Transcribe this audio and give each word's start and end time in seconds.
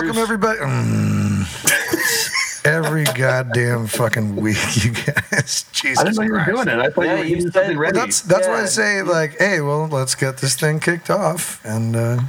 Welcome 0.00 0.18
everybody. 0.22 0.58
Mm. 0.60 2.64
Every 2.64 3.04
goddamn 3.04 3.86
fucking 3.86 4.36
week, 4.36 4.56
you 4.84 4.92
guys. 4.92 5.64
Jesus 5.72 5.98
I 5.98 6.04
didn't 6.04 6.16
know 6.16 6.22
you 6.22 6.32
were 6.32 6.38
Christ. 6.44 6.64
doing 6.64 6.68
it. 6.68 6.80
I 6.80 6.90
thought 6.90 7.04
Yeah, 7.04 7.12
you 7.12 7.18
were 7.18 7.24
you 7.24 7.28
getting 7.36 7.42
said- 7.50 7.52
something 7.52 7.78
ready. 7.78 7.98
That's 7.98 8.20
that's 8.22 8.48
why 8.48 8.54
I 8.54 8.60
Yeah. 8.60 8.66
say 8.66 9.02
like, 9.02 9.38
hey, 9.38 9.60
well, 9.60 9.88
let's 9.88 10.14
get 10.14 10.38
this 10.38 10.54
thing 10.56 10.80
kicked 10.80 11.10
off 11.10 11.64
and. 11.64 11.96
uh 11.96 12.20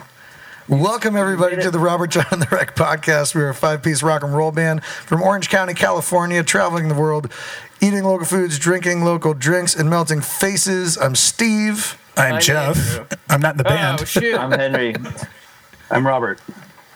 Welcome 0.67 1.17
everybody 1.17 1.57
to 1.61 1.69
the 1.71 1.79
Robert 1.79 2.11
John 2.11 2.39
the 2.39 2.47
Wreck 2.51 2.75
podcast. 2.77 3.35
We're 3.35 3.49
a 3.49 3.53
five-piece 3.53 4.01
rock 4.03 4.23
and 4.23 4.33
roll 4.33 4.51
band 4.53 4.85
from 4.85 5.21
Orange 5.21 5.49
County, 5.49 5.73
California, 5.73 6.43
traveling 6.43 6.87
the 6.87 6.93
world, 6.95 7.29
eating 7.81 8.03
local 8.05 8.25
foods, 8.25 8.57
drinking 8.57 9.03
local 9.03 9.33
drinks, 9.33 9.75
and 9.75 9.89
melting 9.89 10.21
faces. 10.21 10.97
I'm 10.97 11.15
Steve. 11.15 11.97
I'm 12.15 12.35
I'm 12.35 12.41
Jeff. 12.41 12.77
Andrew. 12.99 13.17
I'm 13.29 13.41
not 13.41 13.53
in 13.55 13.57
the 13.57 13.63
band. 13.65 13.99
Oh 14.01 14.05
shit! 14.05 14.37
I'm 14.39 14.51
Henry. 14.51 14.95
I'm 15.91 16.07
Robert. 16.07 16.39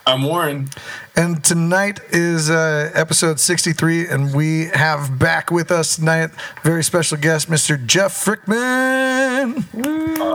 I'm 0.07 0.21
Warren. 0.21 0.69
And 1.15 1.43
tonight 1.43 1.99
is 2.11 2.49
uh, 2.51 2.91
episode 2.93 3.39
63, 3.39 4.07
and 4.07 4.35
we 4.35 4.65
have 4.67 5.17
back 5.17 5.49
with 5.49 5.71
us 5.71 5.95
tonight 5.95 6.29
very 6.63 6.83
special 6.83 7.17
guest, 7.17 7.49
Mr. 7.49 7.83
Jeff 7.83 8.13
Frickman. 8.13 9.63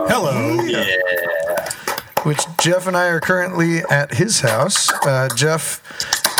Hello. 0.09 0.61
Yeah. 0.63 1.69
which 2.23 2.41
Jeff 2.59 2.85
and 2.85 2.97
I 2.97 3.07
are 3.07 3.21
currently 3.21 3.79
at 3.89 4.15
his 4.15 4.41
house. 4.41 4.91
Uh, 5.05 5.29
Jeff, 5.37 5.81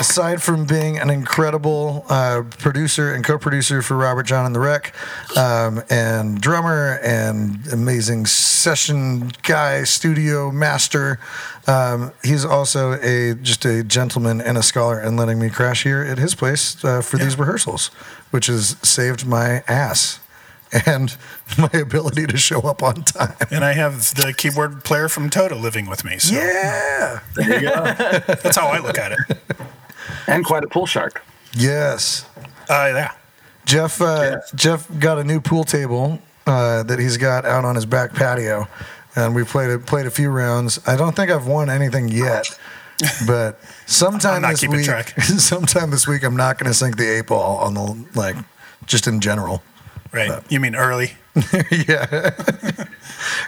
aside 0.02 0.41
from 0.41 0.66
being 0.66 0.98
an 0.98 1.12
incredible 1.12 2.04
uh, 2.09 2.42
producer 2.58 3.14
and 3.14 3.23
co-producer 3.23 3.84
for 3.84 3.96
Robert 3.96 4.23
John 4.23 4.48
and 4.48 4.55
the 4.55 4.59
Wreck, 4.59 4.94
um, 5.38 5.84
and 5.92 6.42
drummer 6.42 7.00
and 7.03 7.59
amazing 7.72 8.25
session 8.25 9.31
guy, 9.44 9.84
studio 9.84 10.52
master, 10.52 11.20
um, 11.67 12.12
he's 12.23 12.44
also 12.44 12.94
a 12.94 13.36
just 13.36 13.64
a 13.64 13.84
gentleman 13.84 14.42
and 14.42 14.58
a 14.58 14.64
scholar, 14.64 15.00
and 15.00 15.17
letting 15.17 15.38
me 15.40 15.52
crash 15.52 15.84
here 15.84 16.02
at 16.02 16.18
his 16.18 16.34
place 16.34 16.84
uh, 16.84 17.02
for 17.02 17.18
these 17.18 17.38
rehearsals, 17.38 17.88
which 18.31 18.47
has 18.47 18.75
saved 18.81 19.25
my 19.25 19.64
ass. 19.68 20.20
And 20.86 21.18
my 21.58 21.70
ability 21.73 22.28
to 22.28 22.38
show 22.38 22.62
up 22.62 22.81
on 22.81 23.03
time. 23.03 23.36
And 23.52 23.66
I 23.66 23.73
have 23.73 24.16
the 24.16 24.34
keyboard 24.34 24.86
player 24.86 25.09
from 25.09 25.30
Toto 25.30 25.58
living 25.58 25.86
with 25.86 26.06
me. 26.06 26.18
So 26.18 26.34
Yeah. 26.34 27.20
There 27.36 27.59
you 27.59 27.68
go. 27.68 27.84
That's 28.42 28.56
how 28.56 28.70
I 28.70 28.80
look 28.80 28.97
at 28.97 29.12
it. 29.12 29.20
And 30.28 30.45
quite 30.45 30.64
a 30.64 30.67
pool 30.67 30.86
shark. 30.86 31.23
Yes. 31.54 32.26
Uh, 32.70 32.92
yeah. 32.94 33.12
Jeff 33.66 34.02
uh, 34.02 34.40
Jeff 34.56 34.88
got 35.00 35.20
a 35.20 35.23
new 35.23 35.40
pool 35.40 35.64
table 35.64 36.20
uh, 36.48 36.84
that 36.84 37.00
he's 37.00 37.18
got 37.18 37.45
out 37.45 37.64
on 37.66 37.76
his 37.76 37.86
back 37.86 38.14
patio, 38.14 38.68
and 39.16 39.36
we 39.36 39.44
played 39.44 39.70
a, 39.70 39.80
played 39.80 40.06
a 40.06 40.12
few 40.12 40.30
rounds. 40.30 40.80
I 40.88 40.95
don't 40.95 41.16
think 41.16 41.30
I've 41.30 41.48
won 41.48 41.70
anything 41.70 42.09
yet, 42.09 42.48
but 43.28 43.59
sometime 43.86 44.42
this 44.42 44.68
week, 44.68 44.86
sometime 45.22 45.92
this 45.92 46.08
week, 46.08 46.23
I'm 46.23 46.36
not 46.36 46.58
going 46.58 46.72
to 46.72 46.73
sink 46.73 46.98
the 46.98 47.18
eight 47.18 47.28
ball 47.28 47.58
on 47.58 47.75
the 47.75 48.06
like 48.16 48.36
just 48.86 49.08
in 49.08 49.20
general. 49.20 49.62
Right. 50.12 50.42
You 50.50 50.59
mean 50.59 50.75
early? 50.75 51.14
yeah, 51.72 52.32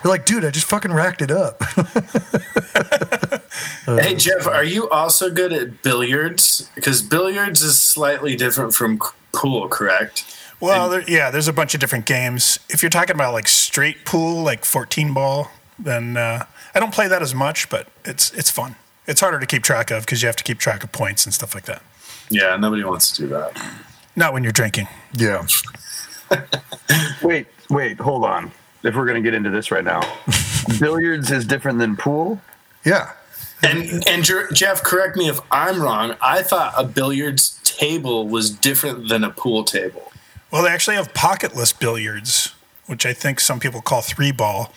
you're 0.04 0.12
like, 0.12 0.26
dude, 0.26 0.46
I 0.46 0.52
just 0.52 0.68
fucking 0.68 0.94
racked 0.94 1.22
it 1.22 1.32
up. 1.32 1.62
Hey 3.86 4.16
Jeff, 4.16 4.48
are 4.48 4.64
you 4.64 4.90
also 4.90 5.30
good 5.30 5.52
at 5.52 5.84
billiards? 5.84 6.70
Because 6.74 7.02
billiards 7.02 7.62
is 7.62 7.80
slightly 7.80 8.36
different 8.36 8.74
from 8.74 9.00
pool, 9.34 9.68
correct? 9.68 10.24
Well, 10.62 10.90
there, 10.90 11.04
yeah, 11.06 11.30
there's 11.30 11.50
a 11.50 11.54
bunch 11.54 11.74
of 11.74 11.82
different 11.82 12.06
games. 12.06 12.60
If 12.70 12.82
you're 12.82 12.90
talking 12.90 13.16
about 13.16 13.34
like 13.34 13.48
straight 13.48 14.06
pool, 14.06 14.42
like 14.42 14.64
14 14.64 15.14
ball, 15.14 15.52
then 15.78 16.16
uh, 16.16 16.46
I 16.74 16.80
don't 16.80 16.94
play 16.94 17.10
that 17.10 17.22
as 17.22 17.36
much, 17.36 17.70
but 17.70 17.90
it's 18.06 18.32
it's 18.32 18.50
fun. 18.50 18.76
It's 19.06 19.20
harder 19.20 19.40
to 19.40 19.46
keep 19.46 19.64
track 19.64 19.92
of 19.92 20.06
because 20.06 20.22
you 20.22 20.28
have 20.28 20.38
to 20.38 20.44
keep 20.46 20.60
track 20.60 20.84
of 20.84 20.92
points 20.94 21.26
and 21.26 21.34
stuff 21.34 21.54
like 21.54 21.66
that. 21.66 21.84
Yeah, 22.30 22.56
nobody 22.56 22.86
wants 22.86 23.12
to 23.12 23.24
do 23.24 23.28
that. 23.30 23.62
Not 24.16 24.32
when 24.32 24.44
you're 24.44 24.54
drinking. 24.54 24.88
yeah, 25.14 25.46
Wait, 27.22 27.48
wait, 27.74 28.00
hold 28.00 28.24
on. 28.24 28.52
If 28.84 28.96
we're 28.96 29.06
going 29.06 29.22
to 29.22 29.26
get 29.26 29.34
into 29.34 29.50
this 29.50 29.72
right 29.72 29.84
now, 29.84 30.02
billiards 30.80 31.32
is 31.32 31.46
different 31.46 31.80
than 31.80 31.96
pool. 31.96 32.42
yeah. 32.86 33.14
And 33.62 34.06
and 34.10 34.26
Jeff, 34.54 34.84
correct 34.84 35.16
me 35.16 35.30
if 35.30 35.40
I'm 35.50 35.82
wrong. 35.82 36.18
I 36.22 36.42
thought 36.44 36.74
a 36.76 36.84
billiards 36.84 37.62
table 37.64 38.28
was 38.28 38.50
different 38.50 39.08
than 39.08 39.24
a 39.24 39.30
pool 39.30 39.64
table. 39.64 40.12
Well, 40.52 40.64
they 40.64 40.70
actually 40.70 40.98
have 40.98 41.14
pocketless 41.14 41.78
billiards, 41.78 42.54
which 42.88 43.06
I 43.06 43.14
think 43.14 43.40
some 43.40 43.62
people 43.62 43.82
call 43.82 44.02
three 44.02 44.34
ball, 44.34 44.74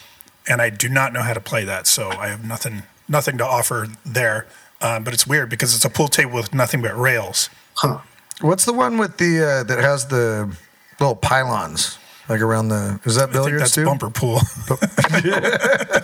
and 0.49 0.63
I 0.63 0.71
do 0.71 0.89
not 0.89 1.13
know 1.13 1.23
how 1.23 1.35
to 1.35 1.41
play 1.41 1.65
that, 1.65 1.89
so 1.89 2.11
I 2.11 2.29
have 2.29 2.45
nothing 2.45 2.85
nothing 3.09 3.39
to 3.39 3.45
offer 3.45 3.89
there. 4.05 4.47
Um, 4.81 5.03
but 5.03 5.13
it's 5.13 5.27
weird 5.27 5.51
because 5.51 5.75
it's 5.75 5.85
a 5.85 5.91
pool 5.91 6.07
table 6.07 6.35
with 6.35 6.55
nothing 6.55 6.81
but 6.81 6.97
rails. 6.97 7.51
Huh. 7.75 7.99
What's 8.41 8.67
the 8.67 8.73
one 8.73 8.99
with 8.99 9.17
the 9.19 9.43
uh, 9.43 9.63
that 9.65 9.81
has 9.81 10.07
the 10.07 10.57
little 11.01 11.17
pylons 11.17 11.99
like 12.29 12.41
around 12.41 12.69
the? 12.69 13.01
Is 13.05 13.17
that 13.17 13.31
I 13.31 13.33
think 13.33 13.33
billiards 13.33 13.63
that's 13.63 13.75
too? 13.75 13.85
bumper 13.85 14.11
pool. 14.11 14.41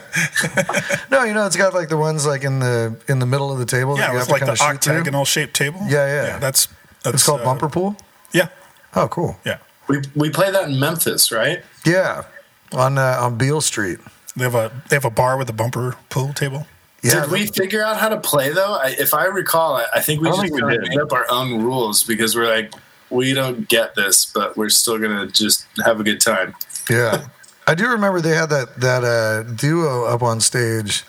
No, 1.10 1.24
you 1.24 1.34
know, 1.34 1.46
it's 1.46 1.56
got 1.56 1.74
like 1.74 1.88
the 1.88 1.96
ones 1.96 2.26
like 2.26 2.42
in 2.44 2.58
the 2.58 2.96
in 3.08 3.18
the 3.18 3.26
middle 3.26 3.52
of 3.52 3.58
the 3.58 3.66
table. 3.66 3.96
that 3.96 4.00
yeah, 4.02 4.08
you 4.12 4.18
with 4.18 4.28
have 4.28 4.30
like 4.30 4.40
to 4.40 4.46
the 4.46 4.52
kinda 4.56 4.72
shoot 4.74 4.82
through. 4.84 4.92
octagonal 4.94 5.24
shaped 5.24 5.54
table. 5.54 5.80
Yeah, 5.86 6.06
yeah. 6.06 6.38
that's 6.38 6.68
that's 7.02 7.14
It's 7.16 7.26
called 7.26 7.42
uh, 7.42 7.44
bumper 7.44 7.68
pool. 7.68 7.96
Yeah, 8.32 8.48
Oh, 8.94 9.08
cool. 9.08 9.36
yeah. 9.44 9.58
We 9.88 10.00
we 10.14 10.30
play 10.30 10.50
that 10.50 10.68
in 10.68 10.78
Memphis, 10.80 11.30
right? 11.32 11.62
Yeah, 11.84 12.24
on 12.72 12.98
uh, 12.98 13.18
on 13.20 13.36
Beale 13.36 13.60
Street. 13.60 13.98
They 14.36 14.44
have 14.44 14.54
a 14.54 14.72
they 14.88 14.96
have 14.96 15.04
a 15.04 15.10
bar 15.10 15.36
with 15.36 15.50
a 15.50 15.52
bumper 15.52 15.96
pool 16.08 16.32
table. 16.32 16.66
Yeah, 17.02 17.22
did 17.22 17.30
we 17.30 17.46
figure 17.46 17.82
out 17.82 17.98
how 17.98 18.08
to 18.08 18.20
play 18.20 18.50
though? 18.52 18.74
I, 18.74 18.94
if 18.98 19.12
I 19.12 19.24
recall, 19.26 19.76
I, 19.76 19.86
I 19.94 20.00
think 20.00 20.22
we 20.22 20.28
I 20.28 20.32
just 20.32 20.42
think 20.42 20.54
we 20.54 20.60
kinda 20.60 20.88
made 20.88 21.00
up 21.00 21.12
our 21.12 21.26
own 21.30 21.62
rules 21.62 22.04
because 22.04 22.34
we're 22.36 22.46
like, 22.48 22.72
we 23.12 23.34
don't 23.34 23.68
get 23.68 23.94
this, 23.94 24.24
but 24.24 24.56
we're 24.56 24.70
still 24.70 24.98
gonna 24.98 25.26
just 25.26 25.66
have 25.84 26.00
a 26.00 26.04
good 26.04 26.20
time. 26.20 26.54
yeah. 26.90 27.28
I 27.64 27.76
do 27.76 27.88
remember 27.88 28.20
they 28.20 28.34
had 28.34 28.50
that 28.50 28.80
that 28.80 29.04
uh, 29.04 29.44
duo 29.54 30.04
up 30.06 30.22
on 30.22 30.40
stage. 30.40 31.04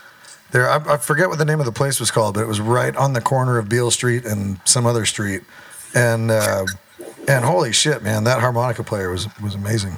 There, 0.52 0.69
I, 0.69 0.94
I 0.94 0.97
forget 0.97 1.28
what 1.30 1.40
the 1.40 1.46
name 1.46 1.59
of 1.59 1.66
the 1.66 1.72
place 1.72 2.00
was 2.00 2.12
called, 2.12 2.36
but 2.36 2.41
it 2.41 2.47
was 2.47 2.62
right 2.62 2.96
on 2.96 3.14
the 3.14 3.22
corner 3.22 3.58
of 3.58 3.68
Beale 3.69 3.90
Street 3.90 4.24
and 4.24 4.59
some 4.64 4.86
other 4.86 5.03
street. 5.06 5.41
And 5.96 6.30
uh, 6.30 6.66
and 7.28 7.44
holy 7.44 7.74
shit, 7.74 8.03
man, 8.03 8.25
that 8.25 8.40
harmonica 8.40 8.84
player 8.84 9.09
was 9.09 9.28
was 9.41 9.56
amazing. 9.56 9.94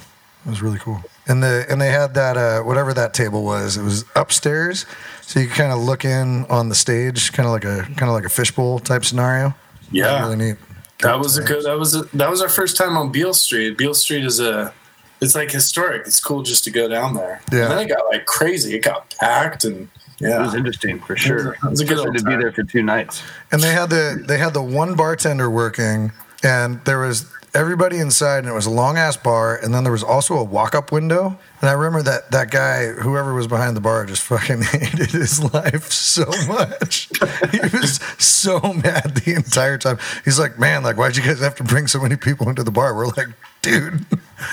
It 0.46 0.50
was 0.50 0.62
really 0.62 0.80
cool. 0.80 1.02
And 1.28 1.44
the 1.44 1.66
and 1.70 1.82
they 1.82 1.90
had 1.90 2.14
that 2.14 2.38
uh, 2.38 2.62
whatever 2.62 2.94
that 2.94 3.14
table 3.14 3.44
was. 3.44 3.76
It 3.78 3.84
was 3.84 4.06
upstairs, 4.16 4.86
so 5.22 5.40
you 5.40 5.48
could 5.48 5.58
kind 5.58 5.74
of 5.74 5.80
look 5.80 6.06
in 6.06 6.46
on 6.46 6.70
the 6.70 6.76
stage, 6.76 7.34
kind 7.34 7.48
of 7.48 7.52
like 7.52 7.66
a 7.66 7.84
kind 7.96 8.04
of 8.04 8.14
like 8.14 8.26
a 8.26 8.30
fishbowl 8.30 8.80
type 8.80 9.04
scenario. 9.04 9.54
Yeah, 9.92 10.22
really 10.22 10.38
neat. 10.38 10.58
That 11.02 11.20
was 11.20 11.38
a 11.38 11.44
good. 11.44 11.66
That 11.66 11.78
was 11.78 11.96
a, 11.96 12.04
that 12.18 12.30
was 12.30 12.42
our 12.42 12.50
first 12.50 12.78
time 12.78 12.96
on 12.98 13.12
Beale 13.12 13.34
Street. 13.34 13.78
Beale 13.78 13.94
Street 13.94 14.26
is 14.26 14.40
a. 14.40 14.74
It's 15.22 15.36
like 15.36 15.50
historic. 15.52 16.06
It's 16.08 16.20
cool 16.20 16.42
just 16.44 16.64
to 16.66 16.72
go 16.72 16.88
down 16.88 17.14
there. 17.14 17.42
Yeah. 17.52 17.64
And 17.64 17.72
then 17.72 17.80
it 17.80 17.90
got 17.90 18.06
like 18.12 18.26
crazy. 18.26 18.76
It 18.76 18.84
got 18.84 19.14
packed 19.20 19.64
and 19.64 19.88
yeah, 20.20 20.40
It 20.40 20.46
was 20.46 20.56
interesting 20.56 21.00
for 21.00 21.16
sure. 21.16 21.54
It 21.54 21.64
was 21.64 21.80
a 21.82 21.86
good 21.86 21.98
Especially 21.98 22.08
old 22.08 22.18
to 22.20 22.24
be 22.24 22.36
there 22.38 22.52
for 22.52 22.64
two 22.64 22.84
nights. 22.84 23.22
and 23.52 23.62
they 23.62 23.72
had 23.74 23.90
the 23.90 24.24
they 24.28 24.38
had 24.38 24.54
the 24.54 24.62
one 24.62 24.96
bartender 24.96 25.50
working 25.50 26.12
and 26.44 26.84
there 26.86 27.00
was 27.00 27.26
everybody 27.54 27.98
inside 28.00 28.40
and 28.40 28.48
it 28.48 28.54
was 28.54 28.66
a 28.66 28.70
long 28.70 28.98
ass 28.98 29.18
bar 29.18 29.58
and 29.62 29.74
then 29.74 29.84
there 29.84 29.92
was 29.92 30.04
also 30.04 30.36
a 30.38 30.44
walk 30.44 30.76
up 30.76 30.92
window 30.92 31.38
and 31.66 31.72
i 31.72 31.74
remember 31.74 32.04
that 32.04 32.30
that 32.30 32.52
guy 32.52 32.90
whoever 32.92 33.34
was 33.34 33.48
behind 33.48 33.76
the 33.76 33.82
bar 33.82 34.06
just 34.06 34.22
fucking 34.22 34.62
hated 34.72 35.10
his 35.10 35.42
life 35.52 35.92
so 35.92 36.26
much. 36.48 37.10
He 37.52 37.60
was 37.60 37.96
so 38.20 38.60
mad 38.60 39.16
the 39.16 39.34
entire 39.36 39.80
time. 39.80 39.98
He's 40.24 40.38
like 40.38 40.60
man 40.60 40.84
like 40.84 40.96
why'd 40.96 41.18
you 41.18 41.24
guys 41.24 41.40
have 41.40 41.56
to 41.56 41.64
bring 41.64 41.88
so 41.88 42.00
many 42.00 42.18
people 42.18 42.50
into 42.50 42.64
the 42.64 42.70
bar? 42.70 42.96
We're 42.96 43.08
like 43.08 43.30
dude 43.64 44.06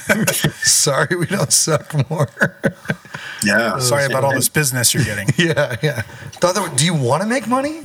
sorry 0.62 1.14
we 1.16 1.26
don't 1.26 1.52
suck 1.52 2.08
more. 2.10 2.28
Yeah. 3.44 3.78
Sorry 3.80 4.06
about 4.06 4.22
all 4.24 4.32
this 4.32 4.48
business 4.48 4.94
you're 4.94 5.04
getting. 5.04 5.28
Yeah 5.36 5.76
yeah. 5.82 6.02
Thought 6.40 6.54
that- 6.54 6.78
do 6.78 6.86
you 6.86 6.94
want 6.94 7.22
to 7.22 7.28
make 7.28 7.46
money? 7.46 7.80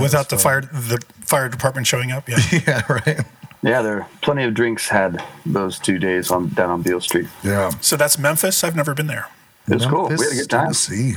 Without 0.00 0.28
the 0.28 0.38
fire 0.38 0.60
the 0.60 1.02
fire 1.22 1.48
department 1.48 1.88
showing 1.88 2.12
up. 2.12 2.28
Yeah, 2.28 2.38
yeah 2.52 2.82
right 2.88 3.20
Yeah, 3.66 3.82
there 3.82 4.00
are 4.02 4.08
plenty 4.22 4.44
of 4.44 4.54
drinks 4.54 4.88
had 4.88 5.22
those 5.44 5.78
two 5.78 5.98
days 5.98 6.30
on 6.30 6.48
down 6.50 6.70
on 6.70 6.82
Beale 6.82 7.00
Street. 7.00 7.26
yeah 7.42 7.70
so 7.80 7.96
that's 7.96 8.16
Memphis. 8.18 8.62
I've 8.64 8.76
never 8.76 8.94
been 8.94 9.08
there. 9.08 9.26
It 9.68 9.74
was 9.74 9.86
cool. 9.86 10.04
We 10.08 10.14
had 10.14 10.20
a 10.32 10.34
good 10.36 10.50
time. 10.50 10.62
Tennessee. 10.66 11.14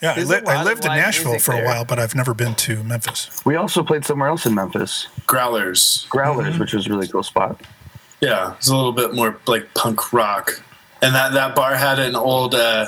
Yeah, 0.00 0.14
I, 0.16 0.22
li- 0.24 0.40
I 0.46 0.64
lived 0.64 0.84
in 0.84 0.90
Nashville 0.90 1.38
for 1.38 1.52
a 1.52 1.56
there. 1.56 1.64
while, 1.66 1.84
but 1.84 1.98
I've 2.00 2.14
never 2.16 2.34
been 2.34 2.54
to 2.56 2.82
Memphis. 2.82 3.40
We 3.44 3.54
also 3.54 3.84
played 3.84 4.04
somewhere 4.04 4.28
else 4.30 4.46
in 4.46 4.54
Memphis, 4.54 5.06
Growlers. 5.28 6.08
Growlers, 6.08 6.58
which 6.58 6.72
was 6.72 6.86
a 6.86 6.90
really 6.90 7.06
cool 7.06 7.22
spot. 7.22 7.60
Yeah, 8.20 8.54
it's 8.56 8.68
a 8.68 8.74
little 8.74 8.92
bit 8.92 9.14
more 9.14 9.38
like 9.46 9.72
punk 9.74 10.12
rock. 10.12 10.60
And 11.02 11.14
that 11.14 11.34
that 11.34 11.54
bar 11.54 11.74
had 11.76 11.98
an 12.00 12.16
old 12.16 12.54
uh, 12.54 12.86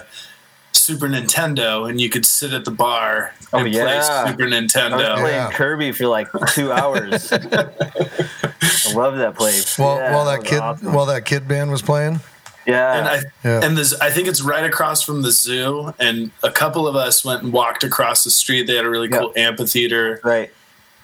Super 0.76 1.06
Nintendo, 1.08 1.88
and 1.88 2.00
you 2.00 2.08
could 2.10 2.26
sit 2.26 2.52
at 2.52 2.64
the 2.64 2.70
bar 2.70 3.32
Oh, 3.52 3.58
and 3.58 3.72
yeah. 3.72 3.84
play 3.84 4.30
Super 4.30 4.42
I 4.42 4.46
was 4.46 4.54
Nintendo. 4.54 5.14
playing 5.18 5.26
Yeah. 5.36 5.50
Kirby 5.52 5.92
for 5.92 6.06
like 6.06 6.28
two 6.48 6.72
hours. 6.72 7.32
I 7.32 8.92
love 8.94 9.16
that 9.16 9.34
place. 9.36 9.78
While, 9.78 9.96
Yeah, 9.98 10.14
while 10.14 10.24
that 10.26 10.40
was 10.40 10.48
kid 10.48 10.58
awesome. 10.60 10.92
while 10.92 11.06
that 11.06 11.24
kid 11.24 11.46
band 11.48 11.70
was 11.70 11.82
playing. 11.82 12.20
Yeah. 12.66 12.94
and 12.98 13.08
I 13.08 13.20
Yeah. 13.44 13.60
and 13.64 13.76
this 13.76 13.94
I 14.00 14.10
think 14.10 14.26
it's 14.28 14.40
right 14.40 14.64
across 14.64 15.02
from 15.02 15.22
the 15.22 15.30
zoo. 15.30 15.92
And 15.98 16.30
a 16.42 16.50
couple 16.50 16.88
of 16.88 16.96
us 16.96 17.24
went 17.24 17.42
and 17.42 17.52
walked 17.52 17.84
across 17.84 18.24
the 18.24 18.30
street. 18.30 18.66
They 18.66 18.74
had 18.76 18.84
a 18.84 18.90
really 18.90 19.08
Yeah. 19.10 19.18
cool 19.18 19.32
amphitheater. 19.36 20.20
right. 20.24 20.50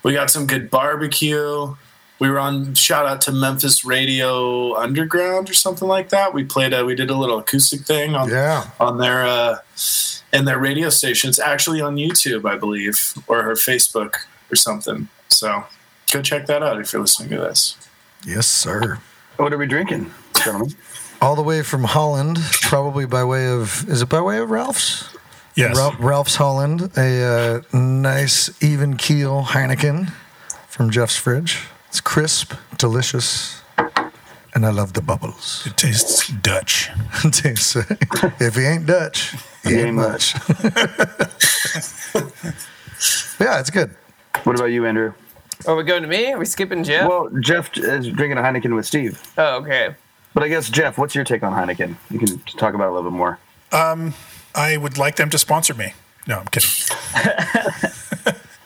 We 0.02 0.14
got 0.14 0.31
some 0.31 0.46
good 0.46 0.70
barbecue. 0.70 1.75
We 2.20 2.28
were 2.31 2.38
on 2.38 2.75
shout 2.75 3.06
out 3.06 3.22
to 3.22 3.32
Memphis 3.32 3.84
Radio 3.84 4.75
Underground 4.76 5.50
or 5.50 5.55
something 5.55 5.88
like 5.88 6.11
that. 6.11 6.32
We 6.34 6.44
played 6.44 6.72
a 6.75 6.84
we 6.84 6.94
did 6.94 7.11
a 7.11 7.17
little 7.17 7.38
acoustic 7.38 7.81
thing 7.81 8.14
on 8.14 8.28
Yeah. 8.28 8.70
on 8.78 8.99
their 8.99 9.26
uh 9.26 9.56
and 10.32 10.46
their 10.46 10.58
radio 10.58 10.90
station. 10.90 11.28
It's 11.31 11.38
actually 11.40 11.81
on 11.81 11.96
YouTube, 11.96 12.49
I 12.49 12.56
believe, 12.56 13.14
or 13.26 13.43
her 13.43 13.55
Facebook 13.55 14.17
or 14.52 14.56
something. 14.56 15.08
So 15.28 15.64
go 16.12 16.20
check 16.22 16.46
that 16.46 16.62
out 16.62 16.78
if 16.78 16.93
you're 16.93 17.02
listening 17.02 17.31
to 17.31 17.38
this. 17.38 17.76
Yes, 18.26 18.46
sir. 18.46 18.99
What 19.38 19.52
are 19.55 19.58
we 19.58 19.67
drinking, 19.67 20.12
gentlemen? 20.37 20.75
All 21.22 21.34
the 21.34 21.43
way 21.43 21.62
from 21.62 21.84
Holland, 21.84 22.38
probably 22.61 23.06
by 23.06 23.25
way 23.25 23.49
of 23.49 23.88
is 23.88 24.02
it 24.02 24.08
by 24.11 24.20
way 24.20 24.38
of 24.38 24.50
Ralph's? 24.50 25.08
Yes. 25.55 25.76
Ralph, 25.76 25.96
Ralph's 25.99 26.37
Holland, 26.37 26.90
a 26.96 27.62
uh, 27.75 27.76
nice 27.76 28.50
even 28.62 28.96
keel 28.96 29.43
Heineken 29.43 30.12
from 30.69 30.90
Jeff's 30.90 31.17
fridge. 31.17 31.61
It's 31.91 32.01
crisp, 32.01 32.55
delicious, 32.79 33.63
and 34.55 34.65
I 34.65 34.71
love 34.71 34.93
the 34.93 35.03
bubbles. 35.03 35.65
It 35.67 35.77
tastes 35.77 36.29
Dutch. 36.29 36.89
it 37.25 37.33
Tastes- 37.33 37.75
if 38.41 38.55
he 38.55 38.63
ain't 38.63 38.87
Dutch, 38.87 39.35
he 39.65 39.75
ain't 39.75 39.97
much. 39.97 40.35
yeah, 43.41 43.59
it's 43.59 43.71
good. 43.71 43.91
What 44.45 44.55
about 44.55 44.67
you, 44.67 44.87
Andrew? 44.87 45.13
Are 45.67 45.75
we 45.75 45.83
going 45.83 46.03
to 46.03 46.09
me? 46.09 46.33
Are 46.33 46.39
we 46.39 46.45
skipping 46.47 46.85
Jeff? 46.85 47.09
Well, 47.09 47.29
Jeff 47.41 47.77
is 47.77 48.07
drinking 48.09 48.39
a 48.39 48.43
Heineken 48.43 48.75
with 48.77 48.87
Steve. 48.87 49.21
oh, 49.37 49.57
okay. 49.63 49.95
But 50.33 50.45
I 50.45 50.49
guess, 50.49 50.71
Jeff, 50.71 50.97
what's 50.97 51.17
your 51.17 51.25
take 51.25 51.43
on 51.43 51.53
Heineken? 51.53 51.97
You 52.09 52.21
can 52.21 52.39
talk 52.57 52.75
about 52.75 52.85
it 52.87 52.91
a 52.91 52.95
little 52.95 53.11
bit 53.11 53.17
more. 53.17 53.41
Um, 53.73 54.15
I 54.55 54.77
would 54.77 54.97
like 54.97 55.17
them 55.17 55.29
to 55.31 55.39
sponsor 55.39 55.75
me. 55.75 55.95
No, 56.29 56.39
I'm 56.39 56.47
kidding. 56.47 56.71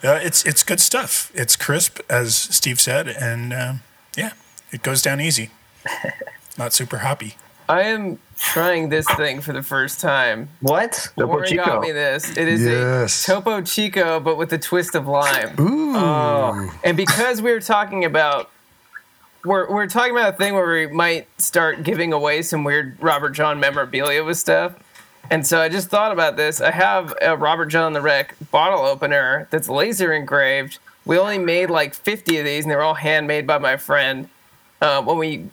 Uh, 0.04 0.20
it's 0.22 0.44
it's 0.44 0.62
good 0.62 0.80
stuff. 0.80 1.32
It's 1.34 1.56
crisp, 1.56 2.00
as 2.08 2.34
Steve 2.36 2.80
said, 2.80 3.08
and 3.08 3.52
um, 3.52 3.80
yeah, 4.16 4.32
it 4.70 4.82
goes 4.82 5.02
down 5.02 5.20
easy. 5.20 5.50
Not 6.58 6.72
super 6.72 6.98
hoppy. 6.98 7.34
I 7.68 7.84
am 7.84 8.18
trying 8.38 8.90
this 8.90 9.06
thing 9.16 9.40
for 9.40 9.52
the 9.54 9.62
first 9.62 9.98
time. 10.00 10.50
What? 10.60 11.08
Topo 11.16 11.26
Warren 11.28 11.48
Chico. 11.48 11.64
got 11.64 11.80
me 11.80 11.92
this. 11.92 12.36
It 12.36 12.46
is 12.46 12.62
Yes. 12.62 13.24
a 13.26 13.32
Topo 13.32 13.62
Chico, 13.62 14.20
but 14.20 14.36
with 14.36 14.52
a 14.52 14.58
twist 14.58 14.94
of 14.94 15.06
lime. 15.08 15.58
Ooh. 15.58 16.70
And 16.84 16.94
because 16.96 17.40
we 17.40 17.50
were 17.52 17.60
talking 17.60 18.04
about, 18.04 18.50
we're, 19.46 19.70
we're 19.72 19.86
talking 19.86 20.12
about 20.12 20.34
a 20.34 20.36
thing 20.36 20.52
where 20.52 20.70
we 20.70 20.86
might 20.88 21.26
start 21.40 21.82
giving 21.84 22.12
away 22.12 22.42
some 22.42 22.64
weird 22.64 22.98
Robert 23.00 23.30
John 23.30 23.58
memorabilia 23.60 24.22
with 24.22 24.36
stuff. 24.36 24.74
And 25.30 25.46
so 25.46 25.60
I 25.60 25.68
just 25.68 25.88
thought 25.88 26.12
about 26.12 26.36
this. 26.36 26.60
I 26.60 26.70
have 26.70 27.14
a 27.22 27.36
Robert 27.36 27.66
John 27.66 27.92
the 27.92 28.00
Wreck 28.00 28.34
bottle 28.50 28.80
opener 28.80 29.48
that's 29.50 29.68
laser 29.68 30.12
engraved. 30.12 30.78
We 31.06 31.18
only 31.18 31.38
made 31.38 31.70
like 31.70 31.94
50 31.94 32.38
of 32.38 32.44
these, 32.44 32.64
and 32.64 32.70
they 32.70 32.76
were 32.76 32.82
all 32.82 32.94
handmade 32.94 33.46
by 33.46 33.58
my 33.58 33.76
friend. 33.76 34.28
Uh, 34.80 35.02
when 35.02 35.16
we 35.18 35.46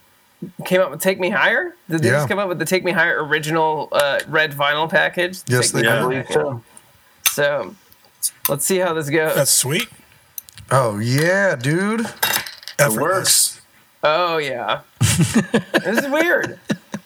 came 0.66 0.82
up 0.82 0.92
with 0.92 1.02
Take 1.02 1.20
Me 1.20 1.30
Higher, 1.30 1.76
did 1.90 2.02
they 2.02 2.08
Yeah. 2.10 2.16
just 2.16 2.28
come 2.30 2.40
up 2.40 2.50
with 2.50 2.60
the 2.60 2.66
Take 2.66 2.84
Me 2.84 2.92
Higher 2.92 3.24
original 3.24 3.88
uh, 3.92 4.20
red 4.28 4.52
vinyl 4.54 4.90
package? 4.90 5.42
Yes, 5.48 5.72
Take 5.72 5.74
they 5.74 5.82
Me 5.84 5.88
I 5.88 5.96
Yeah. 5.96 6.02
believe 6.02 6.28
so. 6.30 6.64
So 7.32 7.76
let's 8.50 8.66
see 8.66 8.78
how 8.78 8.94
this 8.94 9.10
goes. 9.10 9.36
That's 9.36 9.52
sweet. 9.52 9.88
Oh 10.70 10.98
yeah, 11.00 11.56
dude. 11.56 12.06
It 12.80 12.92
works. 13.00 13.62
Oh 14.04 14.38
yeah, 14.38 14.82
this 15.00 16.00
is 16.00 16.08
weird. 16.10 16.60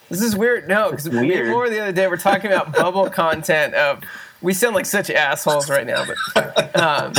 This 0.09 0.21
is 0.21 0.35
weird. 0.35 0.67
No, 0.67 0.91
because 0.91 1.09
me 1.09 1.33
and 1.33 1.51
Laura 1.51 1.69
the 1.69 1.81
other 1.81 1.91
day 1.91 2.03
we 2.03 2.11
were 2.11 2.17
talking 2.17 2.51
about 2.51 2.73
bubble 2.73 3.09
content 3.09 3.73
of. 3.73 4.03
We 4.41 4.53
sound 4.53 4.75
like 4.75 4.85
such 4.85 5.09
assholes 5.09 5.69
right 5.69 5.87
now, 5.87 6.05
but 6.35 6.79
um, 6.79 7.13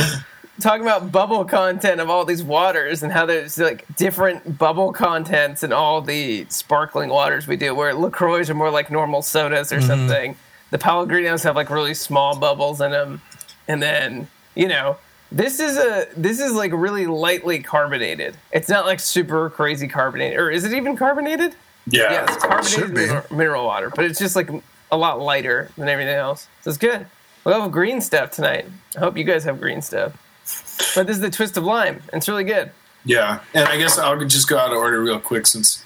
talking 0.61 0.81
about 0.81 1.11
bubble 1.11 1.43
content 1.43 1.99
of 1.99 2.09
all 2.09 2.23
these 2.23 2.43
waters 2.43 3.03
and 3.03 3.11
how 3.11 3.25
there's 3.25 3.57
like 3.57 3.85
different 3.97 4.57
bubble 4.57 4.93
contents 4.93 5.63
in 5.63 5.73
all 5.73 5.99
the 6.01 6.45
sparkling 6.49 7.09
waters 7.09 7.45
we 7.47 7.57
do. 7.57 7.75
Where 7.75 7.93
Lacroix 7.93 8.49
are 8.49 8.53
more 8.53 8.71
like 8.71 8.89
normal 8.89 9.21
sodas 9.21 9.73
or 9.73 9.81
something. 9.81 10.37
The 10.69 10.77
Pellegrinos 10.77 11.43
have 11.43 11.55
like 11.55 11.69
really 11.69 11.93
small 11.93 12.37
bubbles 12.37 12.79
in 12.79 12.91
them, 12.91 13.21
and 13.67 13.81
then 13.81 14.27
you 14.55 14.67
know 14.67 14.97
this 15.31 15.59
is 15.59 15.77
a 15.77 16.07
this 16.15 16.39
is 16.39 16.53
like 16.53 16.71
really 16.73 17.07
lightly 17.07 17.59
carbonated. 17.59 18.37
It's 18.51 18.69
not 18.69 18.85
like 18.85 18.99
super 18.99 19.49
crazy 19.49 19.87
carbonated, 19.87 20.37
or 20.37 20.49
is 20.49 20.63
it 20.63 20.73
even 20.73 20.95
carbonated? 20.95 21.55
Yeah. 21.89 22.11
Yeah, 22.11 22.23
it's 22.23 22.35
carbonated 22.43 22.71
Should 22.71 22.93
be. 22.93 23.01
mineral, 23.01 23.23
mineral 23.31 23.65
water, 23.65 23.89
but 23.95 24.05
it's 24.05 24.19
just 24.19 24.35
like 24.35 24.49
a 24.91 24.97
lot 24.97 25.19
lighter 25.21 25.69
than 25.77 25.87
everything 25.89 26.15
else. 26.15 26.47
So 26.61 26.69
it's 26.69 26.77
good. 26.77 27.07
We'll 27.43 27.61
have 27.61 27.71
green 27.71 28.01
stuff 28.01 28.31
tonight. 28.31 28.65
I 28.95 28.99
hope 28.99 29.17
you 29.17 29.23
guys 29.23 29.43
have 29.45 29.59
green 29.61 29.81
stuff. 29.81 30.13
But 30.95 31.07
this 31.07 31.15
is 31.17 31.21
the 31.21 31.29
twist 31.29 31.55
of 31.57 31.63
lime. 31.63 31.95
and 32.11 32.19
It's 32.19 32.27
really 32.27 32.43
good. 32.43 32.71
Yeah. 33.05 33.39
And 33.53 33.67
I 33.67 33.77
guess 33.77 33.97
I'll 33.97 34.17
just 34.25 34.49
go 34.49 34.57
out 34.57 34.71
of 34.71 34.77
order 34.77 35.01
real 35.01 35.19
quick 35.19 35.47
since 35.47 35.83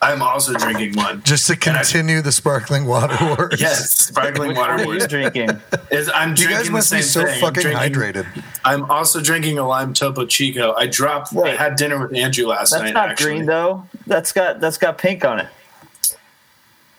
I'm 0.00 0.22
also 0.22 0.54
drinking 0.54 0.94
one. 0.94 1.22
Just 1.24 1.46
to 1.48 1.54
And 1.54 1.76
I- 1.76 1.82
continue 1.82 2.22
the 2.22 2.30
sparkling 2.30 2.86
water 2.86 3.16
wars. 3.36 3.60
Yes, 3.60 3.90
sparkling 4.06 4.54
water. 4.54 4.74
What 4.76 4.80
are 4.80 4.82
you 4.82 4.86
wars. 5.00 5.06
drinking? 5.08 5.50
Is 5.90 6.08
I'm 6.14 6.30
You 6.30 6.36
drinking 6.36 6.56
guys 6.56 6.66
the 6.66 6.72
must 6.72 6.88
same 6.90 6.98
be 7.00 7.02
so 7.02 7.24
thing. 7.24 7.40
fucking 7.40 7.66
I'm 7.66 7.90
drinking- 7.92 8.22
hydrated. 8.22 8.44
I'm 8.64 8.88
also 8.90 9.20
drinking 9.20 9.58
a 9.58 9.66
lime 9.66 9.92
Topo 9.94 10.24
Chico. 10.26 10.74
I 10.76 10.86
dropped. 10.86 11.36
I 11.36 11.56
had 11.56 11.74
dinner 11.76 11.98
with 12.00 12.14
Andrew 12.14 12.46
last 12.46 12.70
That's 12.70 12.84
night. 12.84 12.94
not 12.94 13.10
actually. 13.10 13.30
green 13.32 13.46
though. 13.46 13.86
That's 14.06 14.32
got 14.32 14.60
that's 14.60 14.78
got 14.78 14.98
pink 14.98 15.24
on 15.24 15.40
it. 15.40 15.48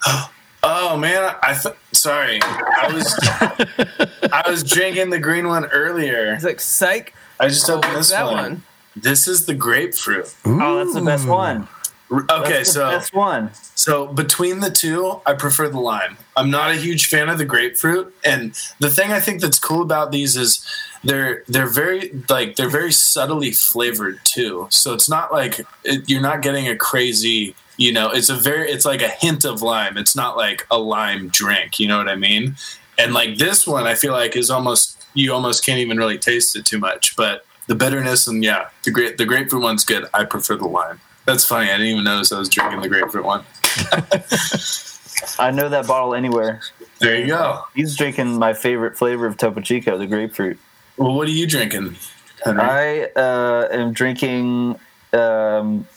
Oh 0.61 0.97
man, 0.97 1.33
I 1.41 1.53
th- 1.53 1.73
sorry. 1.93 2.41
I 2.43 2.91
was 2.93 3.17
I 4.33 4.43
was 4.49 4.61
drinking 4.61 5.09
the 5.09 5.17
green 5.17 5.47
one 5.47 5.63
earlier. 5.67 6.33
It's 6.33 6.43
like 6.43 6.59
psych. 6.59 7.13
I 7.39 7.47
just 7.47 7.69
Oh, 7.69 7.77
opened 7.77 7.93
what's 7.93 8.09
this 8.09 8.17
that 8.17 8.25
one. 8.25 8.35
one? 8.35 8.63
This 8.93 9.29
is 9.29 9.45
the 9.45 9.53
grapefruit. 9.53 10.35
Oh, 10.43 10.77
that's 10.83 10.93
the 10.93 11.01
best 11.01 11.25
one. 11.29 11.69
Okay, 12.11 12.27
That's 12.29 12.73
so 12.73 12.89
best 12.89 13.13
one. 13.13 13.51
So 13.75 14.07
between 14.07 14.61
the 14.61 14.71
two, 14.71 15.21
I 15.25 15.33
prefer 15.33 15.69
the 15.69 15.79
lime. 15.79 16.17
I'm 16.35 16.49
not 16.49 16.71
a 16.71 16.75
huge 16.75 17.05
fan 17.05 17.29
of 17.29 17.37
the 17.37 17.45
grapefruit, 17.45 18.13
and 18.25 18.53
the 18.79 18.89
thing 18.89 19.11
I 19.11 19.19
think 19.19 19.41
that's 19.41 19.59
cool 19.59 19.81
about 19.81 20.11
these 20.11 20.35
is 20.35 20.65
they're 21.03 21.43
they're 21.47 21.67
very 21.67 22.11
like 22.29 22.55
they're 22.55 22.69
very 22.69 22.91
subtly 22.91 23.51
flavored 23.51 24.19
too. 24.23 24.67
So 24.71 24.93
it's 24.93 25.09
not 25.09 25.31
like 25.31 25.61
it, 25.83 26.09
you're 26.09 26.21
not 26.21 26.41
getting 26.41 26.67
a 26.67 26.75
crazy, 26.75 27.55
you 27.77 27.93
know, 27.93 28.09
it's 28.09 28.29
a 28.29 28.35
very 28.35 28.71
it's 28.71 28.85
like 28.85 29.01
a 29.01 29.07
hint 29.09 29.45
of 29.45 29.61
lime. 29.61 29.97
It's 29.97 30.15
not 30.15 30.35
like 30.35 30.65
a 30.71 30.79
lime 30.79 31.29
drink, 31.29 31.79
you 31.79 31.87
know 31.87 31.97
what 31.97 32.09
I 32.09 32.15
mean? 32.15 32.55
And 32.97 33.13
like 33.13 33.37
this 33.37 33.67
one, 33.67 33.87
I 33.87 33.95
feel 33.95 34.13
like 34.13 34.35
is 34.35 34.49
almost 34.49 35.05
you 35.13 35.33
almost 35.33 35.65
can't 35.65 35.79
even 35.79 35.97
really 35.97 36.17
taste 36.17 36.55
it 36.55 36.65
too 36.65 36.79
much, 36.79 37.15
but 37.15 37.45
the 37.67 37.75
bitterness 37.75 38.27
and 38.27 38.43
yeah, 38.43 38.69
the 38.83 38.91
great 38.91 39.17
the 39.17 39.25
grapefruit 39.25 39.61
one's 39.61 39.85
good. 39.85 40.07
I 40.13 40.25
prefer 40.25 40.55
the 40.55 40.67
lime. 40.67 40.99
That's 41.29 41.45
funny. 41.45 41.69
I 41.69 41.77
didn't 41.77 41.91
even 41.91 42.03
notice 42.05 42.31
I 42.31 42.39
was 42.39 42.49
drinking 42.49 42.81
the 42.81 42.89
grapefruit 42.89 43.23
one. 43.23 43.41
I 45.37 45.51
know 45.51 45.69
that 45.69 45.85
bottle 45.85 46.15
anywhere. 46.15 46.61
There 46.97 47.19
you 47.19 47.27
go. 47.27 47.65
He's 47.75 47.95
drinking 47.95 48.39
my 48.39 48.53
favorite 48.53 48.97
flavor 48.97 49.27
of 49.27 49.37
Topo 49.37 49.61
Chico, 49.61 49.99
the 49.99 50.07
grapefruit. 50.07 50.57
Well, 50.97 51.13
what 51.13 51.27
are 51.27 51.31
you 51.31 51.45
drinking, 51.45 51.97
Henry? 52.43 52.61
I 52.63 53.03
uh, 53.15 53.67
am 53.71 53.93
drinking. 53.93 54.79
Um, 55.13 55.87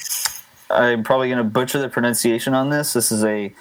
I'm 0.69 1.03
probably 1.03 1.29
going 1.29 1.43
to 1.43 1.45
butcher 1.45 1.81
the 1.81 1.89
pronunciation 1.89 2.53
on 2.53 2.69
this. 2.69 2.93
This 2.93 3.11
is 3.11 3.25
a 3.25 3.55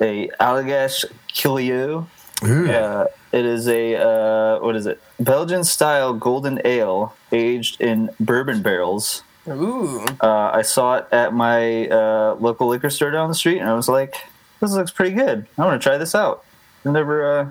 a 0.00 0.30
Allagash 0.40 1.04
Killieu. 1.32 2.06
Ooh. 2.44 2.70
Uh, 2.72 3.06
it 3.30 3.44
is 3.44 3.68
a 3.68 3.96
uh, 3.96 4.58
what 4.58 4.74
is 4.74 4.86
it? 4.86 5.00
Belgian 5.20 5.62
style 5.62 6.12
golden 6.12 6.60
ale 6.64 7.14
aged 7.30 7.80
in 7.80 8.10
bourbon 8.18 8.62
barrels. 8.62 9.22
Ooh. 9.48 10.04
Uh, 10.20 10.50
I 10.52 10.62
saw 10.62 10.96
it 10.96 11.06
at 11.12 11.32
my 11.34 11.86
uh, 11.88 12.36
local 12.40 12.68
liquor 12.68 12.90
store 12.90 13.10
down 13.10 13.28
the 13.28 13.34
street, 13.34 13.58
and 13.58 13.68
I 13.68 13.74
was 13.74 13.88
like, 13.88 14.14
"This 14.60 14.72
looks 14.72 14.90
pretty 14.90 15.14
good. 15.14 15.46
I 15.58 15.64
want 15.64 15.80
to 15.80 15.82
try 15.88 15.98
this 15.98 16.14
out." 16.14 16.44
I 16.84 16.90
never 16.90 17.40
uh, 17.40 17.50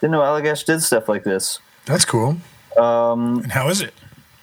didn't 0.00 0.12
know 0.12 0.20
Allagash 0.20 0.64
did 0.64 0.82
stuff 0.82 1.08
like 1.08 1.24
this. 1.24 1.60
That's 1.84 2.04
cool. 2.04 2.38
And 2.76 3.52
how 3.52 3.68
is 3.68 3.80
it? 3.80 3.94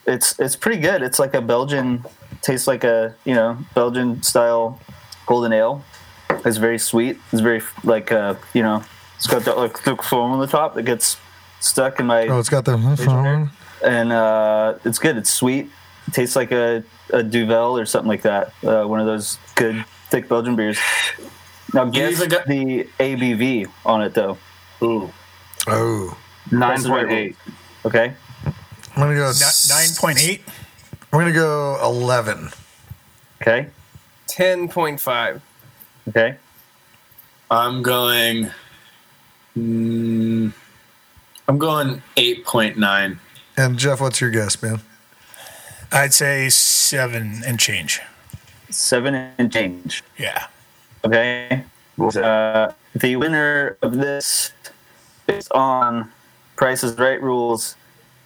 It's 0.05 0.39
it's 0.39 0.55
pretty 0.55 0.81
good. 0.81 1.01
It's 1.01 1.19
like 1.19 1.33
a 1.33 1.41
Belgian, 1.41 2.03
tastes 2.41 2.67
like 2.67 2.83
a 2.83 3.15
you 3.25 3.33
know 3.33 3.57
Belgian 3.73 4.21
style 4.23 4.79
golden 5.25 5.51
ale. 5.53 5.83
It's 6.45 6.57
very 6.57 6.77
sweet. 6.77 7.17
It's 7.31 7.41
very 7.41 7.61
like 7.83 8.11
uh, 8.11 8.35
you 8.53 8.61
know 8.61 8.83
it's 9.15 9.27
got 9.27 9.43
that 9.45 9.57
like 9.57 9.77
thick 9.79 10.03
foam 10.03 10.31
on 10.31 10.39
the 10.39 10.47
top 10.47 10.75
that 10.75 10.83
gets 10.83 11.17
stuck 11.59 11.99
in 11.99 12.05
my 12.05 12.27
Oh, 12.27 12.39
it's 12.39 12.49
got 12.49 12.65
the. 12.65 13.49
and 13.83 14.11
uh, 14.11 14.75
it's 14.85 14.99
good. 14.99 15.17
It's 15.17 15.31
sweet. 15.31 15.69
It 16.07 16.13
tastes 16.13 16.35
like 16.35 16.51
a, 16.51 16.83
a 17.11 17.23
Duvel 17.23 17.77
or 17.77 17.85
something 17.85 18.07
like 18.09 18.21
that. 18.23 18.53
Uh, 18.63 18.85
one 18.85 18.99
of 18.99 19.05
those 19.05 19.37
good 19.55 19.83
thick 20.09 20.27
Belgian 20.29 20.55
beers. 20.55 20.77
Now 21.73 21.85
guess 21.85 22.13
even 22.13 22.29
got- 22.29 22.47
the 22.47 22.87
ABV 22.99 23.67
on 23.85 24.01
it 24.01 24.13
though. 24.13 24.37
Ooh. 24.81 25.11
Oh. 25.67 26.17
9.8. 26.49 27.35
Okay, 27.85 28.13
I'm 28.45 28.53
gonna 28.95 29.15
go. 29.15 29.31
Nine 29.69 29.87
point 29.97 30.19
eight. 30.21 30.41
I'm 31.11 31.19
gonna 31.19 31.31
go 31.33 31.77
eleven. 31.83 32.49
okay, 33.41 33.67
Ten 34.27 34.67
point 34.69 34.99
five. 35.01 35.41
okay. 36.09 36.37
I'm 37.51 37.81
going. 37.83 38.51
Mm, 39.57 40.51
I'm 41.47 41.57
going 41.57 42.01
eight 42.17 42.45
point 42.45 42.77
nine. 42.77 43.19
And 43.57 43.77
Jeff, 43.77 44.01
what's 44.01 44.19
your 44.21 44.29
guess, 44.31 44.61
man? 44.61 44.81
I'd 45.95 46.13
say 46.13 46.49
seven 46.49 47.41
and 47.45 47.57
change. 47.57 48.01
Seven 48.69 49.15
and 49.15 49.51
change. 49.51 50.03
Yeah. 50.17 50.47
Okay. 51.05 51.63
What 51.95 52.07
was 52.07 52.17
it? 52.17 52.23
Uh, 52.25 52.73
the 52.93 53.15
winner 53.15 53.77
of 53.81 53.95
this, 53.95 54.51
based 55.25 55.49
on 55.53 56.11
Price 56.57 56.83
Is 56.83 56.97
Right 56.97 57.21
rules, 57.21 57.77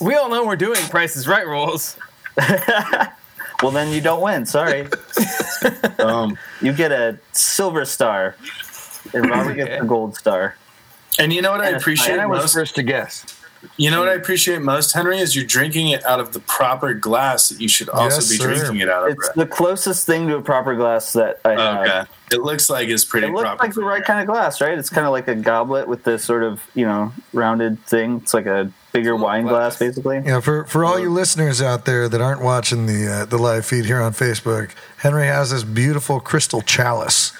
we 0.00 0.14
all 0.14 0.28
know 0.28 0.46
we're 0.46 0.54
doing 0.54 0.80
Price 0.90 1.16
Is 1.16 1.26
Right 1.26 1.44
rules. 1.46 1.96
well, 3.62 3.72
then 3.72 3.92
you 3.92 4.00
don't 4.00 4.20
win. 4.22 4.46
Sorry, 4.46 4.88
Um, 5.98 6.38
you 6.60 6.72
get 6.72 6.92
a 6.92 7.18
silver 7.32 7.84
star, 7.84 8.36
and 9.14 9.28
Robert 9.28 9.54
gets 9.54 9.82
a 9.82 9.84
gold 9.86 10.16
star. 10.16 10.54
and 11.18 11.32
you 11.32 11.42
know 11.42 11.50
what 11.50 11.60
I 11.60 11.68
And 11.68 11.76
appreciate 11.76 12.18
I 12.18 12.26
was 12.26 12.42
most? 12.42 12.54
first 12.54 12.74
to 12.76 12.82
guess. 12.82 13.24
You 13.76 13.90
know 13.90 13.98
what 13.98 14.08
I 14.08 14.12
appreciate 14.14 14.62
most, 14.62 14.92
Henry, 14.92 15.18
is 15.18 15.34
you're 15.34 15.44
drinking 15.44 15.88
it 15.88 16.06
out 16.06 16.20
of 16.20 16.32
the 16.32 16.38
proper 16.38 16.94
glass 16.94 17.48
that 17.48 17.60
you 17.60 17.68
should 17.68 17.88
also 17.88 18.16
Yes, 18.18 18.28
be 18.30 18.36
sir. 18.36 18.54
drinking 18.54 18.80
it 18.82 18.88
out 18.88 19.08
of. 19.10 19.16
It's 19.16 19.28
the 19.30 19.46
closest 19.46 20.06
thing 20.06 20.28
to 20.28 20.36
a 20.36 20.42
proper 20.42 20.76
glass 20.76 21.12
that 21.14 21.40
I 21.44 21.50
have. 21.60 21.80
Okay, 21.80 22.10
it 22.36 22.42
looks 22.42 22.70
like 22.70 22.88
it's 22.88 23.04
pretty 23.04 23.26
It 23.26 23.30
looks 23.30 23.42
proper. 23.42 23.64
like 23.64 23.74
the 23.74 23.82
right 23.82 24.04
kind 24.04 24.20
of 24.20 24.26
glass, 24.28 24.60
right? 24.60 24.78
It's 24.78 24.90
kind 24.90 25.08
of 25.08 25.10
like 25.12 25.26
a 25.26 25.34
goblet 25.34 25.88
with 25.88 26.04
this 26.04 26.22
sort 26.24 26.44
of, 26.44 26.62
you 26.76 26.86
know, 26.86 27.12
rounded 27.32 27.84
thing. 27.86 28.18
It's 28.22 28.32
like 28.32 28.46
a 28.46 28.70
bigger 28.92 29.14
wine 29.16 29.44
glass, 29.46 29.78
basically. 29.78 30.20
Yeah, 30.24 30.40
for, 30.40 30.64
for 30.64 30.84
all 30.84 30.98
you 30.98 31.10
listeners 31.10 31.60
out 31.62 31.84
there 31.84 32.08
that 32.08 32.20
aren't 32.20 32.42
watching 32.42 32.86
the 32.86 33.06
uh, 33.06 33.24
the 33.26 33.38
live 33.38 33.64
feed 33.66 33.84
here 33.86 34.00
on 34.00 34.12
Facebook, 34.12 34.70
Henry 34.98 35.26
has 35.26 35.50
this 35.50 35.62
beautiful 35.64 36.20
crystal 36.20 36.62
chalice 36.62 37.32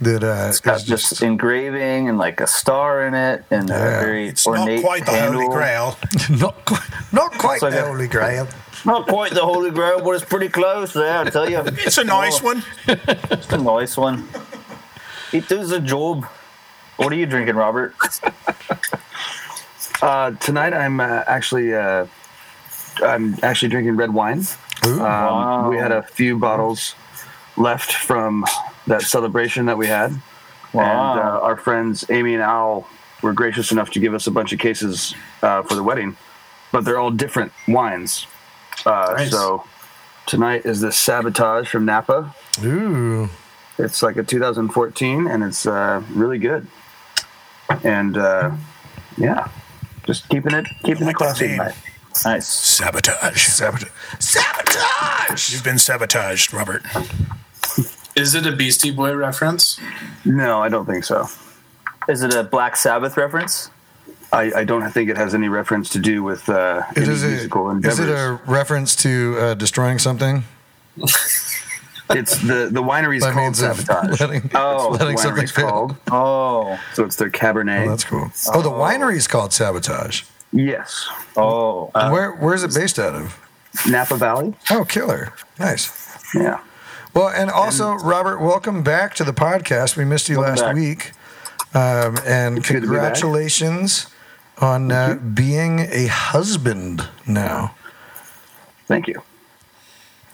that 0.00 0.24
uh, 0.24 0.46
It's 0.48 0.60
got 0.60 0.76
is 0.76 0.84
just 0.84 1.08
just 1.10 1.22
engraving 1.22 2.08
and 2.08 2.18
like 2.18 2.40
a 2.40 2.46
star 2.46 3.06
in 3.06 3.14
it 3.14 3.44
and 3.50 3.68
Yeah. 3.68 3.76
a 3.76 4.00
very 4.00 4.28
It's 4.28 4.46
not 4.46 4.68
quite 4.80 5.04
the 5.06 5.12
handle. 5.12 5.42
Holy 5.42 5.54
Grail. 5.54 5.98
not 6.30 6.64
quite, 6.64 6.80
not 7.12 7.32
quite 7.32 7.62
like 7.62 7.72
the 7.74 7.84
a- 7.84 7.86
holy 7.86 8.08
grail. 8.08 8.48
Not 8.86 9.06
quite 9.08 9.32
the 9.32 9.40
Holy 9.40 9.70
Grail, 9.70 10.02
but 10.02 10.10
it's 10.10 10.24
pretty 10.26 10.50
close 10.50 10.92
there, 10.92 11.18
I 11.20 11.30
tell 11.30 11.48
you. 11.48 11.58
It's 11.86 11.96
a 11.96 12.04
nice 12.04 12.42
one. 12.42 12.62
It's 12.86 13.50
a 13.50 13.56
nice 13.56 13.96
one. 13.96 14.28
It 15.32 15.48
does 15.48 15.70
a 15.72 15.80
job. 15.80 16.26
What 16.98 17.10
are 17.10 17.16
you 17.16 17.24
drinking, 17.24 17.56
Robert? 17.56 17.94
Uh, 20.04 20.32
tonight 20.32 20.74
I'm 20.74 21.00
uh, 21.00 21.22
actually 21.26 21.74
uh, 21.74 22.04
I'm 23.02 23.36
actually 23.42 23.70
drinking 23.70 23.96
red 23.96 24.12
wine. 24.12 24.42
Ooh. 24.84 25.00
Um, 25.02 25.68
We 25.70 25.78
had 25.78 25.92
a 25.92 26.02
few 26.02 26.38
bottles 26.38 26.94
left 27.56 27.90
from 27.90 28.44
that 28.86 29.00
celebration 29.00 29.64
that 29.64 29.78
we 29.78 29.86
had, 29.86 30.10
and 30.10 30.20
Wow. 30.74 31.38
uh, 31.38 31.46
our 31.46 31.56
friends 31.56 32.04
Amy 32.10 32.34
and 32.34 32.42
Al 32.42 32.86
were 33.22 33.32
gracious 33.32 33.72
enough 33.72 33.88
to 33.92 33.98
give 33.98 34.12
us 34.12 34.26
a 34.26 34.30
bunch 34.30 34.52
of 34.52 34.58
cases 34.58 35.14
uh, 35.42 35.62
for 35.62 35.74
the 35.74 35.82
wedding, 35.82 36.18
but 36.70 36.84
they're 36.84 36.98
all 36.98 37.10
different 37.10 37.50
wines. 37.66 38.26
Uh, 38.84 39.14
Nice. 39.16 39.30
So 39.30 39.64
tonight 40.26 40.66
is 40.66 40.82
the 40.82 40.92
Sabotage 40.92 41.66
from 41.70 41.86
Napa. 41.86 42.34
Ooh. 42.62 43.30
It's 43.78 44.02
like 44.02 44.18
a 44.18 44.22
2014, 44.22 45.26
and 45.28 45.42
it's 45.42 45.64
uh, 45.66 46.02
really 46.10 46.38
good. 46.38 46.66
And 47.82 48.18
uh, 48.18 48.50
yeah, 49.16 49.48
just 50.06 50.28
keeping 50.28 50.54
it 50.54 50.66
keeping 50.84 51.06
Like 51.06 51.14
it 51.14 51.18
classy 51.18 51.48
tonight. 51.48 51.74
Nice. 52.24 52.46
Sabotage. 52.46 53.46
Sabotage. 53.48 53.90
Sabotage! 54.20 55.52
You've 55.52 55.64
been 55.64 55.78
sabotaged, 55.78 56.52
Robert. 56.52 56.82
Is 58.14 58.36
it 58.36 58.46
a 58.46 58.52
Beastie 58.52 58.92
Boy 58.92 59.12
reference? 59.14 59.80
No, 60.24 60.62
I 60.62 60.68
don't 60.68 60.86
think 60.86 61.04
so. 61.04 61.26
Is 62.08 62.22
it 62.22 62.32
a 62.32 62.44
Black 62.44 62.76
Sabbath 62.76 63.16
reference? 63.16 63.70
I, 64.32 64.52
I 64.60 64.64
don't 64.64 64.88
think 64.92 65.10
it 65.10 65.16
has 65.16 65.34
any 65.34 65.48
reference 65.48 65.90
to 65.90 65.98
do 65.98 66.22
with 66.22 66.48
uh, 66.48 66.82
It 66.92 66.98
any 67.02 67.08
is, 67.12 67.24
a, 67.24 67.28
musical 67.28 67.70
is 67.70 67.76
endeavors. 67.76 67.98
it 67.98 68.08
a 68.10 68.40
reference 68.46 68.94
to 68.96 69.36
uh, 69.38 69.54
destroying 69.54 69.98
something? 69.98 70.44
it's 72.10 72.38
the 72.38 72.68
the 72.70 72.82
winery's 72.82 73.22
By 73.22 73.32
called 73.32 73.56
Sabotage. 73.56 74.20
letting, 74.20 74.50
Oh, 74.54 74.92
the 74.96 75.04
letting 75.04 75.18
something 75.18 75.46
called. 75.48 75.96
Oh. 76.10 76.78
So 76.94 77.04
it's 77.04 77.16
their 77.16 77.30
Cabernet. 77.30 77.86
Oh, 77.86 77.90
that's 77.90 78.04
cool. 78.04 78.30
Oh, 78.52 78.62
the 78.62 78.70
winery 78.70 79.16
is 79.16 79.26
called 79.26 79.52
Sabotage. 79.52 80.22
yes, 80.52 81.08
Oh. 81.36 81.90
And 81.94 82.12
Where 82.12 82.32
Where's 82.32 82.62
it 82.62 82.74
based 82.74 82.98
out 82.98 83.14
of? 83.14 83.38
Napa 83.88 84.16
Valley. 84.16 84.54
Oh, 84.70 84.84
killer. 84.84 85.32
Nice. 85.58 85.90
Yeah. 86.34 86.60
Well, 87.12 87.28
and 87.28 87.50
also, 87.50 87.94
Robert, 87.94 88.40
welcome 88.40 88.82
back 88.82 89.14
to 89.14 89.24
the 89.24 89.32
podcast. 89.32 89.96
We 89.96 90.04
missed 90.04 90.28
you 90.28 90.40
last 90.40 90.62
back. 90.62 90.74
week. 90.74 91.12
Um, 91.74 92.18
and 92.24 92.58
It's 92.58 92.68
be 92.68 92.74
congratulations 92.80 94.06
on 94.58 94.92
uh, 94.92 95.14
being 95.16 95.80
a 95.80 96.06
husband 96.06 97.08
now. 97.26 97.74
Thank 98.86 99.08
you. 99.08 99.22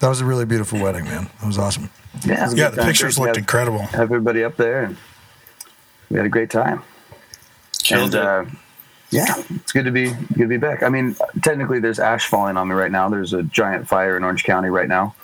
That 0.01 0.09
was 0.09 0.21
a 0.21 0.25
really 0.25 0.47
beautiful 0.47 0.81
wedding, 0.81 1.05
man. 1.05 1.29
That 1.41 1.47
was 1.47 1.59
awesome. 1.59 1.91
Yeah. 2.25 2.51
Yeah, 2.53 2.71
the 2.71 2.83
pictures 2.83 3.17
Have- 3.17 3.27
looked 3.27 3.39
incredible. 3.39 3.81
Have 3.81 4.01
everybody 4.01 4.43
up 4.45 4.57
there, 4.57 4.85
and 4.85 4.97
we 6.11 6.17
had 6.17 6.27
a 6.27 6.31
great 6.31 6.51
time. 6.51 6.83
Killed 7.83 8.15
and 8.15 8.15
it. 8.15 8.21
uh, 8.21 8.45
yeah, 9.11 9.43
it's 9.51 9.73
good 9.73 9.85
to 9.85 9.91
be 9.91 10.11
good 10.11 10.39
to 10.39 10.47
be 10.47 10.57
back. 10.57 10.83
I 10.83 10.89
mean, 10.89 11.17
technically, 11.43 11.81
there's 11.81 11.99
ash 11.99 12.27
falling 12.27 12.57
on 12.57 12.69
me 12.69 12.75
right 12.75 12.91
now. 12.91 13.09
There's 13.09 13.33
a 13.33 13.43
giant 13.43 13.89
fire 13.89 14.17
in 14.17 14.25
Orange 14.25 14.45
County 14.45 14.69
right 14.69 14.89
now. 14.89 15.15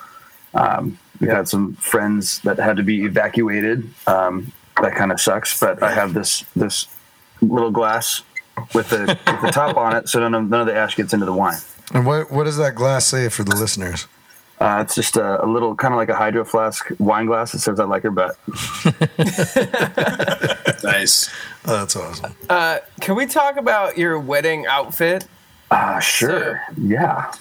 Um, 0.54 0.98
we've 1.20 1.30
had 1.30 1.48
some 1.48 1.74
friends 1.74 2.40
that 2.40 2.58
had 2.58 2.76
to 2.78 2.82
be 2.82 3.04
evacuated. 3.04 3.88
Um, 4.06 4.52
that 4.82 4.94
kind 4.94 5.12
of 5.12 5.20
sucks, 5.20 5.58
but 5.58 5.82
I 5.82 5.92
have 5.92 6.14
this 6.14 6.44
this 6.54 6.86
little 7.40 7.70
glass 7.70 8.22
with 8.74 8.90
the 8.90 9.18
with 9.26 9.42
the 9.42 9.50
top 9.52 9.76
on 9.76 9.94
it, 9.96 10.08
so 10.08 10.20
none 10.20 10.34
of 10.34 10.50
none 10.50 10.60
of 10.62 10.66
the 10.66 10.74
ash 10.74 10.96
gets 10.96 11.14
into 11.14 11.26
the 11.26 11.32
wine. 11.32 11.58
And 11.94 12.04
what 12.04 12.30
what 12.30 12.44
does 12.44 12.56
that 12.56 12.74
glass 12.74 13.06
say 13.06 13.28
for 13.28 13.44
the 13.44 13.54
listeners? 13.54 14.06
Uh, 14.58 14.78
it's 14.82 14.94
just 14.94 15.16
a, 15.16 15.44
a 15.44 15.46
little 15.46 15.74
kind 15.74 15.92
of 15.92 15.98
like 15.98 16.08
a 16.08 16.14
hydro 16.14 16.44
flask 16.44 16.86
wine 16.98 17.26
glass 17.26 17.52
that 17.52 17.58
says 17.58 17.78
"I 17.78 17.84
like 17.84 18.02
her 18.04 18.10
butt." 18.10 18.38
nice. 20.84 21.28
Oh, 21.66 21.72
that's 21.78 21.96
awesome. 21.96 22.34
Uh, 22.48 22.78
can 23.00 23.16
we 23.16 23.26
talk 23.26 23.56
about 23.56 23.98
your 23.98 24.18
wedding 24.18 24.66
outfit? 24.66 25.26
Ah, 25.70 25.98
sure, 25.98 26.62
yeah. 26.80 27.32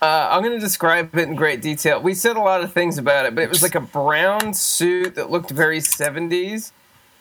Uh, 0.00 0.28
I'm 0.30 0.42
going 0.42 0.54
to 0.54 0.60
describe 0.60 1.16
it 1.16 1.28
in 1.28 1.34
great 1.34 1.62
detail. 1.62 2.00
We 2.00 2.14
said 2.14 2.36
a 2.36 2.40
lot 2.40 2.62
of 2.62 2.72
things 2.72 2.98
about 2.98 3.26
it, 3.26 3.34
but 3.34 3.42
it 3.42 3.48
was 3.48 3.62
like 3.62 3.74
a 3.74 3.80
brown 3.80 4.54
suit 4.54 5.14
that 5.14 5.30
looked 5.30 5.50
very 5.50 5.78
70s. 5.80 6.72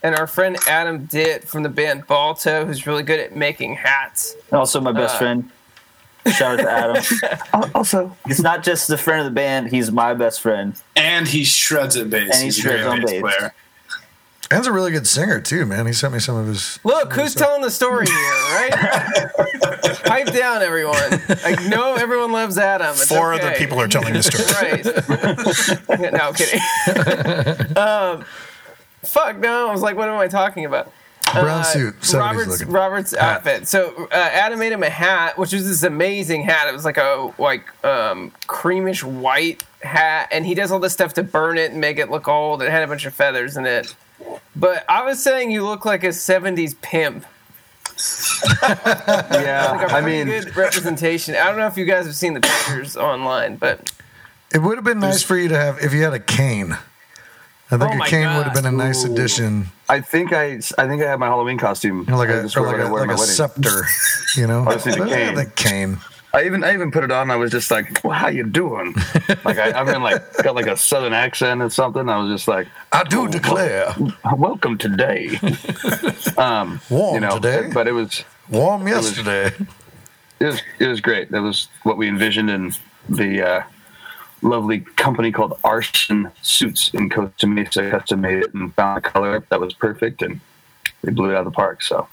And 0.04 0.16
our 0.16 0.28
friend 0.28 0.58
Adam 0.68 1.06
Ditt 1.06 1.48
from 1.48 1.64
the 1.64 1.70
band 1.70 2.08
Balto, 2.08 2.66
who's 2.66 2.86
really 2.86 3.04
good 3.04 3.22
at 3.22 3.38
making 3.38 3.76
hats. 3.76 4.36
Also, 4.52 4.82
my 4.82 4.92
best 4.92 5.16
Uh, 5.16 5.20
friend. 5.20 5.50
Shout 6.32 6.60
out 6.60 6.64
to 6.64 6.72
Adam. 6.72 7.70
Also, 7.76 8.16
it's 8.28 8.42
not 8.42 8.64
just 8.64 8.88
the 8.88 8.98
friend 8.98 9.20
of 9.20 9.26
the 9.26 9.32
band, 9.36 9.70
he's 9.70 9.92
my 9.92 10.14
best 10.14 10.42
friend. 10.42 10.76
And 10.96 11.28
he 11.28 11.44
shreds 11.44 11.96
at 11.98 12.10
bass. 12.10 12.30
And 12.32 12.40
he 12.40 12.46
He's 12.46 12.58
a 12.60 12.62
shreds 12.62 12.82
great 12.84 12.90
on 12.92 13.02
bass 13.02 13.12
bass. 13.12 13.22
player. 13.22 13.54
An's 14.52 14.68
a 14.68 14.72
really 14.72 14.92
good 14.92 15.08
singer 15.08 15.40
too, 15.42 15.66
man. 15.66 15.88
He 15.88 15.94
sent 15.94 16.14
me 16.14 16.20
some 16.20 16.36
of 16.36 16.46
his. 16.48 16.78
Look, 16.84 17.14
who's 17.14 17.34
telling 17.34 17.62
the 17.62 17.72
story 17.72 18.06
here, 18.06 18.16
right? 18.16 18.72
Pipe 20.06 20.32
down, 20.32 20.62
everyone. 20.62 20.96
I 21.44 21.56
know 21.70 21.96
everyone 21.96 22.32
loves 22.32 22.58
Adam. 22.60 22.92
It's 22.92 23.08
Four 23.08 23.34
okay. 23.34 23.48
other 23.48 23.56
people 23.58 23.80
are 23.82 23.88
telling 23.88 24.14
the 24.14 24.22
story. 24.22 24.84
Right. 25.90 26.12
no, 26.14 26.20
I'm 26.20 26.34
kidding. 26.36 27.78
um, 27.78 28.26
fuck, 29.04 29.38
no. 29.40 29.70
I 29.70 29.72
was 29.72 29.82
like, 29.82 29.96
what 29.96 30.08
am 30.10 30.20
I 30.20 30.28
talking 30.28 30.66
about? 30.66 30.92
Brown 31.42 31.60
Uh, 31.62 31.64
suit, 31.64 32.00
70s 32.02 32.20
Robert's. 32.20 32.66
Robert's 32.66 33.14
outfit. 33.14 33.68
So 33.68 34.08
uh, 34.12 34.16
Adam 34.16 34.60
made 34.60 34.72
him 34.72 34.84
a 34.84 34.90
hat, 34.90 35.38
which 35.38 35.54
was 35.54 35.68
this 35.68 35.84
amazing 35.84 36.44
hat. 36.44 36.68
It 36.68 36.74
was 36.74 36.86
like 36.86 36.98
a 36.98 37.34
like 37.38 37.64
um, 37.86 38.32
creamish 38.48 39.04
white 39.04 39.64
hat, 39.82 40.30
and 40.32 40.46
he 40.46 40.54
does 40.56 40.72
all 40.72 40.80
this 40.80 40.94
stuff 40.94 41.14
to 41.16 41.24
burn 41.24 41.58
it 41.58 41.72
and 41.72 41.82
make 41.82 41.98
it 41.98 42.10
look 42.12 42.28
old. 42.28 42.62
It 42.62 42.70
had 42.72 42.84
a 42.84 42.88
bunch 42.88 43.06
of 43.06 43.14
feathers 43.14 43.58
in 43.58 43.66
it. 43.66 43.96
But 44.56 44.86
I 44.88 45.04
was 45.04 45.22
saying 45.22 45.52
you 45.52 45.66
look 45.66 45.86
like 45.86 46.04
a 46.04 46.10
'70s 46.10 46.80
pimp. 46.82 47.26
yeah. 48.64 49.72
Like 49.78 49.92
I 49.94 50.02
mean, 50.02 50.26
good 50.28 50.56
representation. 50.56 51.36
I 51.36 51.46
don't 51.46 51.58
know 51.58 51.68
if 51.68 51.78
you 51.78 51.86
guys 51.86 52.06
have 52.06 52.16
seen 52.16 52.34
the 52.34 52.42
pictures 52.42 52.96
online, 52.98 53.58
but 53.58 53.92
It 54.54 54.60
would 54.62 54.78
have 54.78 54.84
been 54.86 55.00
nice 55.00 55.22
for 55.24 55.38
you 55.38 55.50
to 55.50 55.58
have 55.58 55.80
if 55.80 55.94
you 55.94 56.04
had 56.04 56.14
a 56.14 56.20
cane. 56.20 56.78
I 57.74 57.78
think 57.78 57.92
Oh 57.92 57.96
a 57.96 57.98
my 57.98 58.08
cane 58.08 58.28
would 58.38 58.44
have 58.46 58.54
been 58.54 58.68
a 58.68 58.72
nice 58.72 59.04
Ooh. 59.04 59.12
addition. 59.12 59.68
I 59.90 60.00
think 60.00 60.32
I, 60.32 60.60
I 60.78 60.88
think 60.88 61.02
I 61.02 61.10
have 61.10 61.20
my 61.20 61.26
Halloween 61.26 61.58
costume. 61.58 62.02
You 62.02 62.06
know, 62.12 62.18
like 62.18 62.30
I 62.30 62.34
a 62.34 62.42
just 62.44 62.56
or 62.56 62.68
like 62.68 62.74
what 62.78 62.82
I 62.82 62.88
a, 62.88 62.92
wear 62.92 63.02
like 63.08 63.16
a 63.16 63.20
my 63.20 63.26
scepter, 63.26 63.82
you 64.36 64.46
know. 64.46 64.66
I 64.68 64.74
just 64.74 64.86
need 64.86 65.00
a 65.00 65.06
cane. 65.08 65.36
The 65.36 65.46
cane. 65.48 65.98
I 66.36 66.46
even 66.46 66.64
I 66.64 66.74
even 66.74 66.92
put 66.92 67.04
it 67.04 67.12
on. 67.12 67.32
I 67.32 67.36
was 67.36 67.52
just 67.52 67.72
like, 67.72 68.04
well, 68.04 68.14
"How 68.14 68.28
you 68.28 68.44
doing?" 68.44 68.94
like 69.44 69.58
I, 69.58 69.72
I 69.72 69.84
mean, 69.84 70.02
like 70.04 70.22
got 70.44 70.54
like 70.56 70.68
a 70.68 70.78
southern 70.78 71.14
accent 71.14 71.62
or 71.62 71.70
something. 71.70 72.08
I 72.10 72.18
was 72.20 72.32
just 72.32 72.48
like, 72.48 72.68
I 72.92 73.04
do 73.04 73.28
declare, 73.28 73.94
"Welcome 74.38 74.78
today." 74.78 75.40
um, 76.38 76.80
warm 76.90 77.16
you 77.16 77.20
know, 77.22 77.36
today, 77.40 77.70
but 77.74 77.88
it 77.88 77.92
was 77.92 78.24
warm 78.50 78.84
was- 78.84 79.16
yesterday. 79.18 79.56
it 80.40 80.46
was 80.46 80.62
it 80.80 80.88
was 80.88 81.02
great. 81.02 81.32
That 81.32 81.42
was 81.42 81.70
what 81.84 81.98
we 81.98 82.08
envisioned, 82.08 82.50
and 82.50 82.78
the 83.10 83.48
uh, 83.48 83.64
lovely 84.44 84.82
company 84.98 85.32
called 85.32 85.60
Arson 85.64 86.32
Suits 86.42 86.92
in 86.94 87.10
Costa 87.10 87.48
Mesa 87.48 87.90
custom 87.90 88.22
made 88.22 88.40
it 88.40 88.54
and 88.54 88.74
found 88.76 88.98
a 88.98 89.02
color 89.02 89.44
that 89.50 89.60
was 89.60 89.74
perfect, 89.74 90.22
and 90.22 90.40
they 91.04 91.12
blew 91.12 91.30
it 91.32 91.34
out 91.34 91.40
of 91.40 91.46
the 91.46 91.52
park. 91.52 91.82
So, 91.82 92.08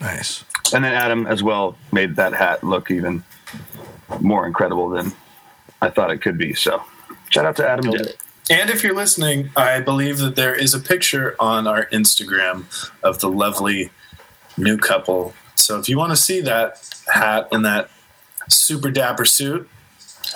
Nice. 0.00 0.44
and 0.72 0.84
then 0.84 0.92
Adam 0.92 1.26
as 1.26 1.42
well 1.42 1.76
made 1.92 2.16
that 2.16 2.32
hat 2.34 2.64
look 2.64 2.90
even 2.90 3.24
more 4.20 4.46
incredible 4.46 4.88
than 4.90 5.12
I 5.80 5.90
thought 5.90 6.10
it 6.10 6.18
could 6.18 6.38
be. 6.38 6.54
So, 6.54 6.82
shout 7.30 7.44
out 7.46 7.56
to 7.56 7.68
Adam. 7.68 7.90
Did. 7.90 8.16
And 8.50 8.70
if 8.70 8.82
you're 8.82 8.94
listening, 8.94 9.50
I 9.56 9.80
believe 9.80 10.18
that 10.18 10.36
there 10.36 10.54
is 10.54 10.74
a 10.74 10.80
picture 10.80 11.36
on 11.38 11.66
our 11.66 11.86
Instagram 11.86 12.64
of 13.02 13.20
the 13.20 13.28
lovely 13.30 13.90
new 14.56 14.76
couple. 14.76 15.32
So 15.54 15.78
if 15.78 15.88
you 15.88 15.96
want 15.96 16.10
to 16.10 16.16
see 16.16 16.40
that 16.40 16.82
hat 17.12 17.48
and 17.52 17.64
that 17.64 17.88
super 18.48 18.90
dapper 18.90 19.24
suit, 19.24 19.68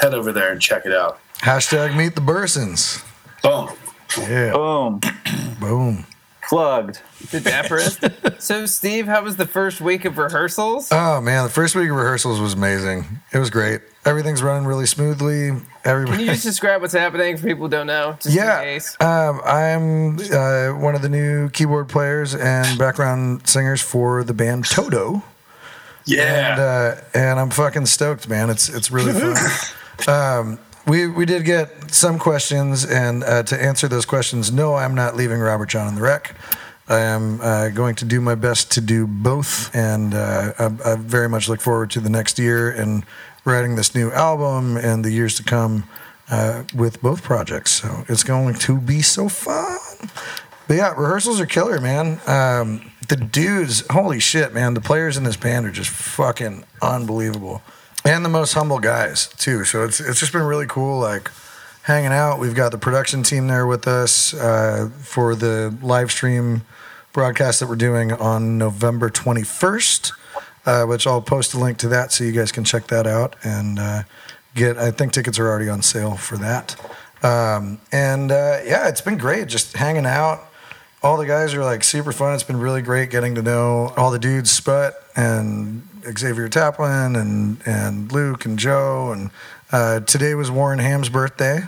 head 0.01 0.15
over 0.15 0.33
there 0.33 0.53
and 0.53 0.63
check 0.63 0.87
it 0.87 0.93
out. 0.93 1.19
Hashtag 1.41 1.97
meet 1.97 2.15
the 2.15 2.21
Bursons. 2.21 3.03
Boom. 3.43 3.71
Yeah. 4.19 4.53
Boom. 4.53 5.01
Boom. 5.61 6.07
Plugged. 6.49 7.01
The 7.33 7.41
dapperest. 7.41 8.41
so, 8.41 8.67
Steve, 8.67 9.07
how 9.07 9.23
was 9.23 9.37
the 9.37 9.47
first 9.47 9.81
week 9.81 10.05
of 10.05 10.17
rehearsals? 10.17 10.89
Oh 10.93 11.21
man, 11.21 11.43
the 11.45 11.51
first 11.51 11.75
week 11.75 11.91
of 11.91 11.97
rehearsals 11.97 12.41
was 12.41 12.55
amazing. 12.55 13.05
It 13.33 13.39
was 13.39 13.51
great. 13.51 13.81
Everything's 14.05 14.43
running 14.45 14.67
really 14.67 14.87
smoothly. 14.87 15.61
Everybody. 15.85 16.19
Can 16.19 16.27
you 16.27 16.33
just 16.33 16.45
describe 16.45 16.83
what's 16.83 16.93
happening 16.95 17.37
for 17.37 17.49
people 17.49 17.65
who 17.65 17.71
don't 17.71 17.89
know? 17.89 18.17
Just 18.21 18.37
Yeah, 18.37 18.79
um, 19.01 19.41
I'm 19.45 20.19
uh, 20.33 20.79
one 20.81 20.95
of 20.95 21.03
the 21.03 21.09
new 21.09 21.51
keyboard 21.51 21.89
players 21.89 22.35
and 22.35 22.79
background 22.79 23.49
singers 23.49 23.83
for 23.83 24.23
the 24.23 24.35
band 24.35 24.67
Toto. 24.67 25.25
Yeah. 26.05 26.53
and 26.53 26.61
uh, 26.61 27.01
and 27.13 27.41
I'm 27.41 27.51
fucking 27.51 27.87
stoked, 27.87 28.29
man. 28.29 28.51
It's 28.51 28.69
it's 28.69 28.93
really 28.93 29.13
fun. 29.13 29.37
um, 30.09 30.59
we 30.87 31.07
we 31.07 31.27
did 31.27 31.45
get 31.45 31.93
some 31.93 32.19
questions, 32.19 32.85
and 32.85 33.25
uh, 33.25 33.43
to 33.45 33.61
answer 33.61 33.89
those 33.89 34.07
questions, 34.07 34.53
no, 34.53 34.75
I'm 34.75 34.95
not 34.95 35.17
leaving 35.17 35.41
Robert 35.41 35.69
John 35.69 35.89
in 35.89 35.95
the 35.95 36.03
wreck. 36.03 36.35
I 36.89 37.01
am 37.01 37.41
uh, 37.41 37.71
going 37.71 37.97
to 37.97 38.05
do 38.05 38.21
my 38.21 38.37
best 38.37 38.71
to 38.73 38.81
do 38.81 39.07
both, 39.07 39.75
and 39.75 40.15
uh, 40.15 40.53
I, 40.59 40.93
I 40.93 40.97
very 40.97 41.29
much 41.29 41.49
look 41.49 41.61
forward 41.61 41.91
to 41.93 42.01
the 42.01 42.11
next 42.11 42.39
year 42.39 42.71
and 42.71 43.05
writing 43.45 43.75
this 43.75 43.95
new 43.95 44.13
album 44.13 44.77
and 44.77 45.05
the 45.05 45.11
years 45.11 45.35
to 45.37 45.43
come 45.43 45.85
uh, 46.31 46.63
with 46.75 47.03
both 47.03 47.23
projects. 47.23 47.73
So 47.73 48.05
it's 48.09 48.23
going 48.23 48.55
to 48.55 48.79
be 48.79 49.03
so 49.03 49.29
fun. 49.29 49.79
But 50.69 50.77
yeah, 50.77 50.91
rehearsals 50.91 51.41
are 51.41 51.47
killer, 51.47 51.81
man. 51.81 52.21
Um, 52.27 52.93
the 53.09 53.17
dudes, 53.17 53.85
holy 53.91 54.21
shit, 54.21 54.53
man. 54.53 54.75
The 54.75 54.81
players 54.81 55.17
in 55.17 55.25
this 55.25 55.37
band 55.37 55.67
are 55.67 55.71
just 55.71 55.91
fucking 55.91 56.65
unbelievable, 56.83 57.63
and 58.07 58.25
the 58.25 58.29
most 58.29 58.55
humble 58.55 58.79
guys 58.79 59.27
too. 59.27 59.65
So 59.65 59.85
it's 59.85 60.01
it's 60.01 60.21
just 60.21 60.33
been 60.33 60.43
really 60.43 60.67
cool, 60.67 60.99
like 61.01 61.31
hanging 61.83 62.13
out. 62.13 62.39
We've 62.39 62.55
got 62.55 62.73
the 62.73 62.79
production 62.79 63.23
team 63.23 63.49
there 63.49 63.67
with 63.67 63.87
us 63.87 64.33
uh, 64.35 64.91
for 65.03 65.35
the 65.35 65.77
live 65.83 66.11
stream 66.11 66.63
broadcast 67.13 67.61
that 67.61 67.69
we're 67.69 67.77
doing 67.77 68.13
on 68.13 68.59
November 68.59 69.11
twenty 69.11 69.43
first, 69.43 70.13
uh, 70.65 70.85
which 70.85 71.07
I'll 71.07 71.23
post 71.23 71.55
a 71.55 71.59
link 71.59 71.79
to 71.79 71.89
that 71.89 72.13
so 72.13 72.25
you 72.25 72.33
guys 72.33 72.53
can 72.53 72.65
check 72.65 72.87
that 72.89 73.07
out 73.07 73.37
and 73.43 73.79
uh, 73.79 74.03
get. 74.55 74.79
I 74.79 74.91
think 74.93 75.13
tickets 75.13 75.39
are 75.39 75.49
already 75.49 75.69
on 75.69 75.83
sale 75.83 76.17
for 76.17 76.37
that. 76.39 76.77
Um, 77.23 77.81
and 77.91 78.31
uh, 78.31 78.61
yeah, 78.65 78.89
it's 78.89 79.01
been 79.01 79.19
great 79.19 79.49
just 79.49 79.77
hanging 79.77 80.07
out 80.07 80.47
all 81.03 81.17
the 81.17 81.27
guys 81.27 81.55
are 81.55 81.63
like 81.63 81.85
super 81.85 82.11
fun. 82.11 82.35
It's 82.35 82.43
been 82.43 82.59
really 82.59 82.83
great 82.83 83.11
getting 83.11 83.37
to 83.37 83.43
know 83.43 83.93
all 83.97 84.11
the 84.11 84.19
dudes, 84.19 84.51
Sput 84.51 84.95
and 85.15 85.86
Xavier 86.17 86.49
Taplin 86.49 87.21
and 87.21 87.59
and 87.67 88.13
Luke 88.13 88.45
and 88.45 88.59
Joe. 88.59 89.13
And 89.13 89.31
uh, 89.73 90.01
today 90.01 90.35
was 90.35 90.51
Warren 90.51 90.79
Ham's 90.79 91.09
birthday, 91.09 91.61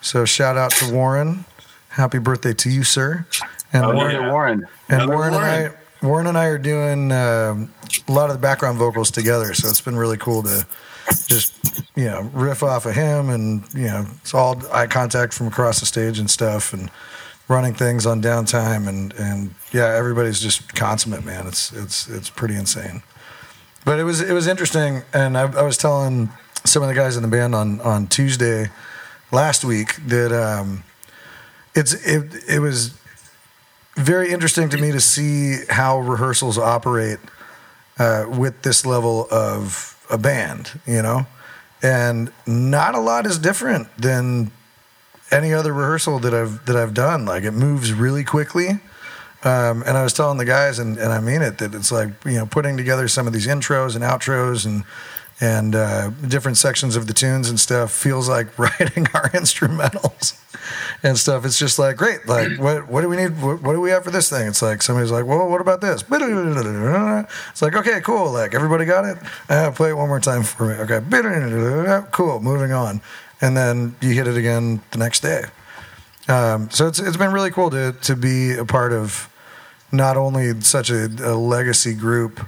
so 0.00 0.24
shout 0.24 0.56
out 0.56 0.70
to 0.72 0.92
Warren. 0.92 1.44
Happy 1.90 2.18
birthday 2.18 2.54
to 2.54 2.70
you, 2.70 2.82
sir. 2.84 3.26
And 3.72 3.84
Oh, 3.84 3.94
Warren, 3.94 4.14
yeah. 4.14 4.30
Warren. 4.32 4.66
and 4.88 5.02
Another 5.02 5.14
Warren, 5.14 5.34
and 5.34 5.42
Warren. 5.42 5.72
I, 6.02 6.06
Warren 6.06 6.26
and 6.26 6.38
I 6.38 6.46
are 6.46 6.58
doing 6.58 7.12
um 7.12 7.72
a 8.08 8.12
lot 8.12 8.30
of 8.30 8.36
the 8.36 8.42
background 8.42 8.78
vocals 8.78 9.10
together. 9.10 9.54
So 9.54 9.68
it's 9.68 9.80
been 9.80 9.96
really 9.96 10.18
cool 10.18 10.42
to 10.42 10.66
just 11.28 11.82
you 11.96 12.04
know 12.06 12.22
riff 12.32 12.62
off 12.62 12.86
of 12.86 12.94
him, 12.94 13.28
and 13.28 13.64
you 13.74 13.86
know 13.86 14.06
it's 14.20 14.34
all 14.34 14.60
eye 14.72 14.86
contact 14.86 15.32
from 15.34 15.46
across 15.48 15.80
the 15.80 15.86
stage 15.86 16.18
and 16.18 16.30
stuff, 16.30 16.72
and 16.72 16.90
running 17.48 17.74
things 17.74 18.06
on 18.06 18.20
downtime, 18.22 18.88
and 18.88 19.12
and 19.14 19.54
yeah, 19.72 19.86
everybody's 19.94 20.40
just 20.40 20.74
consummate, 20.74 21.24
man. 21.24 21.46
It's 21.46 21.72
it's 21.72 22.08
it's 22.08 22.30
pretty 22.30 22.54
insane. 22.56 23.02
But 23.84 23.98
it 23.98 24.04
was 24.04 24.20
it 24.20 24.32
was 24.32 24.46
interesting, 24.46 25.02
and 25.12 25.36
I, 25.36 25.42
I 25.42 25.62
was 25.62 25.76
telling 25.76 26.30
some 26.64 26.82
of 26.82 26.88
the 26.88 26.94
guys 26.94 27.16
in 27.16 27.22
the 27.22 27.28
band 27.28 27.54
on 27.54 27.80
on 27.82 28.06
Tuesday 28.06 28.70
last 29.30 29.64
week 29.64 29.96
that 30.06 30.32
um, 30.32 30.84
it's 31.74 31.92
it 32.06 32.44
it 32.48 32.60
was 32.60 32.98
very 33.96 34.32
interesting 34.32 34.68
to 34.70 34.78
me 34.78 34.90
to 34.90 35.00
see 35.00 35.64
how 35.68 36.00
rehearsals 36.00 36.58
operate 36.58 37.18
uh, 37.98 38.26
with 38.28 38.62
this 38.62 38.84
level 38.84 39.28
of 39.30 40.02
a 40.10 40.18
band, 40.18 40.80
you 40.86 41.02
know, 41.02 41.26
and 41.82 42.32
not 42.46 42.94
a 42.94 43.00
lot 43.00 43.26
is 43.26 43.38
different 43.38 43.88
than 43.96 44.50
any 45.30 45.52
other 45.52 45.72
rehearsal 45.72 46.18
that 46.20 46.34
I've 46.34 46.64
that 46.66 46.76
I've 46.76 46.94
done. 46.94 47.26
Like 47.26 47.44
it 47.44 47.52
moves 47.52 47.92
really 47.92 48.24
quickly. 48.24 48.80
Um, 49.44 49.82
and 49.86 49.96
I 49.98 50.02
was 50.02 50.14
telling 50.14 50.38
the 50.38 50.46
guys, 50.46 50.78
and, 50.78 50.96
and 50.96 51.12
I 51.12 51.20
mean 51.20 51.42
it, 51.42 51.58
that 51.58 51.74
it's 51.74 51.92
like 51.92 52.08
you 52.24 52.32
know 52.32 52.46
putting 52.46 52.76
together 52.76 53.08
some 53.08 53.26
of 53.26 53.32
these 53.32 53.46
intros 53.46 53.94
and 53.94 54.02
outros 54.02 54.64
and 54.64 54.84
and 55.40 55.74
uh, 55.74 56.10
different 56.28 56.56
sections 56.56 56.96
of 56.96 57.06
the 57.06 57.12
tunes 57.12 57.50
and 57.50 57.58
stuff 57.58 57.90
feels 57.90 58.28
like 58.28 58.58
writing 58.58 59.06
our 59.14 59.28
instrumentals 59.30 60.40
and 61.02 61.18
stuff. 61.18 61.44
It's 61.44 61.58
just 61.58 61.78
like 61.78 61.96
great. 61.96 62.26
Like 62.26 62.58
what 62.58 62.88
what 62.88 63.02
do 63.02 63.08
we 63.08 63.16
need? 63.16 63.40
What, 63.42 63.62
what 63.62 63.72
do 63.74 63.80
we 63.80 63.90
have 63.90 64.04
for 64.04 64.10
this 64.10 64.30
thing? 64.30 64.46
It's 64.48 64.62
like 64.62 64.82
somebody's 64.82 65.10
like, 65.10 65.26
well, 65.26 65.48
what 65.48 65.60
about 65.60 65.80
this? 65.80 66.04
It's 67.50 67.62
like 67.62 67.76
okay, 67.76 68.00
cool. 68.00 68.32
Like 68.32 68.54
everybody 68.54 68.84
got 68.84 69.04
it. 69.04 69.18
Uh, 69.48 69.70
play 69.72 69.90
it 69.90 69.96
one 69.96 70.08
more 70.08 70.20
time 70.20 70.42
for 70.42 70.66
me. 70.66 70.74
Okay, 70.74 71.00
cool. 72.12 72.40
Moving 72.40 72.72
on, 72.72 73.00
and 73.40 73.56
then 73.56 73.94
you 74.00 74.10
hit 74.10 74.26
it 74.26 74.36
again 74.36 74.80
the 74.90 74.98
next 74.98 75.20
day. 75.20 75.44
Um, 76.28 76.70
so 76.70 76.86
it's 76.86 76.98
it's 76.98 77.16
been 77.16 77.32
really 77.32 77.50
cool 77.50 77.70
to 77.70 77.92
to 78.02 78.16
be 78.16 78.54
a 78.56 78.64
part 78.64 78.92
of 78.92 79.28
not 79.96 80.16
only 80.16 80.60
such 80.60 80.90
a, 80.90 81.06
a 81.22 81.34
legacy 81.34 81.94
group, 81.94 82.40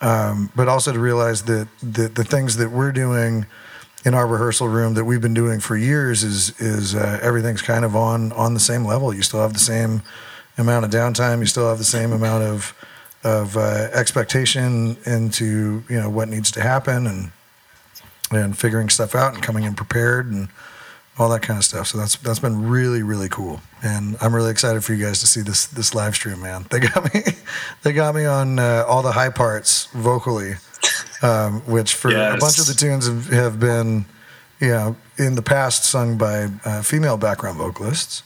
um, 0.00 0.50
but 0.54 0.68
also 0.68 0.92
to 0.92 0.98
realize 0.98 1.42
that 1.44 1.68
the, 1.82 2.08
the 2.08 2.24
things 2.24 2.56
that 2.56 2.70
we're 2.70 2.92
doing 2.92 3.46
in 4.04 4.14
our 4.14 4.26
rehearsal 4.26 4.68
room 4.68 4.94
that 4.94 5.04
we've 5.04 5.20
been 5.20 5.34
doing 5.34 5.60
for 5.60 5.76
years 5.76 6.22
is 6.22 6.58
is 6.60 6.94
uh, 6.94 7.18
everything's 7.22 7.62
kind 7.62 7.84
of 7.84 7.96
on 7.96 8.32
on 8.32 8.54
the 8.54 8.60
same 8.60 8.84
level. 8.84 9.12
You 9.12 9.22
still 9.22 9.40
have 9.40 9.52
the 9.52 9.58
same 9.58 10.02
amount 10.56 10.84
of 10.84 10.90
downtime. 10.90 11.40
You 11.40 11.46
still 11.46 11.68
have 11.68 11.78
the 11.78 11.84
same 11.84 12.12
amount 12.12 12.44
of 12.44 12.74
of 13.24 13.56
uh, 13.56 13.88
expectation 13.92 14.96
into 15.04 15.82
you 15.88 16.00
know 16.00 16.08
what 16.08 16.28
needs 16.28 16.50
to 16.52 16.62
happen 16.62 17.06
and 17.06 17.32
and 18.30 18.56
figuring 18.56 18.88
stuff 18.88 19.14
out 19.14 19.34
and 19.34 19.42
coming 19.42 19.64
in 19.64 19.74
prepared 19.74 20.30
and 20.30 20.48
all 21.18 21.28
that 21.30 21.42
kind 21.42 21.58
of 21.58 21.64
stuff. 21.64 21.88
So 21.88 21.98
that's 21.98 22.16
that's 22.16 22.38
been 22.38 22.68
really 22.68 23.02
really 23.02 23.28
cool, 23.28 23.60
and 23.82 24.16
I'm 24.20 24.34
really 24.34 24.50
excited 24.50 24.84
for 24.84 24.94
you 24.94 25.04
guys 25.04 25.20
to 25.20 25.26
see 25.26 25.40
this 25.40 25.66
this 25.66 25.94
live 25.94 26.14
stream, 26.14 26.40
man. 26.40 26.66
They 26.70 26.80
got 26.80 27.12
me, 27.12 27.22
they 27.82 27.92
got 27.92 28.14
me 28.14 28.24
on 28.24 28.58
uh, 28.58 28.84
all 28.86 29.02
the 29.02 29.12
high 29.12 29.30
parts 29.30 29.86
vocally, 29.86 30.54
um, 31.22 31.60
which 31.62 31.94
for 31.94 32.10
a 32.10 32.36
bunch 32.38 32.58
of 32.58 32.66
the 32.66 32.74
tunes 32.74 33.06
have, 33.06 33.26
have 33.26 33.60
been, 33.60 34.04
you 34.60 34.68
know, 34.68 34.96
in 35.16 35.34
the 35.34 35.42
past 35.42 35.84
sung 35.84 36.18
by 36.18 36.48
uh, 36.64 36.82
female 36.82 37.16
background 37.16 37.58
vocalists, 37.58 38.22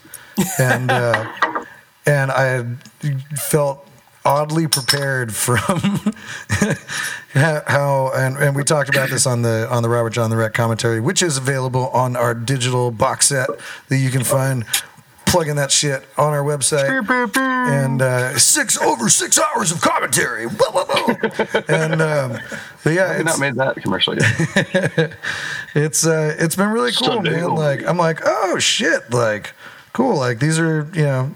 and 0.58 0.90
uh, 0.90 1.32
and 2.06 2.30
I 2.30 2.44
had 2.44 2.78
felt 3.38 3.88
oddly 4.24 4.68
prepared 4.68 5.34
from 5.34 5.66
how 7.34 8.12
and, 8.14 8.36
and 8.36 8.54
we 8.54 8.62
talked 8.62 8.88
about 8.88 9.10
this 9.10 9.26
on 9.26 9.42
the 9.42 9.66
on 9.70 9.82
the 9.82 9.88
Robert 9.88 10.10
John 10.10 10.30
the 10.30 10.36
Wreck 10.36 10.54
commentary, 10.54 11.00
which 11.00 11.22
is 11.22 11.36
available 11.36 11.88
on 11.88 12.16
our 12.16 12.34
digital 12.34 12.90
box 12.90 13.28
set 13.28 13.48
that 13.88 13.98
you 13.98 14.10
can 14.10 14.24
find. 14.24 14.64
Plugging 15.32 15.56
that 15.56 15.72
shit 15.72 16.04
on 16.18 16.32
our 16.32 16.42
website, 16.44 16.88
and 17.68 18.02
uh, 18.02 18.38
six 18.38 18.78
over 18.80 19.08
six 19.08 19.38
hours 19.38 19.72
of 19.72 19.80
commentary. 19.80 20.44
Whoa, 20.46 20.70
whoa, 20.70 20.84
whoa. 20.84 21.62
and 21.68 22.02
um, 22.02 22.38
but 22.84 22.92
yeah, 22.92 23.10
I've 23.12 23.20
it's, 23.20 23.24
not 23.24 23.40
made 23.40 23.54
that 23.56 23.76
commercial 23.76 24.14
yet. 24.14 25.16
it's 25.74 26.06
uh 26.06 26.36
it's 26.38 26.54
been 26.54 26.68
really 26.70 26.92
cool 26.92 27.08
Sunday 27.08 27.30
man 27.30 27.44
only. 27.44 27.62
like 27.62 27.86
i'm 27.86 27.96
like 27.96 28.20
oh 28.26 28.58
shit 28.58 29.10
like 29.10 29.54
cool 29.94 30.16
like 30.16 30.38
these 30.38 30.58
are 30.58 30.86
you 30.92 31.04
know 31.04 31.34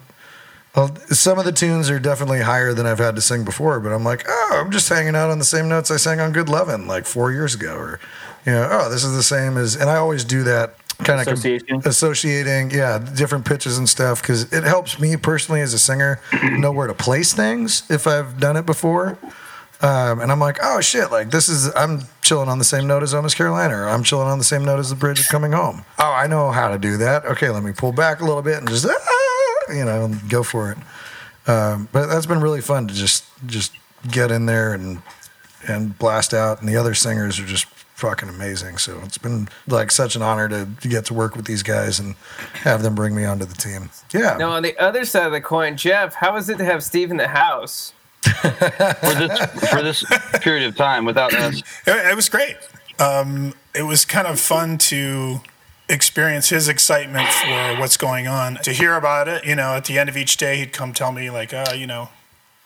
Well, 0.74 0.94
some 1.06 1.38
of 1.38 1.46
the 1.46 1.52
tunes 1.52 1.88
are 1.88 1.98
definitely 1.98 2.42
higher 2.42 2.74
than 2.74 2.84
I've 2.84 2.98
had 2.98 3.14
to 3.16 3.22
sing 3.22 3.46
before, 3.46 3.80
but 3.80 3.92
I'm 3.92 4.04
like, 4.04 4.26
oh, 4.28 4.60
I'm 4.62 4.70
just 4.70 4.90
hanging 4.90 5.16
out 5.16 5.30
on 5.30 5.38
the 5.38 5.44
same 5.44 5.70
notes 5.70 5.90
I 5.90 5.96
sang 5.96 6.20
on 6.20 6.32
Good 6.32 6.50
Lovin' 6.50 6.86
like 6.86 7.06
four 7.06 7.32
years 7.32 7.54
ago, 7.54 7.74
or 7.76 7.98
you 8.44 8.52
know, 8.52 8.68
oh, 8.70 8.90
this 8.90 9.02
is 9.02 9.16
the 9.16 9.22
same 9.22 9.56
as, 9.56 9.74
and 9.74 9.88
I 9.88 9.96
always 9.96 10.22
do 10.22 10.42
that 10.42 10.74
kind 10.98 11.20
of 11.20 11.86
associating, 11.86 12.70
yeah, 12.70 12.98
different 12.98 13.44
pitches 13.44 13.78
and 13.78 13.88
stuff 13.88 14.22
because 14.22 14.52
it 14.52 14.64
helps 14.64 14.98
me 14.98 15.16
personally 15.16 15.60
as 15.60 15.74
a 15.74 15.78
singer 15.78 16.20
know 16.52 16.72
where 16.72 16.86
to 16.86 16.94
place 16.94 17.32
things 17.32 17.88
if 17.90 18.06
I've 18.06 18.40
done 18.40 18.56
it 18.56 18.66
before. 18.66 19.18
Um, 19.82 20.20
and 20.20 20.32
I'm 20.32 20.40
like, 20.40 20.58
oh 20.62 20.80
shit, 20.80 21.10
like 21.10 21.30
this 21.30 21.48
is 21.50 21.74
I'm 21.76 22.02
chilling 22.22 22.48
on 22.48 22.58
the 22.58 22.64
same 22.64 22.86
note 22.86 23.02
as 23.02 23.12
Almost 23.12 23.36
Carolina, 23.36 23.76
or 23.76 23.88
I'm 23.88 24.02
chilling 24.02 24.26
on 24.26 24.38
the 24.38 24.44
same 24.44 24.64
note 24.64 24.78
as 24.78 24.88
the 24.88 24.96
bridge 24.96 25.20
of 25.20 25.28
coming 25.28 25.52
home. 25.52 25.84
Oh, 25.98 26.12
I 26.12 26.26
know 26.26 26.50
how 26.50 26.68
to 26.68 26.78
do 26.78 26.96
that. 26.96 27.26
Okay, 27.26 27.50
let 27.50 27.62
me 27.62 27.72
pull 27.72 27.92
back 27.92 28.20
a 28.20 28.24
little 28.24 28.42
bit 28.42 28.56
and 28.56 28.68
just 28.68 28.86
ah, 28.86 29.72
you 29.72 29.84
know 29.84 30.10
go 30.28 30.42
for 30.42 30.72
it. 30.72 30.78
Um, 31.48 31.88
but 31.92 32.06
that's 32.06 32.26
been 32.26 32.40
really 32.40 32.62
fun 32.62 32.88
to 32.88 32.94
just 32.94 33.24
just 33.44 33.72
get 34.10 34.30
in 34.30 34.46
there 34.46 34.72
and 34.72 35.02
and 35.68 35.98
blast 35.98 36.32
out, 36.32 36.60
and 36.60 36.68
the 36.68 36.76
other 36.76 36.94
singers 36.94 37.38
are 37.38 37.44
just 37.46 37.66
fucking 37.96 38.28
amazing. 38.28 38.76
So 38.76 39.00
it's 39.04 39.18
been 39.18 39.48
like 39.66 39.90
such 39.90 40.16
an 40.16 40.22
honor 40.22 40.48
to, 40.48 40.68
to 40.82 40.88
get 40.88 41.06
to 41.06 41.14
work 41.14 41.34
with 41.34 41.46
these 41.46 41.62
guys 41.62 41.98
and 41.98 42.14
have 42.62 42.82
them 42.82 42.94
bring 42.94 43.14
me 43.16 43.24
onto 43.24 43.46
the 43.46 43.54
team. 43.54 43.90
Yeah, 44.12 44.36
Now, 44.38 44.50
on 44.50 44.62
the 44.62 44.78
other 44.78 45.04
side 45.06 45.26
of 45.26 45.32
the 45.32 45.40
coin, 45.40 45.76
Jeff, 45.76 46.14
how 46.14 46.36
is 46.36 46.48
it 46.48 46.58
to 46.58 46.64
have 46.64 46.84
Steve 46.84 47.10
in 47.10 47.16
the 47.16 47.28
house? 47.28 47.92
for 48.22 49.14
this 49.14 49.38
for 49.70 49.82
this 49.82 50.04
period 50.40 50.66
of 50.68 50.76
time 50.76 51.04
without 51.04 51.32
us. 51.32 51.62
It, 51.86 52.10
it 52.10 52.16
was 52.16 52.28
great. 52.28 52.56
Um, 52.98 53.54
it 53.74 53.82
was 53.82 54.04
kind 54.04 54.26
of 54.26 54.40
fun 54.40 54.78
to 54.78 55.40
experience 55.88 56.48
his 56.48 56.68
excitement 56.68 57.28
for 57.28 57.76
what's 57.78 57.96
going 57.96 58.26
on. 58.26 58.56
To 58.64 58.72
hear 58.72 58.94
about 58.94 59.28
it, 59.28 59.44
you 59.44 59.54
know, 59.54 59.74
at 59.74 59.84
the 59.84 59.98
end 59.98 60.08
of 60.08 60.16
each 60.16 60.36
day, 60.36 60.56
he'd 60.56 60.72
come 60.72 60.92
tell 60.92 61.12
me 61.12 61.30
like, 61.30 61.54
uh, 61.54 61.72
you 61.76 61.86
know, 61.86 62.08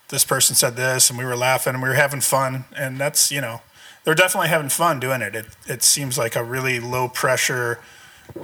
this 0.09 0.25
person 0.25 0.57
said 0.57 0.77
this, 0.77 1.11
and 1.11 1.19
we 1.19 1.25
were 1.25 1.37
laughing 1.37 1.75
and 1.75 1.83
we 1.83 1.89
were 1.91 1.95
having 1.95 2.21
fun, 2.23 2.65
and 2.77 2.97
that's 2.99 3.31
you 3.31 3.41
know, 3.43 3.61
they're 4.05 4.15
definitely 4.15 4.49
having 4.49 4.69
fun 4.69 5.01
doing 5.01 5.23
it. 5.23 5.35
It 5.35 5.47
it 5.67 5.83
seems 5.83 6.17
like 6.19 6.37
a 6.37 6.45
really 6.45 6.81
low 6.81 7.09
pressure, 7.09 7.81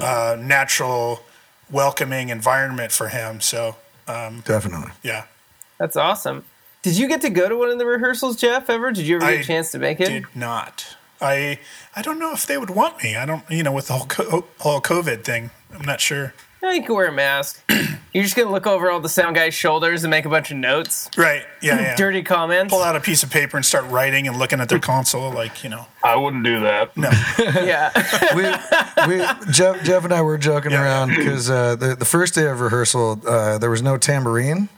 uh, 0.01 0.37
natural, 0.38 1.23
welcoming 1.71 2.29
environment 2.29 2.92
for 2.92 3.09
him. 3.09 3.40
So 3.40 3.77
um, 4.09 4.40
definitely. 4.45 4.92
yeah, 5.03 5.25
That's 5.79 5.97
awesome. 5.97 6.45
Did 6.83 6.97
you 6.97 7.09
get 7.09 7.21
to 7.23 7.31
go 7.31 7.49
to 7.49 7.57
one 7.57 7.71
of 7.71 7.79
the 7.79 7.87
rehearsals, 7.87 8.37
Jeff? 8.37 8.71
Ever? 8.71 8.92
Did 8.92 9.07
you 9.07 9.16
ever 9.16 9.27
get 9.27 9.35
I 9.38 9.40
a 9.40 9.45
chance 9.45 9.73
to 9.73 9.79
make 9.79 10.01
it? 10.01 10.09
did 10.09 10.25
not. 10.37 10.97
I 11.21 11.59
I 11.97 12.03
don't 12.03 12.19
know 12.19 12.33
if 12.33 12.47
they 12.47 12.59
would 12.59 12.71
want 12.71 13.03
me. 13.03 13.16
I 13.16 13.25
don't, 13.27 13.42
you 13.51 13.62
know, 13.62 13.73
with 13.73 13.88
the 13.88 13.95
whole 13.95 14.07
co- 14.07 14.45
whole 14.59 14.81
COVID 14.81 15.25
thing. 15.25 15.51
I'm 15.75 15.85
not 15.85 16.01
sure. 16.01 16.35
No, 16.62 16.71
you 16.71 16.83
can 16.83 16.95
wear 16.95 17.07
a 17.07 17.12
mask. 17.12 17.62
You're 18.12 18.25
just 18.25 18.35
gonna 18.35 18.51
look 18.51 18.66
over 18.66 18.90
all 18.90 18.99
the 19.01 19.11
sound 19.11 19.37
guys' 19.37 19.53
shoulders 19.53 20.03
and 20.03 20.11
make 20.11 20.25
a 20.25 20.31
bunch 20.31 20.51
of 20.51 20.57
notes, 20.57 21.11
Right? 21.19 21.45
Yeah, 21.61 21.79
yeah. 21.81 21.97
dirty 21.97 22.23
comments. 22.23 22.73
Pull 22.73 22.83
out 22.83 22.97
a 22.97 23.01
piece 23.01 23.23
of 23.23 23.31
paper 23.31 23.59
and 23.59 23.66
start 23.66 23.85
writing 23.87 24.27
and 24.27 24.38
looking 24.38 24.59
at 24.61 24.69
their 24.71 24.79
console, 24.79 25.31
like 25.31 25.62
you 25.62 25.69
know. 25.69 25.87
I 26.03 26.16
wouldn't 26.16 26.42
do 26.45 26.61
that. 26.61 26.97
No, 26.97 27.11
yeah, 27.38 27.90
we, 28.35 29.16
we 29.19 29.53
Jeff, 29.53 29.83
Jeff 29.85 30.05
and 30.05 30.14
I 30.14 30.23
were 30.23 30.38
joking 30.38 30.71
Yeah. 30.73 30.83
around 30.83 31.11
because 31.14 31.51
uh, 31.51 31.77
the 31.77 31.95
the 31.95 32.07
first 32.07 32.35
day 32.35 32.47
of 32.47 32.61
rehearsal 32.61 33.21
uh, 33.27 33.59
there 33.59 33.71
was 33.71 33.83
no 33.83 33.99
tambourine 33.99 34.71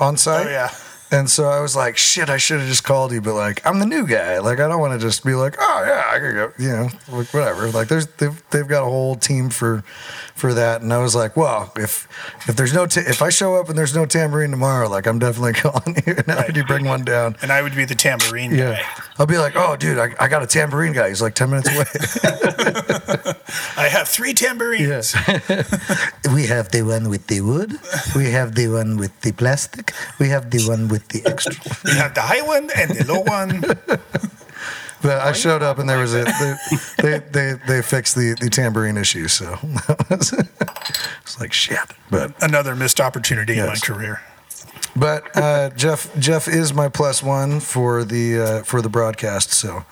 on 0.00 0.16
site. 0.16 0.46
oh 0.46 0.50
yeah. 0.50 0.70
And 1.10 1.30
so 1.30 1.44
I 1.48 1.60
was 1.60 1.76
like, 1.76 1.96
shit, 1.96 2.28
I 2.28 2.36
should 2.36 2.58
have 2.58 2.68
just 2.68 2.82
called 2.82 3.12
you, 3.12 3.20
but 3.20 3.34
like, 3.34 3.64
I'm 3.64 3.78
the 3.78 3.86
new 3.86 4.06
guy. 4.08 4.38
Like, 4.38 4.58
I 4.58 4.66
don't 4.66 4.80
want 4.80 4.92
to 5.00 5.06
just 5.06 5.24
be 5.24 5.34
like, 5.34 5.54
oh 5.58 5.84
yeah, 5.86 6.02
I 6.12 6.18
could 6.18 6.34
go, 6.34 6.52
you 6.58 6.68
know, 6.68 6.88
like, 7.16 7.32
whatever. 7.32 7.70
Like, 7.70 7.86
there's 7.88 8.06
they've, 8.08 8.42
they've 8.50 8.66
got 8.66 8.82
a 8.82 8.86
whole 8.86 9.14
team 9.14 9.48
for 9.50 9.82
for 10.34 10.52
that. 10.54 10.82
And 10.82 10.92
I 10.92 10.98
was 10.98 11.14
like, 11.14 11.36
well, 11.36 11.72
if 11.76 12.08
if 12.48 12.56
there's 12.56 12.72
no 12.74 12.86
ta- 12.86 13.02
if 13.06 13.22
I 13.22 13.28
show 13.30 13.54
up 13.54 13.68
and 13.68 13.78
there's 13.78 13.94
no 13.94 14.04
tambourine 14.04 14.50
tomorrow, 14.50 14.88
like, 14.88 15.06
I'm 15.06 15.20
definitely 15.20 15.52
calling 15.62 15.96
you 16.06 16.14
and 16.16 16.30
I 16.30 16.36
Right. 16.42 16.56
you 16.56 16.64
bring 16.64 16.84
one 16.86 17.04
down. 17.04 17.36
And 17.40 17.52
I 17.52 17.62
would 17.62 17.76
be 17.76 17.84
the 17.84 17.94
tambourine 17.94 18.50
Yeah, 18.52 18.72
guy. 18.74 19.02
I'll 19.18 19.26
be 19.26 19.38
like, 19.38 19.54
oh, 19.54 19.76
dude, 19.76 19.98
I, 19.98 20.12
I 20.18 20.26
got 20.28 20.42
a 20.42 20.46
tambourine 20.46 20.92
guy. 20.92 21.08
He's 21.08 21.22
like 21.22 21.34
ten 21.34 21.50
minutes 21.50 21.68
away. 21.72 21.84
I 23.76 23.88
have 23.88 24.08
three 24.08 24.34
tambourines. 24.34 24.88
Yes. 24.88 25.14
we 26.34 26.46
have 26.46 26.70
the 26.70 26.82
one 26.82 27.08
with 27.08 27.26
the 27.28 27.40
wood. 27.42 27.78
We 28.14 28.30
have 28.32 28.54
the 28.54 28.68
one 28.68 28.96
with 28.96 29.18
the 29.20 29.32
plastic. 29.32 29.92
We 30.18 30.28
have 30.30 30.50
the 30.50 30.66
one 30.68 30.88
with 30.88 30.95
the 31.08 31.22
extra. 31.26 31.54
We 31.84 31.92
have 31.98 32.14
the 32.14 32.22
high 32.22 32.42
one 32.42 32.70
and 32.76 32.90
the 32.90 33.04
low 33.12 33.20
one. 33.20 33.62
But 35.02 35.20
I 35.20 35.32
showed 35.32 35.62
up 35.62 35.78
and 35.78 35.88
there 35.88 35.98
was 35.98 36.14
a 36.14 36.24
they 36.24 36.56
they 37.02 37.18
they, 37.30 37.52
they 37.68 37.82
fixed 37.82 38.16
the, 38.16 38.34
the 38.40 38.48
tambourine 38.50 38.96
issue. 38.96 39.28
So 39.28 39.56
it's 40.10 40.32
like 41.38 41.52
shit. 41.52 41.78
But 42.10 42.32
Another 42.42 42.74
missed 42.74 43.00
opportunity 43.00 43.58
in 43.58 43.66
my 43.66 43.76
career. 43.76 44.22
but 44.96 45.24
uh, 45.36 45.70
Jeff 45.76 46.10
Jeff 46.18 46.48
is 46.48 46.72
my 46.74 46.88
plus 46.88 47.22
one 47.22 47.60
for 47.60 48.04
the 48.04 48.38
uh, 48.40 48.62
for 48.64 48.82
the 48.82 48.88
broadcast. 48.88 49.52
So 49.52 49.84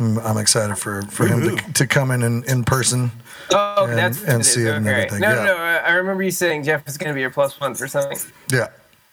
I'm 0.00 0.38
excited 0.38 0.76
for, 0.78 1.02
for 1.02 1.26
him 1.26 1.40
Woohoo. 1.40 1.66
to, 1.66 1.72
to 1.74 1.86
come 1.86 2.10
in 2.10 2.22
in, 2.22 2.42
in 2.44 2.64
person. 2.64 3.12
oh, 3.52 3.86
And- 3.86 3.98
that's 3.98 4.24
and 4.24 4.44
see 4.44 4.62
it 4.62 4.74
and 4.74 4.86
okay. 4.88 4.96
everything, 4.96 5.20
No, 5.20 5.28
yeah. 5.28 5.34
no, 5.34 5.44
no. 5.44 5.56
I 5.56 5.76
I 5.76 5.92
remember 5.92 6.22
you 6.22 6.30
saying 6.32 6.64
Jeff 6.64 6.86
is 6.88 6.96
gonna 6.96 7.14
be 7.14 7.20
your 7.20 7.30
plus 7.30 7.60
one 7.60 7.74
for 7.74 7.86
something. 7.86 8.18
Yeah. 8.52 8.68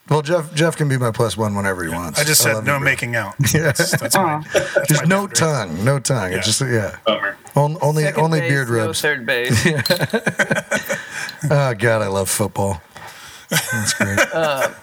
Well, 0.10 0.22
Jeff 0.22 0.54
Jeff 0.54 0.76
can 0.78 0.88
be 0.88 0.98
my 0.98 1.10
plus 1.12 1.36
one 1.36 1.56
whenever 1.56 1.84
he 1.84 1.90
wants. 1.90 2.20
I 2.20 2.24
just 2.24 2.46
love 2.46 2.54
said 2.58 2.60
you, 2.62 2.66
no 2.68 2.78
bro. 2.78 2.86
making 2.86 3.16
out. 3.16 3.34
That's, 3.52 3.92
that's 4.00 4.16
my, 4.16 4.44
that's 4.54 4.88
Just 4.88 5.08
no 5.08 5.22
boundary. 5.28 5.36
tongue, 5.36 5.84
no 5.86 6.00
tongue. 6.00 6.32
Yeah. 6.32 6.38
It's 6.38 6.46
just 6.46 6.62
yeah. 6.62 6.98
Bummer. 7.06 7.38
On, 7.56 7.78
only 7.82 8.04
Second 8.04 8.22
only 8.24 8.40
base, 8.42 8.52
beard 8.52 8.70
no 8.70 8.74
rubs. 8.86 9.02
third 9.02 9.26
base. 9.26 9.66
Oh 11.50 11.74
God, 11.74 12.02
I 12.02 12.08
love 12.08 12.30
football. 12.30 12.82
That's 13.50 13.94
great. 13.94 14.20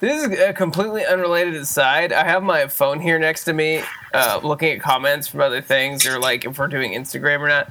This 0.00 0.24
is 0.26 0.40
a 0.40 0.52
completely 0.52 1.04
unrelated 1.04 1.54
aside. 1.54 2.12
I 2.12 2.24
have 2.24 2.42
my 2.42 2.66
phone 2.66 2.98
here 2.98 3.20
next 3.20 3.44
to 3.44 3.52
me, 3.52 3.82
uh, 4.12 4.40
looking 4.42 4.70
at 4.72 4.80
comments 4.80 5.28
from 5.28 5.40
other 5.42 5.60
things, 5.60 6.04
or 6.06 6.18
like 6.18 6.44
if 6.44 6.58
we're 6.58 6.66
doing 6.66 6.92
Instagram 6.92 7.38
or 7.40 7.48
not. 7.48 7.70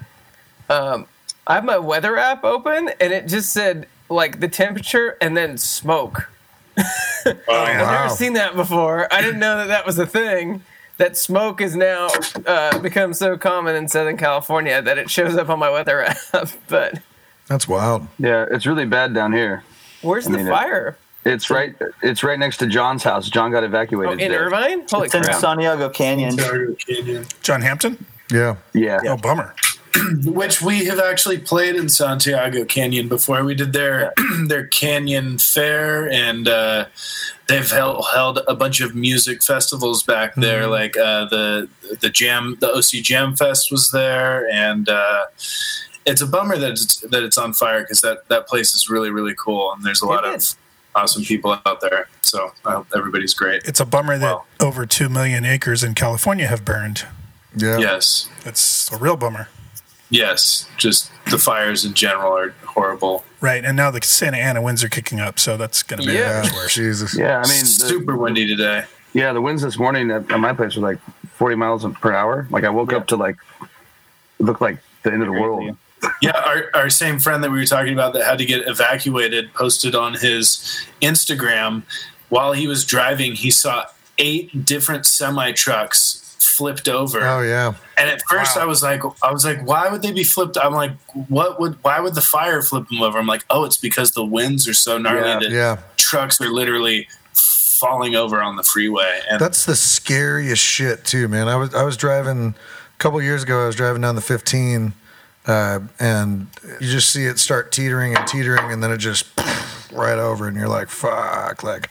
Um, 0.69 1.07
I 1.45 1.55
have 1.55 1.65
my 1.65 1.77
weather 1.79 2.15
app 2.17 2.45
open, 2.45 2.89
and 3.01 3.11
it 3.11 3.27
just 3.27 3.51
said 3.51 3.85
like 4.07 4.39
the 4.39 4.47
temperature 4.47 5.17
and 5.19 5.35
then 5.35 5.57
smoke. 5.57 6.30
Oh, 6.77 7.33
I've 7.49 7.77
never 7.87 8.09
seen 8.09 8.33
that 8.33 8.55
before. 8.55 9.07
I 9.13 9.21
didn't 9.21 9.39
know 9.39 9.57
that 9.57 9.67
that 9.67 9.85
was 9.85 9.99
a 9.99 10.05
thing. 10.07 10.63
That 10.97 11.17
smoke 11.17 11.61
is 11.61 11.75
now 11.75 12.09
uh, 12.45 12.77
become 12.79 13.13
so 13.13 13.37
common 13.37 13.75
in 13.75 13.87
Southern 13.87 14.17
California 14.17 14.81
that 14.81 14.97
it 14.99 15.09
shows 15.09 15.35
up 15.35 15.49
on 15.49 15.57
my 15.59 15.69
weather 15.69 16.03
app. 16.33 16.47
but 16.67 16.99
That's 17.47 17.67
wild. 17.67 18.07
Yeah, 18.19 18.45
it's 18.51 18.65
really 18.65 18.85
bad 18.85 19.13
down 19.13 19.33
here. 19.33 19.63
where's 20.01 20.27
I 20.27 20.31
the 20.31 20.37
mean, 20.37 20.47
it- 20.47 20.51
fire? 20.51 20.97
It's 21.23 21.51
right. 21.51 21.75
It's 22.01 22.23
right 22.23 22.39
next 22.39 22.57
to 22.57 22.67
John's 22.67 23.03
house. 23.03 23.29
John 23.29 23.51
got 23.51 23.61
Oh, 23.61 23.67
evacuated. 23.67 24.13
in 24.13 24.29
today. 24.31 24.35
Irvine? 24.35 24.87
Holy 24.89 25.05
It's 25.05 25.13
in 25.13 25.21
crap! 25.21 25.39
Santiago 25.39 25.87
Canyon. 25.89 26.31
Ontario 26.31 26.73
Canyon. 26.75 27.25
John 27.43 27.61
Hampton? 27.61 28.03
Yeah. 28.31 28.55
Yeah. 28.73 28.99
Oh, 29.05 29.17
bummer. 29.17 29.53
which 30.23 30.61
we 30.61 30.85
have 30.85 30.99
actually 30.99 31.37
played 31.37 31.75
in 31.75 31.89
Santiago 31.89 32.63
Canyon 32.65 33.07
before. 33.07 33.43
We 33.43 33.55
did 33.55 33.73
their 33.73 34.13
their 34.47 34.67
canyon 34.67 35.37
fair, 35.37 36.09
and 36.09 36.47
uh, 36.47 36.85
they've 37.47 37.69
held, 37.69 38.05
held 38.13 38.39
a 38.47 38.55
bunch 38.55 38.79
of 38.81 38.95
music 38.95 39.43
festivals 39.43 40.03
back 40.03 40.35
there. 40.35 40.67
Like 40.67 40.97
uh, 40.97 41.25
the 41.25 41.67
the 41.99 42.09
jam, 42.09 42.57
the 42.61 42.71
OC 42.73 43.03
Jam 43.03 43.35
Fest 43.35 43.71
was 43.71 43.91
there, 43.91 44.49
and 44.49 44.87
uh, 44.87 45.25
it's 46.05 46.21
a 46.21 46.27
bummer 46.27 46.57
that 46.57 46.71
it's 46.71 46.97
that 47.01 47.23
it's 47.23 47.37
on 47.37 47.53
fire 47.53 47.81
because 47.81 48.01
that 48.01 48.27
that 48.29 48.47
place 48.47 48.73
is 48.73 48.89
really 48.89 49.09
really 49.09 49.35
cool, 49.37 49.73
and 49.73 49.83
there's 49.83 50.01
a 50.01 50.07
lot 50.07 50.23
of 50.25 50.55
awesome 50.95 51.23
people 51.23 51.57
out 51.65 51.81
there. 51.81 52.07
So 52.21 52.51
I 52.65 52.73
hope 52.73 52.87
everybody's 52.95 53.33
great. 53.33 53.63
It's 53.65 53.79
a 53.79 53.85
bummer 53.85 54.17
that 54.17 54.35
Wow. 54.35 54.43
over 54.59 54.85
2 54.85 55.07
million 55.09 55.43
acres 55.45 55.83
in 55.83 55.95
California 55.95 56.47
have 56.47 56.63
burned. 56.65 57.05
Yeah. 57.55 57.77
Yes, 57.77 58.29
It's 58.45 58.91
a 58.91 58.97
real 58.97 59.15
bummer. 59.17 59.47
Yes, 60.11 60.67
just 60.77 61.09
the 61.31 61.39
fires 61.39 61.83
in 61.83 61.93
general 61.95 62.31
are 62.37 62.51
horrible. 62.65 63.23
Right. 63.41 63.65
And 63.65 63.75
now 63.75 63.89
the 63.89 64.01
Santa 64.03 64.37
Ana 64.37 64.61
winds 64.61 64.83
are 64.83 64.89
kicking 64.89 65.19
up, 65.19 65.39
so 65.39 65.57
that's 65.57 65.81
going 65.81 66.01
to 66.01 66.07
be 66.07 66.13
Yeah. 66.13 66.43
much 66.43 66.53
worse. 66.53 66.75
Jesus. 66.75 67.17
Yeah. 67.17 67.37
I 67.43 67.47
mean, 67.47 67.61
the, 67.61 67.65
super 67.65 68.15
windy 68.15 68.45
today. 68.45 68.83
yeah. 69.13 69.33
The 69.33 69.41
winds 69.41 69.63
this 69.63 69.79
morning 69.79 70.11
at, 70.11 70.29
at 70.31 70.39
my 70.39 70.53
place 70.53 70.75
were 70.75 70.83
like 70.83 70.99
40 71.33 71.55
miles 71.55 71.85
per 71.99 72.13
hour. 72.13 72.45
Like 72.51 72.63
I 72.63 72.69
woke 72.69 72.93
up 72.93 73.07
to 73.07 73.15
like 73.15 73.37
it 74.39 74.43
looked 74.43 74.61
like 74.61 74.77
the 75.01 75.11
end 75.11 75.23
of 75.23 75.27
the 75.27 75.33
world. 75.33 75.75
Yeah, 76.21 76.31
our, 76.31 76.69
our 76.73 76.89
same 76.89 77.19
friend 77.19 77.43
that 77.43 77.51
we 77.51 77.59
were 77.59 77.65
talking 77.65 77.93
about 77.93 78.13
that 78.13 78.23
had 78.25 78.39
to 78.39 78.45
get 78.45 78.67
evacuated 78.67 79.53
posted 79.53 79.93
on 79.95 80.13
his 80.15 80.83
Instagram 81.01 81.83
while 82.29 82.53
he 82.53 82.65
was 82.67 82.85
driving, 82.85 83.33
he 83.33 83.51
saw 83.51 83.85
eight 84.17 84.65
different 84.65 85.05
semi 85.05 85.51
trucks 85.51 86.20
flipped 86.57 86.87
over. 86.87 87.21
Oh 87.21 87.41
yeah. 87.41 87.73
And 87.97 88.09
at 88.09 88.21
first 88.29 88.55
Wow. 88.55 88.63
I 88.63 88.65
was 88.65 88.81
like 88.83 89.01
I 89.23 89.31
was 89.31 89.45
like, 89.45 89.65
why 89.65 89.89
would 89.89 90.01
they 90.01 90.11
be 90.11 90.23
flipped? 90.23 90.57
I'm 90.57 90.73
like, 90.73 90.91
what 91.27 91.59
would 91.59 91.81
why 91.83 91.99
would 91.99 92.15
the 92.15 92.21
fire 92.21 92.61
flip 92.61 92.87
them 92.89 93.01
over? 93.01 93.17
I'm 93.17 93.27
like, 93.27 93.45
oh, 93.49 93.63
it's 93.63 93.77
because 93.77 94.11
the 94.11 94.25
winds 94.25 94.67
are 94.67 94.73
so 94.73 94.97
gnarly 94.97 95.27
Yeah, 95.29 95.39
that 95.39 95.51
Yeah. 95.51 95.77
trucks 95.97 96.39
are 96.41 96.49
literally 96.49 97.07
falling 97.33 98.15
over 98.15 98.41
on 98.41 98.55
the 98.57 98.63
freeway. 98.63 99.21
And 99.29 99.39
That's 99.39 99.65
the 99.65 99.75
scariest 99.75 100.63
shit 100.63 101.03
too, 101.05 101.27
man. 101.27 101.47
I 101.47 101.55
was 101.55 101.73
I 101.73 101.83
was 101.83 101.97
driving 101.97 102.53
a 102.55 102.97
couple 102.99 103.21
years 103.21 103.43
ago. 103.43 103.63
I 103.63 103.67
was 103.67 103.75
driving 103.75 104.01
down 104.01 104.15
the 104.15 104.21
15, 104.21 104.93
uh, 105.47 105.79
and 105.99 106.47
you 106.79 106.87
just 106.91 107.11
see 107.11 107.25
it 107.25 107.39
start 107.39 107.71
teetering 107.71 108.15
and 108.15 108.27
teetering, 108.27 108.71
and 108.71 108.83
then 108.83 108.91
it 108.91 108.97
just 108.97 109.25
right 109.91 110.19
over, 110.19 110.47
and 110.47 110.55
you're 110.55 110.67
like, 110.69 110.89
fuck, 110.89 111.63
like, 111.63 111.89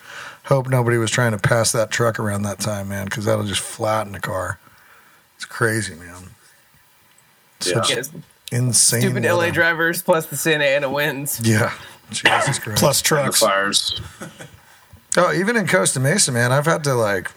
hope 0.51 0.69
nobody 0.69 0.99
was 0.99 1.11
trying 1.11 1.33
to 1.33 1.39
pass 1.39 1.73
that 1.73 1.91
truck 1.91 2.19
around 2.19 2.43
that 2.43 2.59
time, 2.61 2.89
man, 2.89 3.07
because 3.07 3.25
that'll 3.25 3.45
just 3.47 3.61
flatten 3.63 4.13
the 4.13 4.21
car. 4.21 4.59
It's 5.37 5.45
crazy, 5.47 5.95
man. 5.95 6.17
Such 7.61 7.91
Yes. 7.91 8.11
insane. 8.53 9.01
Stupid 9.03 9.25
LA 9.25 9.51
drivers 9.51 10.03
plus 10.03 10.27
the 10.27 10.37
Santa 10.37 10.65
Ana 10.65 10.91
winds. 10.91 11.41
Yeah. 11.43 11.73
Jesus 12.11 12.59
Christ. 12.63 12.81
Plus 12.81 13.01
The 13.01 13.07
trucks. 13.07 13.41
fires. 13.41 14.01
Oh, 15.17 15.33
even 15.33 15.57
in 15.57 15.67
Costa 15.67 16.01
Mesa, 16.01 16.33
man, 16.33 16.53
I've 16.53 16.67
had 16.67 16.85
to 16.85 16.95
like 16.95 17.31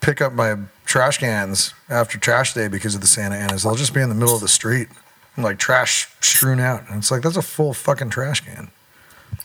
pick 0.00 0.20
up 0.20 0.32
my 0.32 0.56
trash 0.86 1.18
cans 1.18 1.72
after 1.88 2.18
trash 2.18 2.54
day 2.54 2.68
because 2.68 2.94
of 2.94 3.00
the 3.00 3.06
Santa 3.06 3.36
Anas. 3.36 3.62
They'll 3.62 3.74
just 3.74 3.94
be 3.94 4.00
in 4.00 4.08
the 4.08 4.14
middle 4.14 4.34
of 4.34 4.40
the 4.40 4.48
street, 4.48 4.88
and, 5.36 5.44
like 5.44 5.58
trash 5.58 6.08
strewn 6.20 6.60
out, 6.60 6.88
and 6.88 6.98
it's 6.98 7.10
like 7.10 7.22
that's 7.22 7.36
a 7.36 7.42
full 7.42 7.72
fucking 7.74 8.10
trash 8.10 8.40
can. 8.40 8.70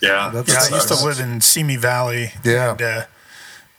Yeah. 0.02 0.30
That's- 0.34 0.47
Yeah, 0.69 0.73
I 0.75 0.75
used 0.80 0.88
to 0.89 1.04
live 1.06 1.19
in 1.19 1.41
Simi 1.41 1.75
Valley. 1.75 2.34
Yeah. 2.43 2.71
And, 2.71 2.82
uh, 2.82 3.02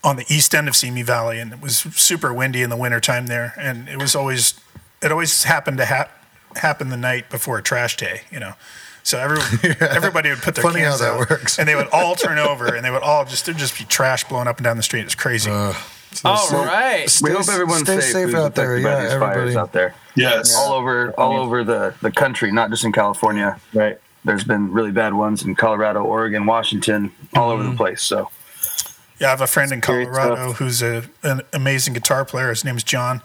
on 0.03 0.17
the 0.17 0.25
east 0.29 0.55
end 0.55 0.67
of 0.67 0.75
Simi 0.75 1.03
Valley, 1.03 1.39
and 1.41 1.53
it 1.53 1.61
was 1.61 1.77
super 1.95 2.33
windy 2.33 2.63
in 2.63 2.71
the 2.71 2.77
wintertime 2.77 3.27
there. 3.27 3.53
And 3.59 3.87
it 3.89 3.99
was 3.99 4.15
always, 4.17 4.55
it 5.03 5.13
always 5.13 5.45
happened 5.45 5.77
to 5.79 5.87
ha- 5.87 6.09
happen 6.57 6.89
the 6.89 6.97
night 6.97 7.29
before 7.29 7.59
a 7.59 7.63
trash 7.63 7.97
day, 7.99 8.23
you 8.31 8.41
know. 8.41 8.55
So 9.03 9.19
every, 9.19 9.39
everybody 9.81 10.31
would 10.31 10.39
put 10.41 10.55
their 10.55 10.63
Funny 10.63 10.81
how 10.81 10.89
cans 10.91 11.01
that 11.01 11.13
out, 11.13 11.19
works. 11.31 11.59
and 11.59 11.69
they 11.69 11.75
would 11.75 11.89
all 11.89 12.15
turn 12.15 12.39
over, 12.51 12.75
and 12.75 12.83
they 12.85 12.91
would 12.91 13.03
all 13.03 13.25
just 13.27 13.45
there'd 13.45 13.59
just 13.59 13.79
be 13.79 13.85
trash 13.85 14.25
blowing 14.25 14.47
up 14.49 14.57
and 14.57 14.65
down 14.65 14.77
the 14.79 14.83
street. 14.83 15.05
It's 15.05 15.15
crazy. 15.15 15.51
Uh, 15.51 15.75
All 16.25 16.49
right. 16.65 17.03
We 17.03 17.09
Stay, 17.09 17.33
hope 17.33 17.49
everyone's 17.49 17.83
stay 17.83 18.01
safe, 18.01 18.13
safe 18.31 18.35
out 18.35 18.55
there. 18.55 18.77
affected 18.77 18.85
by 18.85 18.91
Yeah, 18.91 19.03
these 19.03 19.13
everybody. 19.13 19.57
out 19.57 19.73
there. 19.73 19.95
Yes. 20.17 20.55
All 20.57 20.73
over, 20.73 21.13
all 21.13 21.39
over 21.39 21.63
the, 21.63 21.95
the 22.03 22.11
country, 22.11 22.51
not 22.53 22.71
just 22.71 22.85
in 22.85 22.93
California. 22.93 23.61
Right. 23.73 23.99
There's 24.25 24.45
been 24.45 24.73
really 24.73 24.93
bad 24.93 25.15
ones 25.15 25.43
in 25.43 25.55
Colorado, 25.55 26.05
Oregon, 26.05 26.45
Washington, 26.47 27.13
all 27.35 27.51
over 27.51 27.63
the 27.63 27.75
place. 27.75 28.03
So 28.03 28.31
Yeah, 29.19 29.29
I 29.29 29.31
have 29.31 29.41
a 29.41 29.47
friend 29.47 29.73
in 29.73 29.81
Colorado 29.81 30.53
who's 30.53 30.83
a, 30.83 31.05
an 31.23 31.43
amazing 31.53 31.95
guitar 31.95 32.25
player. 32.25 32.51
His 32.51 32.65
name's 32.65 32.85
John, 32.85 33.23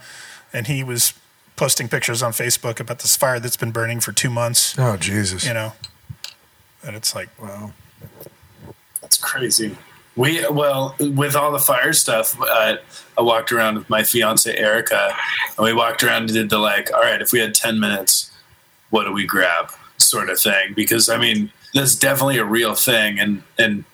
and 0.54 0.68
he 0.68 0.84
was 0.84 1.14
posting 1.58 1.88
pictures 1.90 2.22
on 2.24 2.32
Facebook 2.32 2.80
about 2.80 3.00
this 3.00 3.16
fire 3.16 3.40
that's 3.40 3.58
been 3.58 3.72
burning 3.72 4.00
for 4.00 4.12
two 4.12 4.30
months. 4.30 4.78
Oh 4.78 4.96
Jesus! 4.98 5.46
You 5.46 5.54
know, 5.54 5.74
and 6.86 6.96
it's 6.96 7.14
like, 7.16 7.30
Wow. 7.42 7.72
That's 9.02 9.18
crazy. 9.18 9.78
We 10.16 10.48
well 10.50 10.96
with 11.00 11.36
all 11.36 11.52
the 11.52 11.60
fire 11.60 11.92
stuff. 11.94 12.40
Uh, 12.40 12.78
I 13.18 13.22
walked 13.22 13.52
around 13.52 13.76
with 13.78 13.90
my 13.90 14.04
fiance 14.04 14.56
Erica, 14.56 15.14
and 15.58 15.64
we 15.66 15.74
walked 15.74 16.04
around 16.04 16.24
and 16.24 16.34
did 16.34 16.50
the 16.50 16.58
like. 16.58 16.92
All 16.94 17.02
right, 17.02 17.22
if 17.22 17.32
we 17.34 17.40
had 17.40 17.54
ten 17.54 17.80
minutes, 17.80 18.32
what 18.92 19.04
do 19.04 19.12
we 19.12 19.26
grab? 19.26 19.72
Sort 19.98 20.30
of 20.30 20.40
thing. 20.40 20.74
Because 20.76 21.10
I 21.10 21.18
mean, 21.18 21.52
that's 21.74 21.96
definitely 21.96 22.38
a 22.38 22.46
real 22.46 22.76
thing, 22.76 23.20
and 23.20 23.44
and 23.58 23.86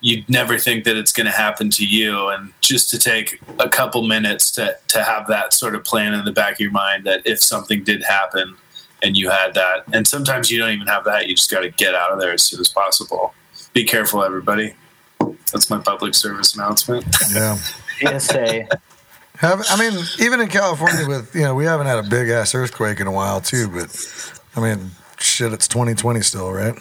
you'd 0.00 0.28
never 0.28 0.58
think 0.58 0.84
that 0.84 0.96
it's 0.96 1.12
going 1.12 1.26
to 1.26 1.32
happen 1.32 1.70
to 1.70 1.86
you. 1.86 2.28
And 2.28 2.52
just 2.60 2.90
to 2.90 2.98
take 2.98 3.40
a 3.58 3.68
couple 3.68 4.02
minutes 4.02 4.50
to 4.52 4.76
to 4.88 5.02
have 5.02 5.26
that 5.28 5.52
sort 5.52 5.74
of 5.74 5.84
plan 5.84 6.14
in 6.14 6.24
the 6.24 6.32
back 6.32 6.54
of 6.54 6.60
your 6.60 6.70
mind 6.70 7.04
that 7.04 7.22
if 7.24 7.40
something 7.40 7.84
did 7.84 8.02
happen 8.02 8.56
and 9.02 9.16
you 9.16 9.30
had 9.30 9.54
that, 9.54 9.84
and 9.92 10.06
sometimes 10.06 10.50
you 10.50 10.58
don't 10.58 10.72
even 10.72 10.86
have 10.86 11.04
that, 11.04 11.28
you 11.28 11.34
just 11.34 11.50
got 11.50 11.60
to 11.60 11.70
get 11.70 11.94
out 11.94 12.12
of 12.12 12.20
there 12.20 12.32
as 12.32 12.42
soon 12.42 12.60
as 12.60 12.68
possible. 12.68 13.34
Be 13.72 13.84
careful, 13.84 14.22
everybody. 14.22 14.74
That's 15.52 15.70
my 15.70 15.78
public 15.78 16.14
service 16.14 16.54
announcement. 16.54 17.04
Yeah. 17.32 17.56
PSA. 18.18 18.66
I 19.42 19.76
mean, 19.78 20.04
even 20.20 20.40
in 20.40 20.48
California, 20.48 21.06
with 21.06 21.34
you 21.34 21.42
know, 21.42 21.54
we 21.54 21.64
haven't 21.64 21.86
had 21.86 21.98
a 21.98 22.08
big 22.08 22.28
ass 22.28 22.54
earthquake 22.54 23.00
in 23.00 23.06
a 23.06 23.12
while 23.12 23.40
too. 23.40 23.68
But 23.68 24.32
I 24.56 24.60
mean, 24.60 24.90
shit, 25.22 25.52
it's 25.52 25.68
2020 25.68 26.20
still, 26.22 26.52
right? 26.52 26.74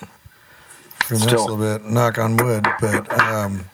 For 1.06 1.17
the 1.17 1.25
next 1.25 1.41
little 1.41 1.58
bit, 1.58 1.86
knock 1.86 2.17
on 2.17 2.38
wood. 2.38 2.65
But 2.80 3.12
um, 3.19 3.65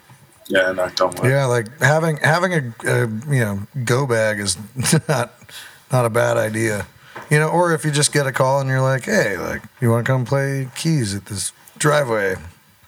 yeah, 0.47 0.71
knocked 0.71 1.01
on 1.01 1.10
wood. 1.15 1.30
yeah, 1.30 1.45
like 1.45 1.67
having 1.80 2.17
having 2.17 2.53
a, 2.53 2.73
a 2.86 2.99
you 3.32 3.39
know 3.39 3.60
go 3.84 4.08
bag 4.08 4.39
is 4.39 4.58
not 5.08 5.34
not 5.91 6.06
a 6.06 6.10
bad 6.10 6.38
idea. 6.38 6.88
You 7.30 7.39
know, 7.39 7.49
or 7.49 7.73
if 7.73 7.84
you 7.84 7.91
just 7.91 8.13
get 8.13 8.25
a 8.25 8.32
call 8.32 8.62
and 8.62 8.69
you're 8.69 8.82
like, 8.82 9.03
hey, 9.03 9.38
like, 9.38 9.62
you 9.82 9.89
want 9.89 10.06
to 10.06 10.12
come 10.12 10.23
play 10.23 10.69
keys 10.75 11.13
at 11.13 11.25
this 11.25 11.51
driveway? 11.77 12.36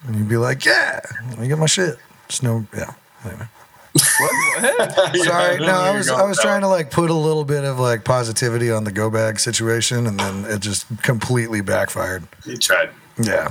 And 0.05 0.15
you'd 0.15 0.29
be 0.29 0.37
like, 0.37 0.63
yeah, 0.65 1.01
let 1.29 1.39
me 1.39 1.47
get 1.47 1.57
my 1.57 1.65
shit. 1.65 1.97
Just 2.29 2.43
no, 2.43 2.65
yeah. 2.73 2.93
Anyway. 3.25 3.47
Sorry, 3.97 5.57
no, 5.59 5.67
I 5.73 5.91
was 5.95 6.09
I 6.09 6.23
was 6.23 6.39
trying 6.39 6.61
to 6.61 6.67
like 6.67 6.91
put 6.91 7.09
a 7.09 7.13
little 7.15 7.43
bit 7.45 7.63
of 7.63 7.79
like 7.79 8.03
positivity 8.03 8.71
on 8.71 8.83
the 8.83 8.91
go 8.91 9.09
bag 9.09 9.39
situation, 9.39 10.05
and 10.05 10.19
then 10.19 10.45
it 10.45 10.59
just 10.59 10.85
completely 11.01 11.61
backfired. 11.61 12.23
You 12.45 12.57
tried. 12.57 12.89
Yeah, 13.17 13.49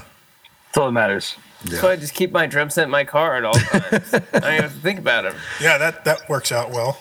that's 0.67 0.79
all 0.79 0.87
that 0.87 0.93
matters. 0.93 1.37
So 1.67 1.89
I 1.91 1.97
just 1.97 2.15
keep 2.15 2.31
my 2.31 2.47
drum 2.47 2.71
set 2.71 2.85
in 2.85 2.91
my 2.91 3.03
car 3.05 3.37
at 3.37 3.45
all 3.45 3.53
times. 3.55 4.15
I 4.15 4.19
don't 4.21 4.35
even 4.53 4.63
have 4.63 4.75
to 4.75 4.81
think 4.81 5.01
about 5.01 5.25
it 5.25 5.35
yeah, 5.61 5.77
that 5.77 6.05
that 6.05 6.29
works 6.29 6.53
out 6.53 6.71
well. 6.71 7.01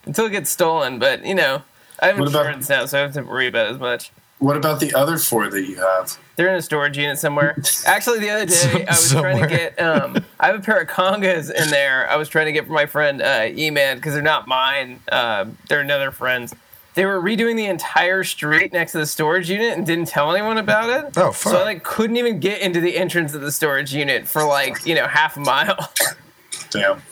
until 0.07 0.27
it 0.27 0.31
gets 0.33 0.51
stolen. 0.51 0.99
But 0.99 1.25
you 1.25 1.35
know, 1.37 1.63
I 2.01 2.07
have 2.09 2.19
What 2.19 2.29
about- 2.29 2.47
insurance 2.47 2.69
now, 2.69 2.87
so 2.87 2.99
I 2.99 3.03
don't 3.03 3.15
have 3.15 3.25
to 3.25 3.31
worry 3.31 3.47
about 3.47 3.69
it 3.69 3.75
as 3.75 3.79
much. 3.79 4.11
What 4.39 4.57
about 4.57 4.81
the 4.81 4.93
other 4.95 5.19
four 5.19 5.49
that 5.51 5.63
you 5.69 5.77
have? 5.77 6.19
They're 6.41 6.49
in 6.49 6.55
a 6.55 6.63
storage 6.63 6.97
unit 6.97 7.19
somewhere. 7.19 7.55
Actually, 7.85 8.21
the 8.21 8.31
other 8.31 8.47
day 8.47 8.53
Some- 8.55 8.77
I 8.81 8.85
was 8.93 9.11
trying 9.13 9.43
to 9.43 9.47
get. 9.47 9.79
Um, 9.79 10.25
I 10.41 10.47
have 10.47 10.55
a 10.57 10.61
pair 10.63 10.81
of 10.81 10.89
congas 10.89 11.51
in 11.53 11.69
there. 11.71 12.09
I 12.09 12.17
was 12.17 12.31
trying 12.31 12.47
to 12.47 12.53
get 12.53 12.67
for 12.67 12.73
my 12.73 12.87
friend 12.87 13.21
uh, 13.21 13.49
E-Man 13.55 13.97
because 13.97 14.15
they're 14.15 14.23
not 14.23 14.49
mine. 14.49 15.01
Uh, 15.13 15.45
they're 15.69 15.81
another 15.83 16.11
friend's. 16.11 16.55
They 16.95 17.05
were 17.05 17.21
redoing 17.21 17.57
the 17.57 17.67
entire 17.67 18.25
street 18.25 18.73
next 18.73 18.93
to 18.93 18.99
the 19.01 19.07
storage 19.07 19.51
unit 19.51 19.77
and 19.77 19.85
didn't 19.87 20.09
tell 20.09 20.33
anyone 20.33 20.57
about 20.57 20.89
it. 20.89 21.13
Oh, 21.19 21.31
So 21.33 21.59
I 21.59 21.63
like 21.65 21.83
couldn't 21.85 22.17
even 22.17 22.41
get 22.41 22.63
into 22.63 22.81
the 22.81 22.97
entrance 22.97 23.35
of 23.35 23.43
the 23.43 23.53
storage 23.53 23.93
unit 23.95 24.27
for 24.27 24.43
like 24.43 24.87
you 24.87 24.95
know 24.95 25.07
half 25.09 25.37
a 25.37 25.41
mile. 25.41 25.93
Damn. 26.71 27.03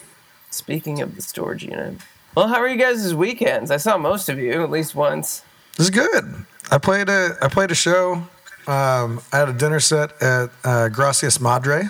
Speaking 0.48 1.02
of 1.02 1.16
the 1.16 1.20
storage 1.22 1.64
unit, 1.64 1.96
well, 2.34 2.48
how 2.48 2.56
are 2.56 2.68
you 2.68 2.78
guys' 2.78 3.04
this 3.04 3.12
weekends? 3.12 3.70
I 3.70 3.76
saw 3.76 3.98
most 3.98 4.30
of 4.30 4.38
you 4.38 4.62
at 4.62 4.70
least 4.70 4.94
once. 4.94 5.42
this 5.76 5.88
is 5.88 5.90
good. 5.90 6.46
I 6.70 6.78
played 6.78 7.10
a 7.10 7.36
I 7.42 7.48
played 7.48 7.70
a 7.70 7.74
show. 7.74 8.26
Um, 8.68 9.20
I 9.33 9.38
had 9.38 9.48
a 9.48 9.52
dinner 9.54 9.81
set 9.81 10.20
at 10.22 10.50
uh, 10.62 10.88
Gracias 10.90 11.40
Madre 11.40 11.85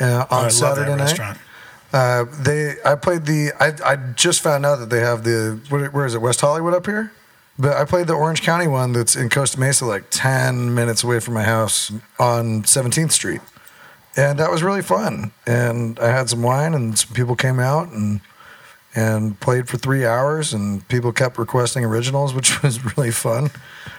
uh, 0.00 0.04
on 0.04 0.26
Oh, 0.30 0.36
I 0.36 0.42
love 0.42 0.52
Saturday 0.52 0.90
night. 0.90 1.00
restaurant. 1.00 1.38
Uh, 1.92 2.24
they 2.42 2.74
I 2.84 2.96
played 2.96 3.24
the 3.24 3.52
I 3.58 3.72
I 3.92 3.96
just 4.14 4.40
found 4.42 4.66
out 4.66 4.76
that 4.80 4.90
they 4.90 5.00
have 5.00 5.24
the 5.24 5.60
where, 5.70 5.88
where 5.90 6.04
is 6.06 6.14
it 6.14 6.20
West 6.20 6.40
Hollywood 6.42 6.74
up 6.74 6.84
here, 6.86 7.12
but 7.58 7.76
I 7.78 7.84
played 7.86 8.08
the 8.08 8.12
Orange 8.14 8.42
County 8.42 8.66
one 8.66 8.92
that's 8.92 9.16
in 9.16 9.30
Costa 9.30 9.58
Mesa, 9.58 9.86
like 9.86 10.04
ten 10.10 10.74
minutes 10.74 11.02
away 11.02 11.20
from 11.20 11.32
my 11.34 11.44
house 11.44 11.90
on 12.18 12.64
Seventeenth 12.64 13.12
Street, 13.12 13.40
and 14.16 14.38
that 14.38 14.50
was 14.50 14.62
really 14.62 14.82
fun. 14.82 15.32
And 15.46 15.98
I 16.00 16.08
had 16.08 16.28
some 16.28 16.42
wine, 16.42 16.74
and 16.74 16.98
some 16.98 17.14
people 17.14 17.36
came 17.36 17.58
out 17.58 17.88
and 17.88 18.20
and 18.94 19.38
played 19.40 19.68
for 19.68 19.76
three 19.76 20.04
hours, 20.06 20.52
and 20.52 20.86
people 20.88 21.12
kept 21.12 21.38
requesting 21.38 21.84
originals, 21.84 22.32
which 22.34 22.62
was 22.62 22.96
really 22.96 23.10
fun. 23.10 23.50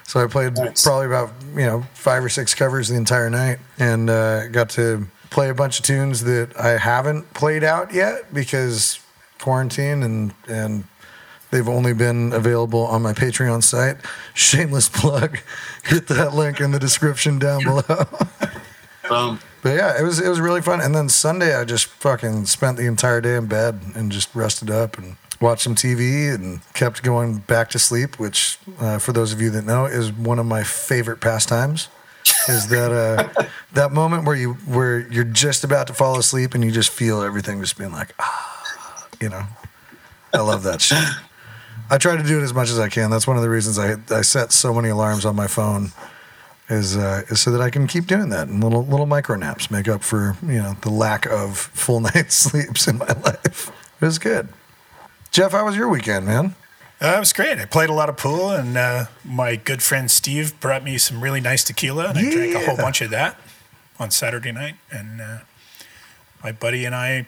So 0.04 0.24
I 0.24 0.28
played 0.28 0.56
Nice. 0.58 0.84
probably 0.84 1.06
about 1.06 1.32
you 1.56 1.66
know 1.66 1.84
five 1.94 2.24
or 2.24 2.30
six 2.30 2.54
covers 2.56 2.88
the 2.90 2.96
entire 2.96 3.30
night, 3.30 3.60
and 3.78 4.10
uh, 4.10 4.48
got 4.48 4.70
to 4.72 5.08
play 5.30 5.50
a 5.50 5.54
bunch 5.54 5.80
of 5.80 5.86
tunes 5.86 6.24
that 6.24 6.58
I 6.60 6.78
haven't 6.78 7.34
played 7.36 7.64
out 7.64 7.94
yet 7.94 8.34
because 8.34 9.00
quarantine 9.40 10.02
and 10.04 10.34
and 10.48 10.84
they've 11.52 11.70
only 11.70 11.94
been 11.94 12.34
available 12.34 12.86
on 12.88 13.02
my 13.04 13.14
Patreon 13.14 13.64
site. 13.64 13.98
Shameless 14.34 14.90
plug. 14.90 15.40
Hit 15.84 16.08
that 16.08 16.34
link 16.34 16.60
in 16.60 16.72
the 16.72 16.80
description 16.80 17.38
down 17.40 17.64
below. 17.64 17.84
Boom. 19.10 19.40
But 19.62 19.76
yeah, 19.76 20.00
it 20.00 20.04
was 20.04 20.20
it 20.22 20.30
was 20.30 20.40
really 20.40 20.62
fun. 20.62 20.80
And 20.80 20.96
then 20.96 21.10
Sunday, 21.10 21.56
I 21.56 21.66
just 21.66 21.88
fucking 21.88 22.46
spent 22.46 22.78
the 22.78 22.86
entire 22.86 23.20
day 23.20 23.36
in 23.36 23.48
bed 23.48 23.82
and 23.96 24.12
just 24.12 24.34
rested 24.34 24.70
up 24.70 24.98
and 24.98 25.18
watched 25.42 25.64
some 25.64 25.76
TV 25.76 26.34
and 26.34 26.62
kept 26.74 27.04
going 27.04 27.40
back 27.40 27.70
to 27.72 27.80
sleep. 27.80 28.20
Which, 28.20 28.58
uh, 28.80 29.00
for 29.00 29.12
those 29.12 29.34
of 29.34 29.42
you 29.42 29.50
that 29.50 29.66
know, 29.66 29.86
is 29.86 30.14
one 30.14 30.40
of 30.40 30.46
my 30.46 30.64
favorite 30.64 31.20
pastimes. 31.20 31.90
Is 32.48 32.68
that 32.70 32.92
uh, 32.92 33.46
that 33.74 33.92
moment 33.92 34.26
where 34.26 34.36
you 34.36 34.54
where 34.54 35.00
you're 35.12 35.24
just 35.24 35.64
about 35.64 35.88
to 35.88 35.94
fall 35.94 36.18
asleep 36.18 36.54
and 36.54 36.64
you 36.64 36.72
just 36.72 36.90
feel 36.90 37.22
everything 37.22 37.60
just 37.60 37.78
being 37.78 37.92
like 37.92 38.14
ah, 38.20 39.08
you 39.20 39.30
know. 39.30 39.44
I 40.34 40.42
love 40.42 40.64
that 40.64 40.80
shit. 40.80 41.04
I 41.92 41.98
try 41.98 42.16
to 42.16 42.24
do 42.24 42.40
it 42.40 42.44
as 42.44 42.54
much 42.54 42.70
as 42.70 42.78
I 42.78 42.88
can. 42.88 43.10
That's 43.10 43.26
one 43.26 43.36
of 43.36 43.42
the 43.42 43.50
reasons 43.50 43.80
I 43.80 43.96
I 44.10 44.22
set 44.22 44.54
so 44.54 44.74
many 44.74 44.90
alarms 44.90 45.26
on 45.26 45.36
my 45.36 45.48
phone 45.48 45.92
is 46.70 46.96
uh, 46.96 47.24
is 47.30 47.42
so 47.42 47.52
that 47.52 47.62
I 47.62 47.70
can 47.70 47.88
keep 47.88 48.06
doing 48.06 48.30
that 48.30 48.48
and 48.48 48.64
little 48.64 48.86
little 48.86 49.06
micro 49.06 49.36
naps 49.36 49.72
make 49.72 49.88
up 49.88 50.04
for 50.04 50.38
you 50.44 50.62
know 50.62 50.76
the 50.82 50.90
lack 50.90 51.26
of 51.26 51.58
full 51.58 52.00
night 52.14 52.32
sleeps 52.32 52.88
in 52.88 52.98
my 52.98 53.08
life. 53.08 53.72
It 54.02 54.06
was 54.06 54.20
good. 54.20 54.50
Jeff, 55.32 55.52
how 55.52 55.66
was 55.66 55.76
your 55.76 55.90
weekend, 55.90 56.26
man? 56.26 56.56
Uh, 57.02 57.14
it 57.16 57.20
was 57.20 57.32
great. 57.32 57.58
I 57.58 57.66
played 57.66 57.90
a 57.90 57.94
lot 57.94 58.10
of 58.10 58.18
pool, 58.18 58.52
and 58.52 58.76
uh, 58.76 59.06
my 59.24 59.56
good 59.56 59.82
friend 59.82 60.12
Steve 60.12 60.60
brought 60.60 60.84
me 60.84 60.98
some 60.98 61.22
really 61.22 61.40
nice 61.40 61.64
tequila, 61.64 62.08
and 62.10 62.18
I 62.18 62.30
drank 62.30 62.56
a 62.56 62.66
whole 62.66 62.76
bunch 62.76 63.02
of 63.02 63.10
that 63.12 63.38
on 64.00 64.12
Saturday 64.12 64.52
night. 64.52 64.76
And 64.92 65.22
uh, 65.22 65.38
my 66.44 66.52
buddy 66.52 66.84
and 66.84 66.94
I 66.94 67.26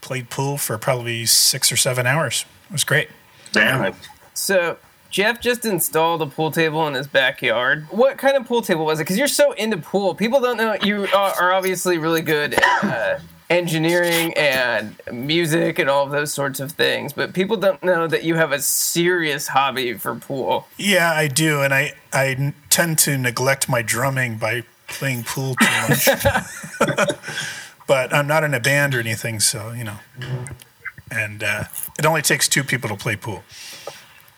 played 0.00 0.28
pool 0.28 0.58
for 0.58 0.76
probably 0.76 1.24
six 1.24 1.70
or 1.70 1.76
seven 1.76 2.06
hours. 2.06 2.46
It 2.68 2.72
was 2.72 2.84
great. 2.84 3.08
Damn. 3.52 3.94
So 4.34 4.78
Jeff 5.16 5.40
just 5.40 5.64
installed 5.64 6.20
a 6.20 6.26
pool 6.26 6.50
table 6.50 6.86
in 6.86 6.92
his 6.92 7.06
backyard. 7.06 7.86
What 7.88 8.18
kind 8.18 8.36
of 8.36 8.44
pool 8.44 8.60
table 8.60 8.84
was 8.84 9.00
it? 9.00 9.04
Because 9.04 9.16
you're 9.16 9.28
so 9.28 9.52
into 9.52 9.78
pool. 9.78 10.14
People 10.14 10.42
don't 10.42 10.58
know 10.58 10.76
you 10.82 11.06
are, 11.16 11.54
obviously 11.54 11.96
really 11.96 12.20
good 12.20 12.52
at 12.52 12.84
uh, 12.84 13.18
engineering 13.48 14.34
and 14.36 15.00
music 15.10 15.78
and 15.78 15.88
all 15.88 16.04
of 16.04 16.10
those 16.10 16.34
sorts 16.34 16.60
of 16.60 16.72
things, 16.72 17.14
but 17.14 17.32
people 17.32 17.56
don't 17.56 17.82
know 17.82 18.06
that 18.06 18.24
you 18.24 18.34
have 18.34 18.52
a 18.52 18.60
serious 18.60 19.48
hobby 19.48 19.94
for 19.94 20.14
pool. 20.16 20.68
Yeah, 20.76 21.10
I 21.10 21.28
do, 21.28 21.62
and 21.62 21.72
I, 21.72 21.94
I 22.12 22.52
tend 22.68 22.98
to 22.98 23.16
neglect 23.16 23.70
my 23.70 23.80
drumming 23.80 24.36
by 24.36 24.64
playing 24.86 25.24
pool 25.24 25.54
too 25.54 25.88
much. 25.88 26.08
but 27.86 28.12
I'm 28.12 28.26
not 28.26 28.44
in 28.44 28.52
a 28.52 28.60
band 28.60 28.94
or 28.94 29.00
anything, 29.00 29.40
so 29.40 29.72
you 29.72 29.84
know. 29.84 29.96
And 31.10 31.42
uh, 31.42 31.64
it 31.98 32.04
only 32.04 32.20
takes 32.20 32.48
two 32.48 32.62
people 32.62 32.90
to 32.90 32.96
play 32.96 33.16
pool. 33.16 33.44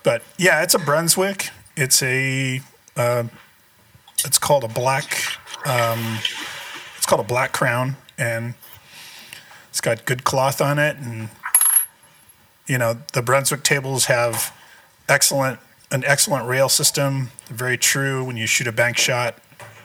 But 0.03 0.23
yeah, 0.37 0.63
it's 0.63 0.75
a 0.75 0.79
Brunswick. 0.79 1.51
It's 1.77 2.03
a 2.03 2.61
uh, 2.97 3.25
it's 4.25 4.39
called 4.39 4.65
a 4.65 4.69
black 4.69 5.39
um, 5.65 6.19
it's 6.97 7.07
called 7.07 7.21
a 7.21 7.29
black 7.29 7.53
crown, 7.53 7.97
and 8.17 8.55
it's 9.71 9.81
got 9.81 10.05
good 10.05 10.25
cloth 10.25 10.61
on 10.61 10.79
it, 10.79 10.97
and 10.97 11.29
you 12.67 12.79
know 12.79 12.99
the 13.13 13.23
Brunswick 13.23 13.63
tables 13.63 14.07
have 14.07 14.55
excellent 15.09 15.59
an 15.91 16.05
excellent 16.05 16.47
rail 16.47 16.69
system. 16.69 17.31
Very 17.47 17.79
true 17.79 18.25
when 18.25 18.37
you 18.37 18.47
shoot 18.47 18.67
a 18.67 18.73
bank 18.73 18.99
shot. 18.99 19.39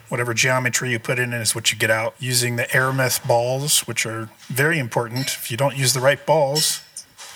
Whatever 0.08 0.34
geometry 0.34 0.90
you 0.90 0.98
put 0.98 1.18
in 1.18 1.32
it 1.32 1.40
is 1.40 1.54
what 1.54 1.72
you 1.72 1.78
get 1.78 1.90
out. 1.90 2.14
Using 2.18 2.56
the 2.56 2.64
Aramith 2.64 3.26
balls, 3.26 3.80
which 3.80 4.04
are 4.06 4.28
very 4.46 4.78
important. 4.78 5.26
If 5.28 5.50
you 5.50 5.56
don't 5.56 5.76
use 5.76 5.94
the 5.94 6.00
right 6.00 6.24
balls, 6.24 6.82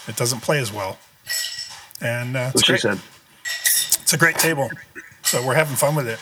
it 0.07 0.17
doesn't 0.17 0.41
play 0.41 0.59
as 0.59 0.73
well. 0.73 0.99
And 2.01 2.37
uh, 2.37 2.51
it's 2.55 2.57
What 2.57 2.65
she 2.67 2.73
great. 2.73 2.81
said. 2.83 3.01
It's 4.03 4.13
a 4.13 4.19
great 4.19 4.37
table, 4.37 4.71
so 5.23 5.45
we're 5.47 5.55
having 5.55 5.77
fun 5.77 5.95
with 5.95 6.07
it. 6.09 6.19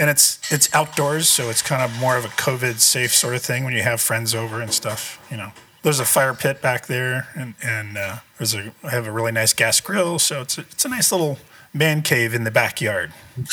And 0.00 0.08
it's 0.08 0.38
it's 0.52 0.72
outdoors, 0.74 1.28
so 1.28 1.50
it's 1.50 1.60
kind 1.62 1.82
of 1.82 1.98
more 2.00 2.16
of 2.16 2.24
a 2.24 2.28
COVID 2.28 2.78
safe 2.78 3.12
sort 3.12 3.34
of 3.34 3.42
thing 3.42 3.64
when 3.64 3.74
you 3.74 3.82
have 3.82 4.00
friends 4.00 4.34
over 4.34 4.60
and 4.62 4.72
stuff. 4.72 5.20
You 5.30 5.36
know, 5.36 5.52
there's 5.82 5.98
a 6.00 6.04
fire 6.04 6.34
pit 6.34 6.62
back 6.62 6.86
there, 6.86 7.26
and 7.34 7.54
and 7.62 7.98
uh, 7.98 8.16
there's 8.38 8.54
a 8.54 8.72
I 8.84 8.90
have 8.90 9.06
a 9.06 9.12
really 9.12 9.32
nice 9.32 9.52
gas 9.52 9.80
grill, 9.80 10.18
so 10.18 10.40
it's 10.42 10.56
a, 10.56 10.60
it's 10.62 10.84
a 10.84 10.88
nice 10.88 11.10
little 11.12 11.38
man 11.74 12.00
cave 12.02 12.32
in 12.32 12.44
the 12.44 12.50
backyard. 12.50 13.12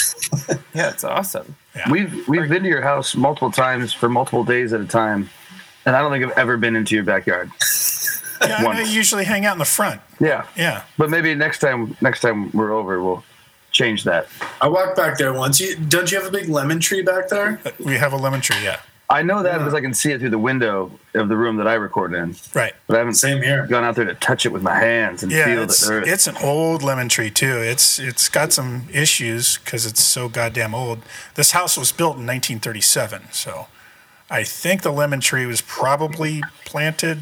Yeah, 0.74 0.90
it's 0.90 1.04
awesome. 1.06 1.56
We've 1.90 2.28
we've 2.28 2.50
been 2.50 2.64
to 2.64 2.70
your 2.70 2.82
house 2.82 3.16
multiple 3.16 3.50
times 3.52 3.94
for 3.94 4.10
multiple 4.10 4.44
days 4.44 4.72
at 4.74 4.82
a 4.82 4.86
time, 4.86 5.30
and 5.86 5.96
I 5.96 6.02
don't 6.02 6.12
think 6.12 6.26
I've 6.26 6.38
ever 6.38 6.58
been 6.58 6.76
into 6.76 6.96
your 6.96 7.06
backyard. 7.06 7.50
Yeah, 8.42 8.58
I 8.60 8.64
Once. 8.64 8.80
you 8.90 8.96
usually 8.96 9.26
hang 9.26 9.46
out 9.46 9.54
in 9.54 9.60
the 9.60 9.66
front. 9.66 10.02
Yeah, 10.20 10.46
Yeah, 10.56 10.84
but 10.98 11.10
maybe 11.10 11.34
next 11.36 11.60
time 11.60 11.96
next 12.02 12.22
time 12.22 12.52
we're 12.52 12.72
over, 12.72 13.02
we'll 13.04 13.24
change 13.72 14.04
that. 14.06 14.28
I 14.62 14.68
walked 14.68 14.96
back 14.96 15.18
there 15.18 15.34
once. 15.34 15.60
You, 15.60 15.76
don't 15.76 16.12
you 16.12 16.18
have 16.20 16.28
a 16.28 16.32
big 16.32 16.48
lemon 16.50 16.80
tree 16.80 17.02
back 17.02 17.30
there? 17.30 17.60
Uh, 17.66 17.72
we 17.80 17.96
have 17.98 18.14
a 18.14 18.18
lemon 18.18 18.40
tree. 18.42 18.58
Yeah, 18.64 18.80
I 19.10 19.22
know 19.22 19.44
that 19.44 19.58
because 19.60 19.74
I 19.74 19.82
can 19.82 19.94
see 19.94 20.12
it 20.12 20.20
through 20.20 20.30
the 20.30 20.38
window 20.40 20.92
of 21.14 21.28
the 21.30 21.36
room 21.38 21.58
that 21.58 21.68
I 21.68 21.74
record 21.76 22.14
in, 22.14 22.36
right. 22.54 22.74
but 22.88 22.96
I 22.96 23.00
haven't 23.00 23.16
Same 23.16 23.42
here. 23.42 23.68
gone 23.68 23.84
out 23.84 23.96
there 23.96 24.06
to 24.06 24.16
touch 24.16 24.46
it 24.46 24.50
with 24.54 24.62
my 24.64 24.76
hands 24.80 25.24
and 25.24 25.32
Yeah, 25.32 25.46
feel 25.46 25.64
it's, 25.64 25.86
the 25.86 25.94
earth. 25.94 26.08
it's 26.08 26.28
an 26.28 26.38
old 26.44 26.84
lemon 26.84 27.10
tree 27.10 27.30
too. 27.30 27.58
It's 27.62 28.00
it's 28.00 28.30
got 28.30 28.52
some 28.54 28.88
issues 28.94 29.58
because 29.58 29.86
it's 29.86 30.02
so 30.02 30.30
goddamn 30.30 30.74
old. 30.74 31.00
This 31.36 31.52
house 31.52 31.78
was 31.78 31.92
built 31.92 32.18
in 32.18 32.26
1937, 32.26 33.24
so 33.32 33.68
I 34.30 34.44
think 34.44 34.82
the 34.82 34.92
lemon 34.92 35.20
tree 35.20 35.46
was 35.46 35.62
probably 35.62 36.42
planted 36.66 37.20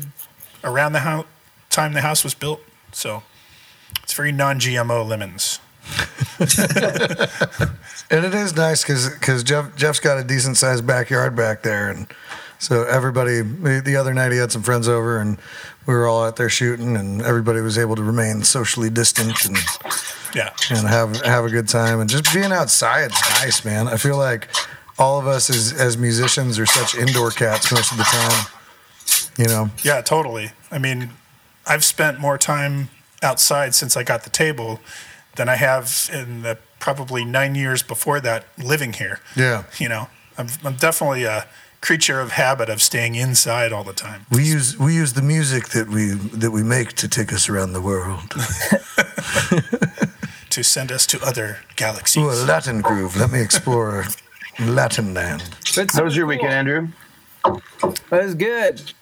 around 0.64 0.94
the 0.94 1.00
hou- 1.02 1.26
time 1.70 1.94
the 1.94 2.02
house 2.02 2.24
was 2.24 2.34
built. 2.34 2.62
So 2.92 3.24
it's 4.02 4.14
very 4.14 4.32
non-GMO 4.32 5.08
lemons. 5.08 5.60
And 8.10 8.26
it 8.26 8.34
is 8.36 8.56
nice 8.56 8.84
because 8.84 9.44
Jeff 9.44 9.76
Jeff's 9.76 10.00
got 10.00 10.20
a 10.20 10.24
decent 10.24 10.58
sized 10.58 10.86
backyard 10.86 11.36
back 11.36 11.64
there, 11.64 11.90
and 11.90 12.06
so 12.60 12.84
everybody. 12.84 13.42
The 13.42 13.82
the 13.84 13.96
other 13.96 14.14
night 14.14 14.32
he 14.32 14.38
had 14.38 14.52
some 14.52 14.62
friends 14.62 14.88
over, 14.88 15.18
and 15.20 15.38
we 15.88 15.96
were 15.96 16.06
all 16.08 16.24
out 16.24 16.36
there 16.36 16.50
shooting, 16.50 16.96
and 16.96 17.22
everybody 17.24 17.62
was 17.62 17.78
able 17.78 17.96
to 17.96 18.04
remain 18.04 18.44
socially 18.44 18.90
distant 18.92 19.46
and 19.46 19.58
Yeah, 20.36 20.50
and 20.70 20.88
have 20.88 21.22
have 21.22 21.46
a 21.46 21.50
good 21.50 21.68
time. 21.68 22.02
And 22.02 22.10
just 22.10 22.32
being 22.34 22.52
outside 22.52 23.12
is 23.12 23.22
nice, 23.42 23.66
man. 23.66 23.88
I 23.88 23.98
feel 23.98 24.18
like 24.18 24.48
all 25.00 25.20
of 25.20 25.26
us 25.26 25.50
as 25.50 25.74
as 25.74 25.98
musicians 25.98 26.60
are 26.60 26.68
such 26.68 26.94
indoor 26.96 27.32
cats 27.32 27.72
most 27.72 27.92
of 27.92 27.98
the 27.98 28.04
time. 28.04 28.46
You 29.38 29.46
know, 29.46 29.70
yeah, 29.84 30.02
totally. 30.02 30.52
I 30.72 30.78
mean, 30.78 31.10
I've 31.66 31.84
spent 31.84 32.20
more 32.20 32.38
time 32.38 32.90
outside 33.22 33.74
since 33.74 33.98
I 33.98 34.04
got 34.04 34.24
the 34.24 34.30
table 34.30 34.80
than 35.36 35.50
I 35.50 35.56
have 35.56 36.10
in 36.14 36.44
the 36.44 36.58
probably 36.80 37.26
nine 37.26 37.56
years 37.56 37.82
before 37.82 38.20
that 38.20 38.46
living 38.58 38.94
here. 38.94 39.20
yeah. 39.36 39.64
you 39.78 39.88
know, 39.90 40.08
I'm, 40.38 40.48
I'm 40.64 40.76
definitely 40.76 41.24
a 41.24 41.48
creature 41.82 42.20
of 42.20 42.32
habit 42.32 42.70
of 42.70 42.82
staying 42.82 43.16
inside 43.16 43.74
all 43.74 43.84
the 43.84 43.94
time. 43.94 44.26
We 44.32 44.44
use 44.44 44.78
we 44.78 44.94
use 44.96 45.14
the 45.14 45.22
music 45.22 45.70
that 45.70 45.88
we 45.90 46.12
that 46.40 46.52
we 46.52 46.64
make 46.64 46.94
to 46.94 47.08
take 47.08 47.34
us 47.34 47.50
around 47.50 47.74
the 47.74 47.82
world. 47.82 48.34
To 50.50 50.64
send 50.64 50.92
us 50.92 51.08
to 51.08 51.20
other 51.26 51.58
galaxies. 51.76 52.22
Ooh, 52.24 52.30
a 52.30 52.38
Latin 52.46 52.82
groove. 52.82 53.18
Let 53.18 53.32
me 53.32 53.42
explore 53.42 54.06
Latin 54.60 55.12
land. 55.16 55.44
But 55.76 55.92
How 55.92 56.04
was 56.04 56.16
your 56.16 56.28
weekend, 56.28 56.54
Andrew? 56.54 56.88
That 58.12 58.24
was 58.24 58.36
good. 58.36 58.94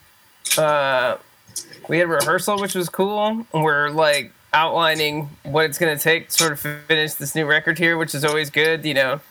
Uh, 0.57 1.17
we 1.87 1.97
had 1.97 2.07
rehearsal, 2.07 2.59
which 2.59 2.75
was 2.75 2.89
cool. 2.89 3.45
We're 3.53 3.89
like 3.89 4.31
outlining 4.53 5.29
what 5.43 5.65
it's 5.65 5.77
going 5.77 5.97
to 5.97 6.01
take 6.01 6.29
to 6.29 6.33
sort 6.33 6.51
of 6.51 6.59
finish 6.59 7.13
this 7.15 7.35
new 7.35 7.45
record 7.45 7.77
here, 7.77 7.97
which 7.97 8.13
is 8.13 8.23
always 8.23 8.49
good. 8.49 8.85
You 8.85 8.93
know, 8.93 9.21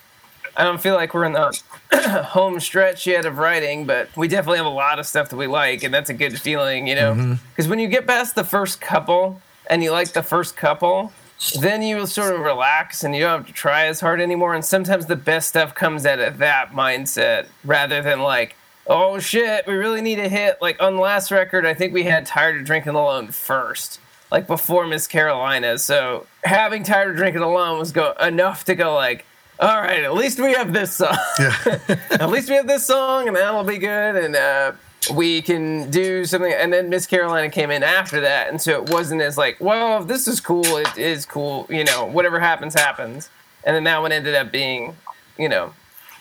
I 0.56 0.64
don't 0.64 0.80
feel 0.80 0.94
like 0.94 1.14
we're 1.14 1.24
in 1.24 1.33
the 1.33 1.62
home 2.28 2.61
stretch 2.61 3.06
yet 3.06 3.24
of 3.24 3.38
writing, 3.38 3.87
but 3.87 4.14
we 4.16 4.28
definitely 4.28 4.59
have 4.59 4.66
a 4.66 4.70
lot 4.70 4.98
of 4.98 5.06
stuff 5.06 5.28
that 5.30 5.37
we 5.37 5.46
like, 5.46 5.83
and 5.83 5.92
that's 5.92 6.11
a 6.11 6.14
good 6.14 6.40
feeling, 6.40 6.87
you 6.87 6.94
know? 6.94 7.14
Because 7.50 7.68
when 7.68 7.78
you 7.78 7.88
get 7.88 8.06
past 8.06 8.35
the 8.35 8.44
first 8.44 8.80
couple 8.80 9.40
and 9.68 9.83
you 9.83 9.90
like 9.90 10.12
the 10.12 10.22
first 10.22 10.56
couple, 10.56 11.12
then 11.61 11.83
you 11.83 11.96
will 11.96 12.06
sort 12.06 12.35
of 12.35 12.40
relax 12.40 13.02
and 13.04 13.14
you 13.14 13.22
don't 13.22 13.38
have 13.38 13.46
to 13.46 13.52
try 13.52 13.87
as 13.87 14.00
hard 14.00 14.20
anymore. 14.20 14.54
And 14.54 14.64
sometimes 14.64 15.06
the 15.06 15.16
best 15.16 15.48
stuff 15.48 15.74
comes 15.74 16.04
out 16.04 16.18
of 16.18 16.38
that 16.38 16.72
mindset 16.72 17.46
rather 17.64 18.02
than 18.02 18.20
like, 18.20 18.56
oh 18.87 19.19
shit, 19.19 19.66
we 19.66 19.75
really 19.75 20.01
need 20.01 20.19
a 20.19 20.29
hit. 20.29 20.59
Like 20.61 20.83
on 20.83 20.97
the 20.97 21.03
last 21.03 21.31
record, 21.31 21.66
I 21.66 21.75
think 21.75 21.93
we 21.93 22.05
had 22.05 22.27
Tired 22.27 22.61
of 22.61 22.66
Drinking 22.66 22.95
Alone 22.95 23.29
first, 23.29 24.01
like 24.31 24.47
before 24.47 24.87
Miss 24.87 25.07
Carolina. 25.07 25.79
So 25.79 26.27
having 26.45 26.83
Tired 26.83 27.11
of 27.11 27.16
Drinking 27.16 27.43
Alone 27.43 27.79
was 27.79 27.93
go 27.93 28.12
enough 28.21 28.64
to 28.64 28.75
go 28.75 28.95
like, 28.95 29.25
all 29.61 29.81
right, 29.81 30.03
at 30.03 30.14
least 30.14 30.40
we 30.40 30.53
have 30.55 30.73
this 30.73 30.97
song. 30.97 31.16
Yeah. 31.38 31.55
at 32.11 32.31
least 32.31 32.49
we 32.49 32.57
have 32.57 32.66
this 32.66 32.87
song, 32.87 33.29
and 33.29 33.37
that'll 33.37 33.62
be 33.62 33.77
good. 33.77 34.16
And 34.16 34.35
uh, 34.35 34.73
we 35.14 35.43
can 35.43 35.90
do 35.90 36.25
something. 36.25 36.53
And 36.53 36.73
then 36.73 36.88
Miss 36.88 37.07
Carolina 37.07 37.51
came 37.51 37.71
in 37.71 37.83
after 37.83 38.21
that, 38.23 38.49
and 38.49 38.61
so 38.61 38.83
it 38.83 38.90
wasn't 38.90 39.21
as 39.21 39.37
like, 39.37 39.59
well, 39.61 40.01
if 40.01 40.09
this 40.09 40.27
is 40.27 40.40
cool, 40.40 40.64
it 40.64 40.97
is 40.97 41.27
cool. 41.27 41.66
You 41.69 41.85
know, 41.85 42.07
whatever 42.07 42.40
happens, 42.40 42.75
happens. 42.75 43.29
And 43.64 43.77
then 43.77 43.85
that 43.85 44.01
one 44.01 44.12
ended 44.12 44.35
up 44.35 44.51
being, 44.51 44.97
you 45.38 45.49
know, 45.49 45.75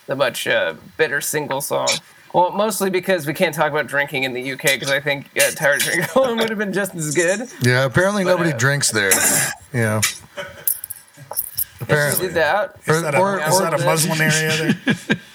the 0.08 0.16
much 0.16 0.46
uh, 0.46 0.74
better 0.98 1.22
single 1.22 1.62
song. 1.62 1.88
Well, 2.34 2.52
mostly 2.52 2.90
because 2.90 3.26
we 3.26 3.34
can't 3.34 3.56
talk 3.56 3.72
about 3.72 3.88
drinking 3.88 4.24
in 4.24 4.34
the 4.34 4.52
UK, 4.54 4.62
because 4.64 4.92
I 4.92 5.00
think 5.00 5.28
uh, 5.38 5.50
Tired 5.52 5.78
of 5.82 5.88
Drinking 5.88 6.06
Alone 6.16 6.38
would 6.38 6.50
have 6.50 6.60
been 6.60 6.74
just 6.74 6.94
as 6.96 7.16
good. 7.16 7.50
Yeah, 7.62 7.86
apparently 7.86 8.24
nobody 8.24 8.52
uh, 8.54 8.58
drinks 8.58 8.92
there. 8.92 9.12
You 9.74 9.82
know. 9.82 9.98
If 10.00 11.82
we 11.82 11.86
Apparently. 11.86 12.28
did 12.28 12.36
that. 12.36 12.76
Is 12.88 13.02
that 13.04 13.14
a, 13.16 13.20
Or- 13.20 13.40
is 13.40 13.60
that 13.60 13.74
a 13.80 13.86
Muslim 13.86 14.20
area 14.22 14.74
there? 14.86 15.18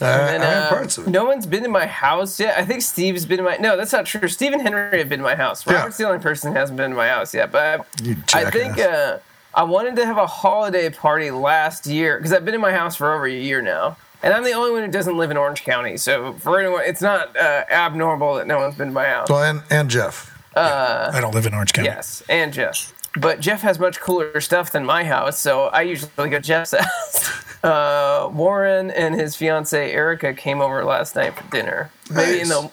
Uh, 0.00 0.04
And, 0.04 0.42
I 0.42 0.46
uh, 0.54 0.68
parts 0.68 0.98
of 0.98 1.06
it. 1.06 1.10
no 1.10 1.24
one's 1.24 1.46
been 1.46 1.62
to 1.62 1.68
my 1.68 1.86
house 1.86 2.38
yet. 2.40 2.58
I 2.58 2.64
think 2.64 2.82
Steve's 2.82 3.24
been 3.24 3.36
to 3.38 3.42
my. 3.44 3.56
No, 3.58 3.76
that's 3.76 3.92
not 3.92 4.04
true. 4.04 4.26
Steve 4.28 4.52
and 4.52 4.60
Henry 4.60 4.98
have 4.98 5.08
been 5.08 5.20
to 5.20 5.24
my 5.24 5.36
house. 5.36 5.64
Yeah. 5.66 5.74
Robert's 5.74 5.96
the 5.96 6.06
only 6.08 6.18
person 6.18 6.52
who 6.52 6.58
hasn't 6.58 6.76
been 6.76 6.90
to 6.90 6.96
my 6.96 7.08
house 7.08 7.32
yet. 7.32 7.52
But 7.52 7.86
I 8.34 8.50
think 8.50 8.78
uh, 8.80 9.18
I 9.54 9.62
wanted 9.62 9.94
to 9.96 10.06
have 10.06 10.18
a 10.18 10.26
holiday 10.26 10.90
party 10.90 11.30
last 11.30 11.86
year 11.86 12.16
because 12.18 12.32
I've 12.32 12.44
been 12.44 12.54
in 12.54 12.60
my 12.60 12.72
house 12.72 12.96
for 12.96 13.12
over 13.14 13.26
a 13.26 13.32
year 13.32 13.62
now, 13.62 13.96
and 14.22 14.32
I'm 14.34 14.44
the 14.44 14.52
only 14.52 14.70
one 14.70 14.82
who 14.84 14.90
doesn't 14.90 15.16
live 15.16 15.30
in 15.30 15.36
Orange 15.36 15.64
County. 15.64 15.96
So 15.96 16.34
for 16.34 16.60
anyone, 16.60 16.82
it's 16.84 17.02
not 17.02 17.36
uh, 17.36 17.64
abnormal 17.70 18.36
that 18.36 18.46
no 18.46 18.58
one's 18.58 18.76
been 18.76 18.88
to 18.88 18.94
my 18.94 19.06
house. 19.06 19.28
Well, 19.28 19.42
and, 19.42 19.62
and 19.70 19.90
Jeff. 19.90 20.30
I 20.54 21.18
don't 21.20 21.34
live 21.34 21.46
in 21.46 21.54
Orange 21.54 21.72
County. 21.72 21.88
Yes, 21.88 22.22
and 22.28 22.52
Jeff. 22.52 22.92
But 23.16 23.40
Jeff 23.40 23.60
has 23.62 23.78
much 23.78 24.00
cooler 24.00 24.40
stuff 24.40 24.72
than 24.72 24.84
my 24.84 25.04
house, 25.04 25.38
so 25.38 25.64
I 25.66 25.82
usually 25.82 26.10
go 26.16 26.28
to 26.30 26.40
Jeff's 26.40 26.72
house. 26.78 27.64
Uh, 27.64 28.28
Warren 28.32 28.90
and 28.90 29.14
his 29.14 29.36
fiancee 29.36 29.76
Erica 29.76 30.34
came 30.34 30.60
over 30.60 30.84
last 30.84 31.14
night 31.14 31.36
for 31.36 31.48
dinner. 31.50 31.90
Maybe 32.10 32.40
in 32.40 32.48
the 32.48 32.70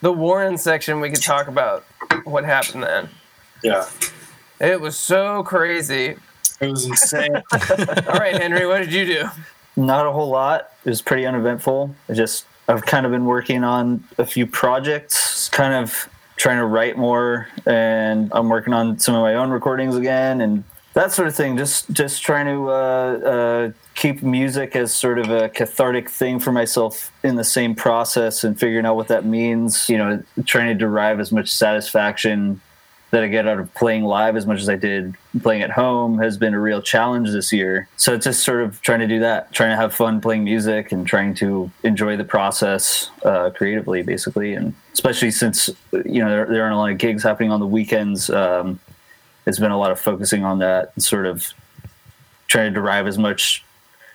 the 0.00 0.12
Warren 0.12 0.58
section 0.58 1.00
we 1.00 1.10
could 1.10 1.22
talk 1.22 1.48
about 1.48 1.84
what 2.24 2.44
happened 2.44 2.84
then. 2.84 3.08
Yeah. 3.62 3.88
It 4.60 4.80
was 4.80 4.96
so 4.96 5.42
crazy. 5.42 6.16
It 6.60 6.70
was 6.70 6.84
insane. 6.84 7.34
All 7.52 8.14
right, 8.14 8.40
Henry, 8.40 8.66
what 8.66 8.78
did 8.78 8.92
you 8.92 9.06
do? 9.06 9.28
Not 9.78 10.06
a 10.06 10.12
whole 10.12 10.28
lot. 10.28 10.72
It 10.84 10.88
was 10.88 11.00
pretty 11.00 11.24
uneventful. 11.24 11.94
I 12.08 12.14
just 12.14 12.46
I've 12.66 12.84
kind 12.84 13.06
of 13.06 13.12
been 13.12 13.26
working 13.26 13.62
on 13.62 14.02
a 14.18 14.26
few 14.26 14.44
projects, 14.44 15.48
kind 15.50 15.72
of 15.72 16.08
trying 16.36 16.58
to 16.58 16.66
write 16.66 16.98
more, 16.98 17.46
and 17.64 18.28
I'm 18.32 18.48
working 18.48 18.74
on 18.74 18.98
some 18.98 19.14
of 19.14 19.22
my 19.22 19.36
own 19.36 19.50
recordings 19.50 19.94
again, 19.94 20.40
and 20.40 20.64
that 20.94 21.12
sort 21.12 21.28
of 21.28 21.36
thing. 21.36 21.56
Just 21.56 21.88
just 21.92 22.24
trying 22.24 22.46
to 22.46 22.68
uh, 22.68 22.72
uh, 22.72 23.70
keep 23.94 24.20
music 24.20 24.74
as 24.74 24.92
sort 24.92 25.20
of 25.20 25.30
a 25.30 25.48
cathartic 25.48 26.10
thing 26.10 26.40
for 26.40 26.50
myself 26.50 27.12
in 27.22 27.36
the 27.36 27.44
same 27.44 27.76
process 27.76 28.42
and 28.42 28.58
figuring 28.58 28.84
out 28.84 28.96
what 28.96 29.06
that 29.06 29.24
means. 29.24 29.88
You 29.88 29.98
know, 29.98 30.24
trying 30.44 30.66
to 30.66 30.74
derive 30.74 31.20
as 31.20 31.30
much 31.30 31.52
satisfaction 31.52 32.60
that 33.10 33.24
I 33.24 33.28
get 33.28 33.48
out 33.48 33.58
of 33.58 33.72
playing 33.74 34.04
live 34.04 34.36
as 34.36 34.46
much 34.46 34.60
as 34.60 34.68
I 34.68 34.76
did 34.76 35.14
playing 35.42 35.62
at 35.62 35.70
home 35.70 36.18
has 36.18 36.36
been 36.36 36.52
a 36.52 36.60
real 36.60 36.82
challenge 36.82 37.30
this 37.30 37.52
year. 37.52 37.88
So 37.96 38.14
it's 38.14 38.24
just 38.24 38.44
sort 38.44 38.62
of 38.62 38.80
trying 38.82 39.00
to 39.00 39.06
do 39.06 39.20
that, 39.20 39.52
trying 39.52 39.70
to 39.70 39.76
have 39.76 39.94
fun 39.94 40.20
playing 40.20 40.44
music 40.44 40.92
and 40.92 41.06
trying 41.06 41.34
to 41.36 41.70
enjoy 41.82 42.16
the 42.16 42.24
process 42.24 43.10
uh, 43.24 43.50
creatively, 43.50 44.02
basically. 44.02 44.54
And 44.54 44.74
especially 44.92 45.30
since 45.30 45.70
you 45.92 46.22
know 46.22 46.28
there, 46.28 46.46
there 46.46 46.62
aren't 46.62 46.74
a 46.74 46.78
lot 46.78 46.90
of 46.90 46.98
gigs 46.98 47.22
happening 47.22 47.50
on 47.50 47.60
the 47.60 47.66
weekends. 47.66 48.28
Um, 48.30 48.80
it's 49.46 49.58
been 49.58 49.70
a 49.70 49.78
lot 49.78 49.90
of 49.90 49.98
focusing 49.98 50.44
on 50.44 50.58
that 50.58 50.92
and 50.94 51.02
sort 51.02 51.26
of 51.26 51.54
trying 52.48 52.72
to 52.72 52.74
derive 52.74 53.06
as 53.06 53.16
much 53.16 53.64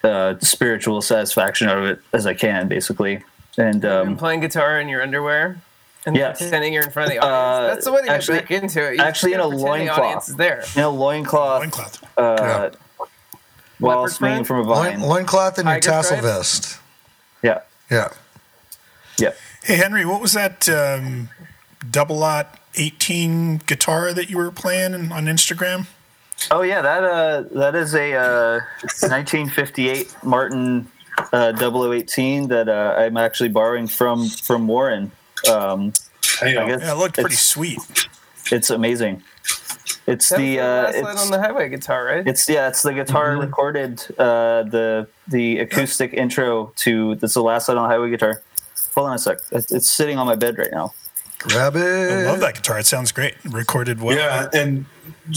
uh, 0.04 0.36
spiritual 0.40 1.02
satisfaction 1.02 1.68
out 1.68 1.80
of 1.80 1.86
it 1.86 2.00
as 2.12 2.28
I 2.28 2.34
can, 2.34 2.68
basically. 2.68 3.24
And 3.58 3.86
um, 3.86 4.18
playing 4.18 4.42
guitar 4.42 4.80
in 4.80 4.90
your 4.90 5.02
underwear 5.02 5.62
and 6.06 6.16
Yes. 6.16 6.40
pretending 6.40 6.74
you're 6.74 6.84
in 6.84 6.92
front 6.92 7.10
of 7.10 7.14
the 7.16 7.20
audience. 7.20 7.72
Uh, 7.72 7.74
That's 7.74 7.86
the 7.86 7.92
way 7.94 8.00
to 8.02 8.06
get 8.08 8.16
actually- 8.16 8.40
back 8.40 8.52
into 8.52 8.88
it. 8.92 8.98
You 8.98 9.04
actually 9.04 9.34
in 9.34 9.40
a 9.40 9.44
gotta 9.44 9.56
pretend 9.58 9.68
the 9.68 9.72
loincloth. 9.92 10.00
audience 10.00 10.26
there. 10.28 10.64
you 10.76 10.82
know, 10.82 10.92
loincloth, 10.92 11.60
Loincloth. 11.62 12.04
uh, 12.18 12.70
Yeah. 12.70 13.06
while 13.80 14.08
swinging 14.08 14.44
from 14.44 14.60
a 14.60 14.62
Loin, 14.64 14.92
vine. 14.98 15.02
loincloth 15.02 15.58
and 15.58 15.68
your 15.68 15.76
Tiger 15.80 15.90
tassel 15.92 16.18
stripes? 16.18 16.26
vest. 16.26 16.78
Yeah, 17.42 17.60
Yeah. 17.90 18.10
yeah. 19.18 19.32
Hey 19.64 19.76
Henry, 19.78 20.06
what 20.06 20.22
was 20.22 20.34
that 20.34 20.68
um, 20.70 21.30
double 21.90 22.24
aught 22.24 22.58
18 22.76 23.58
guitar 23.66 24.14
that 24.14 24.30
you 24.30 24.38
were 24.38 24.52
playing 24.52 24.94
on 25.12 25.26
Instagram? 25.26 25.88
Oh 26.52 26.62
yeah, 26.64 26.82
that 26.82 27.04
uh, 27.04 27.44
that 27.54 27.76
is 27.76 27.94
a 27.96 28.14
uh, 28.16 28.60
1958 29.08 30.16
Martin 30.24 30.88
uh, 31.32 31.54
0018 31.54 32.48
that 32.50 32.68
uh, 32.68 32.96
I'm 32.98 33.16
actually 33.18 33.50
borrowing 33.50 33.88
from 33.88 34.28
from 34.28 34.68
Warren. 34.68 35.12
Um, 35.50 35.94
Hang 36.40 36.58
I 36.58 36.68
guess 36.68 36.82
Yeah, 36.82 36.94
it 36.94 36.98
looked 36.98 37.16
pretty 37.16 37.34
it's, 37.34 37.42
sweet. 37.42 37.80
It's 38.52 38.70
amazing. 38.70 39.24
It's 40.06 40.30
That's 40.30 40.42
the 40.42 40.58
the 40.58 40.60
uh, 40.60 40.66
Last 40.66 40.96
Light 40.96 41.14
it's, 41.14 41.24
on 41.24 41.32
the 41.32 41.40
highway 41.40 41.70
guitar, 41.70 42.06
right? 42.06 42.28
it's 42.28 42.50
yeah, 42.50 42.68
it's 42.68 42.82
the 42.82 42.94
guitar 42.94 43.38
recorded 43.38 44.02
uh, 44.18 44.64
the 44.64 45.08
the 45.28 45.60
acoustic 45.60 46.14
intro 46.14 46.74
to 46.78 47.16
that's 47.16 47.36
the 47.36 47.44
Last 47.44 47.70
Light 47.70 47.78
on 47.78 47.84
the 47.84 47.90
highway 47.90 48.10
guitar. 48.10 48.42
Hold 48.96 49.10
on 49.10 49.16
a 49.16 49.20
sec. 49.20 49.40
It's, 49.52 49.72
it's 49.72 49.90
sitting 49.90 50.18
on 50.18 50.28
my 50.28 50.36
bed 50.36 50.58
right 50.58 50.72
now. 50.72 50.94
Grab 51.40 51.76
it. 51.76 51.82
I 51.82 52.26
love 52.26 52.40
that 52.42 52.56
guitar. 52.56 52.80
It 52.80 52.86
sounds 52.86 53.12
great. 53.12 53.36
Recorded 53.46 54.02
well. 54.02 54.16
Yeah, 54.16 54.50
and 54.54 54.86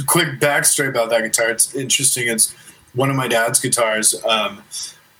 quick 0.06 0.40
backstory 0.40 0.88
about 0.88 1.10
that 1.10 1.22
guitar. 1.22 1.48
It's 1.50 1.74
interesting. 1.74 2.28
It's 2.28 2.54
one 2.94 3.10
of 3.10 3.16
my 3.16 3.28
dad's 3.28 3.60
guitars. 3.60 4.14
Um, 4.24 4.62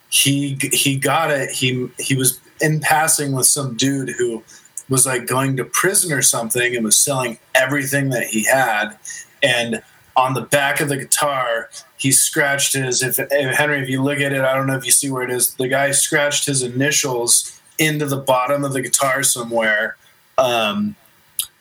he 0.09 0.59
he 0.73 0.97
got 0.97 1.31
it. 1.31 1.51
He 1.51 1.89
he 1.99 2.15
was 2.15 2.41
in 2.61 2.81
passing 2.81 3.33
with 3.33 3.47
some 3.47 3.77
dude 3.77 4.11
who 4.11 4.43
was 4.89 5.07
like 5.07 5.27
going 5.27 5.57
to 5.57 5.65
prison 5.65 6.13
or 6.13 6.23
something 6.23 6.77
and 6.77 6.85
was 6.85 6.97
selling 6.97 7.39
everything 7.55 8.11
that 8.11 8.25
he 8.25 8.45
had. 8.45 8.97
And 9.43 9.83
on 10.17 10.35
the 10.35 10.43
back 10.43 10.81
of 10.81 10.89
the 10.89 10.97
guitar, 10.97 11.69
he 11.99 12.13
scratched 12.13 12.75
his. 12.75 13.03
If, 13.03 13.19
if 13.19 13.57
Henry, 13.57 13.83
if 13.83 13.89
you 13.89 14.03
look 14.03 14.19
at 14.19 14.33
it, 14.33 14.41
I 14.43 14.55
don't 14.55 14.67
know 14.67 14.77
if 14.77 14.85
you 14.85 14.93
see 14.93 15.11
where 15.11 15.23
it 15.23 15.31
is. 15.31 15.55
The 15.55 15.69
guy 15.69 15.91
scratched 15.91 16.47
his 16.47 16.63
initials 16.63 17.61
into 17.79 18.07
the 18.07 18.17
bottom 18.17 18.65
of 18.65 18.73
the 18.73 18.81
guitar 18.81 19.23
somewhere. 19.23 19.97
Um, 20.39 20.97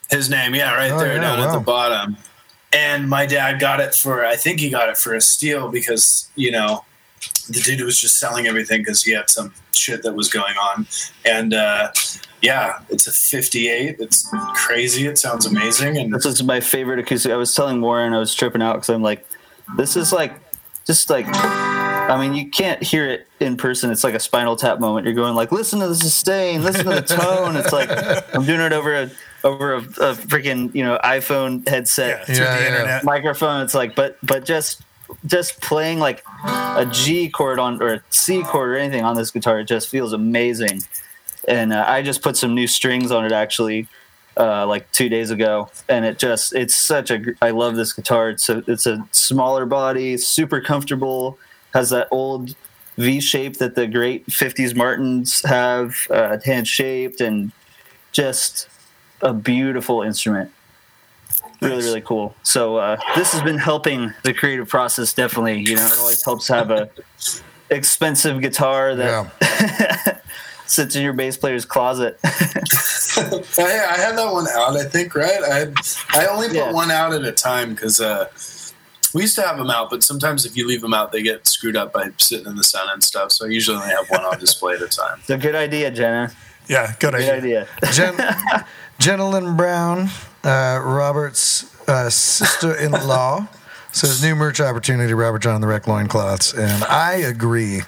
his 0.10 0.30
name, 0.30 0.56
yeah, 0.56 0.74
right 0.76 0.92
Oh, 0.92 1.00
there 1.00 1.16
yeah, 1.16 1.22
down 1.22 1.40
at 1.40 1.52
the 1.52 1.60
bottom. 1.60 2.18
And 2.72 3.10
my 3.10 3.26
dad 3.26 3.60
got 3.60 3.80
it 3.80 3.96
for, 3.96 4.26
I 4.26 4.36
think 4.36 4.60
he 4.60 4.70
got 4.70 4.90
it 4.90 4.98
for 4.98 5.14
a 5.14 5.22
steal 5.22 5.70
because, 5.70 6.30
you 6.36 6.52
know, 6.52 6.84
the 7.48 7.62
dude 7.62 7.82
was 7.82 8.00
just 8.00 8.20
selling 8.20 8.48
everything 8.48 8.82
because 8.82 9.04
he 9.04 9.12
had 9.12 9.30
some 9.30 9.54
shit 9.74 10.04
that 10.04 10.14
was 10.14 10.30
going 10.30 10.56
on. 10.56 10.86
And 11.26 11.54
uh, 11.54 11.92
yeah, 12.42 12.80
it's 12.90 13.08
a 13.08 13.12
58. 13.12 13.98
It's 14.00 14.30
crazy. 14.56 15.08
It 15.08 15.18
sounds 15.18 15.46
amazing. 15.46 15.98
And 15.98 16.14
This 16.14 16.26
is 16.26 16.44
my 16.44 16.60
favorite 16.60 17.00
acoustic. 17.00 17.32
I 17.32 17.36
was 17.38 17.54
telling 17.56 17.82
Warren 17.82 18.14
I 18.14 18.20
was 18.20 18.34
tripping 18.34 18.62
out 18.62 18.74
because 18.76 18.90
I'm 18.90 19.02
like, 19.02 19.26
this 19.78 19.96
is 19.96 20.12
like, 20.14 20.34
just 20.86 21.10
like, 21.10 21.26
I 21.28 22.18
mean, 22.20 22.36
you 22.36 22.50
can't 22.52 22.82
hear 22.84 23.08
it 23.10 23.28
in 23.40 23.58
person. 23.58 23.90
It's 23.92 24.04
like 24.04 24.14
a 24.14 24.20
Spinal 24.20 24.56
Tap 24.56 24.80
moment. 24.80 25.06
You're 25.06 25.16
going 25.16 25.34
like, 25.36 25.52
listen 25.52 25.80
to 25.80 25.88
the 25.88 25.96
sustain, 25.96 26.62
listen 26.62 26.86
to 26.86 26.94
the 26.94 27.02
tone. 27.02 27.56
It's 27.56 27.74
like 27.74 27.90
I'm 28.36 28.46
doing 28.46 28.60
it 28.62 28.74
over 28.74 28.94
a 28.94 29.12
over 29.44 29.74
a, 29.74 29.78
a 29.80 30.14
freaking 30.14 30.74
you 30.76 30.84
know 30.84 31.00
iPhone 31.04 31.64
Yeah, 31.66 31.72
headset 31.72 32.26
through 32.28 32.36
Yeah, 32.36 32.58
the 32.58 32.62
yeah. 32.62 32.68
internet. 32.68 33.04
microphone. 33.04 33.62
It's 33.64 33.74
like, 33.74 33.96
but 33.96 34.18
but 34.22 34.46
just 34.46 34.84
just 35.26 35.60
playing 35.62 35.98
like 36.00 36.24
a 36.44 36.88
G 36.92 37.30
chord 37.30 37.58
on 37.58 37.82
or 37.82 37.94
a 37.94 38.04
C 38.12 38.44
chord 38.44 38.70
or 38.70 38.76
anything 38.78 39.04
on 39.04 39.16
this 39.16 39.32
guitar, 39.32 39.60
it 39.62 39.66
just 39.66 39.90
feels 39.90 40.14
amazing. 40.14 40.82
And 41.48 41.74
uh, 41.74 41.86
I 41.88 42.02
just 42.02 42.22
put 42.22 42.38
some 42.38 42.56
new 42.56 42.68
strings 42.68 43.12
on 43.12 43.26
it 43.26 43.32
actually, 43.32 43.88
uh, 44.38 44.66
like 44.66 44.92
two 44.92 45.10
days 45.10 45.32
ago, 45.32 45.70
and 45.88 46.04
it 46.06 46.18
just 46.18 46.54
it's 46.56 46.76
such 46.76 47.12
a 47.12 47.22
I 47.42 47.52
love 47.52 47.76
this 47.76 47.94
guitar. 47.94 48.30
It's 48.30 48.50
a 48.50 48.64
it's 48.68 48.86
a 48.86 49.08
smaller 49.12 49.66
body, 49.66 50.18
super 50.18 50.60
comfortable, 50.62 51.38
has 51.74 51.90
that 51.92 52.08
old 52.12 52.56
V 52.98 53.20
shape 53.20 53.58
that 53.58 53.76
the 53.76 53.88
great 53.88 54.26
'50s 54.28 54.76
Martins 54.76 55.42
have, 55.44 56.08
uh, 56.10 56.38
hand 56.44 56.68
shaped, 56.68 57.22
and 57.22 57.52
just 58.12 58.68
a 59.22 59.34
beautiful 59.34 60.02
instrument 60.02 60.52
really 61.62 61.84
really 61.84 62.02
cool 62.02 62.36
so 62.44 62.76
uh, 62.78 62.98
this 63.16 63.32
has 63.32 63.42
been 63.42 63.58
helping 63.58 64.14
the 64.24 64.34
creative 64.34 64.68
process 64.68 65.14
definitely 65.14 65.60
you 65.62 65.76
know 65.76 65.86
it 65.88 65.98
always 66.00 66.24
helps 66.24 66.48
to 66.48 66.54
have 66.54 66.70
a 66.70 66.90
expensive 67.70 68.42
guitar 68.42 68.94
that 68.94 69.32
Yeah. 69.42 70.18
sits 70.68 70.96
in 70.96 71.04
your 71.04 71.14
bass 71.14 71.38
player's 71.38 71.66
closet 71.66 72.20
I, 72.24 73.88
I 73.90 73.98
had 73.98 74.18
that 74.18 74.30
one 74.32 74.48
out, 74.50 74.76
I 74.78 74.84
think, 74.86 75.16
right? 75.16 75.40
I 75.44 75.72
I 76.14 76.28
only 76.28 76.48
put 76.48 76.56
Yeah. 76.58 76.72
one 76.72 76.92
out 76.92 77.14
at 77.14 77.24
a 77.24 77.32
time 77.32 77.74
because 77.74 78.00
uh, 78.02 78.26
we 79.14 79.22
used 79.22 79.36
to 79.36 79.42
have 79.44 79.58
them 79.58 79.70
out, 79.70 79.90
but 79.90 80.04
sometimes 80.04 80.46
if 80.46 80.58
you 80.58 80.68
leave 80.68 80.82
them 80.82 80.94
out, 80.94 81.12
they 81.12 81.22
get 81.22 81.48
screwed 81.48 81.78
up 81.78 81.94
by 81.94 82.10
sitting 82.18 82.48
in 82.48 82.56
the 82.58 82.64
sun 82.64 82.88
and 82.92 83.02
stuff. 83.04 83.32
So 83.32 83.46
I 83.46 83.50
usually 83.50 83.78
only 83.78 83.90
have 83.90 84.10
one 84.10 84.22
on 84.26 84.38
display 84.40 84.74
at 84.74 84.82
a 84.82 84.88
time. 84.88 85.20
it's 85.20 85.30
a 85.30 85.38
good 85.38 85.56
idea 85.56 85.90
jenna 85.92 86.32
Yeah, 86.68 86.88
good 87.00 87.12
good 87.14 87.16
idea. 87.16 87.34
idea 87.36 87.68
Jen, 87.94 88.16
Jenilyn 89.00 89.56
Brown, 89.56 90.10
uh, 90.44 90.80
Robert's 90.84 91.66
uh, 91.88 92.10
sister-in-law, 92.10 93.48
says 93.92 94.22
new 94.24 94.36
merch 94.36 94.60
opportunity, 94.60 95.14
Robert 95.14 95.40
Jon 95.40 95.56
and 95.56 95.64
the 95.64 95.68
Wreck 95.68 95.88
loincloths. 95.88 96.54
And 96.54 96.84
I 96.86 97.14
agree, 97.16 97.82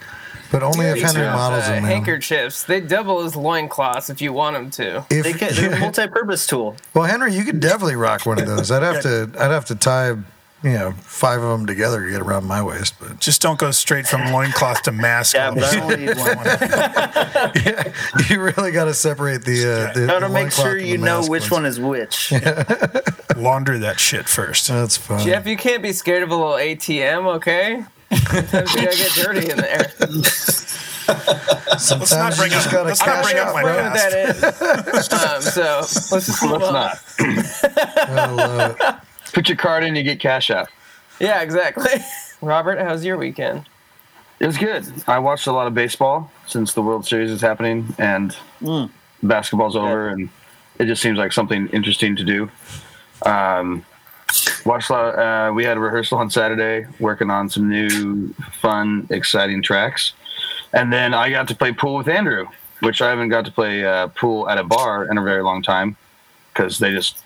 but 0.51 0.63
only 0.63 0.85
if 0.87 0.95
me 0.95 1.01
Henry 1.01 1.21
too. 1.23 1.31
models 1.31 1.63
uh, 1.65 1.69
them. 1.73 1.83
man. 1.83 1.91
handkerchiefs. 1.91 2.63
They 2.63 2.81
double 2.81 3.19
as 3.21 3.35
loincloths 3.35 4.09
if 4.09 4.21
you 4.21 4.33
want 4.33 4.55
them 4.55 4.69
to. 4.71 5.05
If, 5.09 5.23
they 5.23 5.33
can, 5.33 5.53
they're 5.55 5.73
a 5.73 5.79
multi-purpose 5.81 6.45
tool 6.47 6.75
well, 6.93 7.03
Henry, 7.05 7.33
you 7.33 7.43
could 7.43 7.59
definitely 7.59 7.95
rock 7.95 8.25
one 8.25 8.39
of 8.39 8.45
those. 8.51 8.71
I'd 8.71 8.83
have 8.83 9.01
to, 9.03 9.29
I'd 9.39 9.51
have 9.51 9.65
to 9.65 9.75
tie, 9.75 10.07
you 10.63 10.73
know, 10.73 10.91
five 11.01 11.41
of 11.41 11.49
them 11.57 11.67
together 11.67 12.03
to 12.03 12.09
get 12.11 12.21
around 12.21 12.45
my 12.45 12.61
waist. 12.63 12.95
But 12.99 13.19
Just 13.19 13.41
don't 13.41 13.59
go 13.59 13.71
straight 13.71 14.07
from 14.07 14.31
loincloth 14.31 14.81
to 14.83 14.91
mask. 14.91 15.35
yeah 15.35 15.51
but 15.51 15.63
i 15.63 15.79
only 15.81 15.97
need 15.97 16.17
one 16.17 16.27
yeah, 17.65 17.93
you 18.29 18.41
really 18.41 18.71
got 18.71 18.85
to 18.85 18.93
separate 18.93 19.43
the. 19.45 19.89
Uh, 19.89 19.93
the 19.93 20.07
gotta 20.07 20.27
the 20.27 20.33
make 20.33 20.43
loincloth 20.43 20.65
sure 20.65 20.77
and 20.77 20.87
you 20.87 20.97
know 20.97 21.19
mask 21.19 21.29
which 21.31 21.51
ones. 21.51 21.51
one 21.51 21.65
is 21.65 21.79
which 21.79 22.31
Launder 23.35 23.77
that 23.79 23.99
shit 23.99 24.27
first. 24.27 24.67
That's 24.67 24.97
fun. 24.97 25.23
Jeff, 25.23 25.45
you 25.45 25.55
can't 25.57 25.83
be 25.83 25.93
scared 25.93 26.23
of 26.23 26.31
a 26.31 26.35
little 26.35 26.53
ATM, 26.53 27.35
okay? 27.35 27.83
Sometimes 28.12 28.74
you 28.76 28.82
gotta 28.82 28.97
get 28.97 29.12
dirty 29.14 29.49
in 29.51 29.58
there. 29.58 29.89
Sometimes 31.78 32.12
not 32.12 32.32
you 32.34 32.38
bring 32.41 32.51
just 32.51 32.68
up- 32.68 32.74
got 32.74 32.84
to 32.84 32.88
let's 32.89 32.99
not 33.05 33.08
cash 33.08 33.26
bring 33.26 33.38
up 33.39 33.47
out, 33.47 33.53
my 33.53 33.62
bro. 33.62 33.74
Know 33.78 33.84
what 33.84 33.93
that 33.93 34.14
is. 34.14 35.14
um, 35.14 35.41
so 35.41 35.62
let's 36.16 36.26
just 36.26 36.43
move 36.43 36.51
Let's 36.62 36.66
on. 36.68 36.74
not. 36.74 36.99
I 38.10 38.32
love 38.32 38.78
it. 38.80 39.32
Put 39.34 39.49
your 39.49 39.58
card 39.58 39.84
in, 39.84 39.95
you 39.95 40.03
get 40.03 40.20
cash 40.20 40.49
out. 40.49 40.70
Yeah, 41.20 41.41
exactly. 41.41 41.91
Robert, 42.41 42.80
how's 42.80 43.03
your 43.05 43.18
weekend? 43.18 43.66
It 44.39 44.45
was 44.45 44.58
good. 44.58 44.86
I 45.08 45.20
watched 45.20 45.47
a 45.47 45.51
lot 45.51 45.68
of 45.68 45.74
baseball 45.74 46.32
since 46.45 46.74
the 46.74 46.82
World 46.82 47.05
Series 47.05 47.32
is 47.32 47.41
happening 47.41 47.93
and 47.97 48.36
basketball's 49.24 49.76
over, 49.76 50.10
and 50.10 50.30
it 50.80 50.86
just 50.86 51.01
seems 51.01 51.18
like 51.18 51.34
something 51.34 51.68
interesting 51.70 52.16
to 52.18 52.24
do. 52.24 52.49
Um, 53.26 53.84
a. 54.65 54.93
Uh, 54.93 55.51
we 55.53 55.63
had 55.63 55.78
a 55.78 55.80
rehearsal 55.80 56.17
on 56.17 56.30
Saturday, 56.30 56.88
working 56.99 57.30
on 57.30 57.49
some 57.49 57.69
new, 57.69 58.34
fun, 58.61 59.07
exciting 59.09 59.61
tracks, 59.61 60.13
and 60.73 60.91
then 60.91 61.13
I 61.13 61.30
got 61.30 61.47
to 61.49 61.55
play 61.55 61.71
pool 61.71 61.95
with 61.95 62.07
Andrew, 62.07 62.47
which 62.82 63.01
I 63.01 63.09
haven't 63.09 63.30
got 63.30 63.45
to 63.45 63.51
play 63.51 63.86
uh, 63.86 64.07
pool 64.07 64.49
at 64.49 64.57
a 64.57 64.63
bar 64.63 65.05
in 65.09 65.17
a 65.17 65.23
very 65.23 65.43
long 65.43 65.61
time 65.61 65.95
because 66.53 66.80
they 66.80 66.91
just 66.91 67.23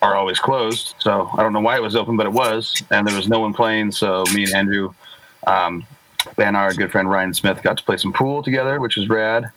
are 0.00 0.16
always 0.16 0.38
closed. 0.38 0.94
So 0.98 1.30
I 1.34 1.42
don't 1.42 1.52
know 1.52 1.60
why 1.60 1.76
it 1.76 1.82
was 1.82 1.94
open, 1.94 2.16
but 2.16 2.26
it 2.26 2.32
was, 2.32 2.82
and 2.90 3.06
there 3.06 3.16
was 3.16 3.28
no 3.28 3.40
one 3.40 3.54
playing. 3.54 3.92
So 3.92 4.24
me 4.34 4.44
and 4.44 4.54
Andrew 4.54 4.94
um, 5.46 5.86
and 6.38 6.56
our 6.56 6.74
good 6.74 6.90
friend 6.90 7.08
Ryan 7.08 7.34
Smith 7.34 7.62
got 7.62 7.76
to 7.78 7.84
play 7.84 7.96
some 7.96 8.12
pool 8.12 8.42
together, 8.42 8.80
which 8.80 8.96
was 8.96 9.08
rad. 9.08 9.50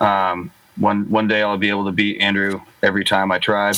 Um, 0.00 0.50
one 0.76 1.08
one 1.08 1.26
day 1.28 1.42
I'll 1.42 1.56
be 1.56 1.70
able 1.70 1.86
to 1.86 1.92
beat 1.92 2.20
Andrew 2.20 2.60
every 2.82 3.04
time 3.04 3.32
I 3.32 3.38
try. 3.38 3.72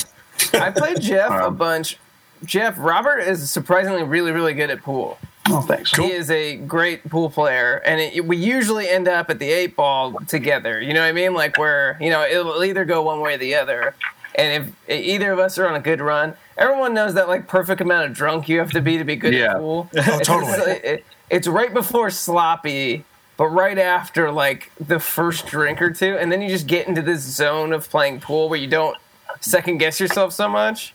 I 0.53 0.71
played 0.71 1.01
Jeff 1.01 1.31
a 1.31 1.47
Um, 1.47 1.55
bunch 1.55 1.97
Jeff, 2.45 2.75
Robert 2.77 3.19
is 3.19 3.49
surprisingly 3.51 4.03
really, 4.03 4.31
really 4.31 4.53
good 4.53 4.69
at 4.69 4.81
pool. 4.81 5.17
Oh, 5.51 5.61
thanks. 5.61 5.95
He 5.95 6.11
is 6.11 6.29
a 6.29 6.57
great 6.57 7.09
pool 7.09 7.29
player, 7.29 7.81
and 7.85 7.99
it, 7.99 8.25
we 8.25 8.37
usually 8.37 8.87
end 8.87 9.07
up 9.07 9.29
at 9.29 9.39
the 9.39 9.49
eight 9.49 9.75
ball 9.75 10.13
together. 10.27 10.79
You 10.79 10.93
know 10.93 11.01
what 11.01 11.07
I 11.07 11.11
mean? 11.11 11.33
Like 11.33 11.57
where 11.57 11.97
you 11.99 12.09
know 12.11 12.23
it'll 12.23 12.63
either 12.63 12.85
go 12.85 13.01
one 13.01 13.19
way 13.19 13.33
or 13.35 13.37
the 13.37 13.55
other. 13.55 13.95
And 14.35 14.71
if 14.87 14.89
either 14.99 15.31
of 15.33 15.39
us 15.39 15.57
are 15.57 15.67
on 15.67 15.75
a 15.75 15.79
good 15.79 15.99
run, 16.01 16.35
everyone 16.57 16.93
knows 16.93 17.15
that 17.15 17.27
like 17.27 17.47
perfect 17.47 17.81
amount 17.81 18.05
of 18.09 18.13
drunk 18.15 18.47
you 18.47 18.59
have 18.59 18.71
to 18.71 18.81
be 18.81 18.97
to 18.97 19.03
be 19.03 19.15
good 19.15 19.33
Yeah. 19.33 19.51
at 19.53 19.57
pool. 19.57 19.89
Oh, 19.97 20.19
totally. 20.19 20.51
It's, 20.53 20.83
it- 20.85 21.05
it's 21.31 21.47
right 21.47 21.71
before 21.73 22.09
sloppy, 22.09 23.05
but 23.37 23.47
right 23.47 23.77
after 23.77 24.31
like 24.31 24.71
the 24.79 24.99
first 24.99 25.45
drink 25.47 25.79
or 25.81 25.91
two, 25.91 26.17
and 26.17 26.31
then 26.31 26.41
you 26.41 26.49
just 26.49 26.65
get 26.67 26.87
into 26.87 27.01
this 27.03 27.21
zone 27.21 27.71
of 27.73 27.87
playing 27.89 28.19
pool 28.19 28.49
where 28.49 28.59
you 28.59 28.67
don't 28.67 28.97
second 29.39 29.77
guess 29.77 29.99
yourself 29.99 30.33
so 30.33 30.47
much, 30.49 30.93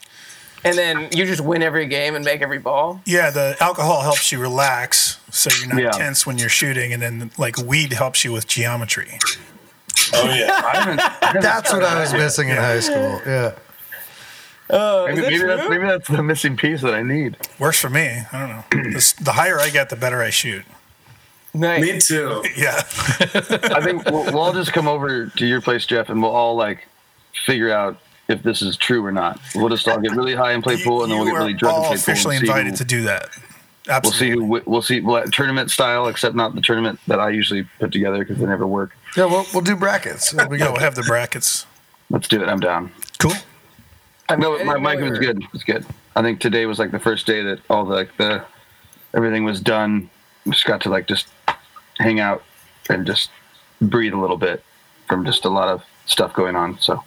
and 0.65 0.77
then 0.79 1.09
you 1.13 1.27
just 1.27 1.41
win 1.41 1.63
every 1.63 1.87
game 1.87 2.15
and 2.15 2.25
make 2.25 2.41
every 2.43 2.59
ball. 2.59 3.01
Yeah, 3.05 3.31
the 3.31 3.57
alcohol 3.61 4.03
helps 4.03 4.33
you 4.33 4.39
relax, 4.41 5.19
so 5.31 5.51
you're 5.59 5.69
not 5.75 5.83
Yeah. 5.83 5.91
tense 5.91 6.27
when 6.27 6.39
you're 6.39 6.49
shooting, 6.49 6.93
and 6.93 7.03
then 7.03 7.31
like 7.39 7.57
weed 7.59 7.93
helps 7.93 8.25
you 8.25 8.33
with 8.33 8.47
geometry. 8.47 9.19
Oh 10.13 10.25
yeah. 10.35 10.61
I 10.65 10.77
haven't, 10.79 11.01
I 11.01 11.27
haven't 11.27 11.43
That's 11.43 11.73
what 11.73 11.83
I 11.85 12.01
was 12.01 12.11
tried 12.11 12.19
that. 12.21 12.25
missing 12.25 12.49
in 12.49 12.57
high 12.57 12.81
school. 12.81 13.21
Yeah. 13.27 13.53
Oh, 14.71 15.07
Maybe, 15.07 15.21
that 15.21 15.29
maybe 15.31 15.45
that's 15.47 15.61
true? 15.67 15.69
maybe 15.71 15.87
that's 15.87 16.09
the 16.09 16.23
missing 16.23 16.57
piece 16.57 16.81
that 16.81 16.95
I 16.95 17.03
need. 17.03 17.37
Works 17.59 17.79
for 17.81 17.91
me. 17.91 18.23
I 18.33 18.39
don't 18.73 18.85
know. 18.87 18.93
This, 18.93 19.13
the 19.13 19.33
higher 19.33 19.61
I 19.61 19.69
get, 19.69 19.91
the 19.91 19.97
better 19.97 20.23
I 20.23 20.31
shoot. 20.31 20.65
nice. 21.53 21.83
Me 21.83 22.01
too. 22.01 22.43
Yeah, 22.57 22.77
I 22.79 23.81
think 23.83 24.07
we'll, 24.07 24.25
we'll 24.25 24.39
all 24.39 24.53
just 24.55 24.73
come 24.73 24.89
over 24.89 25.27
to 25.27 25.47
your 25.47 25.61
place, 25.61 25.85
Jeff, 25.85 26.09
and 26.09 26.23
we'll 26.23 26.31
all 26.31 26.57
like 26.57 26.89
figure 27.45 27.71
out 27.71 27.99
if 28.29 28.43
this 28.43 28.63
is 28.63 28.77
true 28.77 29.05
or 29.05 29.13
not. 29.13 29.41
We'll 29.55 29.69
just 29.69 29.87
all 29.89 29.99
get 30.01 30.13
really 30.13 30.35
high 30.35 30.53
and 30.53 30.63
play 30.63 30.83
pool, 30.83 31.03
and 31.03 31.11
then 31.13 31.19
we'll 31.19 31.29
get 31.29 31.35
really 31.39 31.53
drunk 31.55 31.77
and 31.77 31.85
all 31.85 31.91
play 31.91 31.97
pool. 31.97 32.03
officially 32.13 32.37
and 32.37 32.47
see 32.47 32.51
invited 32.51 32.71
who- 32.73 32.77
to 32.79 32.85
do 32.85 33.03
that. 33.03 33.29
We'll 34.03 34.13
see 34.13 34.31
who 34.31 34.63
we'll 34.65 34.81
see 34.81 35.01
we'll, 35.03 35.25
tournament 35.31 35.71
style, 35.71 36.09
except 36.09 36.35
not 36.35 36.55
the 36.55 36.63
tournament 36.63 36.99
that 37.07 37.21
I 37.21 37.29
usually 37.29 37.65
put 37.79 37.93
together 37.93 38.19
because 38.21 38.39
they 38.39 38.47
never 38.47 38.67
work. 38.67 38.97
Yeah, 39.15 39.27
we'll, 39.27 39.45
we'll 39.53 39.61
do 39.63 39.77
brackets. 39.77 40.33
It'll 40.33 40.49
be 40.49 40.57
Yeah, 40.57 40.65
good. 40.67 40.73
we'll 40.73 40.81
have 40.81 40.95
the 40.95 41.03
brackets. 41.03 41.67
Let's 42.09 42.27
do 42.27 42.43
it. 42.43 42.49
I'm 42.49 42.61
down. 42.61 42.91
Cool. 43.19 43.33
I 44.31 44.37
mean, 44.37 44.41
No, 44.41 44.59
I 44.59 44.79
my 44.79 44.79
mic 44.95 45.05
was 45.05 45.19
good. 45.19 45.43
It's 45.53 45.65
good. 45.65 45.85
I 46.17 46.23
think 46.23 46.41
today 46.41 46.65
was 46.65 46.79
like 46.79 46.93
the 46.93 46.99
first 46.99 47.27
day 47.27 47.43
that 47.43 47.61
all 47.69 47.85
the 47.85 47.95
like 47.95 48.17
the 48.17 48.43
everything 49.13 49.45
was 49.45 49.61
done. 49.61 50.09
Just 50.49 50.65
got 50.65 50.81
to 50.83 50.89
like 50.89 51.07
just 51.07 51.27
hang 51.99 52.21
out 52.21 52.43
and 52.89 53.05
just 53.07 53.29
breathe 53.83 54.15
a 54.15 54.19
little 54.19 54.39
bit 54.39 54.65
from 55.09 55.27
just 55.27 55.45
a 55.45 55.51
lot 55.51 55.69
of 55.69 55.83
stuff 56.07 56.33
going 56.33 56.57
on. 56.57 56.79
So 56.81 57.05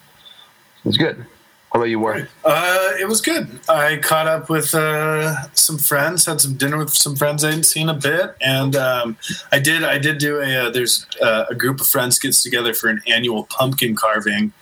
it 0.84 0.86
was 0.86 0.98
good. 0.98 1.26
How 1.74 1.80
about 1.80 1.90
you, 1.90 2.00
Warren? 2.00 2.28
Uh, 2.46 2.94
it 3.00 3.08
was 3.10 3.20
good. 3.20 3.60
I 3.68 3.98
caught 3.98 4.26
up 4.26 4.50
with 4.50 4.74
uh, 4.74 5.52
some 5.54 5.78
friends, 5.78 6.26
had 6.26 6.40
some 6.40 6.56
dinner 6.56 6.78
with 6.78 6.92
some 6.92 7.16
friends 7.18 7.44
I 7.44 7.50
hadn't 7.50 7.66
seen 7.66 7.90
a 7.90 7.94
bit, 7.94 8.36
and 8.40 8.76
um, 8.76 9.18
I 9.52 9.60
did. 9.60 9.84
I 9.84 9.98
did 9.98 10.18
do 10.18 10.40
a. 10.40 10.68
Uh, 10.68 10.70
there's 10.70 11.06
uh, 11.22 11.46
a 11.50 11.56
group 11.56 11.82
of 11.82 11.88
friends 11.88 12.20
gets 12.20 12.42
together 12.42 12.74
for 12.74 12.88
an 12.88 13.02
annual 13.06 13.44
pumpkin 13.46 13.98
carving, 13.98 14.54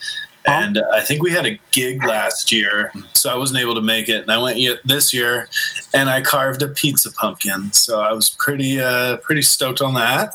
and 0.47 0.79
uh, 0.79 0.83
I 0.93 1.01
think 1.01 1.21
we 1.21 1.31
had 1.31 1.45
a 1.45 1.59
gig 1.71 2.03
last 2.03 2.51
year, 2.51 2.91
so 3.13 3.29
I 3.31 3.37
wasn't 3.37 3.59
able 3.59 3.75
to 3.75 3.81
make 3.81 4.09
it. 4.09 4.23
And 4.23 4.31
I 4.31 4.41
went 4.41 4.59
this 4.83 5.13
year, 5.13 5.47
and 5.93 6.09
I 6.09 6.21
carved 6.21 6.63
a 6.63 6.67
pizza 6.67 7.11
pumpkin. 7.11 7.71
So 7.71 8.01
I 8.01 8.13
was 8.13 8.29
pretty 8.31 8.79
uh, 8.79 9.17
pretty 9.17 9.43
stoked 9.43 9.79
on 9.81 9.93
that, 9.93 10.33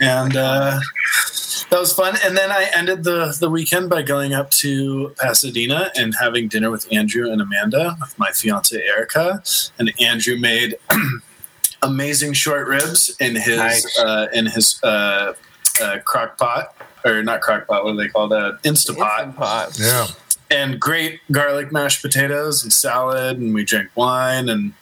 and. 0.00 0.36
Uh, 0.36 0.80
that 1.70 1.80
was 1.80 1.92
fun. 1.92 2.16
And 2.24 2.34
then 2.34 2.50
I 2.50 2.70
ended 2.74 3.04
the, 3.04 3.36
the 3.38 3.50
weekend 3.50 3.90
by 3.90 4.00
going 4.00 4.32
up 4.32 4.50
to 4.52 5.14
Pasadena 5.20 5.90
and 5.96 6.14
having 6.18 6.48
dinner 6.48 6.70
with 6.70 6.90
Andrew 6.90 7.30
and 7.30 7.42
Amanda, 7.42 7.94
with 8.00 8.18
my 8.18 8.30
fiance 8.30 8.74
Erica. 8.74 9.42
And 9.78 9.92
Andrew 10.00 10.38
made 10.38 10.76
amazing 11.82 12.32
short 12.32 12.66
ribs 12.68 13.14
in 13.20 13.36
his 13.36 13.58
Nice. 13.58 13.98
uh, 13.98 14.26
in 14.32 14.46
his 14.46 14.80
uh, 14.82 15.34
uh, 15.82 15.98
crock 16.04 16.38
pot. 16.38 16.74
Or 17.04 17.22
not 17.22 17.42
crock 17.42 17.66
pot, 17.66 17.84
what 17.84 17.92
do 17.92 17.98
they 17.98 18.08
called? 18.08 18.32
Uh, 18.32 18.52
Instapot 18.64 19.20
Instant 19.24 19.36
pot. 19.36 19.78
Yeah. 19.78 20.06
and 20.50 20.80
great 20.80 21.20
garlic 21.30 21.70
mashed 21.70 22.02
potatoes 22.02 22.62
and 22.62 22.72
salad 22.72 23.38
and 23.38 23.52
we 23.54 23.62
drank 23.64 23.90
wine 23.94 24.48
and 24.48 24.72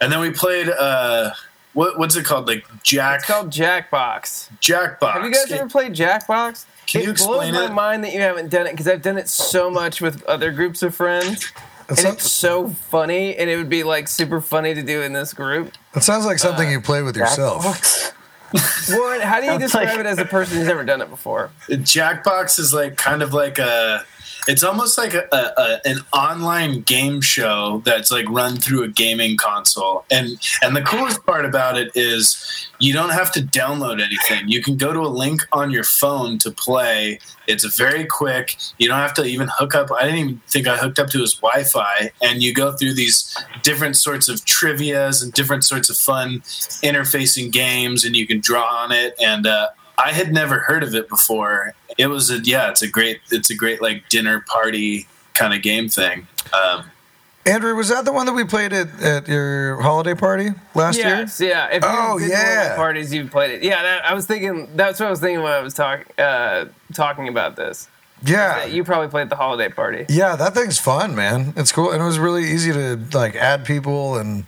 and 0.00 0.12
then 0.12 0.18
we 0.20 0.30
played 0.30 0.68
uh 0.68 1.30
what 1.74 1.98
what's 1.98 2.16
it 2.16 2.24
called 2.24 2.46
like 2.46 2.64
jack 2.82 3.20
It's 3.20 3.26
called 3.26 3.50
Jackbox. 3.50 4.50
jackbox 4.60 5.12
Have 5.12 5.24
you 5.24 5.32
guys 5.32 5.50
ever 5.52 5.68
played 5.68 5.92
Jackbox? 5.94 6.64
Can 6.86 7.00
it 7.02 7.06
you 7.06 7.12
blows 7.14 7.46
explain 7.48 7.54
my 7.54 7.64
it? 7.66 7.72
mind 7.72 8.04
that 8.04 8.12
you 8.12 8.20
haven't 8.20 8.50
done 8.50 8.66
it 8.66 8.72
because 8.72 8.88
I've 8.88 9.02
done 9.02 9.16
it 9.18 9.28
so 9.28 9.70
much 9.70 10.00
with 10.00 10.22
other 10.24 10.50
groups 10.52 10.82
of 10.82 10.94
friends, 10.94 11.50
That 11.52 11.88
and 11.88 11.98
sounds, 11.98 12.16
it's 12.16 12.30
so 12.30 12.68
funny, 12.68 13.36
and 13.36 13.48
it 13.48 13.56
would 13.56 13.68
be 13.68 13.82
like 13.84 14.08
super 14.08 14.40
funny 14.40 14.74
to 14.74 14.82
do 14.82 15.00
in 15.02 15.12
this 15.12 15.32
group. 15.32 15.72
that 15.94 16.02
sounds 16.02 16.26
like 16.26 16.38
something 16.38 16.68
uh, 16.68 16.72
you 16.72 16.80
play 16.80 17.02
with 17.02 17.16
yourself. 17.16 18.12
Warren, 18.90 19.22
how 19.22 19.40
do 19.40 19.46
you 19.46 19.58
describe 19.58 19.88
like- 19.88 19.98
it 20.00 20.06
as 20.06 20.18
a 20.18 20.24
person 20.26 20.58
who's 20.58 20.66
never 20.66 20.84
done 20.84 21.00
it 21.00 21.08
before? 21.08 21.50
Jackbox 21.70 22.58
is 22.58 22.74
like 22.74 22.96
kind 22.96 23.22
of 23.22 23.32
like 23.32 23.58
a 23.58 24.04
it's 24.48 24.64
almost 24.64 24.98
like 24.98 25.14
a, 25.14 25.26
a, 25.32 25.80
an 25.86 25.98
online 26.12 26.80
game 26.80 27.20
show 27.20 27.82
that's 27.84 28.10
like 28.10 28.28
run 28.28 28.56
through 28.56 28.82
a 28.82 28.88
gaming 28.88 29.36
console. 29.36 30.04
And 30.10 30.38
and 30.62 30.74
the 30.74 30.82
coolest 30.82 31.24
part 31.24 31.44
about 31.44 31.78
it 31.78 31.90
is 31.94 32.68
you 32.78 32.92
don't 32.92 33.10
have 33.10 33.30
to 33.32 33.40
download 33.40 34.02
anything. 34.02 34.48
You 34.48 34.62
can 34.62 34.76
go 34.76 34.92
to 34.92 35.00
a 35.00 35.08
link 35.08 35.42
on 35.52 35.70
your 35.70 35.84
phone 35.84 36.38
to 36.38 36.50
play. 36.50 37.20
It's 37.46 37.64
very 37.76 38.04
quick. 38.04 38.56
You 38.78 38.88
don't 38.88 38.98
have 38.98 39.14
to 39.14 39.24
even 39.24 39.48
hook 39.50 39.74
up. 39.74 39.90
I 39.92 40.04
didn't 40.04 40.18
even 40.18 40.40
think 40.48 40.66
i 40.66 40.76
hooked 40.76 40.98
up 40.98 41.08
to 41.10 41.20
his 41.20 41.34
wi-fi. 41.34 42.10
And 42.20 42.42
you 42.42 42.52
go 42.52 42.72
through 42.72 42.94
these 42.94 43.36
different 43.62 43.96
sorts 43.96 44.28
of 44.28 44.44
trivias 44.44 45.22
and 45.22 45.32
different 45.32 45.64
sorts 45.64 45.90
of 45.90 45.96
fun 45.96 46.40
interfacing 46.82 47.52
games 47.52 48.04
and 48.04 48.16
you 48.16 48.26
can 48.26 48.40
draw 48.40 48.64
on 48.64 48.90
it. 48.90 49.14
And 49.20 49.46
uh, 49.46 49.68
I 49.98 50.12
had 50.12 50.32
never 50.32 50.60
heard 50.60 50.82
of 50.82 50.94
it 50.94 51.08
before. 51.08 51.74
It 51.98 52.06
was 52.06 52.30
a 52.30 52.38
yeah, 52.40 52.70
it's 52.70 52.82
a 52.82 52.88
great 52.88 53.20
it's 53.30 53.50
a 53.50 53.54
great 53.54 53.80
like 53.82 54.08
dinner 54.08 54.44
party 54.48 55.06
kind 55.34 55.52
of 55.54 55.62
game 55.62 55.88
thing. 55.88 56.26
Um, 56.52 56.84
Andrew, 57.44 57.74
was 57.74 57.88
that 57.88 58.04
the 58.04 58.12
one 58.12 58.26
that 58.26 58.34
we 58.34 58.44
played 58.44 58.72
at, 58.72 59.02
at 59.02 59.26
your 59.28 59.80
holiday 59.80 60.14
party 60.14 60.50
last 60.76 60.96
year? 60.96 61.08
Yes, 61.08 61.40
yeah. 61.40 61.68
If 61.72 61.82
Oh, 61.84 62.18
you've 62.18 62.28
been 62.30 62.38
one 62.38 62.46
of 62.46 62.54
yeah. 62.54 62.68
the 62.70 62.74
parties 62.76 63.12
you've 63.12 63.30
played 63.32 63.50
it. 63.50 63.62
Yeah, 63.64 63.82
that, 63.82 64.04
I 64.04 64.14
was 64.14 64.26
thinking. 64.26 64.68
That's 64.76 65.00
what 65.00 65.06
I 65.06 65.10
was 65.10 65.18
thinking 65.20 65.42
when 65.42 65.52
I 65.52 65.60
was 65.60 65.74
talking 65.74 66.06
uh, 66.18 66.66
talking 66.94 67.26
about 67.28 67.56
this. 67.56 67.88
Yeah. 68.24 68.64
You 68.66 68.84
probably 68.84 69.08
played 69.08 69.28
the 69.28 69.34
holiday 69.36 69.68
party. 69.68 70.06
Yeah, 70.08 70.36
that 70.36 70.54
thing's 70.54 70.78
fun, 70.78 71.16
man. 71.16 71.52
It's 71.56 71.72
cool, 71.72 71.90
and 71.90 72.00
it 72.00 72.06
was 72.06 72.20
really 72.20 72.44
easy 72.44 72.72
to 72.72 73.00
like 73.12 73.34
add 73.34 73.64
people 73.64 74.16
and 74.16 74.44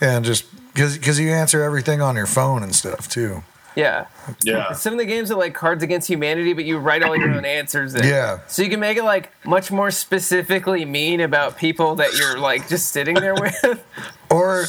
and 0.00 0.24
just 0.24 0.44
because 0.72 0.96
because 0.96 1.18
you 1.18 1.30
answer 1.30 1.60
everything 1.62 2.00
on 2.00 2.14
your 2.14 2.26
phone 2.26 2.62
and 2.62 2.72
stuff 2.74 3.08
too. 3.08 3.42
Yeah. 3.74 4.06
yeah, 4.44 4.72
Some 4.72 4.92
of 4.92 4.98
the 4.98 5.06
games 5.06 5.30
are 5.30 5.38
like 5.38 5.54
Cards 5.54 5.82
Against 5.82 6.08
Humanity, 6.08 6.52
but 6.52 6.64
you 6.64 6.78
write 6.78 7.02
all 7.02 7.16
your 7.16 7.30
own 7.32 7.44
answers 7.46 7.94
in. 7.94 8.04
Yeah. 8.04 8.40
So 8.46 8.62
you 8.62 8.68
can 8.68 8.80
make 8.80 8.98
it 8.98 9.04
like 9.04 9.32
much 9.46 9.70
more 9.70 9.90
specifically 9.90 10.84
mean 10.84 11.20
about 11.20 11.56
people 11.56 11.94
that 11.96 12.12
you're 12.18 12.38
like 12.38 12.68
just 12.68 12.88
sitting 12.92 13.14
there 13.14 13.34
with. 13.34 13.82
Or 14.30 14.64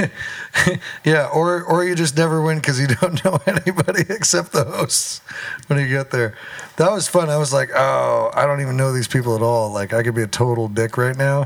yeah, 1.04 1.28
or 1.34 1.62
or 1.64 1.84
you 1.84 1.94
just 1.94 2.16
never 2.16 2.40
win 2.42 2.58
because 2.58 2.80
you 2.80 2.86
don't 2.86 3.22
know 3.24 3.38
anybody 3.46 4.04
except 4.08 4.52
the 4.52 4.64
hosts 4.64 5.20
when 5.66 5.78
you 5.78 5.86
get 5.86 6.10
there. 6.10 6.34
That 6.76 6.90
was 6.92 7.08
fun. 7.08 7.28
I 7.28 7.36
was 7.36 7.52
like, 7.52 7.68
oh, 7.74 8.30
I 8.34 8.46
don't 8.46 8.62
even 8.62 8.76
know 8.78 8.90
these 8.92 9.08
people 9.08 9.36
at 9.36 9.42
all. 9.42 9.70
Like 9.70 9.92
I 9.92 10.02
could 10.02 10.14
be 10.14 10.22
a 10.22 10.26
total 10.26 10.66
dick 10.68 10.96
right 10.96 11.14
now, 11.16 11.44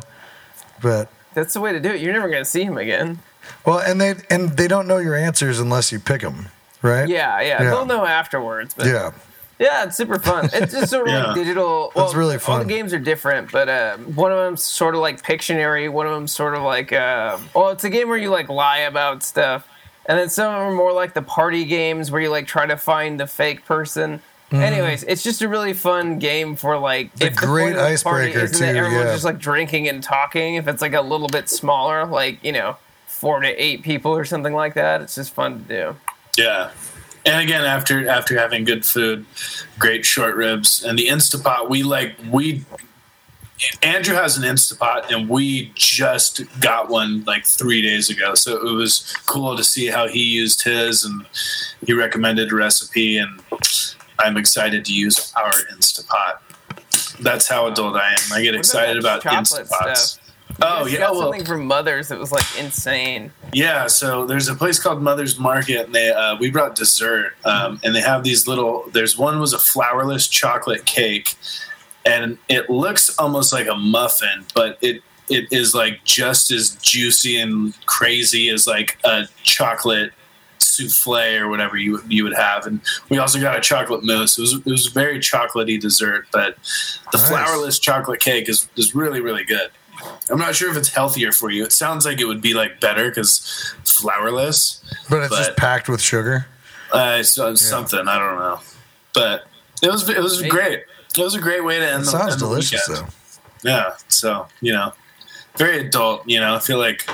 but 0.81 1.09
That's 1.35 1.55
the 1.55 1.61
way 1.61 1.73
to 1.73 1.81
do 1.81 1.91
it. 1.91 2.01
You're 2.01 2.13
never 2.13 2.29
going 2.29 2.45
to 2.45 2.49
see 2.49 2.63
him 2.63 2.79
again. 2.79 3.19
well, 3.65 3.81
and 3.81 4.01
they 4.01 4.15
and 4.31 4.51
they 4.57 4.69
don't 4.69 4.87
know 4.87 4.99
your 4.99 5.17
answers 5.17 5.59
unless 5.59 5.91
you 5.91 5.99
pick 5.99 6.21
them, 6.21 6.47
right? 6.87 7.09
Yeah, 7.09 7.41
yeah. 7.41 7.63
Yeah. 7.63 7.71
They'll 7.71 7.87
know 7.87 8.05
afterwards. 8.05 8.75
But 8.75 8.87
Yeah. 8.87 9.13
Yeah, 9.59 9.85
it's 9.85 9.97
super 9.97 10.19
fun. 10.19 10.51
It's 10.53 10.73
just 10.73 10.91
sort 10.91 11.09
of 11.09 11.15
Yeah. 11.15 11.27
like 11.29 11.35
digital. 11.37 11.91
Well, 11.95 12.05
That's 12.05 12.15
really 12.15 12.39
fun. 12.39 12.59
All 12.59 12.65
the 12.65 12.69
games 12.69 12.93
are 12.93 12.99
different, 12.99 13.51
but 13.51 13.69
uh, 13.71 13.97
one 13.99 14.31
of 14.31 14.37
them's 14.39 14.63
sort 14.63 14.95
of 14.95 15.01
like 15.01 15.23
Pictionary. 15.23 15.91
One 15.91 16.07
of 16.07 16.13
them's 16.13 16.33
sort 16.33 16.55
of 16.55 16.63
like, 16.63 16.93
uh, 16.93 17.39
well, 17.55 17.71
it's 17.71 17.83
a 17.85 17.89
game 17.91 18.09
where 18.09 18.19
you 18.19 18.29
like 18.29 18.51
lie 18.51 18.81
about 18.81 19.23
stuff, 19.23 19.67
and 20.05 20.19
then 20.19 20.29
some 20.29 20.53
of 20.53 20.61
them 20.61 20.69
are 20.69 20.75
more 20.75 20.93
like 20.93 21.15
the 21.15 21.23
party 21.23 21.65
games 21.65 22.11
where 22.11 22.21
you 22.21 22.29
like 22.29 22.47
try 22.47 22.67
to 22.67 22.77
find 22.77 23.19
the 23.19 23.27
fake 23.27 23.65
person. 23.65 24.21
Anyways, 24.53 25.03
it's 25.05 25.25
just 25.25 25.43
a 25.43 25.49
really 25.49 25.73
fun 25.73 26.21
game 26.21 26.55
for 26.55 26.79
like 26.79 27.11
It's 27.15 27.23
a 27.23 27.27
if 27.27 27.35
the 27.37 27.47
great 27.47 27.75
point 27.75 27.77
of 27.79 27.99
the 27.99 28.05
party 28.05 28.25
icebreaker, 28.27 28.45
isn't 28.45 28.61
that 28.61 28.73
too, 28.73 28.79
everyone's 28.79 29.07
yeah. 29.07 29.13
just 29.13 29.25
like 29.25 29.39
drinking 29.39 29.89
and 29.89 30.03
talking. 30.03 30.55
If 30.55 30.69
it's 30.69 30.81
like 30.83 30.93
a 30.93 31.01
little 31.01 31.27
bit 31.29 31.49
smaller, 31.49 32.07
like 32.07 32.45
you 32.45 32.53
know, 32.53 32.77
four 33.07 33.41
to 33.41 33.49
eight 33.49 33.83
people 33.83 34.13
or 34.13 34.25
something 34.25 34.53
like 34.53 34.75
that, 34.75 35.01
it's 35.01 35.15
just 35.17 35.33
fun 35.35 35.65
to 35.65 35.65
do. 35.65 35.97
Yeah. 36.37 36.71
And 37.25 37.41
again, 37.43 37.65
after 37.65 38.09
after 38.09 38.39
having 38.39 38.65
good 38.65 38.85
food, 38.87 39.27
great 39.79 40.07
short 40.07 40.37
ribs, 40.37 40.85
and 40.85 40.99
the 40.99 41.09
Instapot, 41.09 41.69
we 41.69 41.83
like 41.83 42.15
we. 42.31 42.65
Andrew 43.83 44.15
has 44.15 44.37
an 44.37 44.45
Instapot, 44.45 45.11
and 45.11 45.29
we 45.29 45.73
just 45.75 46.43
got 46.61 46.89
one 46.91 47.25
like 47.25 47.47
three 47.47 47.81
days 47.83 48.11
ago. 48.11 48.35
So 48.35 48.55
it 48.67 48.73
was 48.73 49.15
cool 49.27 49.57
to 49.57 49.65
see 49.65 49.87
how 49.87 50.07
he 50.09 50.23
used 50.23 50.63
his, 50.63 51.05
and 51.05 51.27
he 51.85 51.95
recommended 51.95 52.53
a 52.53 52.55
recipe, 52.55 53.17
and 53.19 53.41
I'm 54.21 54.37
excited 54.37 54.85
to 54.85 54.93
use 54.93 55.33
our 55.37 55.53
Instapot. 55.75 56.39
That's 57.21 57.49
how 57.49 57.67
adult 57.67 57.97
I 57.97 58.11
am. 58.13 58.19
I 58.33 58.43
get 58.43 58.53
What 58.53 58.59
excited 58.61 58.99
about 58.99 59.23
Instapots. 59.23 59.97
stuff? 59.97 60.26
Oh 60.63 60.87
You 60.87 60.93
yeah, 60.95 60.99
got 61.01 61.13
well, 61.13 61.23
something 61.23 61.45
from 61.45 61.67
Mothers 61.67 62.09
that 62.09 62.19
was 62.19 62.33
like 62.33 62.45
insane. 62.59 63.31
Yeah, 63.53 63.87
so 63.89 64.27
there's 64.27 64.49
a 64.49 64.55
place 64.55 64.79
called 64.79 65.03
Mother's 65.03 65.39
Market, 65.39 65.87
and 65.87 65.95
they 65.95 66.11
uh, 66.11 66.37
we 66.37 66.51
brought 66.51 66.75
dessert, 66.75 67.35
um, 67.45 67.81
and 67.85 67.95
they 67.95 68.01
have 68.01 68.25
these 68.25 68.47
little. 68.49 68.85
There's 68.93 69.19
one 69.19 69.39
was 69.41 69.53
a 69.53 69.59
flourless 69.59 70.31
chocolate 70.31 70.85
cake, 70.87 71.35
and 72.05 72.39
it 72.49 72.71
looks 72.71 73.17
almost 73.19 73.53
like 73.53 73.67
a 73.69 73.75
muffin, 73.75 74.47
but 74.55 74.79
it 74.81 75.03
it 75.29 75.47
is 75.53 75.75
like 75.75 76.05
just 76.05 76.51
as 76.51 76.77
juicy 76.77 77.39
and 77.39 77.75
crazy 77.87 78.49
as 78.49 78.67
like 78.67 78.97
a 79.05 79.25
chocolate 79.43 80.13
souffle 80.59 81.39
or 81.39 81.49
whatever 81.49 81.77
you 81.77 82.01
you 82.09 82.25
would 82.25 82.35
have. 82.35 82.67
And 82.67 82.81
we 83.11 83.19
also 83.19 83.41
got 83.41 83.57
a 83.59 83.61
chocolate 83.61 84.05
mousse. 84.05 84.39
It 84.39 84.41
was 84.43 84.53
it 84.55 84.67
was 84.67 84.87
a 84.87 84.91
very 84.91 85.19
chocolatey 85.19 85.79
dessert, 85.81 86.27
but 86.33 86.57
the 87.13 87.19
Nice. 87.19 87.31
flourless 87.31 87.81
chocolate 87.81 88.21
cake 88.21 88.49
is 88.49 88.69
is 88.77 88.95
really 88.95 89.21
really 89.21 89.45
good. 89.45 89.71
I'm 90.31 90.39
not 90.39 90.55
sure 90.55 90.71
if 90.71 90.77
it's 90.77 90.89
healthier 90.89 91.33
for 91.33 91.51
you. 91.51 91.65
It 91.65 91.73
sounds 91.73 92.05
like 92.05 92.21
it 92.21 92.25
would 92.27 92.41
be 92.43 92.55
like 92.55 92.81
better 92.81 93.09
because 93.09 93.41
flourless, 93.85 94.81
But 95.09 95.21
it's 95.23 95.29
But- 95.31 95.39
just 95.39 95.57
packed 95.57 95.89
with 95.89 96.01
sugar. 96.01 96.47
uh, 96.93 97.23
so 97.23 97.55
something 97.55 98.07
I 98.09 98.19
don't 98.19 98.39
know, 98.39 98.61
but 99.15 99.47
it 99.83 99.91
was 99.91 100.09
it 100.09 100.21
was 100.23 100.39
Maybe. 100.41 100.51
great. 100.51 100.85
It 101.17 101.23
was 101.23 101.35
a 101.35 101.41
great 101.41 101.65
way 101.65 101.79
to 101.79 101.87
end. 101.87 102.03
It 102.03 102.07
the, 102.07 102.11
sounds 102.13 102.33
end 102.33 102.41
the 102.41 102.47
delicious, 102.47 102.89
weekend. 102.89 103.07
though. 103.09 103.13
Yeah, 103.71 103.93
so 104.09 104.47
you 104.61 104.73
know, 104.73 104.93
very 105.57 105.81
adult. 105.87 106.29
You 106.29 106.41
know, 106.41 106.55
I 106.55 106.59
feel 106.59 106.79
like 106.79 107.09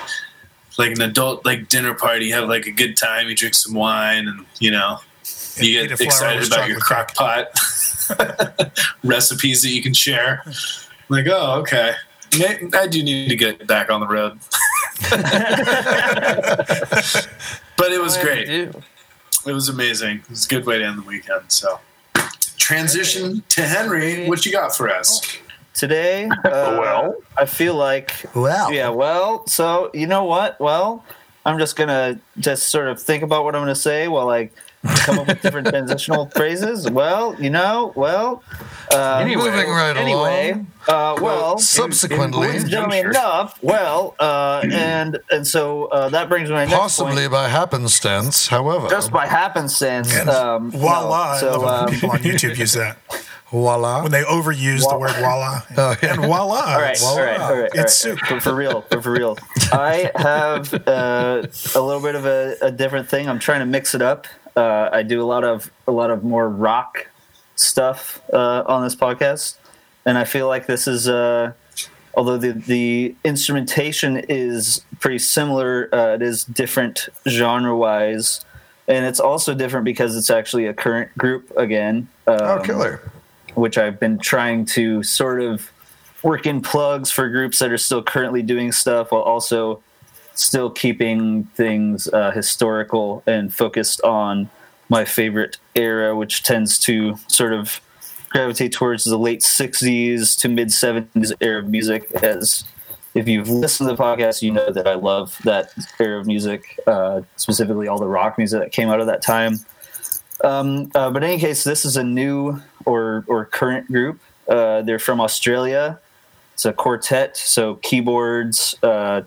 like 0.79 0.93
an 0.93 1.03
adult 1.03 1.45
like 1.45 1.69
dinner 1.69 1.95
party. 1.95 2.27
You 2.27 2.35
have 2.35 2.49
like 2.49 2.67
a 2.67 2.71
good 2.73 2.97
time. 2.97 3.29
You 3.29 3.37
drink 3.37 3.55
some 3.55 3.75
wine, 3.75 4.27
and 4.29 4.45
you 4.59 4.71
know, 4.71 4.99
you 5.57 5.87
get 5.87 6.01
excited 6.01 6.47
about 6.47 6.69
your 6.69 6.81
chocolate 6.81 7.15
crock 7.15 7.15
pot 7.15 8.81
recipes 9.05 9.63
that 9.63 9.71
you 9.71 9.83
can 9.83 9.95
share. 9.95 10.43
Like, 11.09 11.27
oh, 11.29 11.61
okay. 11.61 11.95
May- 12.39 12.69
I 12.75 12.87
do 12.87 13.03
need 13.03 13.29
to 13.29 13.37
get 13.37 13.67
back 13.67 13.91
on 13.91 14.01
the 14.01 14.07
road. 14.07 14.39
but 17.77 17.93
it 17.93 18.01
was 18.01 18.17
great. 18.19 18.49
have 18.49 18.73
to 18.73 18.79
do. 18.81 19.51
It 19.51 19.53
was 19.53 19.69
amazing. 19.69 20.19
It 20.19 20.31
was 20.31 20.47
a 20.47 20.49
good 20.49 20.67
way 20.67 20.79
to 20.79 20.85
end 20.85 20.99
the 20.99 21.03
weekend. 21.03 21.43
So, 21.49 21.81
transition 22.57 23.43
to 23.51 23.63
Henry. 23.63 24.29
What 24.29 24.47
you 24.47 24.53
got 24.53 24.75
for 24.77 24.89
us? 24.89 25.21
Today, 25.75 26.27
uh, 26.27 26.39
Well? 26.79 27.17
I 27.37 27.47
feel 27.47 27.75
like 27.75 28.13
Well, 28.35 28.73
Yeah, 28.73 28.91
well, 28.91 29.47
so 29.47 29.91
you 29.95 30.07
know 30.07 30.25
what? 30.25 30.61
Well, 30.61 31.05
I'm 31.45 31.59
just 31.59 31.77
gonna 31.77 32.21
just 32.39 32.69
sort 32.69 32.89
of 32.89 33.03
think 33.03 33.23
about 33.23 33.45
what 33.45 33.57
I'm 33.57 33.63
gonna 33.63 33.75
say 33.75 34.07
while 34.07 34.31
I 34.31 34.51
come 34.83 35.19
up 35.21 35.27
with 35.29 35.43
different 35.43 35.69
transitional 35.69 36.27
phrases. 36.37 36.91
Well, 36.91 37.35
you 37.41 37.51
know, 37.51 37.93
well, 37.95 38.43
uh, 38.93 39.25
moving 39.27 39.53
right 39.71 39.97
anyway, 39.97 40.53
along. 40.53 40.67
uh, 40.89 41.21
well, 41.23 41.59
Subsequently, 41.59 42.47
ladies 42.49 42.63
and 42.63 42.71
gentlemen, 42.71 43.07
enough. 43.11 43.59
Well, 43.63 44.15
uh, 44.19 44.63
and 44.71 45.19
and 45.31 45.47
so 45.47 45.85
uh, 45.87 46.09
that 46.11 46.29
brings 46.29 46.49
me 46.49 46.55
to 46.55 46.55
my 46.55 46.65
next 46.65 46.77
possibly 46.77 47.17
point. 47.23 47.33
by 47.33 47.49
happenstance, 47.49 48.47
however. 48.49 48.89
Just 48.89 49.11
by 49.13 49.27
happenstance, 49.27 50.15
um, 50.27 50.71
no, 50.71 50.79
voila. 50.79 51.37
so 51.39 51.51
I 51.51 51.57
love 51.57 51.89
um, 51.89 51.95
people 51.95 52.11
on 52.11 52.19
YouTube 52.21 52.57
use 52.59 52.73
that. 52.75 52.99
voila. 53.51 54.03
When 54.03 54.11
they 54.13 54.23
overuse 54.23 54.89
the 54.89 54.99
word 54.99 55.13
voila. 55.17 55.61
Oh, 55.77 55.95
yeah. 56.03 56.13
And 56.15 56.23
voila. 56.23 56.55
All 56.57 56.81
right, 56.81 56.91
it's- 56.91 57.03
all 57.05 57.19
right, 57.19 57.39
all 57.41 57.55
right. 57.55 57.71
It's 57.75 58.05
all 58.05 58.13
right. 58.13 58.19
soup. 58.19 58.19
For, 58.27 58.41
for 58.41 58.55
real, 58.55 58.83
for, 58.83 59.01
for 59.03 59.13
real. 59.13 59.39
I 59.73 60.11
have 60.17 60.73
uh, 60.87 61.47
a 61.75 61.81
little 61.81 62.03
bit 62.03 62.15
of 62.15 62.27
a, 62.27 62.57
a 62.63 62.71
different 62.71 63.09
thing. 63.09 63.29
I'm 63.29 63.39
trying 63.39 63.61
to 63.61 63.67
mix 63.67 63.95
it 63.95 64.03
up. 64.03 64.27
Uh, 64.57 64.89
I 64.93 65.03
do 65.03 65.23
a 65.23 65.25
lot 65.25 65.45
of 65.45 65.71
a 65.87 65.93
lot 65.93 66.11
of 66.11 66.25
more 66.25 66.49
rock 66.49 67.09
stuff 67.57 68.21
uh, 68.33 68.63
on 68.67 68.83
this 68.83 68.95
podcast, 68.95 69.57
and 70.05 70.19
I 70.19 70.25
feel 70.25 70.49
like 70.49 70.67
this 70.67 70.87
is. 70.87 71.09
Uh, 71.09 71.53
although 72.15 72.37
the 72.37 72.53
the 72.53 73.15
instrumentation 73.25 74.19
is 74.29 74.85
pretty 75.01 75.19
similar, 75.19 75.89
uh, 75.95 76.15
it 76.15 76.23
is 76.23 76.45
different 76.45 77.09
genre 77.29 77.77
wise, 77.77 78.45
and 78.89 79.07
it's 79.07 79.21
also 79.21 79.55
different 79.55 79.85
because 79.85 80.17
it's 80.17 80.31
actually 80.31 80.67
a 80.67 80.75
current 80.75 81.17
group 81.17 81.51
again. 81.57 82.09
Um, 82.27 82.39
oh, 82.41 82.63
killer. 82.63 83.11
which 83.55 83.79
I've 83.79 83.99
been 83.99 84.19
trying 84.19 84.67
to 84.67 85.03
sort 85.03 85.41
of 85.41 85.71
work 86.23 86.47
in 86.47 86.61
plugs 86.61 87.11
for 87.11 87.29
groups 87.29 87.59
that 87.59 87.73
are 87.73 87.79
still 87.79 88.03
currently 88.03 88.43
doing 88.43 88.71
stuff 88.71 89.11
while 89.11 89.23
also 89.23 89.83
still 90.35 90.71
keeping 90.71 91.45
things 91.55 92.09
uh, 92.09 92.31
historical 92.31 93.23
and 93.27 93.53
focused 93.53 94.01
on 94.03 94.51
my 94.89 95.05
favorite 95.05 95.59
era, 95.75 96.15
which 96.17 96.43
tends 96.43 96.79
to 96.81 97.17
sort 97.27 97.53
of 97.53 97.81
gravitate 98.29 98.73
towards 98.73 99.05
the 99.05 99.19
late 99.19 99.41
60s 99.41 100.39
to 100.39 100.49
mid 100.49 100.69
70s 100.69 101.33
era 101.41 101.61
of 101.61 101.69
music. 101.69 102.11
As 102.23 102.65
if 103.15 103.29
you've 103.29 103.49
listened 103.49 103.89
to 103.89 103.97
the 103.97 104.03
podcast, 104.03 104.43
you 104.43 104.51
know 104.51 104.71
that 104.71 104.87
I 104.87 104.95
love 104.95 105.39
that 105.45 105.73
era 106.01 106.21
of 106.21 106.27
music, 106.27 106.81
uh, 106.87 107.23
specifically 107.37 107.89
all 107.89 107.99
the 107.99 108.07
rock 108.07 108.39
music 108.39 108.61
that 108.61 108.73
came 108.73 108.89
out 108.89 109.01
of 109.01 109.07
that 109.07 109.23
time. 109.23 109.59
Um, 110.45 110.91
uh, 110.95 111.11
but 111.11 111.23
in 111.23 111.31
any 111.31 111.41
case, 111.41 111.65
this 111.65 111.85
is 111.85 111.97
a 111.97 112.05
new 112.05 112.61
or 112.85 113.25
or 113.29 113.45
current 113.45 113.87
group. 113.87 114.21
Uh, 114.49 114.83
they're 114.83 114.99
from 114.99 115.21
Australia. 115.21 116.01
It's 116.55 116.65
a 116.65 116.73
quartet, 116.73 117.37
so 117.37 117.77
keyboards, 117.77 118.77
uh, 118.83 119.23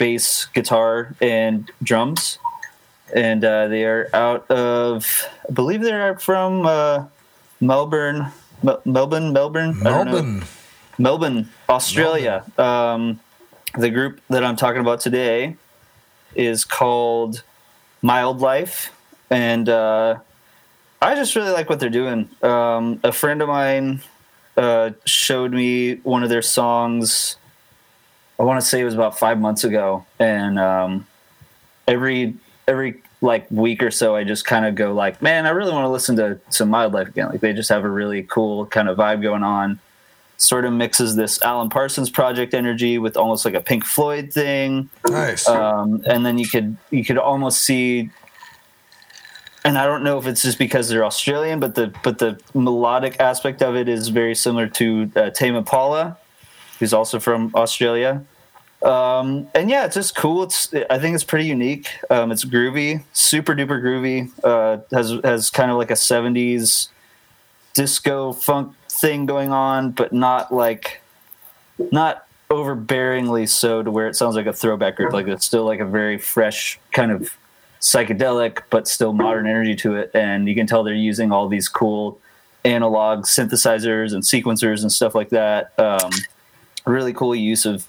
bass, 0.00 0.46
guitar, 0.46 1.14
and 1.20 1.70
drums. 1.82 2.38
And 3.14 3.44
uh, 3.44 3.68
they 3.68 3.84
are 3.84 4.08
out 4.14 4.50
of, 4.50 5.28
I 5.48 5.52
believe 5.52 5.82
they're 5.82 6.18
from 6.18 6.64
uh, 6.64 7.04
Melbourne, 7.60 8.28
Mel- 8.62 8.80
Melbourne, 8.86 9.32
Melbourne, 9.32 9.74
I 9.80 9.90
don't 9.90 10.06
know. 10.06 10.12
Melbourne. 10.12 10.44
Melbourne, 10.98 11.48
Australia. 11.68 12.44
Um, 12.56 13.20
the 13.76 13.90
group 13.90 14.20
that 14.30 14.42
I'm 14.42 14.56
talking 14.56 14.80
about 14.80 15.00
today 15.00 15.56
is 16.34 16.64
called 16.64 17.42
Mildlife, 18.02 18.92
and 19.28 19.68
uh, 19.68 20.16
I 21.02 21.14
just 21.14 21.36
really 21.36 21.50
like 21.50 21.68
what 21.68 21.78
they're 21.80 21.90
doing. 21.90 22.30
Um, 22.42 23.00
a 23.02 23.12
friend 23.12 23.42
of 23.42 23.48
mine 23.48 24.02
uh, 24.56 24.90
showed 25.04 25.52
me 25.52 25.96
one 25.96 26.22
of 26.22 26.28
their 26.30 26.42
songs. 26.42 27.36
I 28.40 28.42
want 28.42 28.60
to 28.60 28.66
say 28.66 28.80
it 28.80 28.84
was 28.84 28.94
about 28.94 29.18
five 29.18 29.38
months 29.38 29.62
ago, 29.64 30.06
and 30.18 30.58
um, 30.58 31.06
every 31.86 32.34
every 32.66 33.02
like 33.20 33.48
week 33.50 33.82
or 33.82 33.90
so, 33.90 34.16
I 34.16 34.24
just 34.24 34.46
kind 34.46 34.64
of 34.64 34.74
go 34.74 34.92
like, 34.94 35.20
"Man, 35.20 35.46
I 35.46 35.50
really 35.50 35.72
want 35.72 35.84
to 35.84 35.90
listen 35.90 36.16
to 36.16 36.40
some 36.48 36.70
Mildlife 36.70 37.08
again." 37.08 37.28
Like 37.28 37.40
they 37.40 37.52
just 37.52 37.68
have 37.68 37.84
a 37.84 37.90
really 37.90 38.22
cool 38.22 38.66
kind 38.66 38.88
of 38.88 38.96
vibe 38.96 39.22
going 39.22 39.42
on 39.42 39.78
sort 40.38 40.64
of 40.64 40.72
mixes 40.72 41.16
this 41.16 41.40
Alan 41.42 41.68
Parsons 41.68 42.08
project 42.08 42.54
energy 42.54 42.96
with 42.98 43.16
almost 43.16 43.44
like 43.44 43.54
a 43.54 43.60
Pink 43.60 43.84
Floyd 43.84 44.32
thing, 44.32 44.88
Nice. 45.06 45.46
um, 45.46 46.02
and 46.06 46.24
then 46.24 46.38
you 46.38 46.48
could 46.48 46.76
you 46.90 47.04
could 47.04 47.18
almost 47.18 47.60
see. 47.62 48.10
And 49.62 49.76
I 49.76 49.84
don't 49.84 50.02
know 50.02 50.16
if 50.18 50.26
it's 50.26 50.40
just 50.40 50.58
because 50.58 50.88
they're 50.88 51.04
Australian, 51.04 51.60
but 51.60 51.74
the 51.74 51.92
but 52.02 52.18
the 52.18 52.40
melodic 52.54 53.20
aspect 53.20 53.62
of 53.62 53.76
it 53.76 53.88
is 53.90 54.08
very 54.08 54.34
similar 54.34 54.66
to 54.68 55.12
uh, 55.14 55.30
Tame 55.30 55.54
Impala, 55.54 56.16
who's 56.80 56.92
also 56.92 57.20
from 57.20 57.52
Australia. 57.54 58.24
Um, 58.82 59.48
and 59.54 59.70
yeah, 59.70 59.84
it's 59.84 59.94
just 59.94 60.16
cool. 60.16 60.42
It's 60.42 60.74
I 60.88 60.98
think 60.98 61.14
it's 61.14 61.22
pretty 61.22 61.46
unique. 61.46 61.90
Um, 62.08 62.32
it's 62.32 62.44
groovy, 62.44 63.04
super 63.12 63.54
duper 63.54 63.80
groovy. 63.80 64.30
Uh, 64.42 64.78
has 64.90 65.12
has 65.22 65.50
kind 65.50 65.70
of 65.70 65.76
like 65.76 65.90
a 65.90 65.94
'70s 65.94 66.88
disco 67.74 68.32
funk 68.32 68.74
thing 68.88 69.26
going 69.26 69.52
on, 69.52 69.92
but 69.92 70.12
not 70.12 70.52
like 70.52 71.02
not 71.92 72.26
overbearingly 72.50 73.48
so 73.48 73.82
to 73.82 73.90
where 73.90 74.08
it 74.08 74.16
sounds 74.16 74.34
like 74.34 74.46
a 74.46 74.52
throwback 74.52 74.96
group. 74.96 75.12
Like 75.12 75.28
it's 75.28 75.44
still 75.44 75.64
like 75.64 75.80
a 75.80 75.86
very 75.86 76.18
fresh 76.18 76.80
kind 76.92 77.12
of 77.12 77.30
psychedelic, 77.80 78.62
but 78.70 78.88
still 78.88 79.12
modern 79.12 79.46
energy 79.46 79.76
to 79.76 79.96
it. 79.96 80.10
And 80.14 80.48
you 80.48 80.54
can 80.54 80.66
tell 80.66 80.82
they're 80.82 80.94
using 80.94 81.32
all 81.32 81.48
these 81.48 81.68
cool 81.68 82.18
analog 82.64 83.24
synthesizers 83.24 84.12
and 84.12 84.22
sequencers 84.22 84.82
and 84.82 84.90
stuff 84.90 85.14
like 85.14 85.30
that. 85.30 85.72
Um, 85.78 86.10
really 86.86 87.12
cool 87.12 87.34
use 87.34 87.66
of 87.66 87.86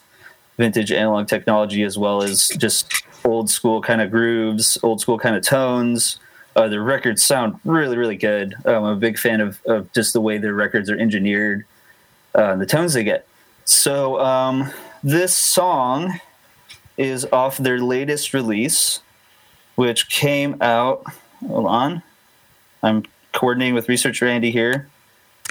vintage 0.57 0.91
analog 0.91 1.27
technology 1.27 1.83
as 1.83 1.97
well 1.97 2.21
as 2.21 2.49
just 2.57 3.03
old 3.25 3.49
school 3.49 3.81
kind 3.81 4.01
of 4.01 4.11
grooves, 4.11 4.77
old 4.83 5.01
school 5.01 5.17
kind 5.17 5.35
of 5.35 5.43
tones. 5.43 6.19
Uh, 6.55 6.67
their 6.67 6.83
records 6.83 7.23
sound 7.23 7.59
really, 7.63 7.97
really 7.97 8.17
good. 8.17 8.53
Um, 8.65 8.83
I'm 8.83 8.83
a 8.83 8.95
big 8.95 9.17
fan 9.17 9.39
of, 9.39 9.59
of 9.65 9.91
just 9.93 10.13
the 10.13 10.21
way 10.21 10.37
their 10.37 10.53
records 10.53 10.89
are 10.89 10.97
engineered, 10.97 11.65
uh, 12.35 12.55
the 12.57 12.65
tones 12.65 12.93
they 12.93 13.03
get. 13.03 13.25
So 13.63 14.19
um, 14.19 14.69
this 15.01 15.35
song 15.35 16.19
is 16.97 17.25
off 17.31 17.57
their 17.57 17.79
latest 17.79 18.33
release, 18.33 18.99
which 19.75 20.09
came 20.09 20.57
out. 20.61 21.05
Hold 21.47 21.67
on, 21.67 22.03
I'm 22.83 23.03
coordinating 23.33 23.73
with 23.73 23.87
Research 23.87 24.21
Randy 24.21 24.51
here. 24.51 24.90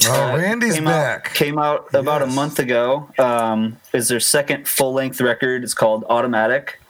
Oh, 0.07 0.37
Randy's 0.37 0.77
came 0.77 0.85
back. 0.85 1.27
Out, 1.27 1.35
came 1.35 1.59
out 1.59 1.95
about 1.95 2.23
a 2.23 2.27
month 2.27 2.59
ago. 2.59 3.09
Um, 3.19 3.79
is 3.93 4.09
their 4.09 4.21
second 4.21 4.67
full 4.67 4.93
length 4.93 5.21
record. 5.21 5.63
It's 5.63 5.75
called 5.75 6.05
Automatic. 6.09 6.81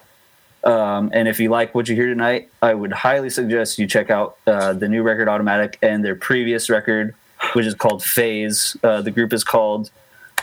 Um, 0.63 1.11
and 1.13 1.27
if 1.27 1.41
you 1.41 1.49
like 1.49 1.75
what 1.75 1.89
you 1.89 1.95
hear 1.95 2.09
tonight, 2.09 2.51
I 2.61 2.75
would 2.75 2.93
highly 2.93 3.31
suggest 3.31 3.79
you 3.79 3.87
check 3.87 4.11
out 4.11 4.37
uh, 4.47 4.75
the 4.75 4.89
new 4.89 5.03
record 5.03 5.29
Automatic 5.29 5.79
and 5.83 6.05
their 6.05 6.15
previous 6.15 6.69
record, 6.69 7.15
which 7.55 7.67
is 7.67 7.75
called 7.75 8.05
Phase. 8.05 8.77
Uh, 8.83 9.01
the 9.01 9.11
group 9.11 9.33
is 9.33 9.43
called 9.43 9.91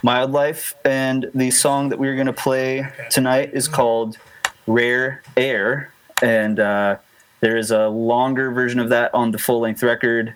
Mildlife, 0.04 0.74
and 0.84 1.30
the 1.34 1.52
song 1.52 1.90
that 1.90 2.00
we're 2.00 2.16
going 2.16 2.28
to 2.28 2.34
play 2.34 2.88
tonight 3.10 3.52
is 3.54 3.68
called 3.68 4.18
Rare 4.66 5.22
Air, 5.36 5.92
and 6.22 6.60
uh, 6.60 6.98
there 7.40 7.58
is 7.58 7.72
a 7.72 7.88
longer 7.88 8.52
version 8.52 8.80
of 8.80 8.90
that 8.90 9.14
on 9.14 9.32
the 9.32 9.38
full 9.38 9.60
length 9.60 9.84
record, 9.84 10.34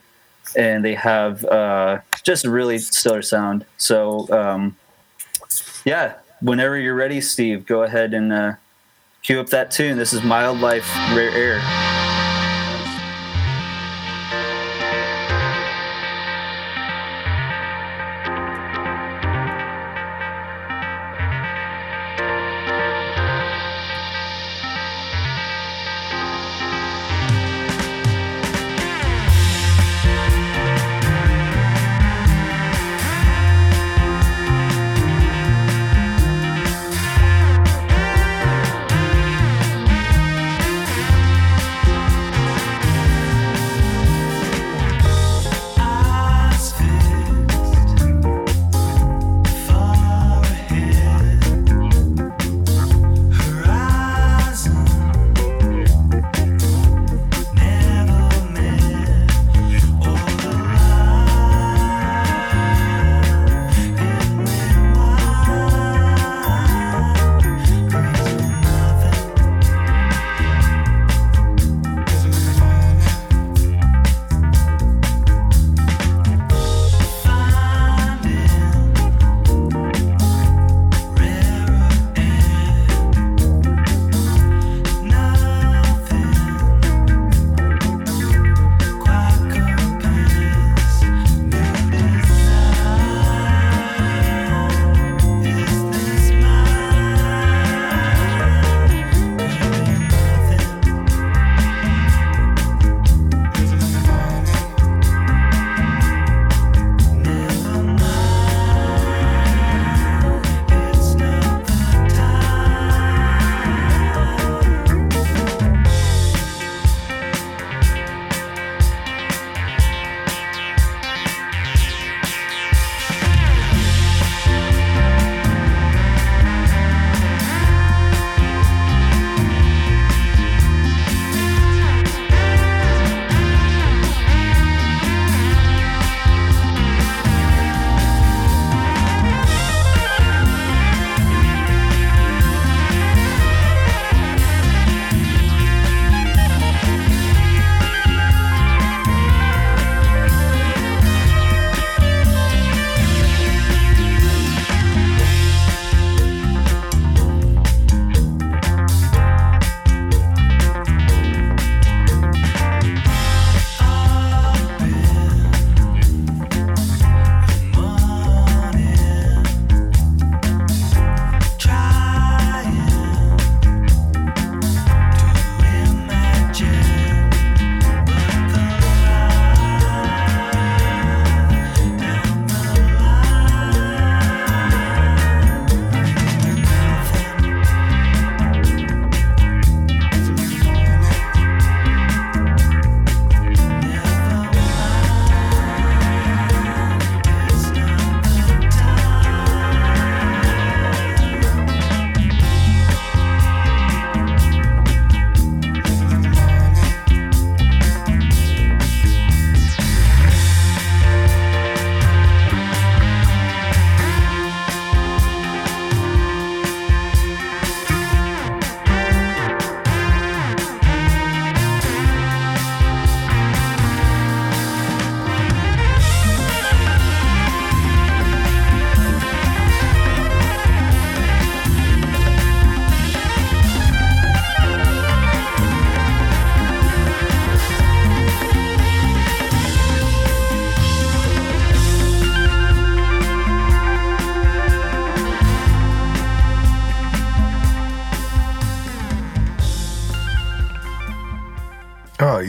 and 0.56 0.86
they 0.86 0.96
have 0.96 1.44
uh, 1.46 2.00
just 2.24 2.46
really 2.46 2.78
stellar 2.78 3.22
sound. 3.22 3.66
So, 3.78 4.28
um, 4.32 4.78
yeah, 5.86 6.16
whenever 6.42 6.78
you're 6.78 6.96
ready, 6.96 7.22
Steve, 7.22 7.66
go 7.66 7.84
ahead 7.84 8.14
and 8.14 8.32
uh, 8.32 8.54
cue 9.24 9.40
up 9.40 9.48
that 9.48 9.72
tune. 9.72 9.98
This 9.98 10.14
is 10.14 10.24
Mildlife, 10.24 10.88
Rare 11.16 11.32
Air. 11.32 11.91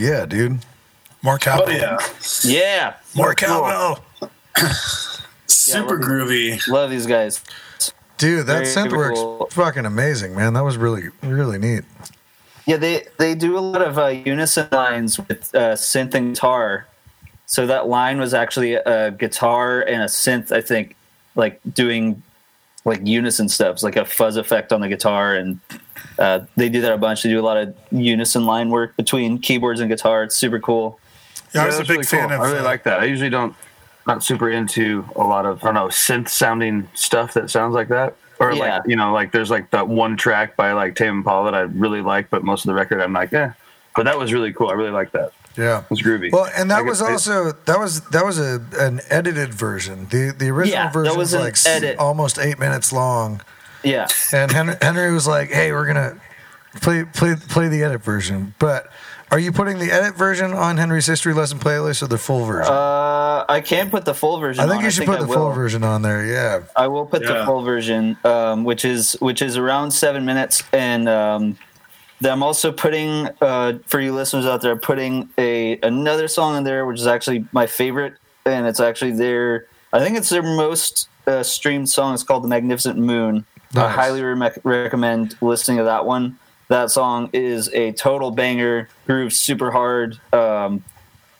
Yeah, 0.03 0.25
dude. 0.25 0.59
More 1.21 1.35
Oh 1.35 1.37
capital. 1.37 1.73
yeah, 1.75 1.97
Yeah, 2.43 2.93
More 3.15 3.33
cool. 3.33 3.99
super 5.47 5.99
Yeah, 5.99 6.05
groovy. 6.07 6.67
Love 6.67 6.89
these 6.89 7.05
guys. 7.07 7.41
Dude, 8.17 8.45
that 8.47 8.65
Very 8.65 8.65
synth 8.65 8.95
works 8.95 9.19
cool. 9.19 9.47
fucking 9.51 9.85
amazing, 9.85 10.35
man. 10.35 10.53
That 10.53 10.63
was 10.63 10.77
really, 10.77 11.09
really 11.21 11.57
neat. 11.57 11.83
Yeah, 12.65 12.77
they 12.77 13.07
they 13.17 13.35
do 13.35 13.57
a 13.57 13.59
lot 13.59 13.81
of 13.81 13.97
uh, 13.97 14.07
unison 14.07 14.67
lines 14.71 15.17
with 15.17 15.53
uh, 15.53 15.73
synth 15.73 16.13
and 16.13 16.33
guitar. 16.33 16.87
So 17.45 17.67
that 17.67 17.87
line 17.87 18.19
was 18.19 18.33
actually 18.33 18.75
a 18.75 19.11
guitar 19.11 19.81
and 19.81 20.01
a 20.01 20.05
synth, 20.05 20.51
I 20.51 20.61
think, 20.61 20.95
like 21.35 21.59
doing 21.73 22.23
like 22.85 22.99
unison 23.05 23.47
stuff, 23.49 23.73
It's 23.75 23.83
like 23.83 23.95
a 23.95 24.05
fuzz 24.05 24.37
effect 24.37 24.71
on 24.73 24.81
the 24.81 24.87
guitar, 24.89 25.35
and 25.35 25.59
uh, 26.19 26.41
they 26.55 26.69
do 26.69 26.81
that 26.81 26.91
a 26.93 26.97
bunch. 26.97 27.23
They 27.23 27.29
do 27.29 27.39
a 27.39 27.41
lot 27.45 27.57
of 27.57 27.75
unison 27.91 28.45
line 28.45 28.69
work 28.69 28.95
between 28.97 29.39
keyboards 29.39 29.79
and 29.79 29.89
guitar. 29.89 30.23
It's 30.23 30.35
super 30.37 30.59
cool. 30.59 30.99
Yeah, 31.53 31.63
I 31.63 31.65
was 31.67 31.77
a 31.77 31.81
big 31.81 31.89
really 31.91 32.03
fan 32.03 32.29
cool. 32.29 32.35
of. 32.37 32.41
I 32.41 32.45
really 32.47 32.59
uh, 32.59 32.63
like 32.63 32.83
that. 32.83 32.99
I 32.99 33.05
usually 33.05 33.29
don't 33.29 33.55
not 34.05 34.23
super 34.23 34.49
into 34.49 35.05
a 35.15 35.23
lot 35.23 35.45
of 35.45 35.63
I 35.63 35.67
don't 35.67 35.75
know 35.75 35.87
synth 35.87 36.29
sounding 36.29 36.87
stuff 36.93 37.33
that 37.35 37.49
sounds 37.49 37.73
like 37.73 37.87
that. 37.89 38.15
Or 38.39 38.51
Yeah. 38.51 38.77
like 38.77 38.83
you 38.87 38.95
know, 38.95 39.13
like 39.13 39.31
there's 39.31 39.49
like 39.51 39.69
that 39.71 39.87
one 39.87 40.17
track 40.17 40.55
by 40.55 40.73
like 40.73 40.95
Tame 40.95 41.17
Impala 41.19 41.51
that 41.51 41.55
I 41.57 41.61
really 41.61 42.01
like, 42.01 42.29
but 42.29 42.43
most 42.43 42.65
of 42.65 42.67
the 42.69 42.73
record 42.73 42.99
I'm 43.01 43.13
like, 43.13 43.31
eh. 43.33 43.51
But 43.95 44.05
that 44.05 44.17
was 44.17 44.33
really 44.33 44.51
cool. 44.51 44.69
I 44.69 44.73
really 44.73 44.89
like 44.91 45.11
that. 45.11 45.31
Yeah. 45.55 45.81
It 45.83 45.89
was 45.91 46.01
groovy. 46.01 46.31
Well, 46.31 46.49
and 46.57 46.71
that 46.71 46.79
I 46.79 46.81
was 46.81 46.99
also 46.99 47.51
that 47.65 47.77
was 47.79 48.01
that 48.09 48.25
was 48.25 48.39
a 48.39 48.59
an 48.79 49.01
edited 49.11 49.53
version. 49.53 50.07
The 50.09 50.33
the 50.35 50.49
original 50.49 50.85
Yeah, 50.85 50.91
version 50.91 51.15
was 51.15 51.33
was 51.33 51.41
like 51.41 51.53
s- 51.53 51.67
edit. 51.67 51.99
almost 51.99 52.39
eight 52.39 52.57
minutes 52.57 52.91
long. 52.91 53.41
Yeah. 53.83 54.07
And 54.31 54.51
Henry, 54.51 54.75
Henry 54.81 55.13
was 55.13 55.27
like, 55.27 55.49
"Hey, 55.49 55.71
we're 55.71 55.85
gonna 55.85 56.17
play 56.75 57.03
play 57.05 57.35
play 57.35 57.67
the 57.67 57.83
edit 57.83 58.01
version." 58.01 58.53
But 58.59 58.91
are 59.31 59.39
you 59.39 59.51
putting 59.51 59.79
the 59.79 59.91
edit 59.91 60.15
version 60.15 60.53
on 60.53 60.77
Henry's 60.77 61.07
history 61.07 61.33
lesson 61.33 61.59
playlist 61.59 62.03
or 62.03 62.07
the 62.07 62.17
full 62.17 62.45
version? 62.45 62.71
Uh, 62.71 63.45
I 63.49 63.61
can 63.65 63.89
put 63.89 64.05
the 64.05 64.13
full 64.13 64.37
version. 64.37 64.63
I 64.63 64.67
think 64.67 64.79
on. 64.79 64.85
you 64.85 64.91
should 64.91 65.05
put 65.05 65.19
I 65.19 65.23
the 65.23 65.27
full 65.27 65.51
version 65.51 65.83
on 65.83 66.01
there. 66.01 66.25
Yeah. 66.25 66.61
I 66.75 66.87
will 66.87 67.05
put 67.05 67.23
the 67.23 67.43
full 67.45 67.63
version, 67.63 68.17
um, 68.23 68.63
which 68.63 68.85
is 68.85 69.17
which 69.19 69.41
is 69.41 69.57
around 69.57 69.91
seven 69.91 70.23
minutes, 70.23 70.63
and 70.71 71.09
um, 71.09 71.57
I'm 72.23 72.43
also 72.43 72.71
putting 72.71 73.29
uh, 73.41 73.79
for 73.87 73.99
you 73.99 74.13
listeners 74.13 74.45
out 74.45 74.61
there, 74.61 74.75
putting 74.75 75.29
a 75.37 75.79
another 75.81 76.27
song 76.27 76.57
in 76.57 76.63
there, 76.63 76.85
which 76.85 76.99
is 76.99 77.07
actually 77.07 77.45
my 77.51 77.65
favorite, 77.65 78.13
and 78.45 78.67
it's 78.67 78.79
actually 78.79 79.11
their 79.11 79.67
I 79.91 79.99
think 79.99 80.17
it's 80.17 80.29
their 80.29 80.43
most 80.43 81.09
uh, 81.27 81.43
streamed 81.43 81.89
song. 81.89 82.13
It's 82.13 82.23
called 82.23 82.43
"The 82.43 82.47
Magnificent 82.47 82.97
Moon." 82.97 83.45
I 83.75 83.89
highly 83.89 84.21
re- 84.23 84.51
recommend 84.63 85.35
listening 85.41 85.77
to 85.77 85.83
that 85.85 86.05
one. 86.05 86.37
That 86.69 86.91
song 86.91 87.29
is 87.33 87.69
a 87.73 87.91
total 87.91 88.31
banger, 88.31 88.87
grooves 89.05 89.37
super 89.39 89.71
hard. 89.71 90.19
Um, 90.31 90.83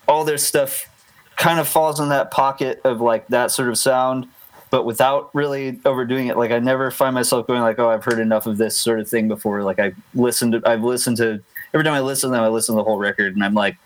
all 0.06 0.24
their 0.24 0.38
stuff 0.38 0.88
kind 1.36 1.58
of 1.58 1.66
falls 1.66 1.98
in 2.00 2.08
that 2.10 2.30
pocket 2.30 2.80
of 2.84 3.00
like 3.00 3.26
that 3.28 3.50
sort 3.50 3.68
of 3.68 3.78
sound, 3.78 4.26
but 4.70 4.84
without 4.84 5.30
really 5.34 5.80
overdoing 5.84 6.26
it. 6.28 6.36
Like 6.36 6.50
I 6.50 6.58
never 6.58 6.90
find 6.90 7.14
myself 7.14 7.46
going 7.46 7.62
like, 7.62 7.78
"Oh, 7.78 7.88
I've 7.88 8.04
heard 8.04 8.18
enough 8.18 8.46
of 8.46 8.58
this 8.58 8.76
sort 8.76 9.00
of 9.00 9.08
thing 9.08 9.28
before." 9.28 9.62
Like 9.62 9.78
I've 9.78 9.96
listened 10.14 10.52
to, 10.52 10.62
I've 10.68 10.82
listened 10.84 11.16
to 11.18 11.40
every 11.72 11.84
time 11.84 11.94
I 11.94 12.00
listen 12.00 12.30
to 12.30 12.36
them, 12.36 12.44
I 12.44 12.48
listen 12.48 12.74
to 12.74 12.78
the 12.80 12.84
whole 12.84 12.98
record, 12.98 13.34
and 13.34 13.42
I'm 13.44 13.54
like, 13.54 13.76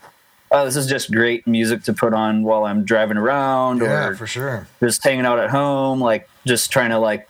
"Oh, 0.51 0.65
this 0.65 0.75
is 0.75 0.87
just 0.87 1.11
great 1.11 1.47
music 1.47 1.83
to 1.83 1.93
put 1.93 2.13
on 2.13 2.43
while 2.43 2.65
I'm 2.65 2.83
driving 2.83 3.17
around 3.17 3.79
Yeah, 3.81 4.07
or 4.09 4.15
for 4.15 4.27
sure. 4.27 4.67
just 4.81 5.03
hanging 5.03 5.25
out 5.25 5.39
at 5.39 5.49
home, 5.51 6.01
like 6.01 6.29
just 6.45 6.69
trying 6.71 6.89
to 6.89 6.99
like 6.99 7.28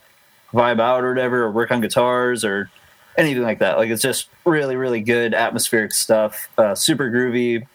vibe 0.54 0.80
out 0.80 1.04
or 1.04 1.10
whatever, 1.10 1.44
or 1.44 1.52
work 1.52 1.72
on 1.72 1.82
guitars 1.82 2.44
or 2.46 2.70
anything 3.18 3.44
like 3.44 3.60
that. 3.60 3.78
Like 3.78 3.90
it's 3.90 4.02
just 4.02 4.30
really, 4.46 4.76
really 4.76 5.02
good 5.02 5.34
atmospheric 5.34 5.92
stuff. 5.94 6.50
Uh, 6.58 6.76
super 6.76 7.10
groovy. 7.10 7.66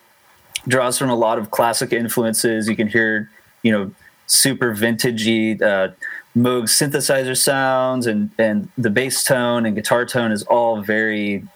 Draws 0.66 0.97
from 0.99 1.11
a 1.11 1.14
lot 1.14 1.39
of 1.39 1.51
classic 1.51 1.93
influences. 1.93 2.68
You 2.68 2.75
can 2.77 2.89
hear, 2.89 3.29
you 3.62 3.70
know, 3.70 3.91
super 4.27 4.75
vintagey 4.75 5.61
uh, 5.61 5.89
Moog 6.35 6.64
synthesizer 6.64 7.37
sounds, 7.37 8.07
and 8.07 8.31
and 8.39 8.68
the 8.79 8.91
bass 8.91 9.22
tone 9.22 9.66
and 9.66 9.77
guitar 9.77 10.05
tone 10.07 10.33
is 10.33 10.43
all 10.45 10.81
very, 10.81 11.47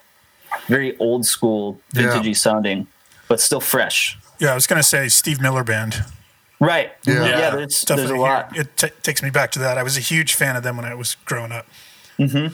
very 0.67 0.95
old 0.99 1.25
school, 1.25 1.81
Yeah. 1.93 2.03
vintagey 2.03 2.37
sounding, 2.37 2.87
but 3.27 3.41
still 3.41 3.59
fresh. 3.59 4.17
Yeah, 4.39 4.51
I 4.51 4.55
was 4.55 4.67
going 4.67 4.79
to 4.79 4.87
say 4.87 5.09
Steve 5.09 5.41
Miller 5.41 5.63
Band. 5.65 6.03
Right. 6.59 6.91
Yeah. 7.05 7.25
Yeah. 7.25 7.49
there's, 7.51 7.81
there's 7.81 7.83
a 7.83 7.85
Definitely 7.85 8.19
lot. 8.19 8.53
Here. 8.53 8.61
It 8.63 8.77
t- 8.77 8.89
takes 9.01 9.23
me 9.23 9.29
back 9.29 9.51
to 9.51 9.59
that. 9.59 9.77
I 9.77 9.83
was 9.83 9.95
a 9.97 10.01
huge 10.01 10.33
fan 10.33 10.55
of 10.55 10.63
them 10.63 10.75
when 10.75 10.85
I 10.85 10.93
was 10.93 11.15
growing 11.25 11.51
up. 11.51 11.65
Mm-hmm. 12.17 12.53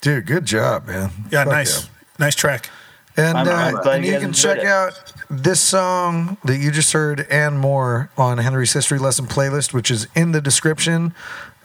Dude, 0.00 0.26
good 0.26 0.44
job, 0.46 0.86
man. 0.86 1.10
Yeah, 1.30 1.44
Fuck 1.44 1.52
nice, 1.52 1.88
nice 2.18 2.34
track. 2.34 2.70
And, 3.16 3.36
I'm- 3.36 3.48
uh, 3.48 3.50
I'm 3.52 3.74
glad 3.82 3.96
and 3.96 4.04
you 4.06 4.12
you 4.14 4.20
can 4.20 4.32
check 4.32 4.58
it. 4.58 4.66
out 4.66 5.12
this 5.28 5.60
song 5.60 6.38
that 6.44 6.58
you 6.58 6.70
just 6.70 6.92
heard 6.92 7.26
and 7.30 7.58
more 7.58 8.10
on 8.16 8.38
Henry's 8.38 8.72
History 8.72 8.98
Lesson 8.98 9.26
playlist, 9.26 9.74
which 9.74 9.90
is 9.90 10.06
in 10.14 10.32
the 10.32 10.40
description. 10.40 11.14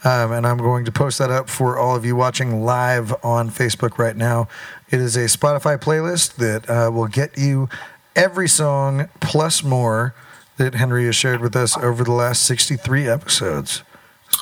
Um, 0.04 0.30
and 0.30 0.46
I'm 0.46 0.58
going 0.58 0.84
to 0.84 0.92
post 0.92 1.18
that 1.18 1.30
up 1.30 1.48
for 1.48 1.76
all 1.78 1.96
of 1.96 2.04
you 2.04 2.14
watching 2.14 2.62
live 2.64 3.12
on 3.24 3.50
Facebook 3.50 3.98
right 3.98 4.16
now. 4.16 4.46
It 4.90 5.00
is 5.00 5.16
a 5.16 5.24
Spotify 5.24 5.76
playlist 5.78 6.36
that 6.36 6.68
uh, 6.70 6.90
will 6.92 7.08
get 7.08 7.36
you 7.36 7.68
every 8.14 8.48
song 8.48 9.08
plus 9.20 9.64
more 9.64 10.14
that 10.58 10.74
Henry 10.74 11.06
has 11.06 11.16
shared 11.16 11.40
with 11.40 11.56
us 11.56 11.76
over 11.76 12.04
the 12.04 12.12
last 12.12 12.42
63 12.44 13.08
episodes. 13.08 13.82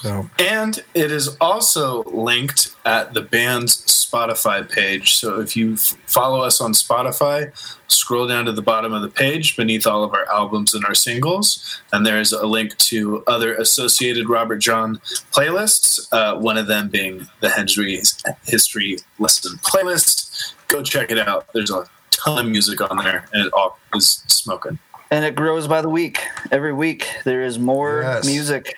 So, 0.03 0.29
And 0.39 0.83
it 0.95 1.11
is 1.11 1.37
also 1.41 2.03
linked 2.05 2.75
at 2.85 3.15
the 3.15 3.23
band's 3.23 3.83
Spotify 3.87 4.69
page. 4.69 5.17
So 5.17 5.41
if 5.41 5.57
you 5.57 5.75
f- 5.75 5.97
follow 6.07 6.43
us 6.43 6.61
on 6.61 6.73
Spotify, 6.73 7.53
scroll 7.89 8.27
down 8.27 8.45
to 8.47 8.53
the 8.53 8.63
bottom 8.63 8.93
of 8.93 9.03
the 9.03 9.09
page 9.09 9.57
beneath 9.57 9.87
all 9.87 10.05
of 10.05 10.13
our 10.13 10.29
albums 10.31 10.75
and 10.75 10.85
our 10.85 10.95
singles, 10.95 11.81
and 11.93 12.05
there's 12.05 12.33
a 12.33 12.47
link 12.47 12.77
to 12.79 13.23
other 13.27 13.55
associated 13.55 14.29
Robert 14.29 14.59
Jon 14.59 14.97
playlists. 15.33 16.09
Uh, 16.13 16.37
one 16.39 16.59
of 16.59 16.67
them 16.67 16.89
being 16.89 17.27
the 17.41 17.49
Henry's 17.49 18.23
History 18.45 18.99
Lesson 19.19 19.57
playlist. 19.59 20.53
Go 20.69 20.83
check 20.83 21.11
it 21.11 21.19
out. 21.19 21.47
There's 21.55 21.71
a 21.71 21.89
ton 22.11 22.47
of 22.47 22.51
music 22.51 22.81
on 22.81 22.99
there, 22.99 23.27
and 23.33 23.47
it 23.47 23.53
all 23.53 23.79
is 23.95 24.23
smoking. 24.27 24.79
And 25.11 25.25
it 25.25 25.35
grows 25.35 25.67
by 25.69 25.81
the 25.83 25.89
week. 25.89 26.19
Every 26.51 26.73
week 26.73 27.07
there 27.25 27.43
is 27.43 27.59
more 27.59 28.03
Yes. 28.03 28.27
music. 28.27 28.75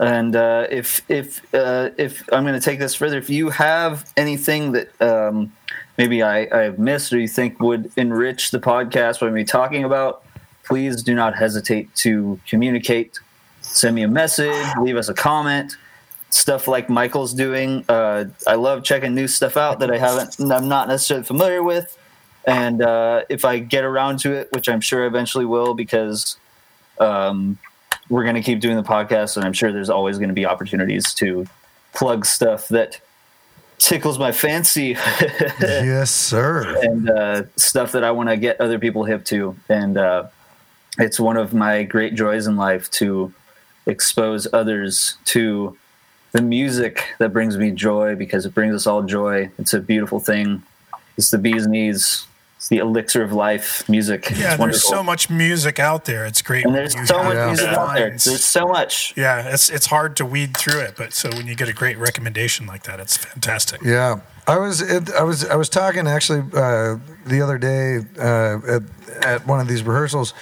And 0.00 0.34
uh, 0.34 0.66
if 0.70 1.02
if 1.08 1.40
uh, 1.54 1.90
if 1.96 2.22
I'm 2.32 2.42
going 2.44 2.58
to 2.58 2.64
take 2.64 2.80
this 2.80 2.94
further, 2.96 3.16
if 3.16 3.30
you 3.30 3.50
have 3.50 4.10
anything 4.16 4.72
that 4.72 5.00
um, 5.00 5.52
maybe 5.96 6.22
I, 6.22 6.48
I've 6.50 6.78
missed 6.80 7.12
or 7.12 7.18
you 7.20 7.28
think 7.28 7.60
would 7.60 7.92
enrich 7.96 8.50
the 8.50 8.58
podcast, 8.58 9.20
what 9.20 9.30
I'm 9.30 9.44
talking 9.46 9.84
about, 9.84 10.24
please 10.64 11.02
do 11.02 11.14
not 11.14 11.36
hesitate 11.36 11.94
to 11.96 12.40
communicate. 12.48 13.20
Send 13.60 13.94
me 13.94 14.02
a 14.02 14.08
message, 14.08 14.66
leave 14.80 14.96
us 14.96 15.08
a 15.08 15.14
comment. 15.14 15.76
Stuff 16.30 16.66
like 16.66 16.90
Michael's 16.90 17.32
doing. 17.32 17.84
Uh, 17.88 18.24
I 18.48 18.56
love 18.56 18.82
checking 18.82 19.14
new 19.14 19.28
stuff 19.28 19.56
out 19.56 19.78
that 19.78 19.90
I 19.92 19.98
haven't, 19.98 20.34
I'm 20.50 20.66
not 20.68 20.88
necessarily 20.88 21.24
familiar 21.24 21.62
with 21.62 21.96
and 22.46 22.82
uh, 22.82 23.22
if 23.28 23.44
I 23.44 23.58
get 23.58 23.84
around 23.84 24.18
to 24.20 24.32
it, 24.32 24.48
which 24.52 24.68
I'm 24.68 24.80
sure 24.80 25.04
I 25.04 25.06
eventually 25.06 25.46
will, 25.46 25.74
because 25.74 26.36
um, 26.98 27.58
we're 28.08 28.24
going 28.24 28.34
to 28.36 28.42
keep 28.42 28.60
doing 28.60 28.76
the 28.76 28.82
podcast, 28.82 29.36
and 29.36 29.44
I'm 29.44 29.52
sure 29.52 29.72
there's 29.72 29.90
always 29.90 30.18
going 30.18 30.28
to 30.28 30.34
be 30.34 30.46
opportunities 30.46 31.14
to 31.14 31.46
plug 31.94 32.26
stuff 32.26 32.68
that 32.68 33.00
tickles 33.78 34.18
my 34.18 34.32
fancy 34.32 34.96
yes, 35.60 36.10
sir. 36.10 36.78
and 36.82 37.10
uh, 37.10 37.42
stuff 37.56 37.92
that 37.92 38.04
I 38.04 38.10
want 38.10 38.28
to 38.28 38.36
get 38.36 38.60
other 38.60 38.78
people 38.78 39.04
hip 39.04 39.24
to. 39.26 39.56
And 39.68 39.98
uh, 39.98 40.28
it's 40.98 41.18
one 41.18 41.36
of 41.36 41.54
my 41.54 41.82
great 41.82 42.14
joys 42.14 42.46
in 42.46 42.56
life 42.56 42.90
to 42.92 43.32
expose 43.86 44.46
others 44.52 45.16
to 45.26 45.76
the 46.32 46.42
music 46.42 47.14
that 47.18 47.32
brings 47.32 47.56
me 47.56 47.70
joy 47.70 48.14
because 48.14 48.46
it 48.46 48.54
brings 48.54 48.74
us 48.74 48.86
all 48.86 49.02
joy. 49.02 49.50
It's 49.58 49.74
a 49.74 49.80
beautiful 49.80 50.20
thing. 50.20 50.62
It's 51.16 51.30
the 51.30 51.38
bee's 51.38 51.66
knees. 51.66 52.26
It's 52.64 52.70
the 52.70 52.78
elixir 52.78 53.22
of 53.22 53.30
life. 53.30 53.86
Music. 53.90 54.24
Yeah, 54.24 54.30
it's 54.30 54.40
there's 54.40 54.58
wonderful. 54.58 54.90
so 54.90 55.02
much 55.02 55.28
music 55.28 55.78
out 55.78 56.06
there. 56.06 56.24
It's 56.24 56.40
great. 56.40 56.64
and 56.64 56.74
there's 56.74 56.94
so 57.06 57.18
have 57.18 57.26
much 57.26 57.34
Yeah. 57.34 57.46
music 57.48 57.68
out 57.68 57.94
there. 57.94 58.08
lines. 58.08 58.24
There's 58.24 58.42
so 58.42 58.66
much. 58.68 59.12
Yeah, 59.18 59.52
it's 59.52 59.68
it's 59.68 59.84
hard 59.84 60.16
to 60.16 60.24
weed 60.24 60.56
through 60.56 60.80
it, 60.80 60.94
but 60.96 61.12
so 61.12 61.28
when 61.28 61.46
you 61.46 61.54
get 61.56 61.68
a 61.68 61.74
great 61.74 61.98
recommendation 61.98 62.66
like 62.66 62.84
that, 62.84 63.00
it's 63.00 63.18
fantastic. 63.18 63.82
Yeah, 63.82 64.20
I 64.46 64.56
was 64.56 64.80
it, 64.80 65.12
I 65.12 65.24
was 65.24 65.44
I 65.46 65.56
was 65.56 65.68
talking 65.68 66.06
actually 66.06 66.40
uh, 66.54 66.96
the 67.26 67.42
other 67.42 67.58
day 67.58 67.98
uh, 68.18 68.76
at 68.76 68.82
at 69.22 69.46
one 69.46 69.60
of 69.60 69.68
these 69.68 69.82
rehearsals. 69.82 70.32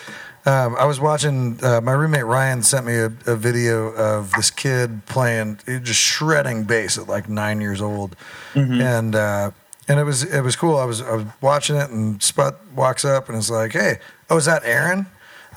Um, 0.47 0.77
I 0.79 0.85
was 0.85 1.01
watching. 1.01 1.59
Uh, 1.61 1.81
my 1.81 1.91
roommate 1.93 2.27
Ryan 2.27 2.63
sent 2.63 2.87
me 2.87 2.95
a, 2.99 3.07
a 3.27 3.35
video 3.35 3.89
of 3.95 4.31
this 4.35 4.53
kid 4.53 5.07
playing, 5.07 5.59
just 5.67 5.99
shredding 6.01 6.63
bass 6.63 6.99
at 6.99 7.09
like 7.09 7.29
nine 7.29 7.61
years 7.61 7.81
old, 7.81 8.15
and 8.55 9.17
uh, 9.17 9.51
and 9.89 9.99
it 9.99 10.05
was 10.05 10.23
it 10.23 10.41
was 10.43 10.57
cool. 10.57 10.77
I 10.77 10.85
was 10.85 11.01
I 11.01 11.17
was 11.17 11.27
watching 11.41 11.77
it, 11.77 11.91
and 11.91 12.23
Sput 12.23 12.61
walks 12.75 13.05
up 13.05 13.29
and 13.29 13.37
is 13.37 13.51
like, 13.51 13.73
"Hey, 13.73 13.99
oh, 14.31 14.37
is 14.37 14.45
that 14.47 14.63
Aaron?" 14.65 15.07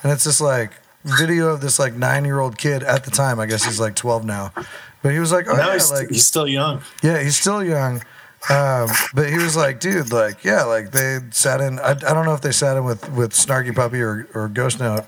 And 0.04 0.12
it's 0.12 0.24
this 0.24 0.42
like 0.42 0.74
video 1.04 1.50
of 1.50 1.62
this 1.62 1.80
like 1.80 1.94
nine 1.94 2.26
year 2.26 2.40
old 2.40 2.58
kid 2.58 2.84
at 2.84 3.04
the 3.04 3.12
time. 3.12 3.40
I 3.40 3.46
guess 3.46 3.64
he's 3.64 3.80
like 3.80 3.96
twelve 3.96 4.26
now, 4.26 4.52
but 5.02 5.12
he 5.12 5.20
was 5.20 5.32
like, 5.32 5.48
"Oh 5.48 5.56
now 5.56 5.68
yeah, 5.68 5.74
he's, 5.74 5.92
like 5.92 6.10
he's 6.10 6.26
still 6.26 6.48
young. 6.48 6.82
yeah, 7.04 7.22
he's 7.22 7.38
still 7.38 7.64
young. 7.64 8.02
Um, 8.48 8.90
but 9.16 9.30
he 9.30 9.38
was 9.38 9.56
like, 9.56 9.80
dude, 9.80 10.12
like, 10.12 10.44
yeah, 10.44 10.64
like 10.64 10.92
they 10.92 11.20
sat 11.32 11.62
in. 11.62 11.80
I, 11.80 11.92
I 11.92 11.96
don't 11.96 12.26
know 12.26 12.36
if 12.36 12.42
they 12.42 12.52
sat 12.52 12.78
in 12.78 12.84
with, 12.84 13.10
with 13.12 13.32
Snarky 13.32 13.74
Puppy 13.74 14.02
or, 14.02 14.28
or 14.36 14.48
Ghost 14.50 14.80
Note. 14.80 15.06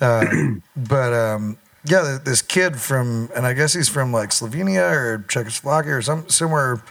Uh, 0.00 0.26
but 0.76 1.12
um, 1.12 1.58
yeah, 1.84 2.18
this 2.24 2.42
kid 2.42 2.80
from, 2.80 3.30
and 3.36 3.46
I 3.46 3.52
guess 3.52 3.72
he's 3.72 3.88
from 3.88 4.12
like 4.12 4.30
Slovenia 4.30 4.90
or 4.90 5.24
Czechoslovakia 5.28 5.94
or 5.94 6.02
some 6.02 6.28
somewhere 6.28 6.82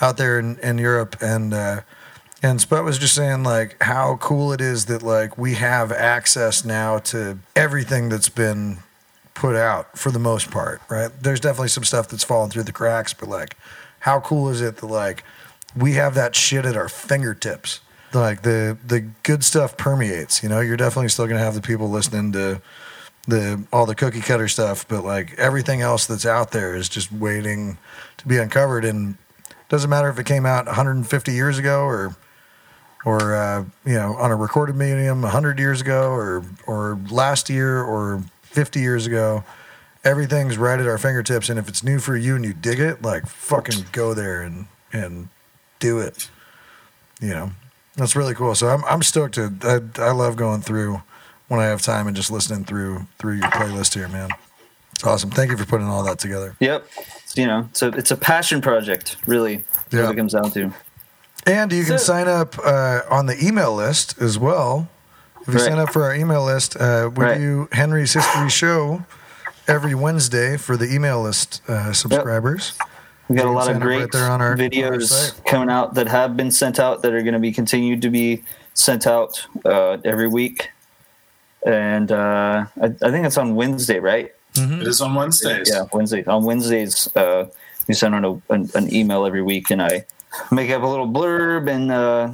out 0.00 0.16
there 0.16 0.38
in, 0.38 0.58
in 0.58 0.78
Europe. 0.78 1.16
And, 1.20 1.52
uh, 1.52 1.80
and 2.42 2.60
Sput 2.60 2.84
was 2.84 2.98
just 2.98 3.14
saying 3.14 3.42
like 3.42 3.76
how 3.82 4.16
cool 4.16 4.52
it 4.52 4.60
is 4.60 4.86
that 4.86 5.02
like 5.02 5.36
we 5.36 5.54
have 5.54 5.92
access 5.92 6.64
now 6.64 6.98
to 6.98 7.38
everything 7.54 8.08
that's 8.08 8.30
been 8.30 8.78
put 9.34 9.56
out 9.56 9.98
for 9.98 10.10
the 10.10 10.18
most 10.18 10.50
part, 10.50 10.80
right? 10.88 11.10
There's 11.20 11.40
definitely 11.40 11.68
some 11.68 11.84
stuff 11.84 12.08
that's 12.08 12.24
fallen 12.24 12.50
through 12.50 12.64
the 12.64 12.72
cracks, 12.72 13.14
but 13.14 13.28
like, 13.28 13.56
how 14.00 14.20
cool 14.20 14.48
is 14.48 14.60
it 14.60 14.78
that 14.78 14.86
like 14.86 15.24
we 15.76 15.92
have 15.94 16.14
that 16.14 16.34
shit 16.34 16.64
at 16.64 16.76
our 16.76 16.88
fingertips? 16.88 17.80
Like 18.12 18.42
the 18.42 18.76
the 18.84 19.00
good 19.22 19.44
stuff 19.44 19.76
permeates. 19.76 20.42
You 20.42 20.48
know, 20.48 20.60
you're 20.60 20.76
definitely 20.76 21.08
still 21.08 21.26
gonna 21.26 21.40
have 21.40 21.54
the 21.54 21.60
people 21.60 21.88
listening 21.88 22.32
to 22.32 22.60
the 23.28 23.64
all 23.72 23.86
the 23.86 23.94
cookie 23.94 24.20
cutter 24.20 24.48
stuff, 24.48 24.86
but 24.88 25.04
like 25.04 25.38
everything 25.38 25.80
else 25.80 26.06
that's 26.06 26.26
out 26.26 26.50
there 26.52 26.74
is 26.74 26.88
just 26.88 27.12
waiting 27.12 27.78
to 28.18 28.28
be 28.28 28.36
uncovered. 28.36 28.84
And 28.84 29.16
doesn't 29.70 29.88
matter 29.88 30.10
if 30.10 30.18
it 30.18 30.26
came 30.26 30.44
out 30.44 30.66
150 30.66 31.32
years 31.32 31.56
ago 31.56 31.84
or 31.84 32.14
or 33.06 33.34
uh, 33.34 33.64
you 33.86 33.94
know 33.94 34.14
on 34.16 34.30
a 34.30 34.36
recorded 34.36 34.76
medium 34.76 35.22
100 35.22 35.58
years 35.58 35.80
ago 35.80 36.10
or 36.10 36.44
or 36.66 36.98
last 37.10 37.48
year 37.48 37.82
or 37.82 38.22
50 38.42 38.80
years 38.80 39.06
ago. 39.06 39.42
Everything's 40.02 40.56
right 40.56 40.80
at 40.80 40.86
our 40.86 40.98
fingertips, 40.98 41.50
and 41.50 41.58
if 41.58 41.68
it's 41.68 41.84
new 41.84 41.98
for 41.98 42.16
you 42.16 42.34
and 42.34 42.44
you 42.44 42.54
dig 42.54 42.80
it, 42.80 43.02
like 43.02 43.26
fucking 43.26 43.86
go 43.92 44.12
there 44.12 44.42
and 44.42 44.66
and 44.92 45.28
do 45.78 45.98
it. 45.98 46.30
You 47.20 47.28
know, 47.28 47.50
that's 47.96 48.16
really 48.16 48.34
cool. 48.34 48.54
So 48.54 48.68
I'm 48.68 48.84
I'm 48.84 49.02
stoked 49.02 49.34
to. 49.34 49.52
I, 49.62 50.02
I 50.02 50.12
love 50.12 50.36
going 50.36 50.62
through 50.62 51.02
when 51.48 51.60
I 51.60 51.66
have 51.66 51.82
time 51.82 52.06
and 52.06 52.16
just 52.16 52.30
listening 52.30 52.64
through 52.64 53.06
through 53.18 53.34
your 53.34 53.50
playlist 53.50 53.94
here, 53.94 54.08
man. 54.08 54.30
It's 55.00 55.06
awesome. 55.06 55.30
Thank 55.30 55.50
you 55.50 55.56
for 55.56 55.64
putting 55.64 55.86
all 55.86 56.04
that 56.04 56.18
together. 56.18 56.54
Yep. 56.60 56.86
You 57.34 57.46
know, 57.46 57.70
so 57.72 57.88
it's 57.88 58.10
a 58.10 58.16
passion 58.18 58.60
project, 58.60 59.16
really. 59.26 59.64
Yeah. 59.90 60.02
What 60.02 60.12
it 60.12 60.16
comes 60.18 60.34
down 60.34 60.50
to. 60.50 60.74
And 61.46 61.72
you 61.72 61.84
can 61.84 61.96
so, 61.96 62.04
sign 62.04 62.28
up 62.28 62.58
uh, 62.58 63.00
on 63.08 63.24
the 63.24 63.42
email 63.42 63.74
list 63.74 64.20
as 64.20 64.38
well. 64.38 64.90
If 65.40 65.48
you 65.48 65.54
right. 65.54 65.62
sign 65.62 65.78
up 65.78 65.90
for 65.90 66.02
our 66.02 66.14
email 66.14 66.44
list, 66.44 66.76
uh, 66.76 67.08
we 67.16 67.24
right. 67.24 67.38
do 67.38 67.66
Henry's 67.72 68.12
History 68.12 68.50
Show 68.50 69.02
every 69.66 69.94
Wednesday 69.94 70.58
for 70.58 70.76
the 70.76 70.92
email 70.94 71.22
list 71.22 71.62
uh, 71.66 71.94
subscribers. 71.94 72.74
Yep. 72.78 72.88
We 73.30 73.36
got 73.36 73.46
a 73.46 73.52
lot 73.52 73.70
of 73.70 73.80
great 73.80 74.12
right 74.12 74.14
our, 74.14 74.54
videos 74.54 75.42
coming 75.46 75.70
out 75.70 75.94
that 75.94 76.08
have 76.08 76.36
been 76.36 76.50
sent 76.50 76.78
out 76.78 77.00
that 77.00 77.14
are 77.14 77.22
going 77.22 77.32
to 77.32 77.40
be 77.40 77.52
continued 77.52 78.02
to 78.02 78.10
be 78.10 78.42
sent 78.74 79.06
out 79.06 79.46
uh, 79.64 79.96
every 80.04 80.28
week. 80.28 80.68
And 81.64 82.12
uh, 82.12 82.66
I, 82.78 82.84
I, 82.84 83.10
think 83.10 83.24
it's 83.24 83.38
on 83.38 83.54
Wednesday, 83.54 83.98
right? 83.98 84.34
Mm-hmm. 84.54 84.82
It 84.82 84.88
is 84.88 85.00
on 85.00 85.14
Wednesdays. 85.14 85.70
Yeah, 85.72 85.84
Wednesdays. 85.92 86.26
On 86.26 86.44
Wednesdays, 86.44 87.08
uh, 87.16 87.46
we 87.86 87.94
send 87.94 88.14
out 88.14 88.24
a, 88.24 88.52
an, 88.52 88.70
an, 88.74 88.92
email 88.92 89.24
every 89.24 89.42
week, 89.42 89.70
and 89.70 89.80
I 89.80 90.04
make 90.50 90.70
up 90.70 90.82
a 90.82 90.86
little 90.86 91.08
blurb 91.08 91.70
and 91.70 91.90
uh, 91.90 92.32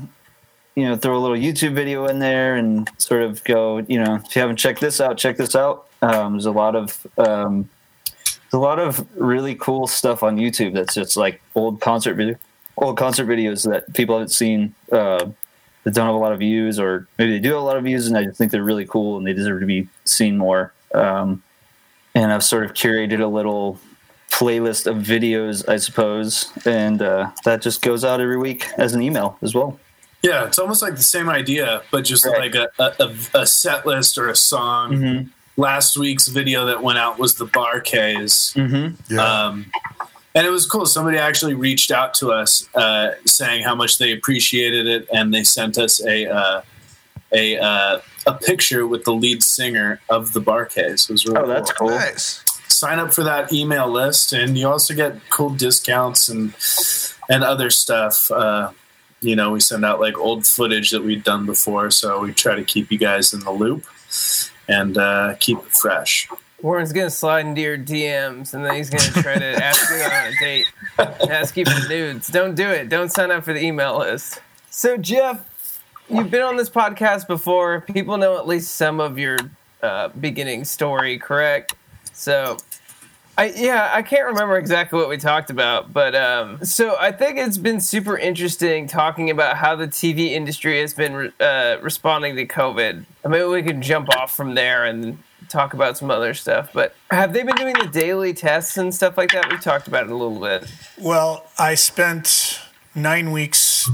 you 0.75 0.85
know 0.85 0.97
throw 0.97 1.17
a 1.17 1.21
little 1.21 1.37
YouTube 1.37 1.75
video 1.75 2.07
in 2.07 2.19
there 2.19 2.57
and 2.57 2.89
sort 2.99 3.23
of 3.23 3.45
go, 3.45 3.79
you 3.89 4.03
know, 4.03 4.17
if 4.17 4.35
you 4.35 4.41
haven't 4.41 4.57
checked 4.57 4.81
this 4.81 5.01
out, 5.01 5.19
check 5.19 5.37
this 5.37 5.55
out. 5.55 5.89
Um, 6.03 6.35
there's 6.35 6.47
a 6.47 6.51
lot 6.51 6.75
of 6.75 7.07
um, 7.19 7.69
there's 8.25 8.55
a 8.55 8.59
lot 8.59 8.79
of 8.79 9.07
really 9.21 9.55
cool 9.55 9.87
stuff 9.87 10.23
on 10.23 10.37
YouTube 10.37 10.73
that's 10.75 10.95
just 10.95 11.17
like 11.17 11.41
old 11.55 11.81
concert 11.81 12.15
video, 12.15 12.37
old 12.77 12.97
concert 12.97 13.27
videos 13.27 13.69
that 13.69 13.93
people 13.95 14.15
haven't 14.15 14.31
seen 14.31 14.75
uh, 14.93 15.27
that 15.85 15.95
don't 15.95 16.07
have 16.07 16.15
a 16.15 16.19
lot 16.19 16.33
of 16.33 16.39
views, 16.39 16.79
or 16.79 17.07
maybe 17.19 17.33
they 17.33 17.39
do 17.39 17.51
have 17.51 17.63
a 17.63 17.65
lot 17.65 17.77
of 17.77 17.85
views, 17.85 18.07
and 18.07 18.17
I 18.17 18.25
just 18.25 18.39
think 18.39 18.53
they're 18.53 18.63
really 18.63 18.87
cool 18.87 19.19
and 19.19 19.27
they 19.27 19.33
deserve 19.33 19.61
to 19.61 19.67
be 19.67 19.89
seen 20.05 20.39
more. 20.39 20.73
Um, 20.95 21.43
and 22.17 22.33
I've 22.33 22.45
sort 22.45 22.65
of 22.65 22.73
curated 22.73 23.21
a 23.21 23.27
little 23.27 23.79
playlist 24.31 24.87
of 24.87 24.97
videos, 24.97 25.67
I 25.69 25.77
suppose, 25.77 26.53
and 26.67 27.01
uh, 27.01 27.31
that 27.45 27.63
just 27.63 27.83
goes 27.83 28.05
out 28.05 28.21
every 28.21 28.37
week 28.37 28.67
as 28.77 28.95
an 28.95 29.03
email 29.03 29.39
as 29.43 29.55
well. 29.55 29.79
Yeah, 30.23 30.45
it's 30.45 30.59
almost 30.59 30.83
like 30.83 30.97
the 30.97 31.03
same 31.03 31.29
idea, 31.29 31.83
but 31.93 32.05
just 32.05 32.27
right. 32.27 32.53
like 32.53 32.55
a, 32.55 32.69
a, 32.79 33.15
a, 33.43 33.47
set 33.47 33.87
list 33.87 34.19
or 34.19 34.29
a 34.29 34.35
song. 34.35 34.93
Mm-hmm 34.93 35.29
last 35.57 35.97
week's 35.97 36.29
video 36.29 36.67
that 36.67 36.83
went 36.83 36.99
out 36.99 37.19
was 37.19 37.37
the 37.37 37.47
Bar-Kays. 37.47 38.53
Mm-hmm. 38.55 39.15
Yeah. 39.15 39.23
Um, 39.23 39.67
and 40.35 40.47
it 40.47 40.51
was 40.51 40.67
cool. 40.67 40.85
Somebody 40.85 41.17
actually 41.17 41.55
reached 41.55 41.91
out 41.91 42.13
to 42.15 42.31
us 42.31 42.69
uh, 42.75 43.13
saying 43.25 43.65
how 43.65 43.75
much 43.75 43.97
they 43.99 44.13
appreciated 44.13 44.87
it, 44.87 45.09
and 45.13 45.33
they 45.33 45.45
sent 45.45 45.79
us 45.79 46.05
a 46.05 46.31
uh, 46.31 46.63
a 47.33 47.59
uh, 47.59 48.01
a 48.27 48.35
picture 48.35 48.87
with 48.87 49.05
the 49.05 49.13
lead 49.13 49.43
singer 49.43 50.01
of 50.09 50.33
the 50.33 50.41
Bar-Kays. 50.41 51.09
It 51.09 51.13
was 51.13 51.27
really 51.27 51.41
oh, 51.41 51.47
that's 51.47 51.73
cool. 51.73 51.89
cool. 51.89 51.97
Nice. 51.97 52.43
Sign 52.69 52.99
up 52.99 53.15
for 53.15 53.25
that 53.25 53.53
email 53.53 53.89
list, 53.89 54.33
and 54.33 54.59
you 54.59 54.69
also 54.69 54.95
get 54.95 55.17
cool 55.31 55.51
discounts 55.51 56.29
and 56.29 56.55
and 57.29 57.45
other 57.45 57.71
stuff. 57.71 58.31
Uh, 58.31 58.73
you 59.21 59.35
know, 59.35 59.53
we 59.53 59.61
send 59.61 59.85
out 59.85 60.01
like 60.01 60.19
old 60.19 60.47
footage 60.47 60.91
that 60.91 61.03
we've 61.03 61.25
done 61.25 61.47
before, 61.47 61.91
so 61.91 62.21
we 62.21 62.33
try 62.33 62.55
to 62.55 62.65
keep 62.65 62.91
you 62.91 62.99
guys 62.99 63.33
in 63.33 63.41
the 63.41 63.51
loop 63.51 63.85
and 64.69 64.99
uh, 64.99 65.35
keep 65.41 65.59
it 65.59 65.73
fresh. 65.73 66.29
Warren's 66.63 66.93
gonna 66.93 67.11
slide 67.11 67.47
into 67.47 67.61
your 67.61 67.79
DMs 67.79 68.55
and 68.55 68.65
then 68.65 68.75
he's 68.75 68.91
gonna 68.91 69.23
try 69.23 69.39
to 69.39 69.65
ask 69.65 69.91
you 69.91 69.97
on 69.97 70.33
a 70.33 70.37
date, 70.41 70.67
ask 71.31 71.57
you 71.57 71.65
for 71.65 71.89
nudes. 71.89 72.29
Don't 72.29 72.55
do 72.55 72.69
it. 72.69 72.89
Don't 72.89 73.11
sign 73.11 73.31
up 73.31 73.45
for 73.45 73.53
the 73.53 73.63
email 73.63 73.99
list. 73.99 74.41
So 74.71 74.97
Jeff, 74.97 75.45
you've 76.09 76.31
been 76.31 76.43
on 76.43 76.57
this 76.57 76.71
podcast 76.71 77.27
before. 77.27 77.81
People 77.81 78.17
know 78.19 78.39
at 78.39 78.47
least 78.47 78.75
some 78.75 79.01
of 79.01 79.19
your 79.19 79.39
uh, 79.83 80.09
beginning 80.09 80.65
story, 80.65 81.19
correct? 81.19 81.75
So 82.13 82.59
I 83.39 83.53
yeah, 83.55 83.91
I 83.93 84.03
can't 84.03 84.27
remember 84.27 84.57
exactly 84.57 84.99
what 84.99 85.09
we 85.09 85.19
talked 85.19 85.51
about, 85.51 85.93
but 85.93 86.15
um, 86.15 86.65
so 86.65 86.97
I 86.99 87.13
think 87.13 87.39
it's 87.39 87.59
been 87.59 87.81
super 87.81 88.17
interesting 88.17 88.87
talking 88.87 89.31
about 89.31 89.59
how 89.59 89.77
the 89.77 89.87
TV 89.87 90.31
industry 90.31 90.81
has 90.81 90.95
been 90.95 91.33
uh, 91.39 91.77
responding 91.83 92.37
to 92.37 92.47
COVID. 92.47 93.05
Mean, 93.29 93.51
we 93.51 93.63
can 93.63 93.83
jump 93.83 94.09
off 94.17 94.35
from 94.35 94.55
there 94.55 94.87
and 94.87 95.19
talk 95.49 95.75
about 95.75 95.99
some 95.99 96.11
other 96.11 96.33
stuff. 96.33 96.71
But 96.73 96.95
have 97.11 97.35
they 97.35 97.43
been 97.43 97.57
doing 97.57 97.75
the 97.79 97.89
daily 97.89 98.33
tests 98.33 98.79
and 98.79 98.95
stuff 98.95 99.19
like 99.19 99.33
that? 99.33 99.51
We 99.51 99.59
talked 99.59 99.87
about 99.87 100.05
it 100.05 100.11
a 100.11 100.17
little 100.17 100.41
bit. 100.41 100.73
Well, 100.99 101.47
I 101.59 101.75
spent 101.75 102.61
nine 102.95 103.33
weeks 103.33 103.91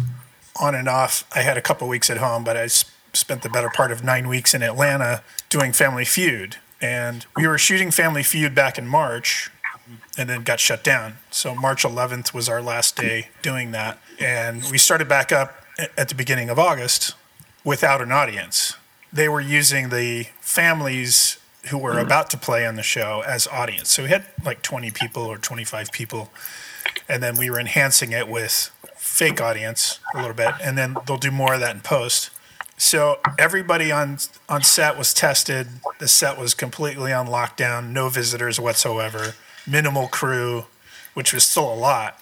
on 0.61 0.75
and 0.75 0.89
off. 0.89 1.25
I 1.35 1.43
had 1.43 1.57
a 1.57 1.63
couple 1.63 1.89
weeks 1.89 2.11
at 2.11 2.19
home, 2.19 2.45
but 2.45 2.57
I 2.57 2.67
spent 2.67 3.43
the 3.43 3.51
better 3.51 3.71
part 3.71 3.93
of 3.93 4.03
nine 4.05 4.29
weeks 4.29 4.55
in 4.55 4.63
Atlanta 4.63 5.23
doing 5.49 5.73
Family 5.73 6.05
Feud 6.05 6.57
and 6.83 7.25
we 7.37 7.47
were 7.47 7.57
shooting 7.57 7.93
Family 7.93 8.25
Feud 8.25 8.55
back 8.55 8.77
in 8.77 8.87
March, 8.87 9.51
and 10.19 10.29
then 10.29 10.43
got 10.43 10.59
shut 10.59 10.83
down. 10.83 11.15
So 11.31 11.55
March 11.55 11.85
11th 11.85 12.35
was 12.35 12.49
our 12.49 12.61
last 12.61 12.97
day 12.97 13.29
doing 13.41 13.71
that, 13.71 13.99
and 14.19 14.65
we 14.71 14.79
started 14.79 15.09
back 15.09 15.33
up 15.33 15.65
at 15.97 16.09
the 16.09 16.15
beginning 16.15 16.51
of 16.51 16.59
August 16.59 17.15
without 17.65 18.03
an 18.03 18.11
audience. 18.11 18.77
They 19.13 19.29
were 19.29 19.41
using 19.41 19.91
the 19.91 20.27
families 20.41 21.39
who 21.69 21.79
were 21.79 21.99
about 21.99 22.29
to 22.31 22.37
play 22.37 22.67
on 22.67 22.75
the 22.75 22.83
show 22.83 23.23
as 23.25 23.47
audience. 23.47 23.91
So 23.91 24.03
we 24.03 24.09
had 24.09 24.27
like 24.45 24.63
20 24.63 24.91
people 24.91 25.23
or 25.23 25.39
25 25.39 25.93
people, 25.93 26.31
and 27.09 27.23
then 27.23 27.37
we 27.37 27.49
were 27.49 27.61
enhancing 27.61 28.11
it 28.11 28.27
with 28.27 28.71
fake 29.13 29.43
audience 29.43 30.01
a 30.15 30.19
little 30.19 30.35
bit, 30.35 30.55
and 30.63 30.77
then 30.79 30.97
they'll 31.07 31.19
do 31.19 31.31
more 31.31 31.53
of 31.53 31.61
that 31.61 31.75
in 31.77 31.83
post. 31.83 32.31
So 32.79 33.21
everybody 33.39 33.93
on 33.93 34.19
on 34.49 34.63
set 34.63 34.97
was 34.97 35.13
tested. 35.13 35.69
The 35.99 36.09
set 36.09 36.39
was 36.39 36.55
completely 36.55 37.13
on 37.13 37.27
lockdown, 37.27 37.91
no 37.91 38.09
visitors 38.09 38.59
whatsoever, 38.59 39.35
minimal 39.67 40.09
crew, 40.09 40.65
which 41.13 41.35
was 41.35 41.45
still 41.45 41.73
a 41.73 41.77
lot. 41.77 42.19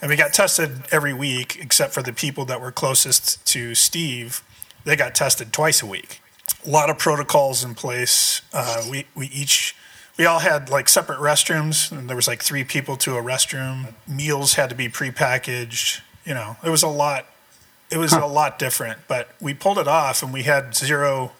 And 0.00 0.10
we 0.10 0.16
got 0.16 0.34
tested 0.34 0.82
every 0.92 1.14
week, 1.14 1.56
except 1.58 1.94
for 1.94 2.02
the 2.02 2.12
people 2.12 2.44
that 2.44 2.60
were 2.60 2.70
closest 2.70 3.44
to 3.46 3.74
Steve. 3.74 4.44
They 4.84 4.94
got 4.94 5.14
tested 5.14 5.54
twice 5.54 5.82
a 5.82 5.86
week. 5.86 6.20
A 6.66 6.70
lot 6.70 6.90
of 6.90 6.98
protocols 6.98 7.64
in 7.64 7.74
place. 7.74 8.42
Uh, 8.52 8.84
we 8.90 9.06
we 9.14 9.28
each 9.28 9.74
we 10.18 10.26
all 10.26 10.40
had 10.40 10.68
like 10.68 10.88
separate 10.90 11.18
restrooms, 11.18 11.90
and 11.90 12.08
there 12.08 12.16
was 12.16 12.28
like 12.28 12.42
three 12.42 12.62
people 12.62 12.96
to 12.98 13.16
a 13.16 13.22
restroom. 13.22 13.94
Meals 14.06 14.54
had 14.54 14.68
to 14.68 14.76
be 14.76 14.88
prepackaged. 14.88 16.02
You 16.26 16.34
know, 16.34 16.56
it 16.62 16.68
was 16.68 16.82
a 16.82 16.88
lot 16.88 17.26
it 17.90 17.98
was 17.98 18.12
huh. 18.12 18.24
a 18.24 18.26
lot 18.26 18.58
different, 18.58 18.98
but 19.08 19.30
we 19.40 19.54
pulled 19.54 19.78
it 19.78 19.88
off, 19.88 20.22
and 20.22 20.32
we 20.32 20.42
had 20.42 20.74
zero 20.74 21.32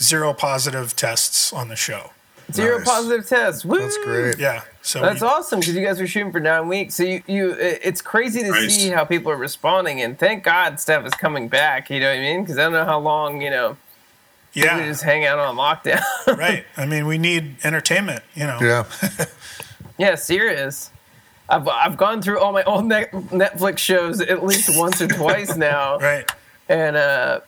zero 0.00 0.32
positive 0.32 0.96
tests 0.96 1.52
on 1.52 1.68
the 1.68 1.76
show. 1.76 2.10
Zero 2.52 2.78
nice. 2.78 2.88
positive 2.88 3.28
tests. 3.28 3.64
Woo! 3.64 3.78
That's 3.78 3.98
great. 3.98 4.38
Yeah. 4.38 4.62
So 4.82 5.00
that's 5.00 5.20
we, 5.20 5.28
awesome 5.28 5.60
because 5.60 5.74
you 5.74 5.84
guys 5.84 6.00
were 6.00 6.06
shooting 6.06 6.32
for 6.32 6.40
nine 6.40 6.68
weeks. 6.68 6.94
So 6.94 7.04
you, 7.04 7.22
you 7.26 7.56
it's 7.58 8.02
crazy 8.02 8.42
to 8.42 8.50
nice. 8.50 8.74
see 8.74 8.90
how 8.90 9.04
people 9.04 9.30
are 9.32 9.36
responding, 9.36 10.00
and 10.00 10.18
thank 10.18 10.44
God 10.44 10.80
Steph 10.80 11.04
is 11.06 11.14
coming 11.14 11.48
back. 11.48 11.90
You 11.90 12.00
know 12.00 12.08
what 12.08 12.18
I 12.18 12.20
mean? 12.20 12.42
Because 12.42 12.58
I 12.58 12.62
don't 12.64 12.72
know 12.72 12.84
how 12.84 12.98
long 12.98 13.40
you 13.42 13.50
know. 13.50 13.76
Yeah. 14.52 14.84
just 14.84 15.04
hang 15.04 15.24
out 15.24 15.38
on 15.38 15.56
lockdown. 15.56 16.02
right. 16.36 16.64
I 16.76 16.84
mean, 16.84 17.06
we 17.06 17.18
need 17.18 17.56
entertainment. 17.62 18.24
You 18.34 18.46
know. 18.46 18.58
Yeah. 18.60 18.84
yeah. 19.98 20.14
Serious. 20.16 20.90
I've 21.50 21.68
I've 21.68 21.96
gone 21.96 22.22
through 22.22 22.38
all 22.40 22.52
my 22.52 22.62
old 22.64 22.84
Netflix 22.84 23.78
shows 23.78 24.20
at 24.20 24.44
least 24.44 24.70
once 24.78 25.00
or 25.02 25.08
twice 25.08 25.56
now. 25.56 25.98
Right. 25.98 26.30
And 26.68 26.96
uh, 26.96 27.40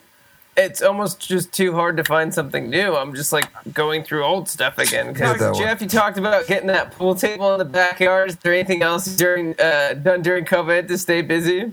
it's 0.56 0.82
almost 0.82 1.20
just 1.20 1.52
too 1.52 1.72
hard 1.74 1.96
to 1.96 2.04
find 2.04 2.34
something 2.34 2.68
new. 2.68 2.94
I'm 2.94 3.14
just 3.14 3.32
like 3.32 3.48
going 3.72 4.02
through 4.02 4.24
old 4.24 4.48
stuff 4.48 4.78
again. 4.78 5.12
Because 5.12 5.58
Jeff, 5.58 5.80
you 5.80 5.88
talked 5.88 6.18
about 6.18 6.46
getting 6.46 6.66
that 6.66 6.92
pool 6.92 7.14
table 7.14 7.52
in 7.52 7.58
the 7.58 7.64
backyard. 7.64 8.30
Is 8.30 8.36
there 8.36 8.52
anything 8.52 8.82
else 8.82 9.06
during 9.16 9.58
uh, 9.60 9.94
done 9.94 10.22
during 10.22 10.44
COVID 10.44 10.88
to 10.88 10.98
stay 10.98 11.22
busy? 11.22 11.72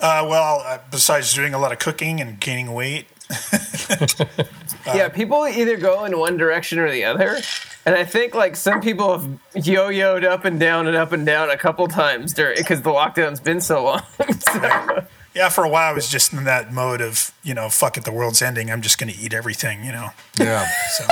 Uh, 0.00 0.26
well, 0.28 0.62
uh, 0.64 0.78
besides 0.90 1.32
doing 1.34 1.54
a 1.54 1.58
lot 1.58 1.72
of 1.72 1.78
cooking 1.78 2.20
and 2.20 2.38
gaining 2.38 2.72
weight. 2.72 3.06
yeah, 4.86 5.08
people 5.08 5.46
either 5.46 5.76
go 5.76 6.04
in 6.04 6.18
one 6.18 6.36
direction 6.36 6.78
or 6.78 6.90
the 6.90 7.04
other. 7.04 7.40
And 7.84 7.94
I 7.94 8.04
think 8.04 8.34
like 8.34 8.56
some 8.56 8.80
people 8.80 9.18
have 9.18 9.28
yo-yoed 9.54 10.24
up 10.24 10.44
and 10.44 10.58
down 10.58 10.86
and 10.86 10.96
up 10.96 11.12
and 11.12 11.24
down 11.24 11.50
a 11.50 11.56
couple 11.56 11.86
times 11.88 12.32
during 12.34 12.58
because 12.58 12.82
the 12.82 12.90
lockdown's 12.90 13.40
been 13.40 13.60
so 13.60 13.84
long. 13.84 14.02
so. 14.40 15.06
Yeah, 15.34 15.50
for 15.50 15.64
a 15.64 15.68
while 15.68 15.90
I 15.90 15.92
was 15.92 16.08
just 16.08 16.32
in 16.32 16.44
that 16.44 16.72
mode 16.72 17.00
of 17.00 17.32
you 17.42 17.54
know, 17.54 17.68
fuck 17.68 17.96
it, 17.96 18.04
the 18.04 18.12
world's 18.12 18.42
ending. 18.42 18.70
I'm 18.70 18.82
just 18.82 18.98
going 18.98 19.12
to 19.12 19.18
eat 19.18 19.32
everything, 19.32 19.84
you 19.84 19.92
know. 19.92 20.10
Yeah. 20.38 20.66
So. 20.90 21.06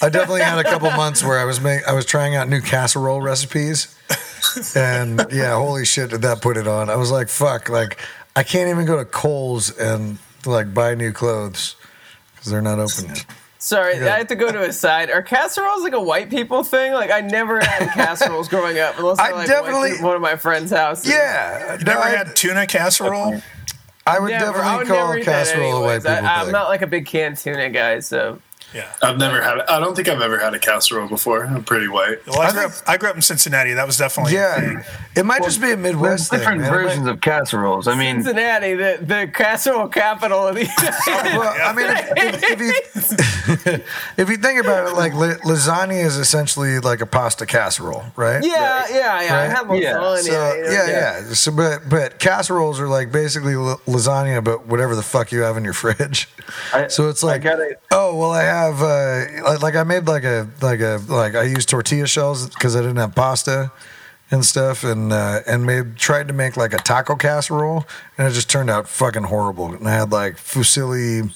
I 0.00 0.08
definitely 0.08 0.42
had 0.42 0.58
a 0.58 0.64
couple 0.64 0.90
months 0.92 1.22
where 1.22 1.38
I 1.38 1.44
was 1.44 1.60
make, 1.60 1.86
I 1.86 1.92
was 1.92 2.06
trying 2.06 2.36
out 2.36 2.48
new 2.48 2.60
casserole 2.60 3.20
recipes, 3.20 3.94
and 4.76 5.26
yeah, 5.30 5.54
holy 5.56 5.84
shit, 5.84 6.10
did 6.10 6.22
that 6.22 6.40
put 6.40 6.56
it 6.56 6.68
on? 6.68 6.88
I 6.88 6.96
was 6.96 7.10
like, 7.10 7.28
fuck, 7.28 7.68
like 7.68 8.00
I 8.34 8.44
can't 8.44 8.70
even 8.70 8.86
go 8.86 8.96
to 8.96 9.04
Kohl's 9.04 9.76
and 9.76 10.18
like 10.46 10.72
buy 10.74 10.94
new 10.94 11.12
clothes 11.12 11.76
because 12.34 12.50
they're 12.50 12.62
not 12.62 12.78
open 12.78 13.06
yet. 13.06 13.24
Sorry, 13.58 13.96
Yeah. 13.96 14.14
I 14.14 14.18
have 14.18 14.26
to 14.26 14.34
go 14.34 14.50
to 14.50 14.62
a 14.64 14.72
side. 14.72 15.08
Are 15.08 15.22
casseroles 15.22 15.84
like 15.84 15.92
a 15.92 16.00
white 16.02 16.30
people 16.30 16.64
thing? 16.64 16.92
Like 16.94 17.12
I 17.12 17.20
never 17.20 17.60
had 17.64 17.90
casseroles 17.92 18.48
growing 18.48 18.78
up, 18.80 18.98
unless 18.98 19.20
I, 19.20 19.28
I 19.28 19.32
like, 19.32 19.46
definitely- 19.46 19.90
went 19.90 19.98
to 19.98 20.04
one 20.04 20.16
of 20.16 20.22
my 20.22 20.34
friends' 20.36 20.72
houses. 20.72 21.08
Yeah, 21.08 21.78
You 21.78 21.84
never 21.84 22.00
I, 22.00 22.10
had 22.10 22.34
tuna 22.34 22.66
casserole? 22.66 23.40
I 24.04 24.18
would 24.18 24.30
Never. 24.32 24.58
I 24.58 24.62
definitely 24.62 24.78
would 24.78 24.86
call 24.88 25.06
never 25.08 25.18
eat 25.18 25.24
casserole 25.24 25.76
a 25.76 25.80
white 25.82 25.94
anyways. 25.94 26.06
I, 26.06 26.14
people 26.16 26.28
I'm 26.28 26.50
not 26.50 26.68
like 26.70 26.82
a 26.82 26.88
big 26.88 27.06
can 27.06 27.36
tuna 27.36 27.70
guy, 27.70 28.00
so 28.00 28.40
Yeah. 28.74 28.92
I've 29.02 29.18
never 29.18 29.42
had. 29.42 29.60
I 29.60 29.80
don't 29.80 29.94
think 29.94 30.08
I've 30.08 30.20
ever 30.22 30.38
had 30.38 30.54
a 30.54 30.58
casserole 30.58 31.08
before. 31.08 31.44
I'm 31.44 31.64
pretty 31.64 31.88
white. 31.88 32.26
Well, 32.26 32.40
I, 32.40 32.46
I 32.48 32.52
grew 32.52 32.64
up, 32.66 32.72
I 32.86 32.96
grew 32.96 33.08
up 33.10 33.16
in 33.16 33.22
Cincinnati. 33.22 33.72
That 33.74 33.86
was 33.86 33.98
definitely 33.98 34.36
a 34.36 34.40
yeah, 34.40 34.60
thing. 34.60 34.84
it 35.16 35.26
might 35.26 35.42
just 35.42 35.60
be 35.60 35.72
a 35.72 35.76
Midwest 35.76 36.30
thing. 36.30 36.38
different 36.38 36.60
man. 36.62 36.70
Versions 36.72 37.06
of 37.06 37.20
casseroles. 37.20 37.86
I 37.88 37.96
mean, 37.96 38.22
Cincinnati, 38.22 38.74
the, 38.74 38.98
the 39.00 39.30
casserole 39.32 39.88
capital 39.88 40.46
of 40.48 40.54
the 40.54 40.62
United 40.62 41.36
Well, 41.38 41.54
I 41.62 41.72
mean, 41.74 41.86
if, 41.88 42.42
if, 42.42 42.60
if 42.60 42.60
you 42.60 43.78
if 44.16 44.28
you 44.30 44.36
think 44.36 44.60
about 44.60 44.88
it, 44.88 44.94
like 44.96 45.12
lasagna 45.12 46.02
is 46.04 46.16
essentially 46.16 46.78
like 46.78 47.00
a 47.00 47.06
pasta 47.06 47.46
casserole, 47.46 48.04
right? 48.16 48.42
Yeah, 48.44 48.86
yeah, 48.90 49.22
yeah. 49.22 49.38
I 49.38 49.42
have 49.42 49.66
lasagna. 49.66 49.80
Yeah, 49.82 50.16
So 50.16 50.54
you 50.54 50.62
know, 50.62 50.70
yeah, 50.72 50.86
yeah. 50.88 51.20
So, 51.34 51.52
but 51.52 51.88
but 51.88 52.18
casseroles 52.18 52.80
are 52.80 52.88
like 52.88 53.12
basically 53.12 53.54
lasagna, 53.54 54.42
but 54.42 54.66
whatever 54.66 54.94
the 54.94 55.02
fuck 55.02 55.32
you 55.32 55.40
have 55.42 55.56
in 55.56 55.64
your 55.64 55.72
fridge. 55.74 56.28
I- 56.72 56.88
so 56.88 57.08
it's 57.08 57.22
like, 57.22 57.42
I 57.42 57.44
gotta- 57.50 57.76
oh 57.92 58.16
well, 58.16 58.30
I 58.30 58.42
have 58.42 58.61
uh, 58.70 59.58
like- 59.60 59.74
I 59.74 59.82
made 59.82 60.06
like 60.06 60.24
a 60.24 60.48
like 60.60 60.80
a 60.80 61.00
like 61.08 61.34
I 61.34 61.42
used 61.42 61.68
tortilla 61.68 62.06
shells 62.06 62.48
because 62.48 62.76
I 62.76 62.80
didn't 62.80 62.96
have 62.96 63.14
pasta 63.14 63.72
and 64.30 64.44
stuff, 64.44 64.84
and 64.84 65.12
uh, 65.12 65.40
and 65.46 65.66
made 65.66 65.96
tried 65.96 66.28
to 66.28 66.34
make 66.34 66.56
like 66.56 66.72
a 66.72 66.78
taco 66.78 67.16
casserole, 67.16 67.86
and 68.16 68.26
it 68.26 68.32
just 68.32 68.50
turned 68.50 68.70
out 68.70 68.88
fucking 68.88 69.24
horrible. 69.24 69.72
And 69.74 69.86
I 69.86 69.92
had 69.92 70.12
like 70.12 70.36
fusilli 70.36 71.34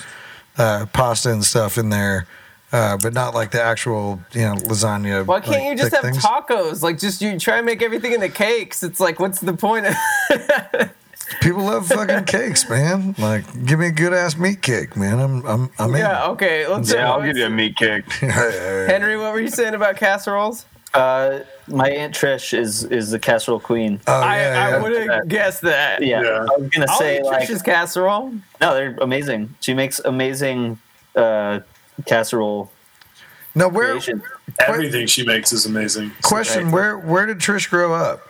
uh, 0.58 0.86
pasta 0.92 1.32
and 1.32 1.44
stuff 1.44 1.78
in 1.78 1.90
there. 1.90 2.26
Uh, 2.72 2.96
but 3.00 3.14
not 3.14 3.32
like 3.32 3.52
the 3.52 3.62
actual, 3.62 4.20
you 4.32 4.42
know, 4.42 4.54
lasagna. 4.54 5.24
Why 5.24 5.38
can't 5.38 5.56
like, 5.56 5.68
you 5.68 5.76
just 5.76 5.94
have 5.94 6.02
things. 6.02 6.18
tacos? 6.18 6.82
Like, 6.82 6.98
just 6.98 7.22
you 7.22 7.38
try 7.38 7.58
and 7.58 7.64
make 7.64 7.80
everything 7.80 8.12
into 8.12 8.28
cakes. 8.28 8.82
It's 8.82 8.98
like, 8.98 9.20
what's 9.20 9.40
the 9.40 9.52
point 9.54 9.86
of? 9.86 9.94
People 11.40 11.62
love 11.64 11.86
fucking 11.88 12.24
cakes, 12.26 12.68
man. 12.68 13.14
Like, 13.18 13.44
give 13.66 13.78
me 13.78 13.86
a 13.88 13.92
good 13.92 14.12
ass 14.12 14.36
meat 14.36 14.62
cake, 14.62 14.96
man. 14.96 15.18
I'm, 15.18 15.44
I'm, 15.46 15.70
I'm 15.78 15.90
in. 15.94 16.00
yeah, 16.00 16.26
okay. 16.28 16.66
Let's. 16.66 16.92
yeah, 16.92 17.10
I'll 17.10 17.22
give 17.22 17.36
you 17.36 17.46
a 17.46 17.50
meat 17.50 17.76
cake. 17.76 18.10
Henry, 18.12 19.16
what 19.16 19.32
were 19.32 19.40
you 19.40 19.48
saying 19.48 19.74
about 19.74 19.96
casseroles? 19.96 20.66
Uh, 20.94 21.40
my 21.66 21.90
aunt 21.90 22.14
Trish 22.14 22.56
is 22.56 22.84
is 22.84 23.10
the 23.10 23.18
casserole 23.18 23.60
queen. 23.60 24.00
Oh 24.06 24.12
I, 24.14 24.36
yeah, 24.40 24.70
I 24.76 24.82
would 24.82 24.92
have 25.10 25.28
guessed 25.28 25.60
that. 25.62 26.00
Yeah, 26.02 26.22
Yeah. 26.22 26.28
I 26.50 26.58
was 26.58 26.70
gonna 26.70 26.86
I'll 26.88 26.98
say 26.98 27.18
eat 27.18 27.24
like 27.24 27.48
Trish's 27.48 27.60
casserole. 27.60 28.32
no, 28.60 28.74
they're 28.74 28.96
amazing. 29.02 29.54
She 29.60 29.74
makes 29.74 29.98
amazing 29.98 30.78
uh, 31.14 31.60
casserole 32.06 32.70
Now, 33.54 33.68
where? 33.68 33.88
creations. 33.90 34.22
Everything 34.66 35.06
she 35.06 35.22
makes 35.26 35.52
is 35.52 35.66
amazing. 35.66 36.12
Question: 36.22 36.70
Where, 36.70 36.96
where 36.96 37.26
did 37.26 37.40
Trish 37.40 37.68
grow 37.68 37.92
up? 37.92 38.22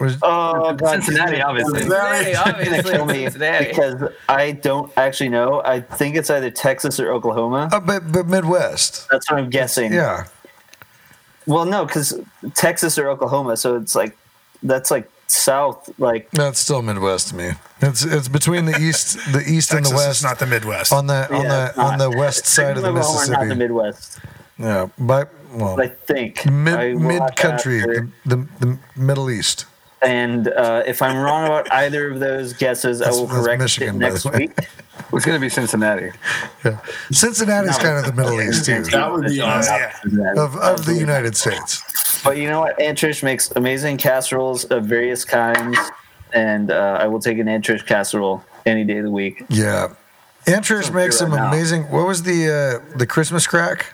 Was, 0.00 0.16
Oh, 0.22 0.72
God, 0.74 1.02
Cincinnati, 1.04 1.42
obviously. 1.42 1.80
Cincinnati, 1.80 2.34
obviously. 2.34 2.90
kill 2.90 3.04
me 3.04 3.24
Cincinnati. 3.24 3.66
because 3.66 4.10
I 4.28 4.52
don't 4.52 4.90
actually 4.96 5.28
know. 5.28 5.62
I 5.64 5.80
think 5.80 6.16
it's 6.16 6.30
either 6.30 6.50
Texas 6.50 6.98
or 6.98 7.12
Oklahoma. 7.12 7.68
oh, 7.72 7.80
but 7.80 8.10
but 8.10 8.26
Midwest. 8.26 9.06
That's 9.10 9.30
what 9.30 9.38
I'm 9.40 9.50
guessing. 9.50 9.92
Yeah. 9.92 10.24
Well, 11.46 11.64
no, 11.66 11.84
because 11.84 12.18
Texas 12.54 12.98
or 12.98 13.08
Oklahoma, 13.08 13.56
so 13.56 13.76
it's 13.76 13.94
like 13.94 14.16
that's 14.62 14.90
like 14.90 15.10
south. 15.26 15.90
Like 15.98 16.30
That's 16.30 16.58
still 16.60 16.82
Midwest 16.82 17.28
to 17.28 17.34
me. 17.36 17.50
It's 17.82 18.04
it's 18.04 18.28
between 18.28 18.66
the 18.66 18.78
east, 18.78 19.18
the 19.32 19.42
east 19.46 19.72
and 19.72 19.84
the 19.84 19.90
west. 19.94 20.18
is 20.18 20.22
not 20.22 20.38
the 20.38 20.46
Midwest. 20.46 20.92
on 20.92 21.06
the 21.08 21.32
on 21.34 21.42
Yeah, 21.44 21.72
the 21.72 21.80
on 21.80 21.98
the 21.98 22.10
west 22.10 22.46
side 22.46 22.76
of 22.76 22.82
the 22.82 22.88
Oklahoma 22.90 23.20
are 23.20 23.26
not 23.44 23.48
the 23.48 23.54
Midwest. 23.56 24.18
Yeah, 24.58 24.88
but 24.98 25.32
well, 25.52 25.80
I 25.80 25.88
think 25.88 26.44
mid 26.46 26.96
mid 26.98 27.22
country, 27.36 27.80
the, 27.80 28.08
the 28.26 28.36
the 28.60 28.78
Middle 28.96 29.30
East. 29.30 29.66
And 30.02 30.48
uh, 30.48 30.82
if 30.86 31.02
I'm 31.02 31.16
wrong 31.18 31.44
about 31.46 31.70
either 31.72 32.10
of 32.10 32.20
those 32.20 32.52
guesses, 32.54 33.02
I 33.02 33.10
will 33.10 33.28
correct 33.28 33.60
Michigan, 33.60 33.96
it 33.96 33.98
next 33.98 34.24
week. 34.32 34.52
It's 35.12 35.24
going 35.26 35.36
to 35.36 35.40
be 35.40 35.48
Cincinnati. 35.50 36.10
Yeah. 36.64 36.78
Cincinnati's 37.10 37.76
kind 37.78 37.98
of 37.98 38.06
the 38.06 38.12
Middle 38.12 38.40
East 38.40 38.64
too, 38.64 38.82
That 38.84 39.10
would 39.12 39.26
be 39.26 39.40
awesome. 39.40 39.76
yeah. 40.12 40.32
of 40.36 40.56
of 40.56 40.86
the 40.86 40.94
United 40.94 41.36
States. 41.36 41.82
But 42.22 42.36
you 42.38 42.48
know 42.48 42.60
what? 42.60 42.80
Aunt 42.80 42.98
Trish 42.98 43.22
makes 43.22 43.50
amazing 43.52 43.96
casseroles 43.96 44.64
of 44.66 44.84
various 44.84 45.24
kinds, 45.24 45.76
and 46.32 46.70
uh, 46.70 46.98
I 47.00 47.06
will 47.06 47.20
take 47.20 47.38
an 47.38 47.48
Aunt 47.48 47.64
Trish 47.64 47.84
casserole 47.86 48.42
any 48.66 48.84
day 48.84 48.98
of 48.98 49.04
the 49.04 49.10
week. 49.10 49.42
Yeah. 49.48 49.88
Aunt 50.46 50.64
Trish 50.64 50.92
makes 50.94 51.18
some 51.18 51.30
right 51.32 51.40
now. 51.40 51.48
amazing. 51.48 51.82
What 51.90 52.06
was 52.06 52.22
the 52.22 52.82
uh, 52.92 52.96
the 52.98 53.06
Christmas 53.06 53.46
crack? 53.46 53.86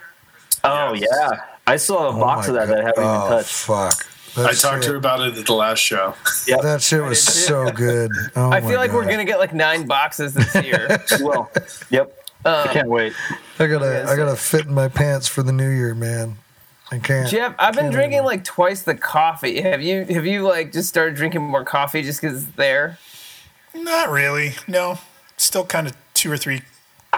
Oh 0.64 0.92
yeah, 0.94 1.40
I 1.66 1.76
still 1.76 1.98
have 1.98 2.14
a 2.14 2.16
Oh 2.16 2.20
box 2.20 2.48
of 2.48 2.54
that 2.54 2.66
that 2.68 2.78
I 2.78 2.82
haven't 2.84 3.02
God. 3.02 3.24
even 3.26 3.32
oh, 3.32 3.36
touched. 3.38 3.54
Fuck. 3.54 4.06
I 4.36 4.42
That 4.42 4.56
talked 4.56 4.82
to 4.84 4.90
her 4.90 4.96
about 4.96 5.20
it 5.26 5.36
at 5.38 5.46
the 5.46 5.54
last 5.54 5.78
show. 5.78 6.14
Yeah, 6.46 6.58
That 6.62 6.82
shit 6.82 7.02
was 7.02 7.22
so 7.46 7.70
good. 7.70 8.10
Oh 8.36 8.50
I 8.50 8.60
feel 8.60 8.76
like 8.78 8.92
we're 8.92 9.04
gonna 9.04 9.24
get 9.24 9.38
like 9.38 9.54
nine 9.54 9.86
boxes 9.86 10.34
this 10.34 10.54
year. 10.64 11.02
well, 11.20 11.50
yep. 11.90 12.12
Um, 12.44 12.68
I 12.68 12.72
can't 12.72 12.88
wait. 12.88 13.12
I 13.58 13.66
gotta, 13.66 13.86
Yes. 13.86 14.08
I 14.08 14.16
gotta 14.16 14.36
fit 14.36 14.66
in 14.66 14.74
my 14.74 14.88
pants 14.88 15.26
for 15.26 15.42
the 15.42 15.52
new 15.52 15.68
year, 15.70 15.94
man. 15.94 16.36
I 16.92 16.98
can't. 16.98 17.28
Jeff, 17.28 17.54
I've 17.58 17.74
been 17.74 17.84
Can't 17.84 17.94
drinking 17.94 18.18
even- 18.18 18.26
like 18.26 18.44
twice 18.44 18.82
the 18.82 18.94
coffee. 18.94 19.60
Have 19.62 19.82
you? 19.82 20.04
Have 20.04 20.24
you 20.24 20.42
like 20.42 20.72
just 20.72 20.88
started 20.88 21.16
drinking 21.16 21.42
more 21.42 21.64
coffee 21.64 22.02
just 22.02 22.20
because 22.20 22.44
it's 22.44 22.52
there? 22.56 22.98
Not 23.74 24.10
really. 24.10 24.54
No. 24.68 24.98
Still 25.36 25.64
kind 25.64 25.88
of 25.88 25.96
two 26.14 26.30
or 26.30 26.36
three 26.36 26.62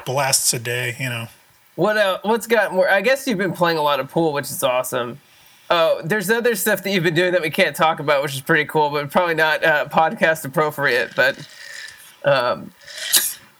blasts 0.06 0.52
a 0.54 0.58
day, 0.58 0.96
you 0.98 1.10
know. 1.10 1.28
What? 1.74 1.96
Uh, 1.98 2.18
what's 2.22 2.46
got 2.46 2.72
more? 2.72 2.88
I 2.90 3.02
guess 3.02 3.26
you've 3.26 3.38
been 3.38 3.52
playing 3.52 3.76
a 3.76 3.82
lot 3.82 4.00
of 4.00 4.10
pool, 4.10 4.32
which 4.32 4.46
is 4.50 4.62
awesome. 4.62 5.20
Oh, 5.70 6.00
there's 6.02 6.30
other 6.30 6.54
stuff 6.54 6.82
that 6.82 6.90
you've 6.90 7.04
been 7.04 7.14
doing 7.14 7.32
that 7.32 7.42
we 7.42 7.50
can't 7.50 7.76
talk 7.76 8.00
about, 8.00 8.22
which 8.22 8.34
is 8.34 8.40
pretty 8.40 8.64
cool, 8.64 8.88
but 8.90 9.10
probably 9.10 9.34
not 9.34 9.62
uh, 9.64 9.86
podcast 9.88 10.44
appropriate. 10.46 11.12
But 11.14 11.38
um, 12.24 12.72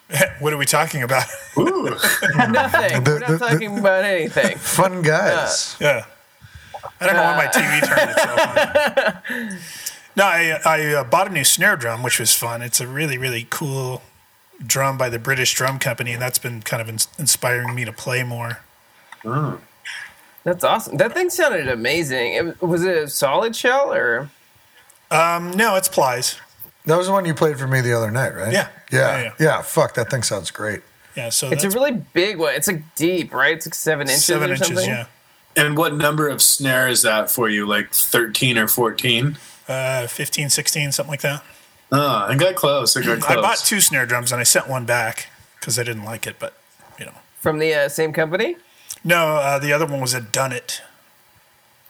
what 0.41 0.53
are 0.53 0.57
we 0.57 0.65
talking 0.65 1.03
about? 1.03 1.27
Ooh. 1.59 1.85
nothing. 2.35 3.05
The- 3.05 3.11
We're 3.11 3.19
not 3.19 3.29
the- 3.29 3.33
the- 3.33 3.39
talking 3.39 3.79
about 3.79 4.05
anything. 4.05 4.57
Fun 4.59 5.03
guys. 5.03 5.77
yeah. 5.81 6.05
I 7.01 7.07
don't 7.07 7.15
know 7.17 7.23
when 7.25 7.37
my 7.37 7.47
TV 7.47 7.87
turned 7.87 8.11
itself 8.11 9.31
on. 9.31 9.59
No, 10.17 10.25
I, 10.25 10.59
I 10.65 10.95
uh, 10.95 11.05
bought 11.05 11.29
a 11.29 11.31
new 11.31 11.45
snare 11.45 11.77
drum, 11.77 12.03
which 12.03 12.19
was 12.19 12.33
fun. 12.35 12.63
It's 12.63 12.81
a 12.81 12.87
really, 12.89 13.19
really 13.19 13.47
cool 13.51 14.03
drum 14.67 14.97
by 14.99 15.09
the 15.09 15.19
British 15.19 15.55
Drum 15.55 15.79
Company, 15.79 16.13
and 16.13 16.21
that's 16.23 16.39
been 16.39 16.63
kind 16.63 16.81
of 16.83 16.89
ins- 16.89 17.07
inspiring 17.19 17.75
me 17.75 17.85
to 17.85 17.93
play 17.93 18.25
more. 18.25 18.61
That's 20.45 20.65
awesome. 20.65 20.97
That 20.97 21.13
thing 21.15 21.31
sounded 21.31 21.69
amazing. 21.69 22.33
It, 22.35 22.63
was 22.63 22.85
it 22.85 22.97
a 22.97 23.09
solid 23.09 23.55
shell 23.55 23.93
or? 23.93 24.31
Um, 25.11 25.51
no, 25.53 25.75
it's 25.77 25.89
plies. 25.89 26.37
That 26.87 26.97
was 26.97 27.07
the 27.07 27.13
one 27.13 27.25
you 27.25 27.35
played 27.35 27.59
for 27.59 27.67
me 27.67 27.81
the 27.81 27.93
other 27.93 28.11
night, 28.11 28.35
right? 28.35 28.53
Yeah. 28.53 28.69
Yeah. 28.91 28.99
Yeah, 28.99 29.23
Yeah. 29.23 29.33
yeah. 29.39 29.63
Fuck, 29.63 29.95
that 29.95 30.11
thing 30.11 30.23
sounds 30.23 30.51
great. 30.51 30.81
Yeah, 31.17 31.31
so 31.31 31.51
It's 31.51 31.65
a 31.65 31.71
really 31.71 31.93
big 31.93 32.39
one. 32.39 32.55
It's 32.55 32.69
like 32.69 32.83
deep, 32.95 33.35
right? 33.35 33.57
It's 33.57 33.67
like 33.67 33.75
seven 33.75 34.07
inches 34.09 34.25
seven 34.25 34.51
or 34.51 34.53
inches. 34.53 34.69
something. 34.69 34.89
Yeah, 34.89 35.07
And 35.57 35.77
what 35.77 35.95
number 35.97 36.29
of 36.29 36.41
snare 36.41 36.89
is 36.89 37.03
that 37.03 37.31
for 37.31 37.49
you? 37.49 37.67
Like 37.67 37.91
13 37.93 38.57
or 38.57 38.69
14? 38.69 39.37
uh, 39.69 40.07
15, 40.07 40.49
16, 40.49 40.93
something 40.93 41.11
like 41.11 41.21
that. 41.23 41.43
Oh, 41.91 42.27
I 42.29 42.37
got 42.37 42.55
close. 42.55 42.97
I 42.97 43.03
got 43.03 43.21
close. 43.21 43.37
I 43.39 43.41
bought 43.41 43.59
two 43.59 43.81
snare 43.81 44.07
drums 44.07 44.31
and 44.33 44.41
I 44.41 44.45
sent 44.45 44.69
one 44.69 44.85
back 44.87 45.29
because 45.59 45.79
I 45.79 45.83
didn't 45.83 46.05
like 46.05 46.27
it, 46.27 46.37
but 46.39 46.55
you 46.99 47.05
know. 47.07 47.13
From 47.41 47.59
the 47.59 47.75
uh, 47.75 47.89
same 47.89 48.13
company. 48.13 48.57
No, 49.05 49.37
uh, 49.37 49.59
the 49.59 49.73
other 49.73 49.87
one 49.87 50.01
was 50.01 50.15
a 50.15 50.21
Dunnett. 50.21 50.81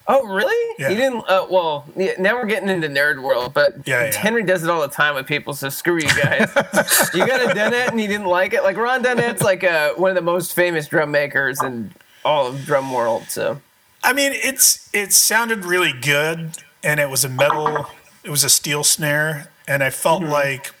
Oh, 0.07 0.25
really? 0.25 0.75
Yeah. 0.79 0.89
You 0.89 0.95
didn't? 0.95 1.23
Uh, 1.29 1.45
well, 1.51 1.85
yeah, 1.95 2.13
now 2.17 2.33
we're 2.35 2.47
getting 2.47 2.69
into 2.69 2.87
nerd 2.87 3.21
world, 3.21 3.53
but 3.53 3.75
Yeah, 3.85 4.05
yeah. 4.05 4.15
Henry 4.17 4.41
does 4.43 4.63
it 4.63 4.69
all 4.69 4.81
the 4.81 4.87
time 4.87 5.13
with 5.13 5.27
people. 5.27 5.53
So 5.53 5.69
screw 5.69 5.97
you 5.97 6.07
guys. 6.09 6.49
you 7.13 7.27
got 7.27 7.41
a 7.41 7.53
Dunnett 7.53 7.89
and 7.89 8.01
you 8.01 8.07
didn't 8.07 8.25
like 8.25 8.53
it. 8.53 8.63
Like 8.63 8.75
Ron 8.75 9.03
Dunnett's 9.03 9.43
like 9.43 9.63
uh, 9.63 9.93
one 9.93 10.09
of 10.09 10.15
the 10.15 10.21
most 10.23 10.55
famous 10.55 10.87
drum 10.87 11.11
makers 11.11 11.61
in 11.61 11.93
all 12.25 12.47
of 12.47 12.65
drum 12.65 12.91
world. 12.91 13.25
So 13.29 13.61
I 14.03 14.13
mean, 14.13 14.31
it's 14.33 14.89
it 14.93 15.13
sounded 15.13 15.63
really 15.65 15.93
good, 15.93 16.57
and 16.83 16.99
it 16.99 17.09
was 17.09 17.23
a 17.23 17.29
metal, 17.29 17.85
it 18.23 18.29
was 18.31 18.43
a 18.43 18.49
steel 18.49 18.83
snare, 18.83 19.51
and 19.67 19.83
I 19.83 19.89
felt 19.91 20.23
Mm-hmm. 20.23 20.31
like 20.31 20.73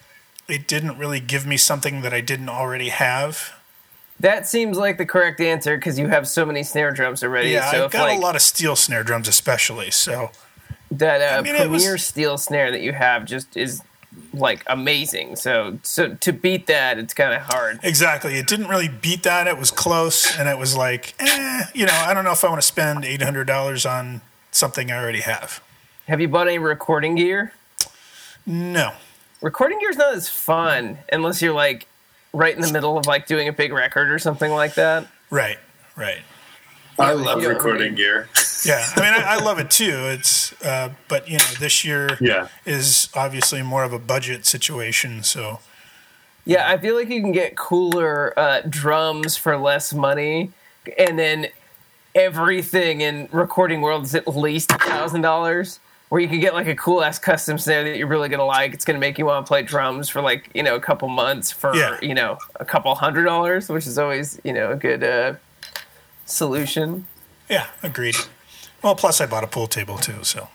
it 0.47 0.67
didn't 0.67 0.97
really 0.97 1.19
give 1.19 1.45
me 1.45 1.57
something 1.57 2.01
that 2.01 2.13
I 2.15 2.21
didn't 2.21 2.49
already 2.49 2.89
have. 2.89 3.53
That 4.19 4.47
seems 4.47 4.77
like 4.77 4.97
the 4.97 5.05
correct 5.05 5.39
answer 5.41 5.75
because 5.77 5.97
you 5.99 6.07
have 6.07 6.27
so 6.27 6.45
many 6.45 6.63
snare 6.63 6.91
drums 6.91 7.23
already. 7.23 7.49
Yeah, 7.49 7.71
so 7.71 7.85
I've 7.85 7.91
got 7.91 8.07
like 8.09 8.17
a 8.17 8.21
lot 8.21 8.35
of 8.35 8.41
steel 8.41 8.75
snare 8.75 9.03
drums, 9.03 9.27
especially. 9.27 9.91
So 9.91 10.31
that 10.91 11.21
uh, 11.21 11.37
I 11.39 11.41
mean, 11.41 11.55
it 11.55 11.69
was- 11.69 11.83
premier 11.83 11.97
steel 11.97 12.37
snare 12.37 12.71
that 12.71 12.81
you 12.81 12.93
have 12.93 13.25
just 13.25 13.55
is 13.55 13.81
like 14.33 14.63
amazing. 14.67 15.35
So 15.35 15.79
so 15.83 16.15
to 16.15 16.33
beat 16.33 16.67
that, 16.67 16.97
it's 16.97 17.13
kind 17.13 17.33
of 17.33 17.41
hard. 17.43 17.79
Exactly. 17.83 18.35
It 18.35 18.47
didn't 18.47 18.67
really 18.67 18.89
beat 18.89 19.23
that. 19.23 19.47
It 19.47 19.57
was 19.57 19.71
close, 19.71 20.37
and 20.37 20.49
it 20.49 20.57
was 20.57 20.75
like, 20.75 21.13
eh, 21.19 21.63
you 21.73 21.85
know, 21.85 21.93
I 22.05 22.13
don't 22.13 22.23
know 22.23 22.31
if 22.31 22.43
I 22.43 22.49
want 22.49 22.61
to 22.61 22.67
spend 22.67 23.05
eight 23.05 23.21
hundred 23.21 23.45
dollars 23.45 23.85
on 23.85 24.21
something 24.51 24.91
I 24.91 24.97
already 25.01 25.21
have. 25.21 25.61
Have 26.07 26.19
you 26.19 26.27
bought 26.27 26.47
any 26.47 26.57
recording 26.57 27.15
gear? 27.15 27.53
No. 28.45 28.93
Recording 29.41 29.79
gear 29.79 29.91
is 29.91 29.97
not 29.97 30.15
as 30.15 30.27
fun 30.27 30.97
unless 31.13 31.41
you're 31.41 31.53
like 31.53 31.87
right 32.33 32.53
in 32.55 32.61
the 32.61 32.71
middle 32.71 32.97
of 32.97 33.05
like 33.07 33.25
doing 33.27 33.47
a 33.47 33.53
big 33.53 33.73
record 33.73 34.09
or 34.11 34.19
something 34.19 34.51
like 34.51 34.75
that. 34.75 35.07
Right. 35.29 35.57
Right. 35.95 36.19
I 36.97 37.13
love 37.13 37.41
you 37.41 37.47
know, 37.47 37.53
recording 37.53 37.95
gear. 37.95 38.27
Yeah. 38.65 38.85
I 38.95 38.99
mean, 38.99 39.13
I, 39.13 39.35
I 39.35 39.43
love 39.43 39.57
it 39.57 39.71
too. 39.71 40.07
It's, 40.07 40.51
uh, 40.63 40.89
but 41.07 41.29
you 41.29 41.37
know, 41.37 41.45
this 41.59 41.85
year 41.85 42.17
Yeah. 42.19 42.49
is 42.65 43.07
obviously 43.15 43.61
more 43.61 43.83
of 43.85 43.93
a 43.93 43.99
budget 43.99 44.45
situation. 44.45 45.23
So 45.23 45.59
Yeah, 46.45 46.69
I 46.69 46.77
feel 46.77 46.95
like 46.95 47.09
you 47.09 47.21
can 47.21 47.31
get 47.31 47.55
cooler 47.55 48.37
uh, 48.37 48.61
drums 48.67 49.37
for 49.37 49.57
less 49.57 49.93
money, 49.93 50.51
and 50.97 51.17
then 51.17 51.47
everything 52.15 53.01
in 53.01 53.29
recording 53.31 53.81
world 53.81 54.03
is 54.03 54.15
at 54.15 54.27
least 54.27 54.71
a 54.71 54.77
thousand 54.77 55.21
dollars. 55.21 55.79
Where 56.09 56.19
you 56.19 56.27
can 56.27 56.39
get 56.39 56.55
like 56.55 56.67
a 56.67 56.75
cool 56.75 57.03
ass 57.03 57.19
custom 57.19 57.59
snare 57.59 57.83
that 57.83 57.95
you're 57.97 58.07
really 58.07 58.29
gonna 58.29 58.43
like. 58.43 58.73
It's 58.73 58.83
gonna 58.83 58.97
make 58.99 59.17
you 59.19 59.25
want 59.27 59.45
to 59.45 59.47
play 59.47 59.61
drums 59.61 60.09
for 60.09 60.21
like 60.21 60.49
you 60.55 60.63
know 60.63 60.75
a 60.75 60.79
couple 60.79 61.07
months 61.07 61.51
for 61.51 61.75
Yeah. 61.75 61.97
you 62.01 62.15
know 62.15 62.37
a 62.59 62.65
couple 62.65 62.93
hundred 62.95 63.25
dollars, 63.25 63.69
which 63.69 63.85
is 63.85 63.97
always 63.99 64.39
you 64.43 64.51
know 64.53 64.71
a 64.71 64.75
good 64.75 65.03
uh, 65.03 65.33
solution. 66.25 67.05
yeah, 67.49 67.67
agreed. 67.83 68.15
Well, 68.81 68.95
plus 68.95 69.21
I 69.21 69.25
bought 69.25 69.43
a 69.43 69.47
pool 69.47 69.67
table 69.67 69.97
too, 69.97 70.23
so 70.23 70.47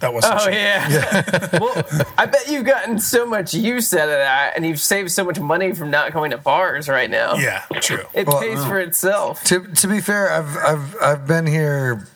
that 0.00 0.12
wasn't. 0.12 0.34
Oh 0.34 0.44
cheap. 0.44 0.54
yeah. 0.54 1.48
well, 1.60 1.84
I 2.18 2.26
bet 2.26 2.48
you've 2.48 2.66
gotten 2.66 2.98
so 2.98 3.24
much 3.24 3.54
use 3.54 3.92
out 3.94 4.08
of 4.08 4.18
that, 4.18 4.54
and 4.56 4.66
you've 4.66 4.80
saved 4.80 5.10
so 5.10 5.24
much 5.24 5.38
money 5.38 5.72
from 5.72 5.90
not 5.90 6.12
going 6.12 6.32
to 6.32 6.38
bars 6.38 6.88
right 6.88 7.08
now. 7.10 7.34
Yeah. 7.36 7.64
True. 7.80 8.04
It 8.12 8.26
Well, 8.26 8.40
pays 8.40 8.62
for 8.64 8.78
itself. 8.80 9.42
To 9.44 9.60
to 9.66 9.86
be 9.88 10.00
fair, 10.00 10.30
I've 10.32 10.56
I've 10.58 10.96
I've 11.02 11.26
been 11.26 11.46
here. 11.46 12.06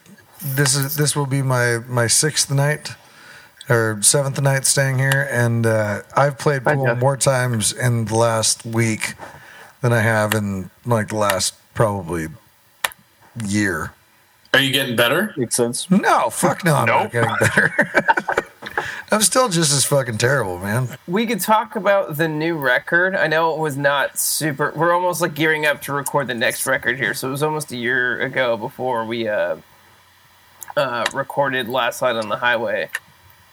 This 0.45 0.75
is 0.75 0.97
this 0.97 1.15
will 1.15 1.27
be 1.27 1.43
my 1.43 1.79
my 1.89 2.07
sixth 2.07 2.51
night 2.51 2.91
or 3.69 3.99
seventh 4.03 4.41
night 4.43 4.67
staying 4.67 4.99
here, 4.99 5.29
and 5.31 5.65
uh, 5.67 6.03
I've 6.17 6.39
played 6.39 6.63
Hi, 6.65 6.75
pool 6.75 6.87
Jeff. 6.87 6.99
more 6.99 7.17
times 7.17 7.73
in 7.73 8.07
the 8.07 8.17
last 8.17 8.65
week 8.67 9.15
than 9.83 9.93
I 9.93 10.01
have 10.01 10.35
in 10.35 10.71
like 10.85 11.09
the 11.09 11.17
last 11.17 11.55
probably 11.75 12.27
year. 13.47 13.93
Are 14.55 14.61
you 14.61 14.73
getting 14.73 14.97
better? 14.97 15.33
Makes 15.37 15.55
sense. 15.57 15.91
No, 15.91 16.29
fuck 16.29 16.65
no, 16.65 16.75
I'm 16.75 16.87
not 16.87 17.13
getting 17.13 17.35
better. 17.41 18.05
I'm 19.13 19.23
still 19.23 19.49
just 19.49 19.73
as 19.73 19.85
fucking 19.85 20.19
terrible, 20.19 20.59
man. 20.59 20.89
we 21.07 21.27
could 21.27 21.41
talk 21.41 21.77
about 21.77 22.17
the 22.17 22.29
new 22.29 22.57
record. 22.57 23.15
I 23.15 23.27
know 23.29 23.55
it 23.55 23.59
was 23.61 23.77
not 23.77 24.19
super. 24.19 24.73
We're 24.75 24.93
almost 24.93 25.21
like 25.21 25.35
gearing 25.35 25.67
up 25.67 25.83
to 25.83 25.93
record 25.93 26.27
the 26.27 26.35
next 26.35 26.67
record 26.67 26.97
here, 26.99 27.15
so 27.15 27.29
it 27.29 27.31
was 27.31 27.43
almost 27.43 27.71
a 27.73 27.77
year 27.77 28.21
ago 28.21 28.57
before 28.57 29.05
we 29.05 29.29
uh, 29.29 29.57
uh, 30.77 31.05
recorded 31.13 31.69
Last 31.69 32.03
Light 32.03 32.17
on 32.17 32.29
the 32.29 32.37
Highway. 32.37 32.91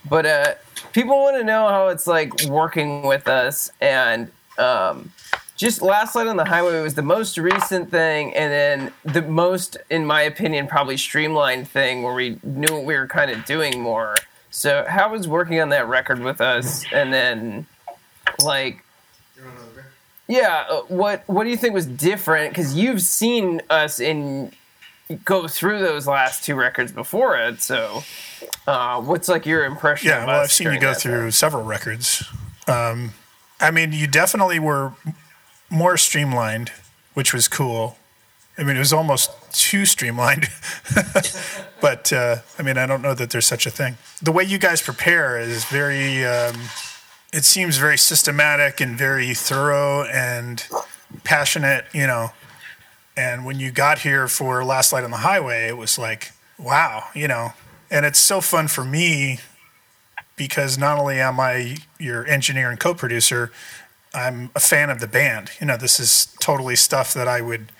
But 0.07 0.25
uh, 0.25 0.53
people 0.93 1.19
want 1.19 1.37
to 1.37 1.43
know 1.43 1.67
how 1.67 1.89
it's 1.89 2.07
like 2.07 2.45
working 2.45 3.03
with 3.03 3.27
us, 3.27 3.71
and 3.81 4.31
um, 4.57 5.11
just 5.55 5.81
Last 5.81 6.15
Light 6.15 6.27
on 6.27 6.37
the 6.37 6.45
Highway 6.45 6.81
was 6.81 6.93
the 6.93 7.01
most 7.01 7.37
recent 7.37 7.91
thing, 7.91 8.33
and 8.33 8.51
then 8.51 8.93
the 9.13 9.21
most, 9.21 9.75
in 9.89 10.05
my 10.05 10.21
opinion, 10.21 10.67
probably 10.67 10.95
streamlined 10.95 11.67
thing 11.67 12.01
where 12.01 12.13
we 12.13 12.39
knew 12.43 12.73
what 12.73 12.85
we 12.85 12.95
were 12.95 13.07
kind 13.07 13.29
of 13.29 13.43
doing 13.43 13.81
more. 13.81 14.15
So, 14.51 14.85
how 14.87 15.11
was 15.11 15.27
working 15.27 15.59
on 15.59 15.69
that 15.69 15.87
record 15.87 16.19
with 16.21 16.39
us, 16.39 16.85
and 16.93 17.13
then 17.13 17.67
like, 18.41 18.83
yeah, 20.27 20.65
uh, 20.69 20.81
what 20.83 21.23
what 21.27 21.43
do 21.43 21.49
you 21.49 21.57
think 21.57 21.73
was 21.73 21.85
different? 21.85 22.51
Because 22.51 22.75
you've 22.75 23.01
seen 23.01 23.61
us 23.69 23.99
in 23.99 24.53
go 25.17 25.47
through 25.47 25.79
those 25.79 26.07
last 26.07 26.43
two 26.43 26.55
records 26.55 26.91
before 26.91 27.37
it. 27.37 27.61
So, 27.61 28.03
uh, 28.67 29.01
what's 29.01 29.27
like 29.27 29.45
your 29.45 29.65
impression? 29.65 30.09
Yeah, 30.09 30.25
well, 30.25 30.41
I've 30.41 30.51
seen 30.51 30.71
you 30.71 30.79
go 30.79 30.93
through 30.93 31.21
time? 31.21 31.31
several 31.31 31.63
records. 31.63 32.23
Um, 32.67 33.13
I 33.59 33.71
mean, 33.71 33.91
you 33.91 34.07
definitely 34.07 34.59
were 34.59 34.93
more 35.69 35.97
streamlined, 35.97 36.71
which 37.13 37.33
was 37.33 37.47
cool. 37.47 37.97
I 38.57 38.63
mean, 38.63 38.75
it 38.75 38.79
was 38.79 38.93
almost 38.93 39.31
too 39.53 39.85
streamlined. 39.85 40.49
but 41.81 42.11
uh, 42.11 42.37
I 42.57 42.63
mean, 42.63 42.77
I 42.77 42.85
don't 42.85 43.01
know 43.01 43.13
that 43.13 43.29
there's 43.31 43.47
such 43.47 43.65
a 43.65 43.69
thing. 43.69 43.97
The 44.21 44.31
way 44.31 44.43
you 44.43 44.57
guys 44.57 44.81
prepare 44.81 45.39
is 45.39 45.65
very. 45.65 46.25
Um, 46.25 46.55
it 47.31 47.45
seems 47.45 47.77
very 47.77 47.97
systematic 47.97 48.81
and 48.81 48.97
very 48.97 49.33
thorough 49.33 50.03
and 50.03 50.65
passionate. 51.23 51.85
You 51.93 52.07
know, 52.07 52.31
and 53.19 53.43
when 53.43 53.59
you 53.59 53.69
got 53.69 53.99
here 53.99 54.29
for 54.29 54.63
Last 54.63 54.93
Light 54.93 55.03
on 55.03 55.11
the 55.11 55.17
Highway, 55.17 55.67
it 55.67 55.75
was 55.75 55.99
like, 55.99 56.31
wow, 56.57 57.03
you 57.13 57.27
know. 57.27 57.51
And 57.91 58.05
it's 58.05 58.17
so 58.17 58.39
fun 58.39 58.69
for 58.69 58.85
me 58.85 59.39
because 60.37 60.77
not 60.77 60.97
only 60.97 61.19
am 61.19 61.37
I 61.37 61.75
your 61.99 62.25
engineer 62.25 62.69
and 62.69 62.79
co-producer, 62.79 63.51
I'm 64.13 64.51
a 64.55 64.61
fan 64.61 64.89
of 64.89 65.01
the 65.01 65.07
band. 65.07 65.51
You 65.59 65.67
know, 65.67 65.75
this 65.75 65.99
is 65.99 66.33
totally 66.39 66.77
stuff 66.77 67.13
that 67.13 67.27
I 67.27 67.41
would 67.41 67.73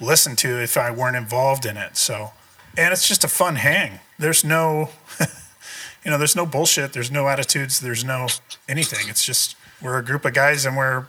listen 0.00 0.36
to 0.36 0.62
if 0.62 0.76
I 0.76 0.92
weren't 0.92 1.16
involved 1.16 1.66
in 1.66 1.76
it. 1.76 1.96
So, 1.96 2.30
and 2.76 2.92
it's 2.92 3.08
just 3.08 3.24
a 3.24 3.28
fun 3.28 3.56
hang. 3.56 3.98
There's 4.20 4.44
no, 4.44 4.90
you 6.04 6.12
know, 6.12 6.18
there's 6.18 6.36
no 6.36 6.46
bullshit. 6.46 6.92
There's 6.92 7.10
no 7.10 7.26
attitudes. 7.26 7.80
There's 7.80 8.04
no 8.04 8.28
anything. 8.68 9.08
It's 9.08 9.24
just 9.24 9.56
we're 9.82 9.98
a 9.98 10.04
group 10.04 10.24
of 10.24 10.32
guys 10.32 10.64
and 10.64 10.76
we're 10.76 11.06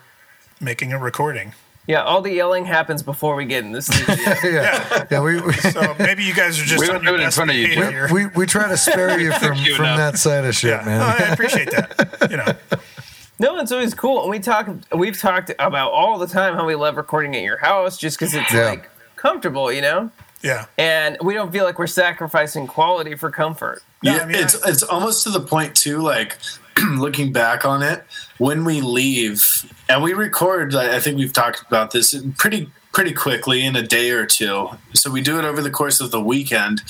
making 0.60 0.94
a 0.94 0.98
recording. 0.98 1.54
Yeah, 1.90 2.04
all 2.04 2.22
the 2.22 2.32
yelling 2.32 2.66
happens 2.66 3.02
before 3.02 3.36
we 3.36 3.46
get 3.46 3.64
in 3.66 3.72
the 3.72 3.82
studio. 3.90 4.16
Yeah, 4.44 5.06
yeah. 5.10 5.22
We 5.22 5.42
we, 5.42 5.54
So 5.74 5.96
maybe 5.98 6.24
you 6.24 6.36
guys 6.36 6.60
are 6.62 6.64
just 6.66 6.80
We 6.80 6.88
on 6.88 6.96
don't 6.96 7.04
your 7.04 7.18
do 7.18 7.22
it 7.24 7.26
in 7.26 7.32
front 7.32 7.50
of 7.50 7.58
you, 7.58 7.68
Jim. 7.74 8.14
we 8.14 8.28
we 8.28 8.46
try 8.46 8.68
to 8.70 8.78
spare 8.78 9.20
you 9.20 9.32
from 9.34 9.58
you 9.58 9.76
from 9.76 9.86
enough. 9.86 9.98
that 9.98 10.20
side 10.20 10.46
of 10.46 10.54
shit, 10.56 10.70
yeah, 10.70 10.86
man. 10.86 11.00
No, 11.00 11.06
I 11.08 11.30
appreciate 11.34 11.72
that. 11.72 12.28
You 12.30 12.38
know, 12.38 12.46
No, 13.40 13.58
it's 13.60 13.72
always 13.72 13.94
cool. 13.96 14.22
And 14.22 14.30
we 14.30 14.38
talk, 14.40 14.70
we've 14.94 15.18
talked 15.18 15.50
about 15.60 15.92
all 15.94 16.20
the 16.20 16.28
time 16.28 16.56
how 16.56 16.66
we 16.68 16.76
love 16.76 16.96
recording 16.98 17.36
at 17.38 17.42
your 17.42 17.58
house 17.58 17.98
just 17.98 18.20
because 18.20 18.34
it's 18.36 18.54
Yeah. 18.54 18.66
like 18.70 18.90
comfortable, 19.16 19.72
you 19.72 19.82
know? 19.82 20.12
yeah. 20.42 20.66
And 20.78 21.18
we 21.24 21.34
don't 21.34 21.52
feel 21.52 21.64
like 21.64 21.80
we're 21.80 21.88
sacrificing 21.88 22.68
quality 22.68 23.16
for 23.16 23.32
comfort. 23.32 23.82
No, 24.04 24.14
yeah, 24.16 24.22
I 24.22 24.26
mean, 24.26 24.36
it's 24.36 24.56
it's 24.68 24.84
almost 24.84 25.24
to 25.24 25.30
the 25.32 25.40
point 25.40 25.74
too. 25.76 26.00
Like 26.02 26.38
looking 26.98 27.32
back 27.32 27.66
on 27.66 27.84
it, 27.84 28.04
when 28.38 28.66
we 28.66 28.82
leave 28.82 29.72
and 29.88 30.04
we 30.04 30.14
record, 30.14 30.76
I 30.76 31.00
think 31.00 31.18
we've 31.18 31.34
talked 31.34 31.62
about 31.68 31.92
this 31.92 32.16
pretty 32.38 32.72
pretty 32.92 33.14
quickly 33.14 33.66
in 33.66 33.76
a 33.76 33.84
day 33.84 34.12
or 34.12 34.26
two. 34.26 34.70
So 34.94 35.12
we 35.12 35.22
do 35.22 35.38
it 35.38 35.46
over 35.46 35.62
the 35.62 35.70
course 35.70 36.02
of 36.02 36.12
the 36.12 36.22
weekend, 36.22 36.82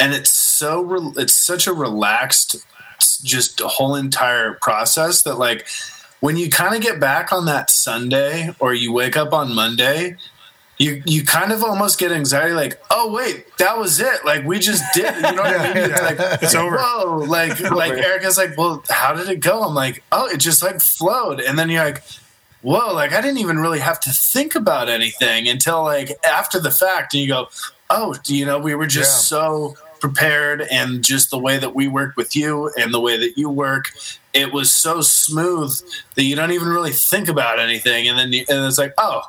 and 0.00 0.14
it's 0.14 0.30
so 0.30 0.82
re- 0.82 1.12
it's 1.16 1.34
such 1.34 1.66
a 1.66 1.72
relaxed, 1.72 2.56
just 3.22 3.60
whole 3.60 3.94
entire 3.94 4.54
process 4.54 5.22
that 5.22 5.38
like 5.38 5.66
when 6.20 6.36
you 6.36 6.48
kind 6.48 6.74
of 6.74 6.80
get 6.80 7.00
back 7.00 7.32
on 7.32 7.44
that 7.46 7.70
Sunday 7.70 8.54
or 8.58 8.72
you 8.72 8.92
wake 8.92 9.16
up 9.16 9.32
on 9.32 9.54
Monday, 9.54 10.16
you 10.78 11.02
you 11.06 11.24
kind 11.24 11.52
of 11.52 11.62
almost 11.62 11.98
get 11.98 12.10
anxiety 12.12 12.52
like, 12.52 12.80
oh 12.90 13.12
wait, 13.12 13.46
that 13.58 13.78
was 13.78 14.00
it. 14.00 14.24
Like 14.24 14.44
we 14.44 14.58
just 14.58 14.82
did. 14.94 15.14
You 15.14 15.22
know 15.22 15.42
what 15.42 15.60
I 15.60 15.74
mean? 15.74 15.90
Like 15.90 16.16
It's 16.42 16.54
over. 16.54 16.76
Whoa, 16.78 17.24
like 17.28 17.60
like 17.70 17.92
Erica's 17.92 18.36
like, 18.36 18.56
well, 18.56 18.82
how 18.90 19.14
did 19.14 19.28
it 19.28 19.40
go? 19.40 19.62
I'm 19.62 19.74
like, 19.74 20.02
oh, 20.12 20.26
it 20.26 20.38
just 20.38 20.62
like 20.62 20.80
flowed, 20.80 21.40
and 21.40 21.58
then 21.58 21.70
you're 21.70 21.84
like. 21.84 22.02
Whoa, 22.62 22.94
like 22.94 23.12
I 23.12 23.20
didn't 23.20 23.40
even 23.40 23.58
really 23.58 23.80
have 23.80 24.00
to 24.00 24.10
think 24.10 24.54
about 24.54 24.88
anything 24.88 25.48
until 25.48 25.82
like 25.82 26.10
after 26.26 26.58
the 26.58 26.70
fact, 26.70 27.12
and 27.12 27.20
you 27.20 27.28
go, 27.28 27.48
oh, 27.90 28.16
you 28.24 28.46
know, 28.46 28.58
we 28.58 28.74
were 28.74 28.86
just 28.86 29.28
so 29.28 29.76
prepared, 30.00 30.62
and 30.70 31.04
just 31.04 31.28
the 31.28 31.38
way 31.38 31.58
that 31.58 31.74
we 31.74 31.88
worked 31.88 32.16
with 32.16 32.34
you 32.34 32.72
and 32.78 32.94
the 32.94 33.00
way 33.00 33.18
that 33.18 33.36
you 33.36 33.50
work, 33.50 33.92
it 34.32 34.50
was 34.50 34.72
so 34.72 35.02
smooth 35.02 35.78
that 36.14 36.22
you 36.24 36.34
don't 36.34 36.52
even 36.52 36.68
really 36.68 36.92
think 36.92 37.28
about 37.28 37.58
anything, 37.58 38.08
and 38.08 38.18
then 38.18 38.32
you, 38.32 38.46
and 38.48 38.64
it's 38.64 38.78
like, 38.78 38.94
oh, 38.96 39.20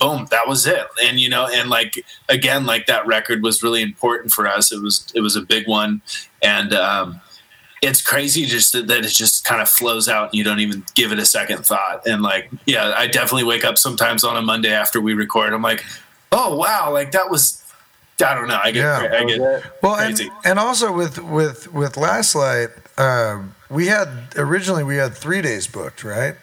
boom 0.00 0.26
that 0.30 0.48
was 0.48 0.66
it. 0.66 0.86
And 1.02 1.18
you 1.20 1.28
know 1.28 1.46
and 1.46 1.70
like 1.70 2.04
again 2.28 2.66
like 2.66 2.86
that 2.86 3.06
record 3.06 3.42
was 3.42 3.62
really 3.62 3.82
important 3.82 4.32
for 4.32 4.46
us. 4.46 4.72
It 4.72 4.82
was 4.82 5.10
it 5.14 5.20
was 5.20 5.36
a 5.36 5.40
big 5.42 5.66
one. 5.68 6.02
And 6.42 6.72
um 6.74 7.20
it's 7.80 8.02
crazy 8.02 8.44
just 8.44 8.72
that, 8.72 8.88
that 8.88 9.04
it 9.04 9.08
just 9.08 9.44
kind 9.44 9.62
of 9.62 9.68
flows 9.68 10.08
out 10.08 10.24
and 10.30 10.34
you 10.34 10.42
don't 10.42 10.58
even 10.58 10.84
give 10.96 11.12
it 11.12 11.18
a 11.20 11.24
second 11.24 11.64
thought. 11.64 12.06
And 12.06 12.22
like 12.22 12.50
yeah 12.66 12.92
i 12.96 13.06
definitely 13.06 13.44
wake 13.44 13.64
up 13.64 13.78
sometimes 13.78 14.24
on 14.24 14.36
a 14.36 14.42
monday 14.42 14.72
after 14.72 15.00
we 15.00 15.14
record. 15.14 15.52
I'm 15.52 15.62
like 15.62 15.84
oh 16.32 16.56
wow 16.56 16.92
like 16.92 17.12
that 17.12 17.30
was 17.30 17.62
i 18.22 18.34
don't 18.34 18.48
know 18.48 18.58
i 18.62 18.70
get 18.72 18.80
Yeah. 18.82 19.18
i 19.20 19.24
get 19.24 19.40
Well, 19.82 19.94
and, 19.94 20.16
crazy. 20.16 20.30
and 20.44 20.58
also 20.58 20.92
with 20.92 21.18
with 21.22 21.72
with 21.72 21.96
Last 21.96 22.34
Light, 22.34 22.68
uh, 22.98 23.42
we 23.70 23.86
had 23.86 24.08
originally 24.36 24.82
we 24.82 24.96
had 24.96 25.14
three 25.14 25.40
days 25.40 25.66
booked, 25.68 26.02
right? 26.02 26.34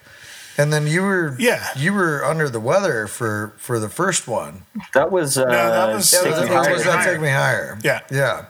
And 0.58 0.72
then 0.72 0.88
you 0.88 1.04
were 1.04 1.36
Yeah. 1.38 1.64
you 1.76 1.94
were 1.94 2.24
under 2.24 2.50
the 2.50 2.60
weather 2.60 3.08
for 3.08 3.54
for 3.58 3.80
the 3.80 3.90
first 3.90 4.28
one. 4.28 4.64
That 4.94 5.12
was 5.12 5.38
uh, 5.38 5.46
that 5.46 5.94
was- 5.94 6.12
Take 6.12 6.24
that 6.24 6.32
Me 6.50 6.56
was- 6.56 6.66
Higher. 6.68 6.74
was 6.74 6.84
that 6.86 7.04
take 7.06 7.20
me 7.22 7.30
higher? 7.30 7.78
Yeah. 7.84 8.02
yeah. 8.10 8.46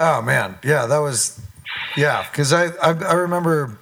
Oh 0.00 0.22
man, 0.22 0.56
yeah, 0.62 0.86
that 0.86 0.98
was 0.98 1.40
yeah. 1.96 2.24
Because 2.30 2.52
I, 2.52 2.66
I 2.82 2.90
I 2.92 3.12
remember 3.14 3.78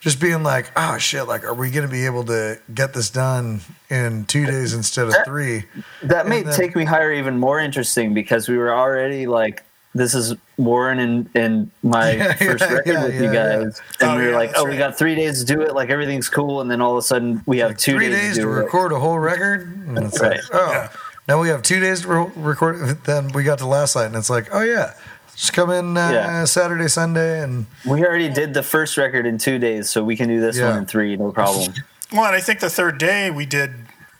just 0.00 0.20
being 0.20 0.42
like, 0.42 0.70
oh 0.76 0.98
shit, 0.98 1.28
like, 1.28 1.44
are 1.44 1.54
we 1.54 1.70
going 1.70 1.86
to 1.86 1.90
be 1.92 2.06
able 2.06 2.24
to 2.24 2.58
get 2.74 2.92
this 2.92 3.08
done 3.08 3.60
in 3.88 4.24
two 4.24 4.44
days 4.46 4.74
instead 4.74 5.06
of 5.06 5.14
three? 5.24 5.64
That 6.02 6.26
made 6.26 6.46
then- 6.46 6.54
Take 6.54 6.74
Me 6.74 6.84
Higher 6.84 7.12
even 7.12 7.38
more 7.38 7.60
interesting 7.60 8.12
because 8.14 8.48
we 8.48 8.56
were 8.58 8.74
already 8.74 9.26
like, 9.26 9.62
this 9.94 10.14
is 10.14 10.34
Warren 10.56 10.98
and, 10.98 11.28
and 11.34 11.70
my 11.82 12.12
Yeah, 12.16 12.32
first 12.34 12.60
yeah, 12.64 12.72
record 12.72 12.92
yeah, 12.94 13.04
with 13.04 13.14
yeah, 13.14 13.20
you 13.22 13.32
guys. 13.32 13.82
And 14.00 14.10
Oh, 14.10 14.16
we 14.16 14.22
were 14.24 14.30
yeah, 14.30 14.36
like, 14.36 14.50
that's 14.50 14.60
oh, 14.62 14.68
we 14.68 14.76
got 14.78 14.96
three 14.96 15.14
days 15.14 15.44
to 15.44 15.54
do 15.54 15.60
it. 15.62 15.74
Like 15.74 15.90
everything's 15.90 16.28
cool. 16.28 16.60
And 16.60 16.70
then 16.70 16.80
all 16.80 16.92
of 16.92 16.98
a 16.98 17.02
sudden 17.02 17.42
we 17.46 17.58
have 17.58 17.76
two 17.76 17.94
three 17.96 18.08
days, 18.08 18.20
days 18.20 18.34
to, 18.36 18.40
to 18.42 18.46
do 18.46 18.52
it. 18.52 18.64
record 18.64 18.92
a 18.92 18.98
whole 18.98 19.18
record. 19.18 19.62
And 19.86 19.98
it's 19.98 20.20
Right. 20.20 20.32
like, 20.36 20.40
oh, 20.52 20.70
Yeah. 20.72 20.88
now 21.28 21.40
we 21.40 21.48
have 21.48 21.62
two 21.62 21.80
days 21.80 22.02
to 22.02 22.08
re- 22.08 22.30
record. 22.36 23.04
Then 23.04 23.28
we 23.32 23.44
got 23.44 23.58
to 23.58 23.66
Last 23.66 23.94
Light, 23.96 24.06
and 24.06 24.16
it's 24.16 24.30
like, 24.30 24.48
oh 24.52 24.62
yeah, 24.62 24.94
just 25.36 25.52
come 25.52 25.70
in 25.70 25.96
uh, 25.96 26.10
Yeah. 26.10 26.44
Saturday, 26.44 26.88
Sunday, 26.88 27.40
and 27.42 27.66
We 27.86 28.04
already 28.04 28.28
did 28.28 28.54
the 28.54 28.62
first 28.62 28.96
record 28.96 29.26
in 29.26 29.38
two 29.38 29.58
days, 29.58 29.90
so 29.90 30.02
we 30.04 30.16
can 30.16 30.28
do 30.28 30.40
this 30.40 30.56
Yeah. 30.58 30.70
one 30.70 30.78
in 30.78 30.86
three, 30.86 31.16
no 31.16 31.32
problem. 31.32 31.72
Well, 32.12 32.24
and 32.26 32.34
I 32.36 32.40
think 32.40 32.60
the 32.60 32.70
third 32.70 32.98
day 32.98 33.30
we 33.30 33.46
did 33.46 33.72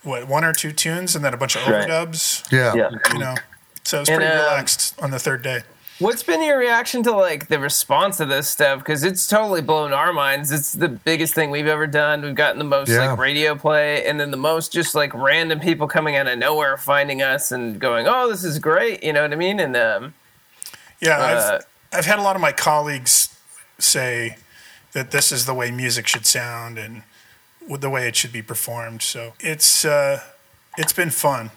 what 0.03 0.27
one 0.27 0.45
or 0.45 0.53
two 0.53 0.73
tunes 0.73 1.15
and 1.15 1.25
then 1.25 1.33
a 1.33 1.37
bunch 1.37 1.55
of 1.57 1.67
Right. 1.69 1.87
overdubs. 1.89 2.51
yeah, 2.51 2.75
Yeah. 2.75 2.91
You 3.13 3.19
know, 3.19 3.35
so 3.93 3.99
it 3.99 4.01
was 4.01 4.09
And, 4.09 4.21
pretty 4.21 4.33
uh, 4.35 4.43
relaxed 4.43 4.95
on 5.03 5.11
the 5.11 5.19
third 5.19 5.43
day. 5.43 5.63
What's 5.99 6.23
been 6.23 6.43
your 6.43 6.59
reaction 6.59 7.03
to 7.03 7.13
like 7.13 7.49
the 7.49 7.59
response 7.59 8.21
of 8.21 8.31
this 8.31 8.49
stuff? 8.49 8.79
Because 8.79 9.05
it's 9.05 9.29
totally 9.29 9.61
blown 9.61 9.93
our 9.93 10.15
minds. 10.15 10.51
It's 10.51 10.73
the 10.73 10.89
biggest 10.89 11.35
thing 11.35 11.51
we've 11.51 11.67
ever 11.67 11.87
done. 11.87 12.23
We've 12.23 12.35
gotten 12.35 12.59
the 12.59 12.65
most 12.65 12.89
Yeah. 12.89 13.11
like 13.11 13.19
radio 13.19 13.55
play, 13.55 14.07
and 14.07 14.19
then 14.19 14.31
the 14.31 14.39
most 14.39 14.73
just 14.73 14.95
like 14.95 15.13
random 15.13 15.61
people 15.61 15.87
coming 15.87 16.17
out 16.17 16.27
of 16.27 16.39
nowhere 16.39 16.79
finding 16.79 17.21
us 17.21 17.53
and 17.53 17.79
going, 17.79 18.07
"Oh, 18.09 18.31
this 18.31 18.43
is 18.45 18.59
great." 18.59 19.05
You 19.05 19.13
know 19.13 19.21
what 19.23 19.33
I 19.33 19.37
mean? 19.37 19.61
And 19.61 19.77
um, 19.77 20.15
Yeah, 21.01 21.19
uh, 21.19 21.61
I've, 21.93 21.99
I've 21.99 22.07
had 22.07 22.19
a 22.19 22.23
lot 22.23 22.35
of 22.35 22.41
my 22.43 22.53
colleagues 22.53 23.29
say 23.79 24.39
that 24.93 25.11
this 25.11 25.31
is 25.31 25.45
the 25.45 25.55
way 25.55 25.71
music 25.71 26.09
should 26.09 26.25
sound 26.27 26.79
and 26.79 27.03
the 27.69 27.91
way 27.91 28.09
it 28.09 28.17
should 28.17 28.33
be 28.33 28.43
performed. 28.43 29.03
So 29.03 29.35
it's 29.41 29.85
uh, 29.85 30.23
it's 30.79 30.95
been 30.95 31.11
fun. 31.11 31.51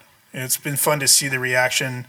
It's 0.44 0.58
been 0.58 0.76
fun 0.76 1.00
to 1.00 1.08
see 1.08 1.28
the 1.28 1.40
reaction 1.40 2.08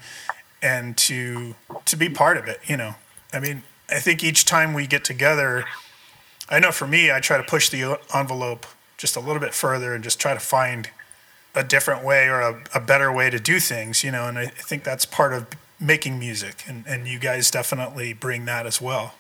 and 0.62 0.97
to 0.98 1.55
to 1.85 1.97
be 1.97 2.09
part 2.09 2.36
of 2.36 2.47
it. 2.48 2.61
You 2.66 2.77
know, 2.77 2.94
I 3.32 3.40
mean, 3.40 3.62
I 3.89 4.01
think 4.01 4.24
each 4.24 4.44
time 4.44 4.74
we 4.74 4.86
get 4.86 5.05
together, 5.05 5.65
I 6.48 6.59
know 6.59 6.73
for 6.73 6.86
me, 6.86 7.11
I 7.12 7.20
try 7.20 7.36
to 7.36 7.43
push 7.44 7.69
the 7.69 7.98
envelope 8.15 8.66
just 8.98 9.16
a 9.16 9.20
little 9.20 9.40
bit 9.40 9.55
further 9.55 9.94
and 9.94 10.03
just 10.03 10.19
try 10.20 10.35
to 10.35 10.40
find 10.40 10.90
a 11.55 11.62
different 11.62 12.05
way 12.05 12.28
or 12.28 12.40
a, 12.40 12.62
a 12.74 12.81
better 12.81 13.12
way 13.12 13.31
to 13.31 13.39
do 13.39 13.61
things, 13.61 14.03
you 14.05 14.11
know, 14.11 14.27
and 14.27 14.39
I, 14.39 14.43
I 14.43 14.47
think 14.48 14.85
that's 14.85 15.05
part 15.07 15.32
of 15.32 15.47
making 15.81 16.19
music, 16.19 16.65
and, 16.66 16.85
and 16.86 17.07
you 17.07 17.19
guys 17.19 17.51
definitely 17.51 18.12
bring 18.12 18.44
that 18.47 18.66
as 18.66 18.81
well. 18.81 19.15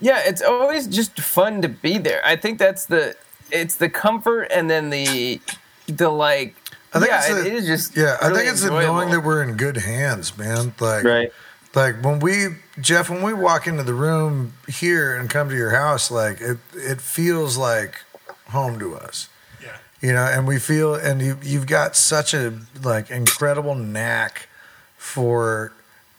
yeah, 0.00 0.20
it's 0.24 0.42
always 0.42 0.86
just 0.86 1.20
fun 1.20 1.62
to 1.62 1.68
be 1.68 1.98
there. 1.98 2.20
I 2.24 2.36
think 2.36 2.58
that's 2.58 2.86
the 2.86 3.16
it's 3.50 3.76
the 3.76 3.88
comfort 3.88 4.44
and 4.54 4.70
then 4.70 4.90
the 4.90 5.40
the 5.86 6.08
like. 6.10 6.54
I 6.94 6.98
think 6.98 7.10
yeah, 7.10 7.18
it's 7.18 7.28
the- 7.28 7.52
is 7.54 7.66
just 7.66 7.96
yeah. 7.96 8.16
I 8.20 8.30
think 8.32 8.48
it's 8.50 8.60
the 8.60 8.66
enjoyable. 8.68 8.94
knowing 8.94 9.10
that 9.10 9.20
we're 9.20 9.42
in 9.42 9.56
good 9.56 9.78
hands, 9.78 10.36
man. 10.36 10.74
Like, 10.78 11.04
Right. 11.04 11.32
like 11.74 12.02
when 12.04 12.18
we 12.20 12.56
Jeff, 12.80 13.08
when 13.08 13.22
we 13.22 13.32
walk 13.32 13.66
into 13.66 13.82
the 13.82 13.94
room 13.94 14.54
here 14.68 15.16
and 15.16 15.28
come 15.30 15.48
to 15.48 15.56
your 15.56 15.70
house, 15.70 16.10
like 16.10 16.40
it, 16.40 16.58
it 16.74 17.00
feels 17.00 17.56
like 17.56 18.02
home 18.48 18.78
to 18.78 18.94
us. 18.96 19.28
Yeah. 19.62 19.68
you 20.00 20.12
know 20.12 20.24
and 20.24 20.46
we 20.46 20.58
feel 20.58 20.94
and 20.94 21.22
you 21.22 21.38
you've 21.42 21.66
got 21.66 21.96
such 21.96 22.34
a 22.34 22.52
like 22.82 23.10
incredible 23.10 23.74
knack 23.74 24.48
for 24.98 25.72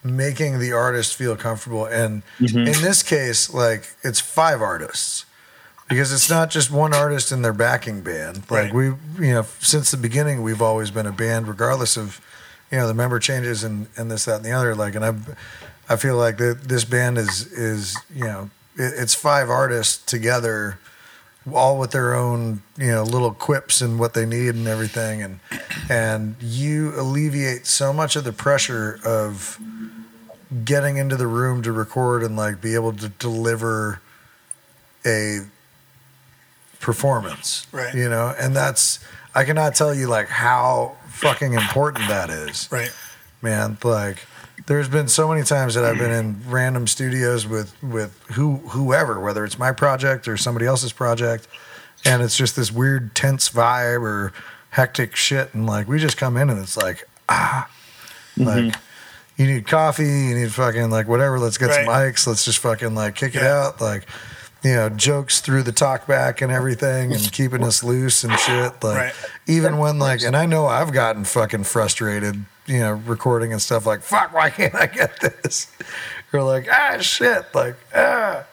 making 0.04 0.60
the 0.60 0.72
artist 0.74 1.16
feel 1.16 1.36
comfortable 1.36 1.86
and 1.86 2.24
mm-hmm. 2.40 2.60
in 2.60 2.82
this 2.82 3.04
case 3.04 3.54
like 3.54 3.94
it's 4.04 4.20
five 4.20 4.62
artists 4.62 5.26
because 5.90 6.12
it's 6.14 6.30
not 6.30 6.50
just 6.50 6.72
one 6.72 6.94
artist 6.94 7.32
and 7.32 7.44
their 7.44 7.54
backing 7.54 8.02
band. 8.02 8.38
Like 8.50 8.74
Right. 8.74 8.74
we 8.74 8.86
you 9.28 9.34
know 9.34 9.46
since 9.60 9.92
the 9.92 9.98
beginning 9.98 10.42
we've 10.44 10.62
always 10.62 10.92
been 10.92 11.06
a 11.06 11.12
band 11.12 11.48
regardless 11.48 11.98
of 11.98 12.20
you 12.72 12.78
know 12.78 12.88
the 12.88 12.94
member 12.94 13.20
changes 13.20 13.64
and 13.64 13.88
and 13.96 14.10
this 14.10 14.26
that 14.26 14.38
and 14.38 14.46
the 14.46 14.52
other. 14.52 14.76
Like 14.76 14.96
and 14.96 15.06
i 15.06 15.14
i 15.90 15.96
feel 15.96 16.16
like 16.18 16.38
that 16.38 16.64
this 16.70 16.86
band 16.86 17.18
is 17.18 17.52
is 17.52 17.96
you 18.14 18.24
know 18.26 18.50
it, 18.76 18.94
it's 18.98 19.14
five 19.14 19.50
artists 19.50 20.04
together 20.04 20.80
all 21.54 21.78
with 21.78 21.92
their 21.92 22.14
own 22.16 22.62
you 22.78 22.88
know 22.88 23.04
little 23.04 23.34
quips 23.34 23.82
and 23.82 24.00
what 24.00 24.14
they 24.14 24.26
need 24.26 24.56
and 24.56 24.68
everything. 24.68 25.22
And 25.22 25.40
and 25.90 26.36
you 26.42 26.94
alleviate 27.00 27.66
so 27.68 27.92
much 27.92 28.16
of 28.16 28.24
the 28.24 28.32
pressure 28.34 29.00
of 29.06 29.60
getting 30.64 30.98
into 30.98 31.16
the 31.18 31.28
room 31.28 31.62
to 31.64 31.72
record 31.72 32.24
and 32.24 32.38
like 32.38 32.62
be 32.62 32.76
able 32.76 32.94
to 32.94 33.10
deliver 33.10 34.00
a 35.06 35.40
performance 36.84 37.66
Right. 37.72 37.94
you 37.96 38.08
know 38.10 38.36
and 38.40 38.56
that's 38.56 39.00
i 39.34 39.44
cannot 39.44 39.74
tell 39.74 39.94
you 39.96 40.08
like 40.08 40.28
how 40.28 40.96
fucking 41.08 41.54
important 41.54 42.08
that 42.10 42.30
is 42.30 42.68
Right. 42.72 42.92
man. 43.42 43.78
Like, 43.84 44.18
there's 44.68 44.88
been 44.90 45.08
so 45.08 45.28
many 45.28 45.44
times 45.44 45.74
that 45.76 45.84
I've 45.86 45.98
been 45.98 46.12
in 46.12 46.42
random 46.48 46.88
studios 46.88 47.46
with 47.48 47.74
with 47.84 48.18
who 48.34 48.58
whoever, 48.70 49.20
whether 49.20 49.44
it's 49.46 49.58
my 49.60 49.72
project 49.72 50.28
or 50.28 50.38
somebody 50.38 50.66
else's 50.66 50.94
project, 50.94 51.48
and 52.06 52.22
it's 52.22 52.38
just 52.38 52.56
this 52.56 52.72
weird 52.72 53.16
tense 53.16 53.50
vibe 53.50 54.02
or 54.02 54.32
hectic 54.72 55.16
shit, 55.16 55.54
and 55.54 55.66
like 55.68 55.88
we 55.88 56.00
just 56.00 56.18
come 56.18 56.36
in 56.38 56.50
and 56.50 56.60
it's 56.60 56.78
like 56.78 57.08
ah, 57.30 57.70
like. 58.38 58.76
You 59.36 59.48
need 59.48 59.66
coffee. 59.66 60.04
You 60.04 60.36
need 60.36 60.54
fucking 60.54 60.92
like 60.92 61.08
whatever. 61.08 61.40
Let's 61.40 61.58
get 61.58 61.74
some 61.74 61.86
mics. 61.86 62.28
Let's 62.28 62.46
just 62.46 62.60
fucking 62.60 62.94
like 62.94 63.16
kick 63.16 63.34
it 63.36 63.42
out. 63.42 63.82
Like, 63.82 64.06
you 64.64 64.74
know, 64.76 64.90
jokes 64.90 65.42
through 65.42 65.64
the 65.64 65.72
talk 65.72 66.08
back 66.08 66.42
and 66.42 66.52
everything, 66.52 67.12
and 67.14 67.32
keeping 67.32 67.64
us 67.64 67.84
loose 67.84 68.24
and 68.24 68.34
shit. 68.40 68.84
Like, 68.84 68.98
Right. 68.98 69.14
even 69.48 69.78
when 69.78 70.00
like, 70.00 70.22
and 70.24 70.36
I 70.36 70.46
know 70.46 70.66
I've 70.68 70.92
gotten 70.94 71.24
fucking 71.26 71.66
frustrated, 71.66 72.46
you 72.66 72.80
know, 72.80 72.94
recording 72.94 73.52
and 73.52 73.62
stuff 73.62 73.86
like, 73.86 74.02
fuck, 74.02 74.34
why 74.34 74.50
can't 74.50 74.74
I 74.76 74.86
get 74.88 75.20
this? 75.20 75.68
Or 76.32 76.42
like, 76.44 76.68
ah, 76.72 76.98
shit, 77.00 77.46
like, 77.54 77.76
ah, 77.94 78.46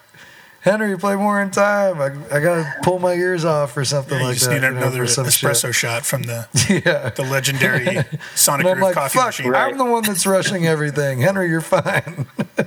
Henry, 0.62 0.98
play 0.98 1.16
more 1.16 1.40
in 1.40 1.50
time. 1.50 1.98
I, 2.02 2.06
I 2.36 2.40
gotta 2.40 2.70
pull 2.82 2.98
my 2.98 3.14
ears 3.14 3.46
off 3.46 3.74
or 3.78 3.84
something 3.86 4.18
you 4.18 4.24
like 4.26 4.34
just 4.34 4.50
that. 4.50 4.60
need 4.60 4.66
you 4.66 4.72
know, 4.72 4.76
another 4.78 4.98
for 4.98 5.06
some 5.06 5.24
espresso 5.26 5.66
shit. 5.68 5.74
shot 5.74 6.04
from 6.04 6.24
the 6.24 6.46
Yeah. 6.84 7.08
the 7.08 7.22
legendary 7.22 7.84
Sonic 8.34 8.66
And 8.66 8.74
Groove 8.74 8.82
like, 8.82 8.94
coffee 8.94 9.16
fuck, 9.18 9.26
machine. 9.28 9.54
I'm 9.54 9.78
the 9.78 9.86
one 9.86 10.02
that's 10.02 10.26
rushing 10.26 10.66
everything. 10.66 11.20
Henry, 11.20 11.48
you're 11.48 11.62
fine. 11.62 12.26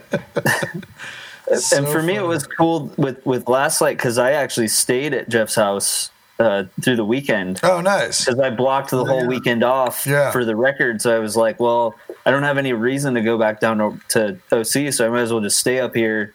and 1.73 1.87
for 1.87 2.01
me, 2.01 2.15
it 2.15 2.25
was 2.25 2.45
cool 2.47 2.91
with 2.97 3.25
with 3.25 3.47
Last 3.47 3.81
Light 3.81 3.97
because 3.97 4.17
I 4.17 4.31
actually 4.31 4.67
stayed 4.67 5.13
at 5.13 5.29
Jeff's 5.29 5.55
house 5.55 6.11
uh, 6.39 6.63
through 6.81 6.95
the 6.95 7.05
weekend 7.05 7.59
Oh, 7.63 7.79
nice. 7.81 8.25
because 8.25 8.39
I 8.39 8.49
blocked 8.49 8.89
the 8.91 9.05
whole 9.05 9.25
weekend 9.27 9.63
off 9.63 10.05
Yeah. 10.07 10.31
for 10.31 10.43
the 10.45 10.55
record. 10.55 11.01
So 11.01 11.15
I 11.15 11.19
was 11.19 11.37
like, 11.37 11.59
well, 11.59 11.95
I 12.25 12.31
don't 12.31 12.43
have 12.43 12.57
any 12.57 12.73
reason 12.73 13.13
to 13.13 13.21
go 13.21 13.37
back 13.37 13.59
down 13.59 14.01
to, 14.09 14.37
to 14.49 14.59
OC, 14.59 14.91
so 14.93 15.05
I 15.05 15.09
might 15.09 15.21
as 15.21 15.31
well 15.31 15.41
just 15.41 15.59
stay 15.59 15.79
up 15.79 15.95
here 15.95 16.33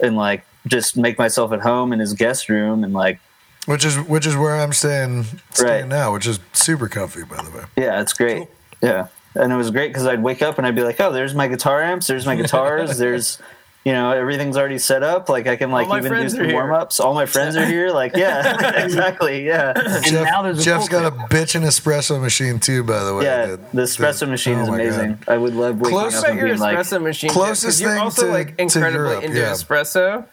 and 0.00 0.16
like 0.16 0.44
just 0.66 0.96
make 0.96 1.18
myself 1.18 1.52
at 1.52 1.60
home 1.60 1.92
in 1.92 1.98
his 1.98 2.12
guest 2.14 2.48
room 2.48 2.84
and 2.84 2.92
like, 2.92 3.18
Which 3.66 3.84
is 3.84 3.96
which 3.98 4.26
is 4.26 4.36
where 4.36 4.56
I'm 4.56 4.72
staying 4.72 5.24
staying 5.52 5.68
Right. 5.82 5.88
now, 5.88 6.12
which 6.12 6.26
is 6.26 6.38
super 6.52 6.88
comfy, 6.88 7.24
by 7.24 7.42
the 7.42 7.50
way. 7.50 7.64
yeah, 7.76 8.00
it's 8.00 8.12
great. 8.12 8.46
Yeah, 8.82 9.08
and 9.34 9.52
it 9.52 9.56
was 9.56 9.70
great 9.70 9.88
because 9.88 10.06
I'd 10.06 10.22
wake 10.22 10.42
up 10.42 10.58
and 10.58 10.66
I'd 10.66 10.74
be 10.76 10.82
like, 10.82 11.00
oh, 11.00 11.12
there's 11.12 11.34
my 11.34 11.48
guitar 11.48 11.82
amps, 11.82 12.06
there's 12.06 12.24
my 12.24 12.36
guitars, 12.36 12.96
there's. 13.04 13.38
You 13.82 13.92
know, 13.94 14.10
everything's 14.12 14.58
already 14.58 14.76
set 14.76 15.02
up. 15.02 15.30
Like 15.30 15.46
I 15.46 15.56
can 15.56 15.70
like 15.70 15.86
even 15.88 16.12
do 16.12 16.28
some 16.28 16.52
warm 16.52 16.70
ups. 16.70 17.00
All 17.00 17.14
my 17.14 17.24
friends 17.24 17.56
are 17.56 17.64
here. 17.64 17.90
Like, 17.90 18.14
yeah, 18.14 18.74
exactly. 18.84 19.46
Yeah. 19.46 19.72
Jeff, 20.04 20.24
now 20.26 20.42
there's 20.42 20.58
a 20.58 20.62
Jeff's 20.62 20.86
got 20.88 21.06
a 21.06 21.10
pulpit. 21.10 21.48
bitching 21.48 21.62
espresso 21.62 22.20
machine 22.20 22.60
too, 22.60 22.84
by 22.84 23.02
the 23.02 23.14
way. 23.14 23.24
Yeah, 23.24 23.46
that- 23.46 23.72
the 23.72 23.82
espresso 23.82 24.20
that- 24.20 24.26
machine 24.26 24.58
oh 24.58 24.62
is 24.64 24.68
my 24.68 24.76
God. 24.76 24.86
amazing. 24.86 25.18
I 25.28 25.36
would 25.38 25.54
love 25.54 25.80
waking 25.80 25.98
Close 25.98 26.14
up 26.14 26.20
about 26.20 26.30
and 26.32 26.38
your 26.40 26.48
being 26.48 26.60
like, 26.60 26.76
espresso 26.76 27.02
machine. 27.02 27.30
Closest 27.30 27.62
because 27.62 27.80
you're 27.80 27.90
thing 27.92 28.00
also 28.00 28.26
to- 28.26 28.32
like 28.32 28.56
to 28.58 28.62
incredibly 28.64 29.08
Europe, 29.08 29.24
into 29.24 29.38
yeah. 29.38 29.50
espresso. 29.52 30.26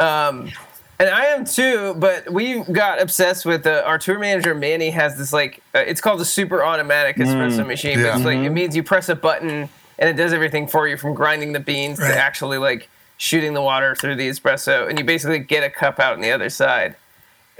Um, 0.00 0.50
and 0.98 1.08
I 1.08 1.26
am 1.26 1.44
too, 1.44 1.94
but 1.94 2.30
we 2.32 2.60
got 2.64 3.00
obsessed 3.00 3.46
with 3.46 3.66
uh, 3.66 3.82
our 3.86 3.98
tour 3.98 4.18
manager 4.18 4.54
Manny 4.54 4.90
has 4.90 5.16
this 5.16 5.32
like 5.32 5.62
uh, 5.74 5.78
it's 5.78 6.00
called 6.00 6.20
a 6.20 6.24
super 6.24 6.62
automatic 6.64 7.16
espresso 7.16 7.64
machine. 7.66 7.98
But 7.98 8.00
Mm. 8.00 8.04
Yeah. 8.06 8.16
it's 8.16 8.24
like 8.24 8.38
it 8.38 8.50
means 8.50 8.74
you 8.76 8.82
press 8.82 9.08
a 9.08 9.14
button 9.14 9.68
and 10.00 10.08
it 10.08 10.14
does 10.14 10.32
everything 10.32 10.66
for 10.66 10.88
you 10.88 10.96
from 10.96 11.14
grinding 11.14 11.52
the 11.52 11.60
beans 11.60 12.00
Right. 12.00 12.08
to 12.14 12.18
actually 12.18 12.58
like 12.58 12.88
shooting 13.18 13.52
the 13.54 13.62
water 13.62 13.94
through 13.94 14.16
the 14.16 14.28
espresso, 14.28 14.88
and 14.88 14.98
you 14.98 15.04
basically 15.04 15.38
get 15.38 15.62
a 15.62 15.70
cup 15.70 16.00
out 16.00 16.14
on 16.14 16.20
the 16.20 16.32
other 16.32 16.48
side. 16.50 16.96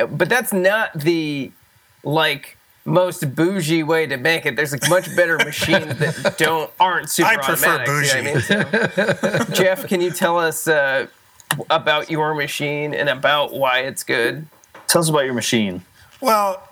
But 0.08 0.28
that's 0.30 0.52
not 0.52 0.92
the 0.98 1.52
like 2.02 2.56
most 2.86 3.34
bougie 3.34 3.82
way 3.82 4.06
to 4.06 4.16
make 4.16 4.46
it. 4.46 4.56
There's 4.56 4.72
like 4.72 4.88
much 4.88 5.14
better 5.14 5.36
machines 5.44 5.98
that 5.98 6.36
don't 6.38 6.70
aren't 6.80 7.10
super 7.10 7.28
I 7.28 7.36
prefer 7.36 7.74
automatic. 7.74 8.16
you 8.16 8.22
know 8.22 8.30
I 8.30 8.32
mean? 8.32 9.46
So, 9.46 9.52
Jeff, 9.52 9.86
can 9.86 10.00
you 10.00 10.10
tell 10.10 10.38
us 10.38 10.66
uh, 10.66 11.06
about 11.68 12.10
your 12.10 12.34
machine 12.34 12.94
and 12.94 13.08
about 13.10 13.52
why 13.52 13.80
it's 13.80 14.02
good? 14.02 14.46
tell 14.86 15.02
us 15.02 15.08
about 15.10 15.24
your 15.26 15.34
machine. 15.34 15.82
Well, 16.22 16.66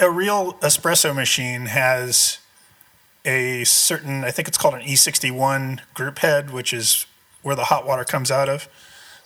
a 0.00 0.10
real 0.10 0.54
espresso 0.54 1.14
machine 1.14 1.66
has 1.66 2.38
a 3.26 3.64
certain, 3.64 4.24
I 4.24 4.30
think 4.30 4.48
it's 4.48 4.56
called 4.56 4.74
an 4.74 4.82
E61 4.82 5.80
group 5.94 6.18
head, 6.20 6.50
which 6.50 6.72
is 6.72 7.06
where 7.42 7.56
the 7.56 7.64
hot 7.64 7.86
water 7.86 8.04
comes 8.04 8.30
out 8.30 8.48
of. 8.48 8.68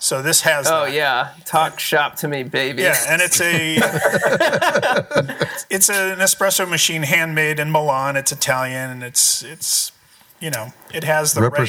So 0.00 0.22
this 0.22 0.40
has. 0.40 0.66
Oh 0.66 0.86
that. 0.86 0.94
yeah, 0.94 1.32
talk 1.44 1.78
shop 1.78 2.16
to 2.16 2.28
me, 2.28 2.42
baby. 2.42 2.82
Yeah, 2.82 2.96
and 3.06 3.20
it's 3.20 3.38
a 3.38 3.76
it's 5.70 5.90
an 5.90 6.18
espresso 6.18 6.66
machine 6.68 7.02
handmade 7.02 7.60
in 7.60 7.70
Milan. 7.70 8.16
It's 8.16 8.32
Italian, 8.32 8.90
and 8.90 9.02
it's 9.02 9.42
it's 9.42 9.92
you 10.40 10.48
know 10.48 10.72
it 10.94 11.04
has 11.04 11.34
the 11.34 11.42
right 11.42 11.68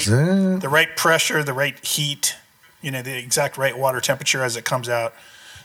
the 0.61 0.69
right 0.69 0.95
pressure, 0.95 1.43
the 1.43 1.53
right 1.53 1.77
heat, 1.85 2.37
you 2.81 2.89
know 2.89 3.01
the 3.01 3.17
exact 3.17 3.57
right 3.57 3.77
water 3.77 3.99
temperature 3.99 4.43
as 4.43 4.55
it 4.55 4.63
comes 4.63 4.87
out. 4.87 5.13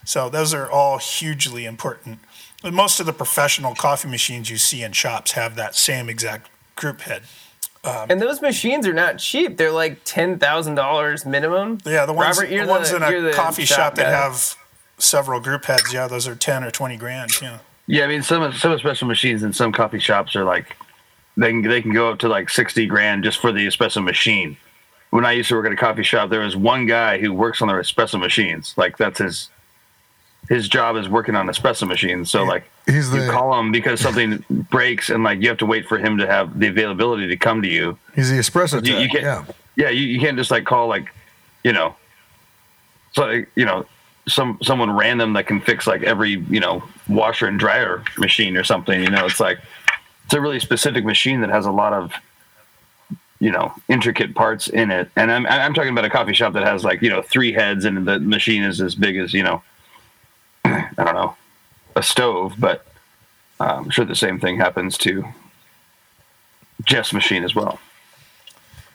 So 0.05 0.29
those 0.29 0.53
are 0.53 0.69
all 0.69 0.99
hugely 0.99 1.67
important. 1.67 2.19
But 2.63 2.73
most 2.73 2.99
of 2.99 3.07
the 3.07 3.13
professional 3.13 3.77
coffee 3.77 4.09
machines 4.09 4.51
you 4.51 4.57
see 4.57 4.83
in 4.83 4.91
shops 4.91 5.33
have 5.33 5.55
that 5.55 5.77
same 5.77 6.09
exact 6.09 6.51
group 6.77 7.01
head. 7.03 7.23
Um, 7.85 8.07
and 8.11 8.21
those 8.21 8.43
machines 8.43 8.87
are 8.87 8.93
not 8.93 9.19
cheap. 9.19 9.57
They're 9.57 9.71
like 9.73 10.01
ten 10.05 10.39
thousand 10.39 10.75
dollars 10.75 11.25
minimum. 11.25 11.79
Yeah, 11.85 12.07
the 12.07 12.13
ones 12.13 12.39
Robert, 12.39 12.51
the 12.51 12.67
ones 12.67 12.91
the- 12.91 12.97
in 12.97 13.27
a 13.27 13.33
coffee 13.33 13.65
shop 13.65 13.79
shop 13.79 13.95
that 13.97 14.07
have 14.07 14.57
several 14.99 15.41
group 15.41 15.65
heads. 15.67 15.93
Yeah, 15.93 16.09
those 16.09 16.27
are 16.27 16.35
ten 16.35 16.65
or 16.65 16.71
twenty 16.71 16.97
grand. 16.97 17.31
Yeah. 17.41 17.59
Yeah, 17.87 18.05
I 18.05 18.09
mean 18.09 18.23
some 18.23 18.53
some 18.53 18.73
espresso 18.77 19.07
machines 19.07 19.43
in 19.45 19.53
some 19.53 19.71
coffee 19.73 20.01
shops 20.01 20.35
are 20.35 20.43
like 20.45 20.77
they 21.37 21.51
can 21.51 21.63
they 21.63 21.81
can 21.81 21.93
go 21.93 22.11
up 22.11 22.19
to 22.21 22.29
like 22.29 22.51
sixty 22.51 22.87
grand 22.87 23.23
just 23.23 23.39
for 23.39 23.53
the 23.53 23.67
espresso 23.67 24.03
machine. 24.03 24.57
When 25.11 25.25
I 25.25 25.33
used 25.33 25.49
to 25.51 25.55
work 25.55 25.67
at 25.67 25.73
a 25.73 25.77
coffee 25.77 26.03
shop, 26.03 26.31
there 26.31 26.41
was 26.41 26.57
one 26.57 26.87
guy 26.87 27.19
who 27.19 27.33
works 27.33 27.63
on 27.63 27.69
their 27.69 27.81
espresso 27.81 28.19
machines. 28.19 28.75
Like 28.77 28.97
that's 28.97 29.21
his 29.21 29.51
his 30.49 30.69
job 30.69 30.97
is 30.97 31.09
working 31.09 31.37
on 31.37 31.47
espresso 31.47 31.87
machines. 31.87 32.31
So 32.31 32.43
like 32.43 32.65
He's 32.87 33.13
you 33.13 33.29
call 33.31 33.59
him 33.59 33.73
because 33.73 34.01
something 34.01 34.45
breaks 34.71 35.11
and 35.11 35.25
like 35.25 35.41
you 35.43 35.49
have 35.49 35.59
to 35.59 35.67
wait 35.67 35.87
for 35.89 35.99
him 35.99 36.19
to 36.19 36.27
have 36.27 36.59
the 36.59 36.69
availability 36.69 37.27
to 37.29 37.37
come 37.37 37.61
to 37.63 37.69
you. 37.69 37.99
he's 38.15 38.31
the 38.31 38.37
espresso 38.39 38.85
You- 38.87 38.97
you 38.99 39.09
can't- 39.09 39.23
Yeah. 39.25 39.45
Yeah, 39.79 39.91
you, 39.91 40.07
you 40.07 40.21
can't 40.21 40.39
just 40.39 40.51
like 40.51 40.65
call 40.65 40.87
like, 40.89 41.13
you 41.65 41.73
know, 41.73 41.95
so 43.13 43.43
you 43.55 43.65
know, 43.65 43.85
some 44.29 44.59
someone 44.63 44.91
random 44.97 45.35
that 45.35 45.47
can 45.47 45.61
fix 45.61 45.87
like 45.87 46.03
every 46.03 46.31
you 46.51 46.61
know 46.61 46.83
washer 47.09 47.47
and 47.47 47.59
dryer 47.59 48.03
machine 48.19 48.57
or 48.57 48.65
something. 48.65 49.03
You 49.03 49.11
know, 49.11 49.27
it's 49.27 49.39
like 49.41 49.59
it's 50.25 50.35
a 50.35 50.41
really 50.41 50.61
specific 50.61 51.05
machine 51.05 51.41
that 51.43 51.51
has 51.51 51.67
a 51.67 51.71
lot 51.71 51.93
of 51.93 52.13
you 53.39 53.51
know 53.51 53.73
intricate 53.89 54.35
parts 54.35 54.69
in 54.69 54.91
it. 54.91 55.11
And 55.17 55.31
I'm 55.31 55.47
I'm 55.47 55.75
talking 55.75 55.91
about 55.91 56.05
a 56.07 56.11
coffee 56.11 56.33
shop 56.35 56.55
that 56.55 56.65
has 56.65 56.83
like 56.85 57.03
you 57.03 57.11
know 57.11 57.21
three 57.23 57.53
heads 57.53 57.85
and 57.85 58.07
the 58.07 58.19
machine 58.19 58.63
is 58.63 58.81
as 58.81 58.95
big 58.95 59.17
as 59.19 59.33
you 59.35 59.43
know, 59.43 59.63
I 60.65 60.89
don't 60.97 61.15
know, 61.15 61.37
a 61.97 62.03
stove. 62.03 62.55
But 62.59 62.87
uh, 63.59 63.65
I'm 63.85 63.91
sure 63.91 64.05
the 64.05 64.15
same 64.15 64.39
thing 64.39 64.59
happens 64.59 64.97
to 64.99 65.25
Jeff's 66.85 67.13
machine 67.13 67.43
as 67.45 67.55
well. 67.55 67.79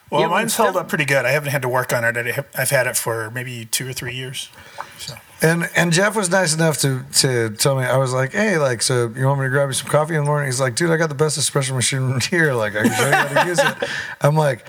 Well, 0.09 0.21
Yeah, 0.21 0.27
mine's 0.27 0.55
held 0.55 0.75
up 0.75 0.89
pretty 0.89 1.05
good. 1.05 1.25
I 1.25 1.31
haven't 1.31 1.51
had 1.51 1.61
to 1.61 1.69
work 1.69 1.93
on 1.93 2.03
it. 2.03 2.17
I- 2.17 2.61
I've 2.61 2.69
had 2.69 2.85
it 2.87 2.97
for 2.97 3.31
maybe 3.31 3.65
two 3.65 3.87
or 3.89 3.93
three 3.93 4.13
years. 4.13 4.49
So 4.97 5.15
And 5.41 5.69
and 5.75 5.91
Jeff 5.93 6.15
was 6.15 6.29
nice 6.29 6.53
enough 6.53 6.77
to 6.79 7.03
to 7.19 7.49
tell 7.51 7.75
me 7.77 7.85
I 7.85 7.95
was 7.97 8.11
like, 8.13 8.33
hey, 8.33 8.57
like, 8.57 8.81
so 8.81 9.11
you 9.15 9.25
want 9.25 9.39
me 9.39 9.45
to 9.45 9.49
grab 9.49 9.69
you 9.69 9.73
some 9.73 9.89
coffee 9.89 10.15
in 10.15 10.21
the 10.21 10.25
morning? 10.25 10.47
He's 10.47 10.59
like, 10.59 10.75
dude, 10.75 10.91
I 10.91 10.97
got 10.97 11.07
the 11.09 11.15
best 11.15 11.39
espresso 11.39 11.73
machine 11.73 12.19
here. 12.29 12.53
Like, 12.53 12.75
I 12.75 12.83
can 12.83 12.91
show 12.93 13.07
you 13.07 13.13
how 13.13 13.43
to 13.43 13.49
use 13.49 13.59
it. 13.59 13.89
I'm 14.19 14.35
like, 14.35 14.65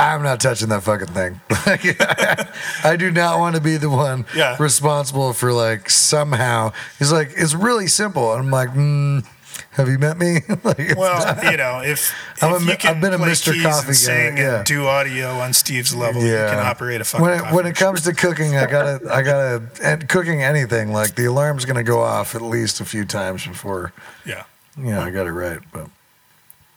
I'm 0.00 0.22
not 0.22 0.40
touching 0.40 0.68
that 0.70 0.82
fucking 0.82 1.08
thing. 1.08 1.40
Like, 1.66 1.84
I 2.84 2.96
do 2.96 3.10
not 3.10 3.38
want 3.38 3.54
to 3.56 3.60
be 3.60 3.76
the 3.76 3.90
one 3.90 4.24
Yeah. 4.34 4.56
responsible 4.58 5.32
for 5.34 5.52
like 5.52 5.90
somehow. 5.90 6.72
He's 6.98 7.12
like, 7.12 7.30
it's 7.36 7.54
really 7.54 7.86
simple. 7.86 8.32
And 8.32 8.40
I'm 8.44 8.50
like, 8.50 8.70
mm, 8.70 9.26
have 9.72 9.88
you 9.88 9.98
met 9.98 10.16
me? 10.18 10.40
like, 10.64 10.96
Well, 10.96 11.24
not- 11.24 11.44
you 11.50 11.56
know, 11.58 11.80
if, 11.84 12.14
I'm 12.42 12.54
if 12.54 12.62
a- 12.62 12.70
you 12.72 12.76
can 12.78 12.94
I've 12.96 13.00
been 13.02 13.12
a 13.12 13.18
Mr. 13.18 13.52
keys 13.52 13.62
Coffee 13.62 13.82
guy, 13.82 13.88
and 13.88 13.96
sing 13.96 14.36
yeah. 14.38 14.56
and 14.56 14.66
do 14.66 14.86
audio 14.86 15.28
on 15.38 15.52
Steve's 15.52 15.94
level, 15.94 16.22
yeah. 16.22 16.44
you 16.46 16.56
can 16.56 16.66
operate 16.66 17.00
a 17.02 17.04
fucking 17.04 17.24
when 17.26 17.38
it, 17.44 17.52
when 17.54 17.66
it 17.66 17.76
comes 17.76 18.00
to 18.04 18.14
cooking, 18.14 18.56
I 18.56 18.64
gotta 18.66 19.00
I 19.12 19.20
gotta 19.22 19.62
and 19.82 20.08
cooking 20.08 20.42
anything 20.42 20.92
like 20.92 21.14
the 21.14 21.26
alarm's 21.26 21.66
gonna 21.66 21.82
go 21.84 22.00
off 22.00 22.34
at 22.34 22.42
least 22.42 22.80
a 22.80 22.84
few 22.86 23.04
times 23.04 23.46
before 23.46 23.92
Yeah. 24.24 24.44
you 24.78 24.84
know 24.92 25.00
I 25.02 25.10
got 25.10 25.26
it 25.26 25.32
right. 25.32 25.60
But 25.72 25.88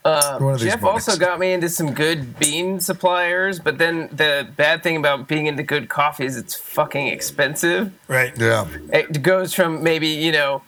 Uh, 0.06 0.38
One 0.40 0.54
of 0.56 0.60
these 0.60 0.70
Jeff 0.72 0.82
mornings. 0.82 1.08
also 1.08 1.20
got 1.20 1.40
me 1.40 1.54
into 1.54 1.70
some 1.70 1.94
good 1.94 2.38
bean 2.38 2.80
suppliers, 2.82 3.60
but 3.60 3.78
then 3.78 4.10
the 4.12 4.48
bad 4.58 4.84
thing 4.84 4.98
about 4.98 5.28
being 5.30 5.48
into 5.48 5.64
good 5.64 5.88
coffee 5.88 6.26
is 6.26 6.36
it's 6.36 6.56
fucking 6.56 7.08
expensive. 7.08 7.92
Right. 8.10 8.38
yeah, 8.38 8.68
It 8.92 9.22
goes 9.24 9.54
from 9.54 9.82
maybe 9.84 10.08
you 10.08 10.32
know, 10.34 10.62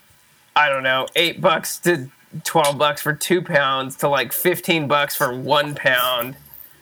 I 0.55 0.69
don't 0.69 0.83
know, 0.83 1.07
eight 1.17 1.41
bucks 1.41 1.77
to 1.79 2.09
twelve 2.45 2.77
bucks 2.77 3.01
for 3.01 3.13
two 3.13 3.41
pounds 3.41 3.97
to 3.97 4.07
like 4.07 4.31
fifteen 4.31 4.87
bucks 4.87 5.15
for 5.15 5.35
one 5.37 5.75
pound. 5.75 6.35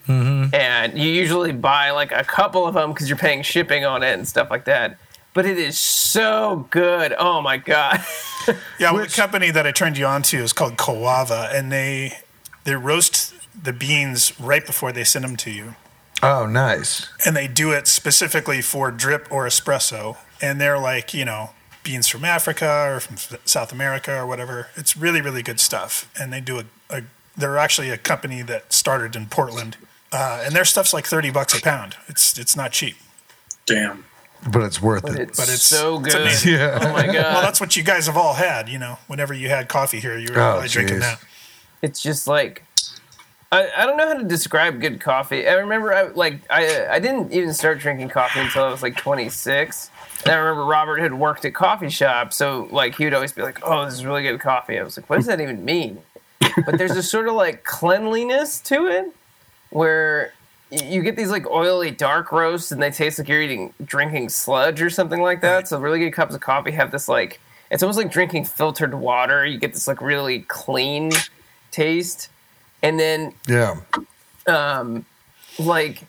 Mm-hmm. 0.07 0.53
And 0.53 0.97
you 0.97 1.07
usually 1.09 1.53
buy 1.53 1.89
like 1.91 2.11
a 2.11 2.23
couple 2.23 2.67
of 2.67 2.73
them 2.75 2.91
because 2.93 3.07
you're 3.09 3.17
paying 3.17 3.41
shipping 3.41 3.85
on 3.85 4.03
it 4.03 4.13
and 4.13 4.27
stuff 4.27 4.51
like 4.51 4.65
that. 4.65 4.97
But 5.33 5.47
it 5.47 5.57
is 5.57 5.79
so 5.79 6.67
good. 6.69 7.15
Oh 7.17 7.41
my 7.41 7.57
god. 7.57 8.03
Yeah, 8.77 8.91
well, 8.91 9.05
the 9.05 9.09
company 9.09 9.51
that 9.51 9.65
I 9.65 9.71
turned 9.71 9.97
you 9.97 10.05
on 10.05 10.21
to 10.23 10.37
is 10.37 10.51
called 10.51 10.75
Coava, 10.75 11.49
and 11.55 11.71
they 11.71 12.11
they 12.63 12.75
roast 12.75 13.33
the 13.61 13.73
beans 13.73 14.37
right 14.39 14.65
before 14.65 14.91
they 14.91 15.03
send 15.03 15.23
them 15.25 15.35
to 15.37 15.51
you, 15.51 15.75
oh 16.21 16.45
nice. 16.45 17.09
and 17.25 17.35
they 17.35 17.47
do 17.47 17.71
it 17.71 17.87
specifically 17.87 18.61
for 18.61 18.91
drip 18.91 19.27
or 19.31 19.45
espresso. 19.45 20.17
And 20.41 20.59
they're 20.59 20.79
like, 20.79 21.13
you 21.13 21.23
know, 21.23 21.51
beans 21.83 22.07
from 22.07 22.25
Africa 22.25 22.85
or 22.89 22.99
from 22.99 23.17
South 23.45 23.71
America 23.71 24.13
or 24.17 24.25
whatever. 24.27 24.67
It's 24.75 24.97
really, 24.97 25.21
really 25.21 25.41
good 25.41 25.59
stuff. 25.61 26.11
And 26.19 26.33
they 26.33 26.41
do 26.41 26.59
a, 26.59 26.65
a 26.89 27.03
they're 27.37 27.57
actually 27.57 27.89
a 27.91 27.97
company 27.97 28.41
that 28.41 28.73
started 28.73 29.15
in 29.15 29.27
Portland, 29.27 29.77
uh, 30.11 30.41
and 30.45 30.53
their 30.55 30.65
stuff's 30.65 30.93
like 30.93 31.05
thirty 31.05 31.31
bucks 31.31 31.57
a 31.57 31.61
pound. 31.61 31.95
It's 32.07 32.37
it's 32.37 32.55
not 32.57 32.71
cheap. 32.73 32.97
Damn. 33.65 34.05
But 34.51 34.63
it's 34.63 34.81
worth 34.81 35.03
But 35.03 35.13
it. 35.13 35.19
it's, 35.29 35.39
But 35.39 35.43
it's- 35.43 35.61
so 35.63 35.99
good. 35.99 36.15
amazing. 36.15 36.53
Yeah. 36.55 36.77
Oh 36.81 36.91
my 36.91 37.05
god. 37.05 37.15
Well, 37.15 37.41
that's 37.41 37.61
what 37.61 37.77
you 37.77 37.83
guys 37.83 38.07
have 38.07 38.17
all 38.17 38.33
had. 38.33 38.67
You 38.67 38.77
know, 38.79 38.97
whenever 39.07 39.33
you 39.33 39.47
had 39.47 39.69
coffee 39.69 40.01
here, 40.01 40.17
you 40.17 40.27
were 40.33 40.39
Oh, 40.41 40.51
probably 40.51 40.67
drinking 40.67 40.99
that. 40.99 41.19
It's 41.83 42.01
just 42.01 42.25
like 42.25 42.63
I, 43.51 43.69
I 43.77 43.85
don't 43.85 43.97
know 43.97 44.07
how 44.07 44.15
to 44.15 44.23
describe 44.23 44.81
good 44.81 44.99
coffee. 44.99 45.47
I 45.47 45.53
remember 45.53 45.93
I 45.93 46.03
like 46.07 46.39
I 46.49 46.87
I 46.89 46.99
didn't 46.99 47.31
even 47.31 47.53
start 47.53 47.77
drinking 47.77 48.09
coffee 48.09 48.39
until 48.39 48.63
I 48.63 48.71
was 48.71 48.81
like 48.81 48.97
26. 48.97 49.91
And 50.23 50.33
I 50.33 50.37
remember 50.37 50.65
Robert 50.65 50.99
had 50.99 51.13
worked 51.13 51.45
at 51.45 51.53
coffee 51.53 51.89
shops, 51.89 52.37
so 52.37 52.67
like 52.71 52.95
he 52.95 53.03
would 53.03 53.13
always 53.13 53.33
be 53.33 53.41
like, 53.41 53.59
"Oh, 53.61 53.85
this 53.85 53.93
is 53.93 54.05
really 54.05 54.23
good 54.23 54.39
coffee." 54.39 54.79
I 54.79 54.83
was 54.83 54.97
like, 54.97 55.09
"What 55.09 55.17
does 55.17 55.25
that 55.25 55.41
even 55.41 55.63
mean?" 55.65 56.01
But 56.65 56.77
there's 56.77 56.95
a 56.95 57.03
sort 57.03 57.27
of 57.27 57.35
like 57.35 57.63
cleanliness 57.65 58.61
to 58.61 58.87
it, 58.87 59.13
where 59.69 60.33
you 60.71 61.01
get 61.01 61.17
these 61.17 61.29
like 61.29 61.45
oily 61.47 61.91
dark 61.91 62.31
roasts, 62.31 62.71
and 62.71 62.81
they 62.81 62.89
taste 62.89 63.19
like 63.19 63.27
you're 63.27 63.41
eating 63.41 63.73
drinking 63.83 64.29
sludge 64.29 64.81
or 64.81 64.89
something 64.89 65.21
like 65.21 65.41
that. 65.41 65.67
So 65.67 65.77
really 65.77 65.99
good 65.99 66.11
cups 66.13 66.33
of 66.33 66.39
coffee 66.39 66.71
have 66.71 66.91
this 66.91 67.09
like 67.09 67.41
it's 67.69 67.83
almost 67.83 67.97
like 67.97 68.11
drinking 68.11 68.45
filtered 68.45 68.93
water. 68.93 69.45
You 69.45 69.59
get 69.59 69.73
this 69.73 69.87
like 69.87 70.01
really 70.01 70.39
clean 70.39 71.11
taste, 71.73 72.29
and 72.81 72.99
then 72.99 73.33
Yeah, 73.47 73.81
um, 74.47 75.05
like 75.59 76.03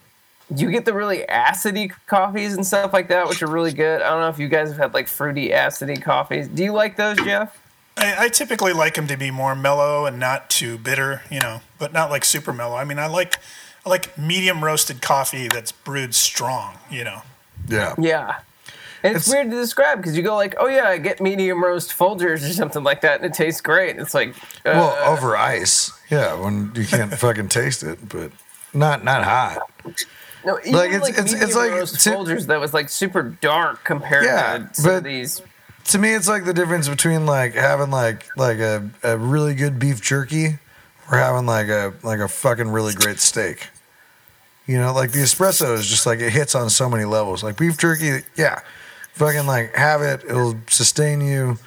you 0.55 0.71
get 0.71 0.85
the 0.85 0.93
really 0.93 1.25
acidy 1.29 1.93
coffees 2.07 2.55
and 2.55 2.67
stuff 2.67 2.93
like 2.93 3.09
that, 3.09 3.29
which 3.29 3.43
are 3.43 3.49
really 3.49 3.73
good. 3.73 4.03
I 4.03 4.11
don't 4.11 4.21
know 4.21 4.29
if 4.29 4.39
you 4.39 4.49
guys 4.49 4.69
have 4.69 4.79
had 4.79 4.95
like 4.95 5.09
fruity 5.09 5.49
acidy 5.51 6.01
coffees. 6.01 6.49
Do 6.49 6.63
you 6.63 6.73
like 6.73 6.97
those, 6.97 7.17
Jeff? 7.19 7.61
I, 7.97 8.25
I 8.25 8.29
typically 8.29 8.73
like 8.73 8.95
them 8.95 9.07
to 9.07 9.17
be 9.17 9.31
more 9.31 9.55
mellow 9.55 10.07
and 10.07 10.19
not 10.19 10.51
too 10.51 10.79
bitter, 10.79 11.23
you 11.31 11.41
know, 11.41 11.61
but 11.79 11.93
not 11.93 12.11
like 12.11 12.25
super 12.25 12.53
mellow. 12.53 12.77
I 12.77 12.85
mean, 12.85 12.99
I 12.99 13.07
like 13.07 13.39
I 13.87 13.91
like 13.91 14.17
medium 14.19 14.65
roasted 14.65 15.01
coffee 15.03 15.49
that's 15.49 15.73
brewed 15.73 16.15
strong, 16.15 16.79
you 16.91 17.05
know. 17.05 17.23
yeah. 17.69 17.95
Yeah. 17.99 18.39
And 19.05 19.15
it's, 19.17 19.27
It's- 19.29 19.35
weird 19.35 19.51
to 19.51 19.57
describe 19.61 19.99
because 19.99 20.17
you 20.17 20.23
go 20.23 20.35
like, 20.35 20.55
oh 20.59 20.67
yeah, 20.67 20.89
I 20.89 20.97
get 20.99 21.21
medium 21.21 21.63
roast 21.63 21.91
Folgers 21.97 22.49
or 22.49 22.53
something 22.55 22.83
like 22.83 23.03
that, 23.03 23.21
and 23.21 23.27
it 23.31 23.35
tastes 23.35 23.61
great. 23.61 23.97
It's 23.97 24.15
like, 24.15 24.31
uh, 24.65 24.73
Well, 24.75 24.97
over 25.13 25.37
ice. 25.37 25.93
Yeah, 26.11 26.35
when 26.41 26.73
you 26.75 26.87
can't 26.87 27.13
fucking 27.19 27.49
taste 27.51 27.83
it, 27.83 28.09
but 28.09 28.33
not 28.73 29.05
not 29.05 29.23
hot. 29.25 29.59
no, 30.45 30.59
even 30.61 30.73
like, 30.73 30.91
like, 30.93 31.13
it's- 31.19 31.33
it's- 31.33 31.43
it's 31.45 31.55
like 31.55 31.71
Folgers 31.73 32.47
that 32.47 32.59
was 32.59 32.73
like 32.75 32.89
super 32.89 33.23
dark 33.23 33.85
compared 33.85 34.25
Yeah, 34.25 34.59
to 34.59 34.75
some 34.75 34.95
of 34.97 35.05
these. 35.05 35.43
To 35.89 35.99
me, 35.99 36.15
it's 36.15 36.27
like 36.29 36.47
the 36.47 36.55
difference 36.55 36.89
between 36.89 37.27
like 37.27 37.53
having 37.55 37.91
like 37.91 38.27
like 38.39 38.59
a, 38.59 38.89
a 39.03 39.19
really 39.19 39.55
good 39.55 39.79
beef 39.79 40.01
jerky 40.01 40.59
or 41.13 41.19
having 41.19 41.45
like 41.45 41.69
a 41.69 41.93
like 42.03 42.21
a 42.21 42.29
fucking 42.29 42.71
really 42.71 42.95
great 42.95 43.21
steak. 43.21 43.69
You 44.67 44.79
know, 44.79 44.95
like 44.95 45.13
the 45.13 45.19
espresso 45.19 45.75
is 45.75 45.87
just 45.87 46.07
like 46.07 46.21
it 46.21 46.31
hits 46.33 46.55
on 46.55 46.71
so 46.71 46.89
many 46.89 47.05
levels. 47.05 47.43
Like 47.45 47.59
beef 47.59 47.77
jerky, 47.77 48.21
yeah, 48.35 48.61
fucking 49.15 49.47
like 49.47 49.75
have 49.75 50.03
it. 50.03 50.25
It'll 50.25 50.57
sustain 50.69 51.21
you. 51.21 51.59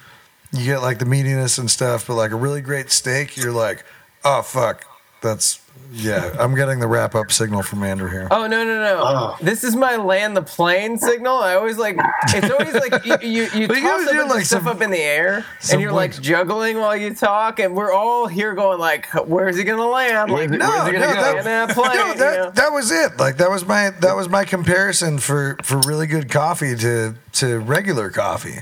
You 0.52 0.64
get 0.64 0.78
like 0.78 0.98
the 0.98 1.04
meatiness 1.04 1.58
and 1.58 1.70
stuff, 1.70 2.06
but 2.06 2.14
like 2.14 2.30
a 2.30 2.36
really 2.36 2.60
great 2.60 2.90
steak, 2.90 3.36
you're 3.36 3.52
like, 3.52 3.84
oh 4.24 4.42
fuck, 4.42 4.84
that's 5.20 5.60
yeah. 5.92 6.34
I'm 6.38 6.54
getting 6.54 6.78
the 6.80 6.86
wrap 6.86 7.14
up 7.14 7.32
signal 7.32 7.62
from 7.62 7.82
Andrew 7.82 8.10
here. 8.10 8.28
Oh 8.30 8.46
no 8.46 8.64
no 8.64 8.78
no! 8.82 9.00
Oh. 9.02 9.36
This 9.40 9.64
is 9.64 9.74
my 9.76 9.96
land 9.96 10.36
the 10.36 10.42
plane 10.42 10.98
signal. 10.98 11.36
I 11.38 11.54
always 11.54 11.78
like 11.78 11.96
it's 12.28 12.50
always 12.50 12.74
like 12.74 13.04
you 13.04 13.16
you, 13.22 13.42
you 13.54 13.68
But 13.68 13.76
you 13.78 13.82
toss 13.82 14.04
gotta 14.04 14.12
do, 14.12 14.28
like, 14.28 14.44
stuff 14.44 14.64
some- 14.64 14.68
up 14.68 14.82
in 14.82 14.90
the 14.90 14.98
air 14.98 15.44
and 15.72 15.80
you're 15.80 15.92
like, 15.92 16.12
like- 16.14 16.22
juggling 16.22 16.78
while 16.78 16.96
you 16.96 17.14
talk, 17.14 17.58
and 17.58 17.74
we're 17.74 17.92
all 17.92 18.26
here 18.26 18.54
going 18.54 18.78
like, 18.78 19.06
where's 19.26 19.56
he 19.56 19.64
gonna 19.64 19.86
land? 19.86 20.30
Like, 20.30 20.50
No, 20.50 20.68
where's 20.68 20.88
it 20.88 20.92
no, 20.92 21.06
gonna 21.06 21.32
go? 21.32 21.38
in 21.38 21.44
that 21.44 21.70
plane. 21.70 21.96
no, 21.96 22.06
you 22.08 22.14
know? 22.14 22.14
that, 22.44 22.54
that 22.56 22.72
was 22.72 22.90
it. 22.90 23.18
Like 23.18 23.36
that 23.38 23.50
was 23.50 23.64
my 23.66 23.90
that 24.00 24.14
was 24.16 24.28
my 24.28 24.44
comparison 24.44 25.18
for 25.18 25.56
for 25.62 25.78
really 25.80 26.06
good 26.06 26.30
coffee 26.30 26.76
to 26.76 27.14
to 27.34 27.58
regular 27.60 28.10
coffee. 28.10 28.60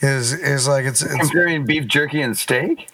Is 0.00 0.32
is 0.34 0.68
like 0.68 0.84
it's 0.84 1.00
it's 1.02 1.14
Comparing 1.14 1.64
beef 1.64 1.86
jerky 1.86 2.20
and 2.20 2.36
steak. 2.36 2.88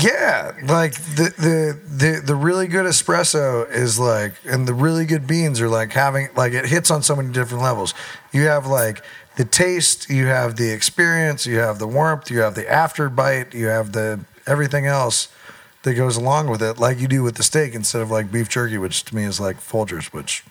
Yeah, 0.00 0.52
like 0.64 0.94
the, 0.94 1.32
the 1.38 1.80
the 1.88 2.20
the 2.24 2.34
really 2.34 2.66
good 2.66 2.84
espresso 2.84 3.70
is 3.70 3.98
like, 3.98 4.34
and 4.44 4.66
the 4.66 4.74
really 4.74 5.06
good 5.06 5.26
beans 5.26 5.60
are 5.60 5.68
like 5.68 5.92
having 5.92 6.28
like 6.34 6.52
it 6.52 6.66
hits 6.66 6.90
on 6.90 7.02
so 7.02 7.14
many 7.14 7.32
different 7.32 7.62
levels. 7.62 7.94
You 8.32 8.46
have 8.46 8.66
like 8.66 9.04
the 9.36 9.44
taste, 9.44 10.10
you 10.10 10.26
have 10.26 10.56
the 10.56 10.70
experience, 10.72 11.46
you 11.46 11.58
have 11.58 11.78
the 11.78 11.86
warmth, 11.86 12.28
you 12.28 12.40
have 12.40 12.56
the 12.56 12.68
after 12.70 13.08
bite, 13.08 13.54
you 13.54 13.66
have 13.66 13.92
the 13.92 14.24
everything 14.46 14.86
else 14.86 15.28
that 15.84 15.94
goes 15.94 16.16
along 16.16 16.48
with 16.48 16.62
it, 16.62 16.78
like 16.78 16.98
you 16.98 17.06
do 17.06 17.22
with 17.22 17.36
the 17.36 17.42
steak 17.42 17.74
instead 17.74 18.02
of 18.02 18.10
like 18.10 18.32
beef 18.32 18.48
jerky, 18.48 18.78
which 18.78 19.04
to 19.04 19.14
me 19.14 19.24
is 19.24 19.38
like 19.38 19.60
Folgers, 19.60 20.06
which 20.06 20.42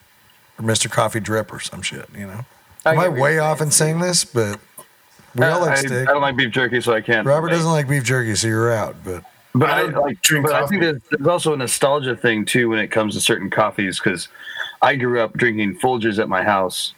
or 0.57 0.63
Mr. 0.63 0.89
Coffee 0.89 1.19
Drip 1.19 1.51
or 1.51 1.59
some 1.59 1.81
shit. 1.81 2.07
You 2.15 2.27
know, 2.27 2.45
I 2.85 2.93
am 2.93 2.99
I 2.99 3.09
way 3.09 3.39
off 3.39 3.59
in 3.59 3.71
saying 3.71 3.99
this? 3.99 4.23
But 4.23 4.59
we 5.35 5.45
all 5.45 5.61
like 5.61 5.71
I 5.71 5.81
steak. 5.81 6.07
I 6.07 6.13
don't 6.13 6.21
like 6.21 6.37
beef 6.37 6.51
jerky, 6.51 6.79
so 6.79 6.93
I 6.93 7.01
can't. 7.01 7.25
Robert 7.27 7.47
like- 7.47 7.57
doesn't 7.57 7.71
like 7.71 7.89
beef 7.89 8.03
jerky, 8.03 8.35
so 8.35 8.47
you're 8.47 8.71
out. 8.71 8.95
But 9.03 9.23
But 9.55 9.69
I 9.69 9.81
I, 9.81 9.83
like 9.83 10.21
drink 10.21 10.45
But 10.45 10.55
I 10.55 10.65
think 10.65 10.81
there's, 10.81 11.01
there's 11.11 11.27
also 11.27 11.53
a 11.53 11.57
nostalgia 11.57 12.15
thing 12.15 12.45
too 12.45 12.69
when 12.69 12.79
it 12.79 12.87
comes 12.87 13.13
to 13.15 13.21
certain 13.21 13.49
coffees 13.49 13.99
because 13.99 14.27
I 14.81 14.95
grew 14.95 15.21
up 15.21 15.33
drinking 15.33 15.79
Folgers 15.79 16.19
at 16.19 16.27
my 16.27 16.43
house, 16.43 16.93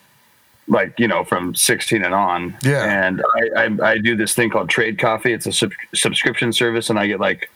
like 0.68 0.98
you 1.00 1.08
know 1.08 1.24
from 1.24 1.54
16 1.54 2.04
and 2.04 2.14
on. 2.14 2.58
Yeah. 2.64 2.84
And 2.84 3.22
I, 3.56 3.66
I, 3.66 3.92
I 3.92 3.98
do 3.98 4.16
this 4.16 4.34
thing 4.34 4.50
called 4.50 4.70
Trade 4.70 4.98
Coffee. 4.98 5.34
It's 5.34 5.48
a 5.48 5.52
sub- 5.52 5.72
subscription 5.94 6.54
service, 6.54 6.90
and 6.90 6.98
I 6.98 7.08
get 7.08 7.20
like 7.20 7.50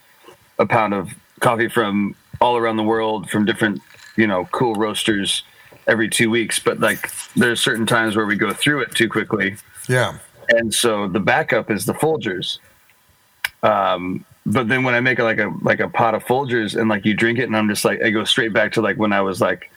a 0.58 0.66
pound 0.66 0.94
of 0.94 1.10
coffee 1.40 1.70
from 1.70 2.16
all 2.42 2.58
around 2.58 2.78
the 2.78 2.84
world 2.84 3.30
from 3.30 3.46
different 3.46 3.82
you 4.18 4.28
know 4.28 4.46
cool 4.52 4.76
roasters 4.76 5.44
every 5.88 6.10
two 6.10 6.30
weeks. 6.30 6.60
But 6.60 6.82
like 6.82 7.10
there's 7.36 7.62
certain 7.62 7.86
times 7.86 8.18
where 8.18 8.26
we 8.26 8.36
go 8.36 8.52
through 8.52 8.82
it 8.82 8.94
too 8.94 9.08
quickly 9.08 9.56
yeah, 9.90 10.20
and 10.50 10.72
so 10.74 11.08
the 11.08 11.20
backup 11.20 11.72
is 11.72 11.86
the 11.86 11.94
Folgers. 11.94 12.60
Um, 13.64 14.24
but 14.50 14.68
then 14.68 14.84
when 14.84 14.96
I 14.96 15.00
make 15.00 15.20
like 15.20 15.40
a 15.40 15.54
like 15.62 15.80
a 15.80 15.88
pot 15.88 16.16
of 16.16 16.26
Folgers 16.26 16.80
and 16.80 16.90
like 16.90 17.06
you 17.06 17.14
drink 17.14 17.40
it, 17.40 17.44
and 17.44 17.56
I'm 17.56 17.70
just 17.70 17.86
like 17.86 18.02
I 18.02 18.10
go 18.10 18.24
straight 18.24 18.52
back 18.52 18.74
to 18.74 18.82
like 18.82 18.98
when 18.98 19.14
I 19.14 19.22
was 19.22 19.40
like 19.40 19.72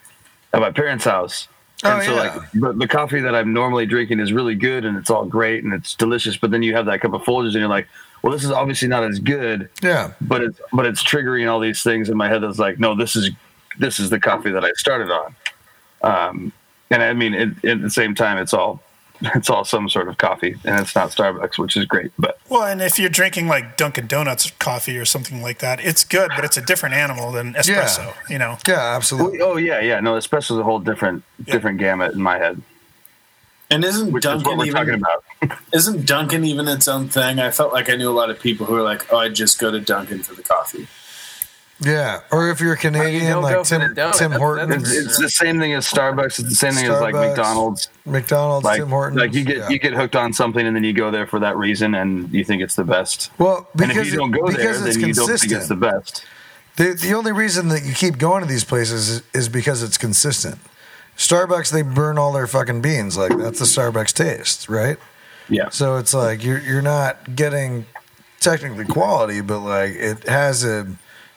at 0.53 0.61
my 0.61 0.71
parents' 0.73 1.05
house. 1.05 1.49
And 1.85 2.01
Oh, 2.01 2.05
so 2.05 2.15
yeah. 2.15 2.21
like 2.21 2.51
the, 2.53 2.73
the 2.73 2.89
coffee 2.89 3.21
that 3.21 3.35
I'm 3.35 3.53
normally 3.53 3.87
drinking 3.87 4.21
is 4.21 4.33
really 4.33 4.55
good 4.55 4.85
and 4.85 4.97
it's 4.97 5.11
all 5.11 5.25
great 5.25 5.65
and 5.65 5.73
it's 5.73 5.95
delicious. 5.97 6.37
But 6.37 6.53
then 6.53 6.63
you 6.63 6.75
have 6.75 6.87
that 6.87 7.01
cup 7.01 7.13
of 7.13 7.23
Folgers 7.23 7.47
and 7.47 7.55
you're 7.55 7.69
like, 7.69 7.89
well, 8.23 8.33
this 8.33 8.45
is 8.45 8.53
obviously 8.53 8.87
not 8.87 9.03
as 9.03 9.19
good, 9.19 9.69
yeah. 9.83 10.13
but 10.21 10.43
it's 10.43 10.61
but 10.73 10.87
it's 10.87 11.03
triggering 11.03 11.51
all 11.51 11.59
these 11.59 11.83
things 11.83 12.09
in 12.09 12.17
my 12.17 12.29
head 12.29 12.43
that's 12.43 12.59
like, 12.59 12.79
no, 12.79 12.95
this 12.95 13.17
is 13.17 13.31
this 13.79 13.99
is 13.99 14.11
the 14.11 14.21
coffee 14.21 14.53
that 14.53 14.65
I 14.65 14.71
started 14.77 15.11
on. 15.11 15.35
Um, 16.03 16.53
and 16.91 17.03
I 17.03 17.13
mean, 17.15 17.35
it, 17.35 17.65
at 17.65 17.83
the 17.83 17.91
same 17.91 18.15
time, 18.15 18.39
it's 18.39 18.55
all 18.55 18.81
it's 19.35 19.49
all 19.49 19.65
some 19.65 19.89
sort 19.89 20.09
of 20.09 20.19
coffee, 20.19 20.57
and 20.65 20.81
it's 20.81 20.95
not 20.95 21.11
Starbucks, 21.11 21.59
which 21.59 21.77
is 21.77 21.85
great. 21.85 22.11
But 22.19 22.39
Well, 22.49 22.65
and 22.65 22.83
if 22.83 22.99
you're 22.99 23.09
drinking 23.11 23.47
like 23.47 23.77
Dunkin' 23.77 24.07
Donuts 24.07 24.51
coffee 24.59 24.99
or 24.99 25.05
something 25.05 25.41
like 25.43 25.59
that, 25.61 25.81
it's 25.85 26.05
good, 26.05 26.31
but 26.35 26.45
it's 26.45 26.57
a 26.57 26.63
different 26.63 26.95
animal 26.95 27.31
than 27.33 27.55
espresso. 27.55 28.13
You 28.29 28.39
know, 28.39 28.59
Yeah, 28.67 28.97
absolutely. 28.97 29.41
oh 29.41 29.57
yeah, 29.57 29.81
yeah, 29.81 30.01
no, 30.01 30.15
espresso 30.15 30.53
is 30.53 30.59
a 30.59 30.63
whole 30.65 30.81
different 30.81 31.23
different 31.45 31.79
gamut 31.79 32.15
in 32.15 32.21
my 32.21 32.39
head, 32.39 32.61
And 33.71 33.85
isn't 33.85 34.13
which 34.13 34.25
is 34.25 34.35
what 34.35 34.45
Dunkin' 34.45 34.59
we're 34.59 34.73
talking 34.73 34.89
even 34.95 35.05
about. 35.41 35.59
isn't 35.73 36.07
Dunkin' 36.07 36.45
even 36.45 36.69
its 36.69 36.89
own 36.89 37.09
thing? 37.09 37.39
I 37.39 37.51
felt 37.51 37.73
like 37.73 37.89
I 37.89 37.95
knew 37.97 38.11
a 38.11 38.13
lot 38.13 38.31
of 38.31 38.41
people 38.41 38.67
who 38.67 38.75
were 38.75 38.83
like, 38.83 39.13
"Oh, 39.13 39.19
I 39.19 39.29
just 39.29 39.59
go 39.59 39.71
to 39.71 39.81
Dunkin' 39.81 40.23
for 40.25 40.35
the 40.35 40.43
coffee." 40.43 40.89
Yeah, 41.85 42.21
or 42.31 42.51
if 42.51 42.61
you're 42.61 42.77
Canadian, 42.77 43.27
don't 43.33 43.43
like 43.43 43.63
Tim, 43.65 43.81
donut. 43.81 43.95
Tim 44.17 44.31
That's- 44.31 44.37
Hortons, 44.39 44.93
It's, 44.93 45.07
it's 45.07 45.19
the 45.19 45.29
same 45.31 45.59
thing 45.59 45.73
as 45.75 45.87
Starbucks. 45.91 46.39
It's 46.39 46.49
the 46.49 46.55
same 46.55 46.73
thing 46.73 46.87
as 46.91 47.01
like 47.01 47.15
McDonald's. 47.15 47.89
McDonald's, 48.07 48.65
Like, 48.65 48.79
Tim 48.79 48.89
Hortons. 48.89 49.19
like 49.21 49.35
you 49.35 49.45
get 49.45 49.57
yeah. 49.57 49.69
you 49.69 49.79
get 49.79 49.93
hooked 49.95 50.15
on 50.17 50.33
something, 50.33 50.67
and 50.67 50.77
then 50.77 50.85
you 50.85 50.93
go 50.93 51.11
there 51.11 51.27
for 51.27 51.41
that 51.41 51.57
reason, 51.57 51.95
and 51.95 52.33
you 52.33 52.45
think 52.45 52.63
it's 52.63 52.75
the 52.77 52.85
best. 52.85 53.31
well, 53.39 53.69
and 53.79 53.89
because 53.89 54.07
if 54.07 54.13
you 54.13 54.19
don't 54.19 54.31
go 54.31 54.47
it, 54.49 54.57
there, 54.57 54.75
then 54.79 54.87
it's 54.89 54.97
you 54.97 55.13
don't 55.13 55.27
think 55.39 55.53
it's 55.53 55.69
the 55.69 55.77
best. 55.77 56.25
The, 56.77 56.95
the 56.95 57.13
only 57.15 57.33
reason 57.33 57.69
that 57.69 57.85
you 57.85 57.93
keep 57.93 58.17
going 58.17 58.43
to 58.43 58.49
these 58.49 58.65
places 58.65 59.09
is, 59.09 59.23
is 59.35 59.49
because 59.51 59.83
it's 59.83 59.99
consistent. 59.99 60.59
Starbucks, 61.19 61.71
they 61.71 61.83
burn 61.83 62.17
all 62.17 62.33
their 62.33 62.47
fucking 62.47 62.81
beans. 62.81 63.17
Like 63.19 63.37
that's 63.37 63.59
the 63.59 63.67
Starbucks 63.67 64.13
taste, 64.15 64.69
right? 64.69 64.97
Yeah. 65.49 65.69
So 65.69 65.97
it's 65.97 66.15
like 66.15 66.43
you're 66.43 66.61
you're 66.61 66.81
not 66.81 67.37
getting 67.37 67.85
technically 68.41 68.87
quality, 68.87 69.41
but 69.43 69.61
like 69.61 69.91
it 69.93 70.27
has 70.29 70.65
a 70.65 70.87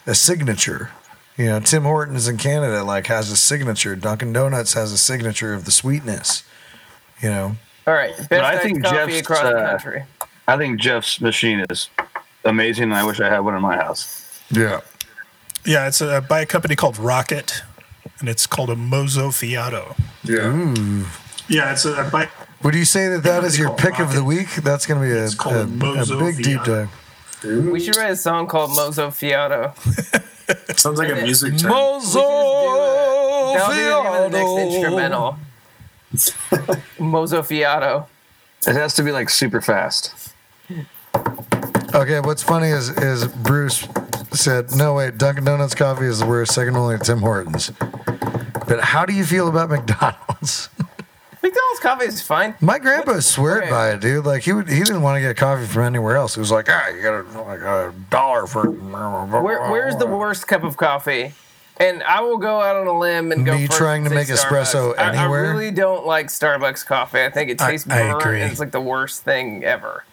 a 0.06 0.15
signature. 0.15 0.91
You 1.38 1.48
know, 1.48 1.60
Tim 1.60 1.84
Hortons 1.84 2.27
in 2.27 2.38
Canada 2.38 2.84
like 2.84 3.07
has 3.07 3.30
a 3.30 3.36
signature. 3.36 3.95
Dunkin' 3.95 4.32
Donuts 4.32 4.73
has 4.73 4.91
a 4.91 4.98
signature 4.98 5.53
of 5.53 5.65
the 5.65 5.72
sweetness. 5.72 6.44
You 7.22 7.30
know, 7.30 7.56
All 7.88 7.94
right, 7.94 8.15
best 8.30 8.34
I 8.44 8.57
think 8.57 8.84
coffee 8.84 8.95
Jeff's, 9.14 9.19
across 9.22 9.41
the 9.41 9.57
uh, 9.57 9.69
country. 9.72 10.03
I 10.48 10.57
think 10.57 10.80
Jeff's 10.80 11.19
machine 11.19 11.65
is 11.69 11.90
amazing, 12.44 12.86
and 12.86 12.94
I 12.94 13.03
wish 13.03 13.19
I 13.19 13.30
had 13.30 13.40
one 13.40 13.56
in 13.56 13.61
my 13.61 13.76
house. 13.76 14.41
yeah. 14.52 14.82
yeah, 15.65 15.88
it's 15.88 16.02
a, 16.02 16.22
by 16.22 16.41
a 16.41 16.45
company 16.45 16.76
called 16.76 16.98
Rocket, 16.99 17.64
and 18.19 18.30
it's 18.30 18.45
called 18.45 18.69
a 18.69 18.76
Mozzafiato. 18.76 19.98
Ooh. 20.30 21.06
Yeah, 21.48 21.72
it's 21.72 21.86
a 21.86 22.10
by. 22.11 22.30
Would 22.64 22.76
you 22.76 22.86
say 22.86 23.07
that 23.10 23.23
that 23.23 23.44
is 23.44 23.57
your 23.60 23.68
called 23.69 23.80
pick 23.80 23.99
of 23.99 24.14
the 24.14 24.23
week? 24.23 24.56
That's 24.56 24.86
going 24.86 24.99
to 25.02 25.06
be 25.06 25.11
a, 25.11 25.26
It's 25.26 25.45
a, 25.45 25.49
a 25.49 25.68
Mozo 25.68 26.19
big 26.19 26.38
deep 26.44 26.64
dive. 26.64 26.90
We 27.45 27.80
should 27.80 27.95
write 27.95 28.11
a 28.11 28.15
song 28.15 28.47
called 28.47 28.72
Mozzafiato. 28.72 29.76
Sounds 30.77 30.97
like 30.99 31.11
a 31.11 31.15
music 31.15 31.57
term. 31.57 31.72
That'll 31.72 31.99
be 33.69 33.81
the 33.81 34.03
name 34.03 34.05
of 34.05 34.31
the 34.31 34.38
next 34.38 34.51
instrumental. 34.76 35.38
Mozzafiato. 36.99 38.07
It 38.67 38.73
has 38.76 38.93
to 38.95 39.03
be 39.03 39.11
like 39.11 39.30
super 39.30 39.61
fast. 39.61 40.34
Okay, 41.93 42.19
what's 42.19 42.43
funny 42.43 42.67
is 42.67 42.89
is 42.89 43.27
Bruce 43.27 43.88
said, 44.31 44.76
"No 44.76 44.95
wait, 44.95 45.17
Dunkin' 45.17 45.45
Donuts 45.45 45.76
coffee 45.76 46.05
is 46.05 46.19
the 46.19 46.26
worst, 46.26 46.53
second 46.53 46.76
only 46.76 46.97
to 46.97 47.03
Tim 47.03 47.19
Hortons." 47.19 47.72
But 48.67 48.81
how 48.81 49.05
do 49.05 49.13
you 49.13 49.23
feel 49.23 49.47
about 49.47 49.69
McDonald's? 49.76 50.69
McDonald's 51.45 51.80
coffee 51.80 52.05
is 52.05 52.22
fine. 52.23 52.55
My 52.59 52.80
grandpa 52.80 53.19
sweared 53.19 53.63
okay. 53.65 53.69
by 53.69 53.91
it, 53.91 54.01
dude. 54.01 54.26
Like 54.26 54.41
he 54.41 54.51
would, 54.51 54.67
he 54.67 54.80
didn't 54.80 55.03
want 55.03 55.17
to 55.17 55.22
get 55.22 55.38
coffee 55.38 55.67
from 55.67 55.84
anywhere 55.84 56.15
else. 56.15 56.34
He 56.34 56.39
was 56.39 56.49
like, 56.49 56.65
"Ah, 56.69 56.88
you 56.89 57.03
got 57.03 57.13
a, 57.23 57.41
like 57.43 57.61
a 57.61 57.93
dollar 58.09 58.47
for." 58.47 58.67
Where, 58.67 59.69
where's 59.69 59.95
the 59.97 60.07
worst 60.07 60.47
cup 60.47 60.63
of 60.63 60.76
coffee? 60.76 61.34
And 61.77 62.01
I 62.01 62.22
will 62.22 62.38
go 62.39 62.61
out 62.61 62.77
on 62.77 62.88
a 62.88 62.97
limb 62.97 63.31
and 63.31 63.45
go. 63.45 63.55
Me 63.55 63.67
trying 63.67 64.05
to 64.05 64.09
make 64.09 64.26
say 64.26 64.34
espresso 64.34 64.95
Starbucks. 64.95 64.97
I- 64.97 65.17
anywhere? 65.22 65.45
I, 65.45 65.49
really 65.51 65.69
don't 65.69 66.07
like 66.07 66.27
Starbucks 66.27 66.84
coffee. 66.84 67.22
I 67.22 67.30
think 67.30 67.51
it 67.51 67.59
tastes 67.59 67.88
I 67.88 68.07
burnt. 68.07 68.22
agree. 68.23 68.41
and 68.41 68.49
It's 68.49 68.59
like 68.59 68.72
the 68.72 68.81
worst 68.81 69.22
thing 69.22 69.63
ever. 69.63 70.03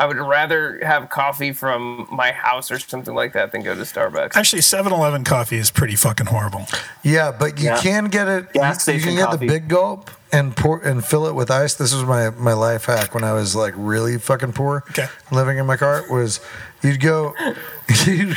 I 0.00 0.06
would 0.06 0.16
rather 0.18 0.78
have 0.84 1.10
coffee 1.10 1.52
from 1.52 2.06
my 2.12 2.30
house 2.30 2.70
or 2.70 2.78
something 2.78 3.16
like 3.16 3.32
that 3.32 3.50
than 3.50 3.64
go 3.64 3.74
to 3.74 3.80
Starbucks. 3.80 4.36
Actually, 4.36 4.62
7-Eleven 4.62 5.24
coffee 5.24 5.56
is 5.56 5.72
pretty 5.72 5.96
fucking 5.96 6.26
horrible. 6.26 6.66
Yeah, 7.02 7.32
but 7.36 7.58
you 7.58 7.64
Yeah. 7.64 7.80
can 7.80 8.04
get 8.04 8.28
it. 8.28 8.52
Gas 8.52 8.86
you, 8.86 8.94
you 8.94 9.00
can 9.00 9.16
get 9.16 9.24
coffee. 9.24 9.46
the 9.48 9.52
big 9.52 9.66
gulp 9.66 10.08
and 10.32 10.54
pour 10.56 10.80
and 10.82 11.04
fill 11.04 11.26
it 11.26 11.34
with 11.34 11.50
ice. 11.50 11.74
This 11.74 11.94
was 11.94 12.04
my 12.04 12.30
my 12.30 12.52
life 12.52 12.84
hack 12.86 13.14
when 13.14 13.24
I 13.24 13.32
was 13.32 13.54
like 13.56 13.74
really 13.76 14.18
fucking 14.18 14.52
poor, 14.52 14.84
Okay. 14.90 15.06
living 15.32 15.58
in 15.58 15.66
my 15.66 15.76
car. 15.76 16.04
Was 16.10 16.40
you'd 16.82 17.00
go, 17.00 17.34
you'd, 18.06 18.36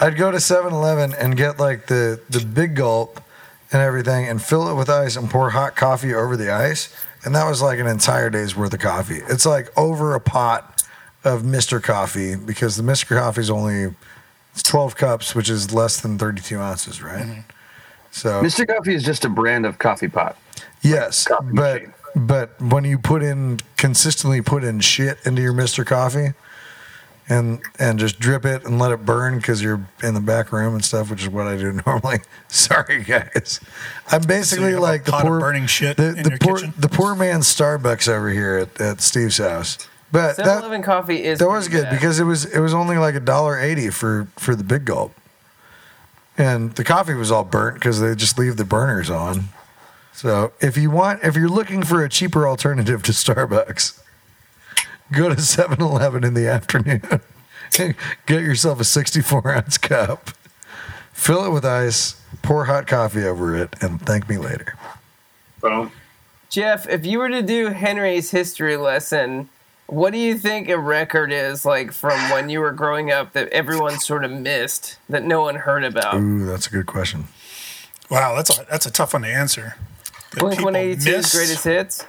I'd 0.00 0.16
go 0.16 0.30
to 0.30 0.38
7-Eleven 0.38 1.14
and 1.14 1.36
get 1.36 1.58
like 1.60 1.86
the 1.86 2.20
the 2.28 2.40
big 2.44 2.74
gulp 2.76 3.22
and 3.72 3.80
everything, 3.80 4.26
and 4.26 4.42
fill 4.42 4.68
it 4.68 4.74
with 4.74 4.90
ice 4.90 5.14
and 5.16 5.30
pour 5.30 5.50
hot 5.50 5.76
coffee 5.76 6.12
over 6.12 6.36
the 6.36 6.50
ice, 6.52 6.92
and 7.24 7.34
that 7.36 7.48
was 7.48 7.62
like 7.62 7.78
an 7.78 7.86
entire 7.86 8.28
day's 8.28 8.56
worth 8.56 8.74
of 8.74 8.80
coffee. 8.80 9.20
It's 9.28 9.46
like 9.46 9.68
over 9.78 10.14
a 10.14 10.20
pot 10.20 10.82
of 11.22 11.44
Mister 11.44 11.78
Coffee 11.80 12.34
because 12.34 12.76
the 12.76 12.82
Mister 12.82 13.14
Coffee 13.14 13.42
is 13.42 13.50
only 13.50 13.94
twelve 14.64 14.96
cups, 14.96 15.34
which 15.36 15.48
is 15.48 15.72
less 15.72 16.00
than 16.00 16.18
thirty 16.18 16.42
two 16.42 16.58
ounces, 16.58 17.00
right? 17.00 17.22
Mm-hmm. 17.26 17.40
So 18.10 18.42
Mr. 18.42 18.66
Coffee 18.66 18.94
is 18.96 19.04
just 19.04 19.24
a 19.24 19.28
brand 19.28 19.64
of 19.64 19.78
coffee 19.78 20.08
pot. 20.08 20.36
Yes, 20.82 21.26
coffee 21.26 21.52
but 21.52 21.82
machine. 21.82 21.94
but 22.16 22.60
when 22.60 22.84
you 22.84 22.98
put 22.98 23.22
in 23.22 23.60
consistently 23.76 24.40
put 24.42 24.64
in 24.64 24.80
shit 24.80 25.18
into 25.24 25.42
your 25.42 25.52
Mister 25.52 25.84
Coffee, 25.84 26.32
and 27.28 27.60
and 27.78 27.98
just 27.98 28.18
drip 28.18 28.44
it 28.44 28.64
and 28.64 28.78
let 28.78 28.90
it 28.90 29.04
burn 29.04 29.36
because 29.36 29.62
you're 29.62 29.86
in 30.02 30.14
the 30.14 30.20
back 30.20 30.52
room 30.52 30.74
and 30.74 30.84
stuff, 30.84 31.10
which 31.10 31.22
is 31.22 31.28
what 31.28 31.46
I 31.46 31.56
do 31.56 31.72
normally. 31.86 32.18
Sorry, 32.48 33.04
guys. 33.04 33.60
I'm 34.10 34.22
basically 34.22 34.68
you 34.70 34.74
have 34.74 34.78
a 34.78 34.82
like 34.82 35.04
the 35.04 35.12
pot 35.12 35.22
of 35.22 35.28
poor 35.28 35.40
burning 35.40 35.66
shit 35.66 35.96
the, 35.96 36.08
in 36.16 36.22
the 36.22 36.30
your 36.30 36.38
poor 36.38 36.56
kitchen? 36.58 36.74
the 36.78 36.88
poor 36.88 37.14
man's 37.14 37.46
Starbucks 37.54 38.08
over 38.08 38.30
here 38.30 38.56
at, 38.56 38.80
at 38.80 39.00
Steve's 39.00 39.38
house. 39.38 39.78
But 40.12 40.38
that 40.38 40.58
Eleven 40.58 40.82
coffee 40.82 41.22
is 41.22 41.38
that 41.38 41.48
was 41.48 41.68
good 41.68 41.84
bad. 41.84 41.92
because 41.92 42.18
it 42.18 42.24
was 42.24 42.44
it 42.44 42.58
was 42.58 42.74
only 42.74 42.96
like 42.98 43.14
a 43.14 43.20
dollar 43.20 43.60
eighty 43.60 43.90
for 43.90 44.26
for 44.36 44.56
the 44.56 44.64
big 44.64 44.84
gulp. 44.86 45.12
and 46.36 46.72
the 46.74 46.82
coffee 46.82 47.14
was 47.14 47.30
all 47.30 47.44
burnt 47.44 47.74
because 47.76 48.00
they 48.00 48.14
just 48.16 48.36
leave 48.38 48.56
the 48.56 48.64
burners 48.64 49.08
on. 49.10 49.50
So 50.12 50.52
if 50.60 50.76
you 50.76 50.90
want, 50.90 51.22
if 51.24 51.36
you're 51.36 51.48
looking 51.48 51.82
for 51.82 52.04
a 52.04 52.08
cheaper 52.08 52.46
alternative 52.46 53.02
to 53.04 53.12
Starbucks, 53.12 54.00
go 55.12 55.28
to 55.28 55.36
7-Eleven 55.36 56.24
in 56.24 56.34
the 56.34 56.48
afternoon. 56.48 57.02
Get 58.26 58.42
yourself 58.42 58.80
a 58.80 58.84
64 58.84 59.54
ounce 59.54 59.78
cup, 59.78 60.30
fill 61.12 61.44
it 61.44 61.50
with 61.50 61.64
ice, 61.64 62.20
pour 62.42 62.64
hot 62.64 62.86
coffee 62.86 63.24
over 63.24 63.56
it, 63.56 63.74
and 63.80 64.00
thank 64.02 64.28
me 64.28 64.38
later. 64.38 64.74
Boom. 65.60 65.92
Jeff, 66.48 66.88
if 66.88 67.06
you 67.06 67.18
were 67.18 67.28
to 67.28 67.42
do 67.42 67.68
Henry's 67.68 68.32
history 68.32 68.76
lesson, 68.76 69.48
what 69.86 70.12
do 70.12 70.18
you 70.18 70.36
think 70.36 70.68
a 70.68 70.78
record 70.78 71.32
is 71.32 71.64
like 71.64 71.92
from 71.92 72.18
when 72.30 72.48
you 72.50 72.60
were 72.60 72.72
growing 72.72 73.10
up 73.10 73.32
that 73.32 73.48
everyone 73.50 73.98
sort 74.00 74.24
of 74.24 74.30
missed 74.30 74.98
that 75.08 75.24
no 75.24 75.42
one 75.42 75.56
heard 75.56 75.84
about? 75.84 76.14
Ooh, 76.14 76.46
that's 76.46 76.66
a 76.66 76.70
good 76.70 76.86
question. 76.86 77.24
Wow, 78.10 78.34
that's 78.34 78.58
a 78.58 78.66
that's 78.68 78.86
a 78.86 78.90
tough 78.90 79.12
one 79.12 79.22
to 79.22 79.28
answer. 79.28 79.76
That 80.32 80.40
Blink 80.40 80.60
182's 80.60 81.34
greatest 81.34 81.64
hits. 81.64 82.06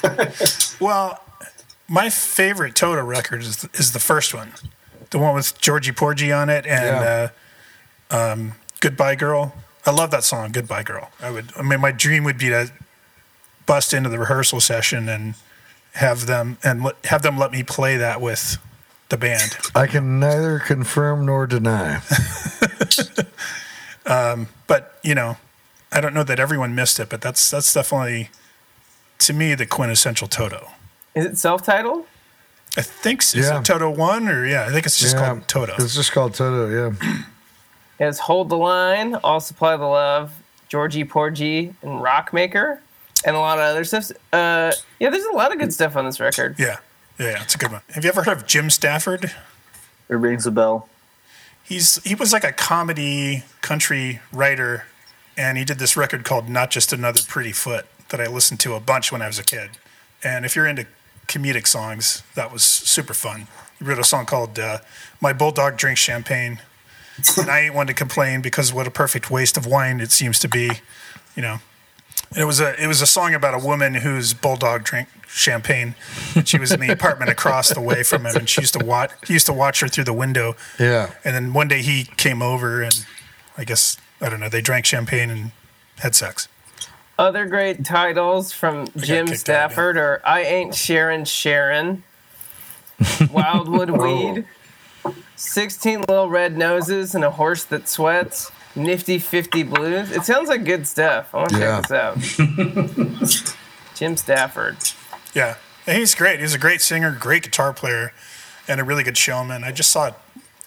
Well, 0.80 1.20
my 1.88 2.08
favorite 2.08 2.76
Toto 2.76 3.02
record 3.02 3.42
is 3.42 3.56
the, 3.58 3.70
is 3.78 3.92
the 3.92 3.98
first 3.98 4.32
one, 4.32 4.52
the 5.10 5.18
one 5.18 5.34
with 5.34 5.58
Georgie 5.60 5.90
Porgy 5.90 6.30
on 6.30 6.48
it 6.48 6.66
and 6.66 7.32
uh, 8.10 8.16
um, 8.16 8.52
"Goodbye 8.80 9.16
Girl." 9.16 9.54
I 9.84 9.90
love 9.90 10.12
that 10.12 10.22
song, 10.22 10.52
"Goodbye 10.52 10.84
Girl." 10.84 11.10
I 11.20 11.30
would. 11.30 11.52
I 11.56 11.62
mean, 11.62 11.80
my 11.80 11.90
dream 11.90 12.22
would 12.24 12.38
be 12.38 12.48
to 12.50 12.70
bust 13.66 13.92
into 13.92 14.08
the 14.08 14.18
rehearsal 14.20 14.60
session 14.60 15.08
and 15.08 15.34
have 15.94 16.26
them 16.26 16.58
and 16.62 16.84
let, 16.84 17.04
have 17.06 17.22
them 17.22 17.36
let 17.36 17.50
me 17.50 17.64
play 17.64 17.96
that 17.96 18.20
with 18.20 18.58
the 19.08 19.16
band. 19.16 19.58
I 19.74 19.88
can 19.88 20.20
neither 20.20 20.60
confirm 20.60 21.26
nor 21.26 21.46
deny. 21.46 22.02
But 24.68 24.98
you 25.02 25.14
know, 25.14 25.36
I 25.90 26.00
don't 26.00 26.14
know 26.14 26.24
that 26.24 26.38
everyone 26.38 26.74
missed 26.74 27.00
it, 27.00 27.08
but 27.08 27.20
that's 27.20 27.50
that's 27.50 27.72
definitely 27.72 28.30
to 29.18 29.32
me 29.32 29.54
the 29.54 29.66
quintessential 29.66 30.28
Toto. 30.28 30.68
Is 31.14 31.24
it 31.24 31.38
self-titled? 31.38 32.06
I 32.76 32.82
think 32.82 33.22
is 33.22 33.34
Yeah. 33.34 33.58
it 33.60 33.64
Toto 33.64 33.90
one 33.90 34.28
or 34.28 34.46
yeah, 34.46 34.66
I 34.66 34.70
think 34.70 34.86
it's 34.86 34.98
just 34.98 35.16
Yeah, 35.16 35.26
called 35.26 35.48
Toto. 35.48 35.74
It's 35.78 35.94
just 35.94 36.12
called 36.12 36.34
Toto, 36.34 36.68
yeah. 36.68 37.10
It 37.98 38.04
has 38.04 38.20
Hold 38.20 38.48
the 38.50 38.56
Line, 38.56 39.16
I'll 39.24 39.40
Supply 39.40 39.76
the 39.76 39.86
Love, 39.86 40.30
Georgie 40.68 41.04
Porgy, 41.04 41.74
and 41.82 42.00
Rockmaker, 42.00 42.80
and 43.24 43.34
a 43.34 43.40
lot 43.40 43.58
of 43.58 43.64
other 43.64 43.82
stuff. 43.84 44.12
Uh, 44.32 44.70
yeah, 45.00 45.10
there's 45.10 45.24
a 45.24 45.32
lot 45.34 45.50
of 45.52 45.58
good 45.58 45.72
stuff 45.72 45.96
on 45.96 46.04
this 46.04 46.20
record. 46.20 46.54
Yeah, 46.58 46.76
yeah, 47.18 47.30
yeah, 47.30 47.42
it's 47.42 47.56
a 47.56 47.58
good 47.58 47.72
one. 47.72 47.80
Have 47.94 48.04
you 48.04 48.10
ever 48.10 48.22
heard 48.22 48.36
of 48.36 48.46
Jim 48.46 48.70
Stafford? 48.70 49.32
It 50.08 50.14
rings 50.14 50.46
a 50.46 50.52
bell. 50.52 50.88
He's 51.64 52.00
he 52.04 52.14
was 52.14 52.32
like 52.32 52.44
a 52.44 52.52
comedy 52.52 53.42
country 53.62 54.20
writer, 54.32 54.84
and 55.38 55.56
he 55.56 55.64
did 55.64 55.78
this 55.78 55.96
record 55.96 56.24
called 56.24 56.48
"Not 56.48 56.70
Just 56.70 56.92
Another 56.92 57.20
Pretty 57.26 57.52
Foot" 57.52 57.86
that 58.10 58.20
I 58.20 58.26
listened 58.26 58.60
to 58.60 58.74
a 58.74 58.80
bunch 58.80 59.12
when 59.12 59.22
I 59.22 59.28
was 59.28 59.38
a 59.38 59.44
kid. 59.44 59.70
And 60.22 60.44
if 60.44 60.56
you're 60.56 60.66
into 60.66 60.86
comedic 61.28 61.66
songs, 61.66 62.24
that 62.34 62.52
was 62.52 62.62
super 62.62 63.14
fun. 63.14 63.46
He 63.78 63.84
wrote 63.84 63.98
a 63.98 64.04
song 64.04 64.26
called 64.26 64.58
uh, 64.58 64.78
"My 65.20 65.32
Bulldog 65.32 65.76
Drinks 65.76 66.00
Champagne," 66.00 66.60
and 67.38 67.48
I 67.48 67.60
ain't 67.60 67.74
one 67.74 67.86
to 67.86 67.94
complain 67.94 68.42
because 68.42 68.72
what 68.72 68.86
a 68.86 68.90
perfect 68.90 69.30
waste 69.30 69.56
of 69.56 69.64
wine 69.64 70.00
it 70.00 70.10
seems 70.10 70.38
to 70.40 70.48
be, 70.48 70.70
you 71.36 71.42
know. 71.42 71.58
And 72.30 72.38
it 72.40 72.44
was 72.44 72.60
a 72.60 72.82
it 72.82 72.88
was 72.88 73.00
a 73.00 73.06
song 73.06 73.32
about 73.32 73.54
a 73.54 73.64
woman 73.64 73.94
whose 73.94 74.34
bulldog 74.34 74.82
drank 74.82 75.08
champagne. 75.28 75.94
She 76.44 76.58
was 76.58 76.72
in 76.72 76.80
the 76.80 76.90
apartment 76.90 77.30
across 77.30 77.72
the 77.72 77.80
way 77.80 78.02
from 78.02 78.26
him, 78.26 78.34
and 78.34 78.48
she 78.48 78.62
used 78.62 78.74
to 78.74 78.84
watch 78.84 79.12
he 79.26 79.34
used 79.34 79.46
to 79.46 79.52
watch 79.52 79.80
her 79.80 79.88
through 79.88 80.04
the 80.04 80.12
window. 80.12 80.56
Yeah. 80.80 81.12
And 81.24 81.34
then 81.34 81.52
one 81.52 81.68
day 81.68 81.80
he 81.80 82.04
came 82.16 82.42
over, 82.42 82.82
and 82.82 83.06
I 83.56 83.62
guess 83.64 83.98
I 84.20 84.28
don't 84.28 84.40
know. 84.40 84.48
They 84.48 84.60
drank 84.60 84.84
champagne 84.84 85.30
and 85.30 85.50
had 85.98 86.14
sex. 86.14 86.48
Other 87.18 87.46
great 87.46 87.84
titles 87.84 88.52
from 88.52 88.86
Jim 88.96 89.26
kicked 89.26 89.48
out 89.48 89.70
Stafford 89.72 89.96
are 89.96 90.20
I 90.24 90.42
Ain't 90.42 90.72
Sharin' 90.72 91.26
Sharon, 91.26 92.04
Wildwood 93.32 93.90
oh. 93.90 94.32
Weed, 94.34 94.44
16 95.36 96.00
Little 96.00 96.28
Red 96.28 96.56
Noses 96.56 97.14
and 97.16 97.24
a 97.24 97.30
Horse 97.30 97.64
That 97.64 97.88
Sweats, 97.88 98.50
Nifty 98.76 99.18
50 99.18 99.64
Blues. 99.64 100.12
It 100.12 100.24
sounds 100.24 100.48
like 100.48 100.64
good 100.64 100.86
stuff. 100.86 101.34
I 101.34 101.38
want 101.38 101.50
to 101.50 101.58
Yeah. 101.58 101.80
check 101.80 102.14
this 102.16 103.50
out. 103.50 103.56
Jim 103.96 104.16
Stafford. 104.16 104.76
Yeah, 105.34 105.56
And 105.86 105.98
he's 105.98 106.14
great. 106.14 106.38
He's 106.40 106.54
a 106.54 106.58
great 106.58 106.80
singer, 106.80 107.10
great 107.18 107.42
guitar 107.42 107.72
player, 107.72 108.12
and 108.68 108.80
a 108.80 108.84
really 108.84 109.02
good 109.02 109.16
showman. 109.18 109.64
I 109.64 109.72
just 109.72 109.90
saw 109.90 110.12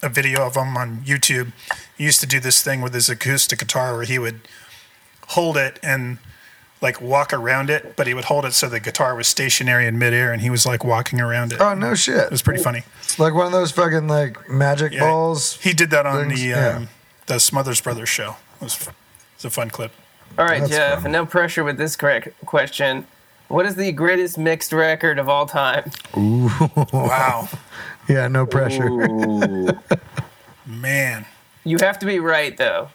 a 0.02 0.08
video 0.08 0.46
of 0.46 0.56
him 0.56 0.76
on 0.76 1.00
YouTube. 1.02 1.52
He 1.96 2.04
used 2.04 2.20
to 2.20 2.26
do 2.26 2.40
this 2.40 2.62
thing 2.62 2.80
with 2.80 2.94
his 2.94 3.08
acoustic 3.08 3.58
guitar 3.60 3.94
where 3.94 4.04
he 4.04 4.18
would 4.18 4.40
hold 5.28 5.56
it 5.56 5.78
and 5.82 6.18
like 6.80 7.00
walk 7.00 7.32
around 7.32 7.70
it, 7.70 7.94
but 7.96 8.06
he 8.08 8.14
would 8.14 8.24
hold 8.24 8.44
it 8.44 8.52
so 8.52 8.68
the 8.68 8.80
guitar 8.80 9.14
was 9.14 9.28
stationary 9.28 9.86
in 9.86 9.98
midair, 9.98 10.32
and 10.32 10.42
he 10.42 10.50
was 10.50 10.66
like 10.66 10.84
walking 10.84 11.20
around 11.20 11.52
it. 11.52 11.60
Oh 11.60 11.74
no 11.74 11.94
shit! 11.94 12.16
It 12.16 12.30
was 12.32 12.42
pretty 12.42 12.60
funny. 12.62 12.82
It's 13.02 13.18
like 13.20 13.34
one 13.34 13.46
of 13.46 13.52
those 13.52 13.70
fucking 13.70 14.08
like 14.08 14.48
magic 14.50 14.92
Yeah, 14.92 15.00
balls. 15.00 15.58
He 15.62 15.72
did 15.72 15.90
that 15.90 16.06
on 16.06 16.28
things, 16.28 16.40
the 16.40 16.46
yeah. 16.48 16.76
um, 16.78 16.88
the 17.26 17.38
Smothers 17.38 17.80
Brothers 17.80 18.08
show. 18.08 18.36
It 18.60 18.64
was, 18.64 18.88
it 18.88 18.94
was 19.36 19.44
a 19.44 19.50
fun 19.50 19.70
clip. 19.70 19.92
All 20.38 20.44
right, 20.46 20.60
That's 20.60 20.72
Jeff, 20.72 21.02
fun. 21.02 21.12
no 21.12 21.24
pressure 21.24 21.62
with 21.62 21.76
this 21.78 21.94
correct 21.94 22.28
question. 22.46 23.06
What 23.48 23.66
is 23.66 23.74
the 23.76 23.92
greatest 23.92 24.38
mixed 24.38 24.72
record 24.72 25.18
of 25.18 25.28
all 25.28 25.46
time? 25.46 25.90
Wow, 26.92 27.48
Yeah, 28.08 28.28
no 28.28 28.46
pressure. 28.46 28.90
Man. 30.66 31.26
You 31.64 31.78
have 31.80 31.98
to 32.00 32.06
be 32.06 32.18
right, 32.18 32.56
though. 32.56 32.88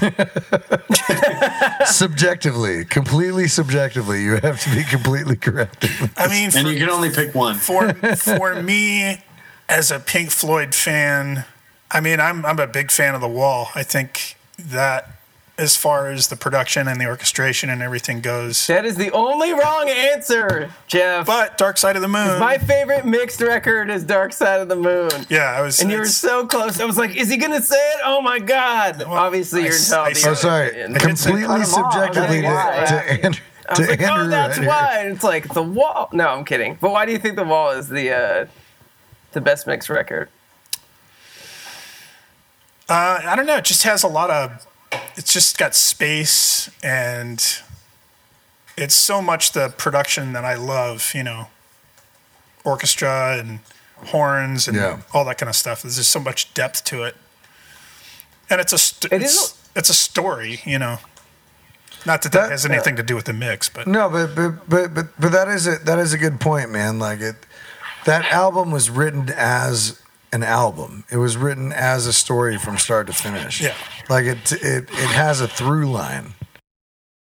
subjectively, 1.86 2.84
completely 2.84 3.48
subjectively, 3.48 4.22
you 4.22 4.36
have 4.36 4.60
to 4.60 4.74
be 4.74 4.84
completely 4.84 5.36
correct. 5.36 5.86
I 6.16 6.28
mean, 6.28 6.50
And 6.54 6.68
you 6.68 6.78
can 6.78 6.88
only 6.90 7.10
pick 7.10 7.34
one. 7.34 7.56
for 7.56 7.92
for 8.16 8.62
me 8.62 9.22
as 9.68 9.90
a 9.90 9.98
Pink 9.98 10.30
Floyd 10.30 10.74
fan, 10.74 11.44
I 11.90 12.00
mean, 12.00 12.20
I'm 12.20 12.44
I'm 12.46 12.58
a 12.58 12.66
big 12.66 12.90
fan 12.90 13.14
of 13.14 13.20
the 13.20 13.28
Wall. 13.28 13.68
I 13.74 13.82
think 13.82 14.36
that 14.58 15.10
as 15.56 15.76
far 15.76 16.10
as 16.10 16.28
the 16.28 16.36
production 16.36 16.88
and 16.88 17.00
the 17.00 17.06
orchestration 17.06 17.70
and 17.70 17.80
everything 17.80 18.20
goes, 18.20 18.66
That 18.66 18.84
is 18.84 18.96
the 18.96 19.10
only 19.12 19.52
wrong 19.52 19.88
answer, 19.88 20.70
Jeff. 20.88 21.26
but 21.26 21.56
Dark 21.56 21.78
Side 21.78 21.94
of 21.94 22.02
the 22.02 22.08
Moon. 22.08 22.40
My 22.40 22.58
favorite 22.58 23.04
mixed 23.06 23.40
record 23.40 23.88
is 23.88 24.02
Dark 24.02 24.32
Side 24.32 24.60
of 24.60 24.68
the 24.68 24.74
Moon. 24.76 25.10
yeah, 25.28 25.52
I 25.56 25.60
was. 25.62 25.78
And 25.80 25.90
you 25.92 25.98
were 25.98 26.06
so 26.06 26.44
close. 26.46 26.80
I 26.80 26.84
was 26.84 26.98
like, 26.98 27.14
is 27.16 27.30
he 27.30 27.36
going 27.36 27.52
to 27.52 27.62
say 27.62 27.76
it? 27.76 28.00
Oh 28.04 28.20
my 28.20 28.40
God. 28.40 29.00
Obviously, 29.04 29.60
I 29.60 29.64
you're 29.66 29.74
s- 29.74 29.90
entitled 29.92 30.16
I 30.16 30.20
to 30.20 30.30
Oh, 30.30 30.34
sorry. 30.34 30.68
opinion. 30.70 30.96
I 30.96 30.98
did 30.98 31.18
say- 31.18 31.30
Completely 31.30 31.46
Cut 31.46 31.54
'em 31.54 31.60
off. 31.60 31.92
subjectively 31.92 32.36
to, 32.42 32.48
That's 32.48 32.90
to. 32.90 33.24
Andrew. 33.24 33.44
I 33.66 33.70
was 33.70 33.78
To 33.78 33.86
like, 33.92 34.00
Andrew 34.02 34.24
oh, 34.24 34.28
that's 34.28 34.58
right 34.58 34.66
why. 34.68 34.98
And 34.98 35.14
it's 35.14 35.24
like 35.24 35.54
the 35.54 35.62
wall. 35.62 36.08
No, 36.12 36.28
I'm 36.28 36.44
kidding. 36.44 36.76
But 36.80 36.90
why 36.90 37.06
do 37.06 37.12
you 37.12 37.18
think 37.18 37.36
the 37.36 37.44
wall 37.44 37.70
is 37.70 37.88
the 37.88 38.10
uh, 38.10 38.46
the 39.32 39.40
best 39.40 39.66
mixed 39.68 39.88
record? 39.88 40.28
Uh, 42.88 43.20
I 43.24 43.34
don't 43.36 43.46
know. 43.46 43.56
It 43.56 43.64
just 43.64 43.84
has 43.84 44.02
a 44.02 44.08
lot 44.08 44.30
of. 44.30 44.66
It's 45.16 45.32
just 45.32 45.58
got 45.58 45.74
space 45.74 46.70
and 46.82 47.44
it's 48.76 48.94
so 48.94 49.22
much 49.22 49.52
the 49.52 49.68
production 49.76 50.32
that 50.32 50.44
I 50.44 50.54
love. 50.54 51.12
You 51.14 51.22
know, 51.24 51.46
orchestra 52.64 53.36
and 53.38 53.60
horns 54.06 54.68
and 54.68 54.76
Yeah. 54.76 55.00
all 55.12 55.24
that 55.26 55.38
kind 55.38 55.48
of 55.48 55.56
stuff. 55.56 55.82
There's 55.82 55.96
just 55.96 56.10
so 56.10 56.20
much 56.20 56.52
depth 56.54 56.84
to 56.86 57.04
it, 57.04 57.16
and 58.50 58.60
it's 58.60 58.72
a 58.72 58.78
st- 58.78 59.12
It 59.12 59.22
it's, 59.22 59.34
is 59.34 59.54
it's 59.76 59.90
a 59.90 59.94
story. 59.94 60.60
You 60.64 60.78
know, 60.78 60.98
not 62.04 62.22
that 62.22 62.32
that, 62.32 62.42
That- 62.42 62.50
has 62.50 62.66
anything 62.66 62.96
to 62.96 63.02
do 63.02 63.14
with 63.14 63.24
the 63.26 63.32
mix, 63.32 63.68
but 63.68 63.86
No, 63.86 64.08
but 64.08 64.34
but 64.34 64.68
but 64.68 64.94
but, 64.94 65.06
but 65.20 65.32
that 65.32 65.48
is 65.48 65.66
a, 65.66 65.76
that 65.84 65.98
is 65.98 66.12
a 66.12 66.18
good 66.18 66.40
point, 66.40 66.70
man. 66.70 66.98
Like 66.98 67.20
it, 67.20 67.36
that 68.04 68.24
album 68.32 68.70
was 68.70 68.90
written 68.90 69.30
as 69.36 70.00
an 70.34 70.42
album. 70.42 71.04
It 71.10 71.16
was 71.18 71.36
written 71.36 71.72
as 71.72 72.06
a 72.06 72.12
story 72.12 72.58
from 72.58 72.76
start 72.76 73.06
to 73.06 73.12
finish. 73.12 73.60
Yeah. 73.62 73.74
like 74.10 74.24
it 74.26 74.52
it 74.52 74.84
it 74.90 75.10
has 75.22 75.40
a 75.40 75.46
through 75.48 75.90
line. 75.90 76.34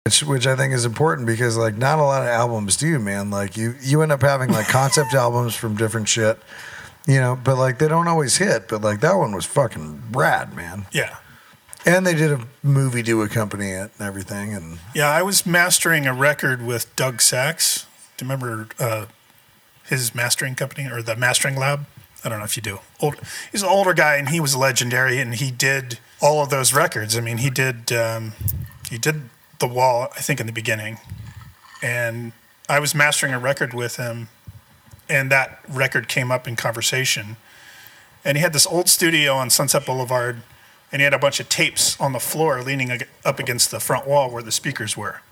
Which, 0.04 0.24
which 0.24 0.46
I 0.48 0.56
think 0.56 0.74
is 0.74 0.84
important 0.84 1.28
because 1.28 1.56
like 1.56 1.76
not 1.76 1.98
a 2.00 2.02
lot 2.02 2.22
of 2.22 2.28
albums 2.28 2.76
do, 2.76 2.98
man. 2.98 3.30
Like 3.30 3.56
you 3.56 3.74
you 3.80 4.02
end 4.02 4.10
up 4.10 4.22
having 4.22 4.50
like 4.50 4.66
concept 4.66 5.14
albums 5.24 5.54
from 5.54 5.76
different 5.76 6.08
shit, 6.08 6.40
you 7.06 7.20
know, 7.20 7.38
but 7.44 7.56
like 7.56 7.78
they 7.78 7.86
don't 7.86 8.08
always 8.08 8.38
hit. 8.38 8.66
But 8.66 8.80
like 8.80 9.00
that 9.00 9.14
one 9.14 9.32
was 9.32 9.44
fucking 9.44 10.02
rad, 10.12 10.56
man. 10.56 10.86
yeah. 10.90 11.18
And 11.84 12.06
they 12.06 12.14
did 12.14 12.30
a 12.30 12.40
movie 12.62 13.02
to 13.02 13.22
accompany 13.22 13.70
it 13.70 13.90
and 13.98 14.06
everything. 14.08 14.54
And 14.54 14.78
Yeah, 14.94 15.08
I 15.10 15.22
was 15.22 15.44
mastering 15.44 16.06
a 16.06 16.14
record 16.14 16.64
with 16.64 16.94
Doug 16.94 17.20
Sax. 17.20 17.86
Do 18.16 18.24
you 18.24 18.30
remember 18.30 18.68
uh, 18.78 19.06
his 19.86 20.14
mastering 20.14 20.54
company 20.54 20.88
or 20.88 21.02
the 21.02 21.16
mastering 21.16 21.56
lab? 21.56 21.86
I 22.24 22.28
don't 22.28 22.38
know 22.38 22.44
if 22.44 22.56
you 22.56 22.62
do. 22.62 22.80
Old, 23.00 23.16
he's 23.50 23.62
an 23.62 23.68
older 23.68 23.94
guy, 23.94 24.16
and 24.16 24.28
he 24.28 24.40
was 24.40 24.54
legendary, 24.54 25.18
and 25.18 25.34
he 25.34 25.50
did 25.50 25.98
all 26.20 26.42
of 26.42 26.50
those 26.50 26.72
records. 26.72 27.16
I 27.16 27.20
mean, 27.20 27.38
he 27.38 27.50
did 27.50 27.92
um, 27.92 28.32
he 28.88 28.98
did 28.98 29.28
the 29.58 29.66
Wall, 29.66 30.08
I 30.16 30.20
think, 30.20 30.40
in 30.40 30.46
the 30.46 30.52
beginning, 30.52 30.98
and 31.82 32.32
I 32.68 32.78
was 32.78 32.94
mastering 32.94 33.32
a 33.32 33.38
record 33.38 33.74
with 33.74 33.96
him, 33.96 34.28
and 35.08 35.30
that 35.30 35.60
record 35.68 36.08
came 36.08 36.30
up 36.30 36.46
in 36.46 36.56
conversation, 36.56 37.36
and 38.24 38.36
he 38.36 38.42
had 38.42 38.52
this 38.52 38.66
old 38.66 38.88
studio 38.88 39.34
on 39.34 39.50
Sunset 39.50 39.84
Boulevard, 39.84 40.42
and 40.92 41.00
he 41.00 41.04
had 41.04 41.14
a 41.14 41.18
bunch 41.18 41.40
of 41.40 41.48
tapes 41.48 41.98
on 42.00 42.12
the 42.12 42.20
floor 42.20 42.62
leaning 42.62 42.90
up 43.24 43.38
against 43.38 43.70
the 43.70 43.80
front 43.80 44.06
wall 44.06 44.30
where 44.30 44.42
the 44.42 44.52
speakers 44.52 44.96
were. 44.96 45.22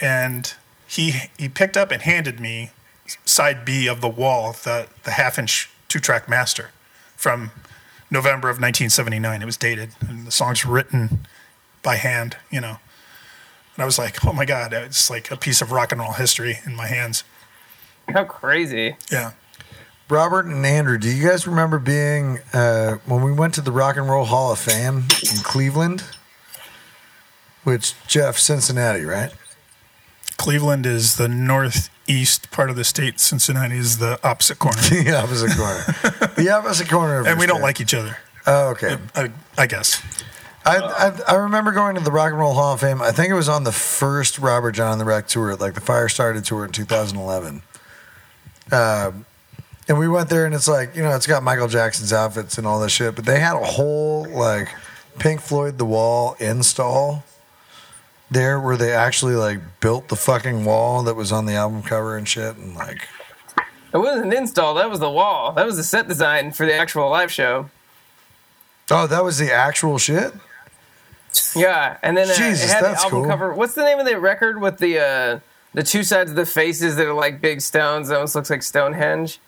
And 0.00 0.54
he 0.86 1.22
he 1.36 1.48
picked 1.48 1.76
up 1.76 1.90
and 1.90 2.02
handed 2.02 2.38
me 2.38 2.70
side 3.24 3.64
B 3.64 3.88
of 3.88 4.00
the 4.00 4.08
wall, 4.08 4.52
the 4.52 4.88
the 5.02 5.12
half 5.12 5.38
inch 5.38 5.70
two 5.88 5.98
track 5.98 6.28
master 6.28 6.70
from 7.16 7.50
November 8.10 8.48
of 8.48 8.56
1979. 8.56 9.42
It 9.42 9.44
was 9.44 9.56
dated, 9.56 9.90
and 10.06 10.26
the 10.26 10.30
song's 10.30 10.64
written 10.64 11.26
by 11.82 11.96
hand, 11.96 12.36
you 12.50 12.60
know. 12.60 12.78
And 13.74 13.82
I 13.82 13.84
was 13.84 13.98
like, 13.98 14.24
oh 14.26 14.32
my 14.32 14.44
god, 14.44 14.72
it's 14.72 15.08
like 15.08 15.30
a 15.30 15.36
piece 15.36 15.62
of 15.62 15.72
rock 15.72 15.92
and 15.92 16.00
roll 16.00 16.12
history 16.12 16.58
in 16.64 16.74
my 16.74 16.86
hands. 16.86 17.24
How 18.08 18.24
crazy. 18.24 18.96
Yeah. 19.10 19.32
Robert 20.08 20.46
and 20.46 20.64
Andrew, 20.64 20.96
do 20.96 21.10
you 21.10 21.28
guys 21.28 21.46
remember 21.46 21.78
being 21.78 22.38
uh, 22.54 22.96
when 23.04 23.22
we 23.22 23.30
went 23.30 23.52
to 23.54 23.60
the 23.60 23.70
Rock 23.70 23.96
and 23.96 24.08
Roll 24.08 24.24
Hall 24.24 24.52
of 24.52 24.58
Fame 24.58 25.04
in 25.30 25.42
Cleveland? 25.42 26.02
Which 27.64 27.94
Jeff, 28.06 28.38
Cincinnati, 28.38 29.04
right? 29.04 29.30
Cleveland 30.38 30.86
is 30.86 31.16
the 31.16 31.28
northeast 32.08 32.50
part 32.50 32.70
of 32.70 32.76
the 32.76 32.84
state. 32.84 33.20
Cincinnati 33.20 33.76
is 33.76 33.98
the 33.98 34.18
opposite 34.24 34.58
corner. 34.58 34.78
The 34.88 35.16
opposite 35.16 35.56
corner. 35.56 36.32
the 36.36 36.50
opposite 36.56 36.88
corner 36.88 37.20
of 37.20 37.26
and 37.26 37.38
we 37.38 37.46
don't 37.46 37.60
like 37.60 37.80
each 37.80 37.94
other, 37.94 38.16
Oh, 38.46 38.70
okay. 38.70 38.96
I, 39.14 39.30
I 39.56 39.66
guess. 39.66 40.02
I, 40.64 40.78
I 40.78 41.32
I 41.32 41.34
remember 41.36 41.72
going 41.72 41.94
to 41.96 42.00
the 42.00 42.10
Rock 42.10 42.30
and 42.30 42.38
Roll 42.38 42.54
Hall 42.54 42.74
of 42.74 42.80
Fame. 42.80 43.00
I 43.02 43.12
think 43.12 43.30
it 43.30 43.34
was 43.34 43.48
on 43.48 43.64
the 43.64 43.72
first 43.72 44.38
Robert 44.38 44.72
Jon 44.72 44.92
and 44.92 45.00
the 45.00 45.04
Wreck 45.04 45.26
tour, 45.28 45.54
like 45.56 45.74
the 45.74 45.80
Fire 45.80 46.08
Started 46.08 46.44
tour 46.44 46.64
in 46.64 46.72
2011. 46.72 47.62
Um, 48.70 49.24
and 49.88 49.98
we 49.98 50.08
went 50.08 50.28
there, 50.28 50.44
and 50.44 50.54
it's 50.54 50.68
like 50.68 50.96
you 50.96 51.02
know, 51.02 51.14
it's 51.14 51.26
got 51.26 51.42
Michael 51.42 51.68
Jackson's 51.68 52.12
outfits 52.12 52.58
and 52.58 52.66
all 52.66 52.80
this 52.80 52.92
shit, 52.92 53.14
but 53.14 53.24
they 53.24 53.40
had 53.40 53.54
a 53.56 53.64
whole 53.64 54.26
like 54.28 54.68
Pink 55.18 55.40
Floyd 55.40 55.78
The 55.78 55.86
Wall 55.86 56.36
install 56.40 57.24
there, 58.30 58.60
where 58.60 58.76
they 58.76 58.92
actually 58.92 59.34
like 59.34 59.60
built 59.80 60.08
the 60.08 60.16
fucking 60.16 60.64
wall 60.64 61.02
that 61.04 61.14
was 61.14 61.32
on 61.32 61.46
the 61.46 61.54
album 61.54 61.82
cover 61.82 62.16
and 62.16 62.28
shit, 62.28 62.56
and 62.56 62.74
like 62.74 63.08
It 63.92 63.98
wasn't 63.98 64.26
an 64.26 64.32
install. 64.32 64.74
That 64.74 64.90
was 64.90 65.00
the 65.00 65.10
wall. 65.10 65.52
That 65.52 65.66
was 65.66 65.76
the 65.76 65.84
set 65.84 66.08
design 66.08 66.52
for 66.52 66.66
the 66.66 66.74
actual 66.74 67.08
live 67.10 67.32
show. 67.32 67.70
oh, 68.90 69.06
that 69.06 69.24
was 69.24 69.38
the 69.38 69.52
actual 69.52 69.98
shit. 69.98 70.32
Yeah, 71.54 71.98
and 72.02 72.16
then 72.16 72.30
uh, 72.30 72.34
Jesus, 72.34 72.70
it 72.70 72.74
had 72.74 72.84
the 72.84 72.98
album 73.00 73.10
cool. 73.10 73.26
cover. 73.26 73.52
What's 73.52 73.74
the 73.74 73.84
name 73.84 73.98
of 73.98 74.06
the 74.06 74.18
record 74.18 74.60
with 74.60 74.78
the 74.78 74.98
uh, 74.98 75.40
the 75.74 75.82
two 75.82 76.02
sides 76.02 76.30
of 76.30 76.36
the 76.36 76.46
faces 76.46 76.96
that 76.96 77.06
are 77.06 77.14
like 77.14 77.40
big 77.40 77.60
stones? 77.60 78.08
That 78.08 78.16
almost 78.16 78.34
looks 78.34 78.50
like 78.50 78.62
Stonehenge. 78.62 79.38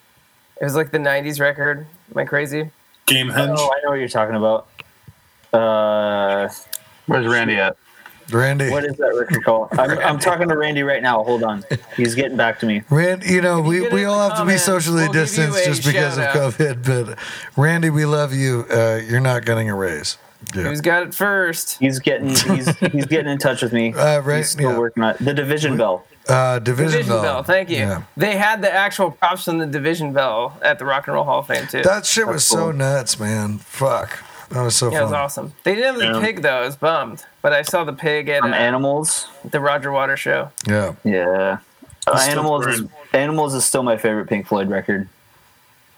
It 0.59 0.63
was 0.63 0.75
like 0.75 0.91
the 0.91 0.99
'90s 0.99 1.39
record. 1.39 1.87
Am 2.11 2.17
I 2.17 2.25
crazy? 2.25 2.71
Game 3.07 3.27
Gamehenge. 3.29 3.55
Oh, 3.57 3.71
I 3.75 3.83
know 3.83 3.89
what 3.89 3.99
you're 3.99 4.07
talking 4.07 4.35
about. 4.35 4.67
Uh, 5.53 6.49
Where's 7.07 7.27
Randy 7.27 7.55
at? 7.55 7.75
Randy, 8.33 8.69
what 8.69 8.85
is 8.85 8.95
that 8.97 9.13
record 9.15 9.43
called? 9.43 9.69
I'm, 9.73 9.97
I'm 9.99 10.19
talking 10.19 10.47
to 10.49 10.57
Randy 10.57 10.83
right 10.83 11.01
now. 11.01 11.23
Hold 11.23 11.43
on, 11.43 11.63
he's 11.95 12.15
getting 12.15 12.37
back 12.37 12.59
to 12.59 12.65
me. 12.65 12.83
Rand, 12.89 13.23
you 13.23 13.41
know, 13.41 13.61
we, 13.61 13.81
get 13.81 13.93
we 13.93 14.05
all 14.05 14.17
the 14.29 14.35
have 14.35 14.45
to 14.45 14.51
be 14.51 14.57
socially 14.57 15.03
we'll 15.03 15.13
distanced 15.13 15.63
just 15.65 15.85
because 15.85 16.17
of 16.17 16.23
shout-out. 16.25 16.53
COVID. 16.53 16.85
But 17.07 17.17
Randy, 17.57 17.89
we 17.89 18.05
love 18.05 18.33
you. 18.33 18.65
Uh, 18.69 18.99
you're 19.07 19.19
not 19.19 19.45
getting 19.45 19.69
a 19.69 19.75
raise. 19.75 20.17
Yeah. 20.55 20.63
Who's 20.63 20.81
got 20.81 21.03
it 21.03 21.13
first? 21.13 21.77
He's 21.79 21.99
getting 21.99 22.29
he's 22.29 22.75
he's 22.79 23.05
getting 23.05 23.31
in 23.31 23.37
touch 23.37 23.61
with 23.61 23.73
me. 23.73 23.93
Uh, 24.01 24.19
right, 24.21 24.37
He's 24.37 24.49
still 24.49 24.71
yeah. 24.71 24.77
working 24.77 25.03
on 25.03 25.11
it. 25.11 25.19
the 25.19 25.33
division 25.33 25.77
bell. 25.77 26.05
Uh, 26.27 26.59
Division, 26.59 26.91
Division 26.91 27.09
Bell. 27.09 27.21
Bell. 27.21 27.43
Thank 27.43 27.69
you. 27.69 27.77
Yeah. 27.77 28.03
They 28.15 28.37
had 28.37 28.61
the 28.61 28.71
actual 28.71 29.11
props 29.11 29.45
from 29.45 29.57
the 29.57 29.65
Division 29.65 30.13
Bell 30.13 30.57
at 30.61 30.77
the 30.79 30.85
Rock 30.85 31.07
and 31.07 31.15
Roll 31.15 31.23
Hall 31.23 31.39
of 31.39 31.47
Fame 31.47 31.67
too. 31.67 31.81
That 31.81 32.05
shit 32.05 32.25
was 32.27 32.35
That's 32.35 32.45
so 32.45 32.71
nuts, 32.71 33.19
man. 33.19 33.57
Fuck. 33.57 34.23
That 34.51 34.63
was 34.63 34.75
so 34.75 34.91
yeah, 34.91 34.99
it 34.99 35.03
was 35.03 35.11
awesome. 35.13 35.53
They 35.63 35.75
didn't 35.75 35.93
have 36.01 36.13
the 36.13 36.19
Yeah. 36.19 36.25
pig 36.25 36.41
though. 36.41 36.57
I 36.57 36.65
was 36.65 36.75
bummed, 36.75 37.23
but 37.41 37.53
I 37.53 37.61
saw 37.61 37.83
the 37.83 37.93
pig 37.93 38.27
at 38.29 38.41
From 38.41 38.53
uh, 38.53 38.55
Animals. 38.57 39.27
the 39.49 39.59
Roger 39.59 39.91
Waters 39.91 40.19
show. 40.19 40.51
Yeah. 40.67 40.93
Yeah. 41.03 41.59
Uh, 42.07 42.25
Animals 42.29 42.67
is. 42.67 42.83
Animals 43.13 43.53
is 43.53 43.63
still 43.65 43.83
my 43.83 43.97
favorite 43.97 44.27
Pink 44.27 44.47
Floyd 44.47 44.69
record. 44.69 45.07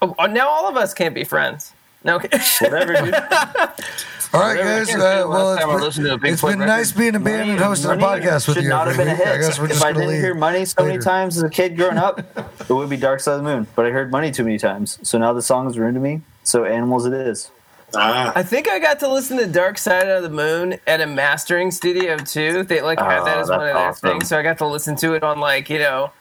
Oh, 0.01 0.13
oh, 0.19 0.25
now 0.25 0.49
all 0.49 0.67
of 0.67 0.75
us 0.77 0.93
can't 0.93 1.15
be 1.15 1.23
friends. 1.23 1.71
No, 2.03 2.15
okay. 2.17 2.27
Whatever, 2.61 2.93
dude. 2.93 3.13
All 3.15 4.39
right, 4.41 4.57
Whatever 4.57 4.63
guys. 4.79 4.89
it 4.89 4.95
is, 4.97 5.01
Uh, 5.01 5.25
well, 5.29 5.57
time 5.57 5.69
I 5.69 5.73
it's, 5.75 5.83
listened 5.83 6.05
to 6.07 6.13
a 6.13 6.17
been, 6.17 6.21
Pink 6.21 6.33
it's 6.33 6.41
been 6.41 6.59
record. 6.59 6.65
nice 6.67 6.91
being 6.91 7.15
a 7.15 7.19
band 7.19 7.51
and 7.51 7.59
hosting 7.59 7.91
a 7.91 7.95
podcast 7.95 8.47
with 8.47 8.57
you. 8.57 8.63
should 8.63 8.69
not 8.69 8.87
have 8.87 8.97
been 8.97 9.07
a 9.07 9.11
week. 9.13 9.21
I 9.21 9.29
hit. 9.33 9.41
guess 9.41 9.59
we're 9.59 9.67
just 9.67 9.79
if 9.79 9.85
I 9.85 9.93
didn't 9.93 10.09
leave 10.09 10.19
hear 10.21 10.33
Money 10.35 10.65
so 10.65 10.83
many 10.83 10.97
times 10.97 11.37
as 11.37 11.43
a 11.43 11.49
kid 11.49 11.77
growing 11.77 11.97
up, 11.97 12.19
it 12.19 12.69
would 12.73 12.89
be 12.89 12.97
Dark 12.97 13.19
Side 13.21 13.33
of 13.33 13.43
the 13.43 13.43
Moon. 13.43 13.67
But 13.75 13.85
I 13.85 13.91
heard 13.91 14.11
Money 14.11 14.31
too 14.31 14.43
many 14.43 14.57
times, 14.57 14.99
so 15.07 15.17
now 15.17 15.31
the 15.33 15.41
song 15.41 15.69
is 15.69 15.77
ruined 15.77 15.95
to 15.95 16.01
me. 16.01 16.21
So 16.43 16.65
Animals 16.65 17.05
it 17.05 17.13
is. 17.13 17.51
Ah, 17.95 18.31
I 18.35 18.43
think 18.43 18.67
I 18.69 18.79
got 18.79 18.99
to 19.01 19.07
listen 19.07 19.37
to 19.37 19.47
Dark 19.47 19.77
Side 19.77 20.07
of 20.07 20.23
the 20.23 20.29
Moon 20.29 20.77
at 20.87 21.01
a 21.01 21.05
mastering 21.07 21.71
studio 21.71 22.17
too. 22.17 22.63
They 22.63 22.81
like 22.81 22.99
had 22.99 23.23
that 23.25 23.37
Oh, 23.37 23.41
as 23.41 23.49
one 23.49 23.59
of 23.61 23.65
that's 23.67 23.73
their 24.01 24.11
awesome. 24.11 24.19
things, 24.19 24.29
so 24.29 24.37
I 24.39 24.41
got 24.43 24.57
to 24.59 24.67
listen 24.67 24.95
to 24.97 25.13
it 25.13 25.23
on 25.23 25.39
like 25.39 25.69
you 25.69 25.79
know, 25.79 26.11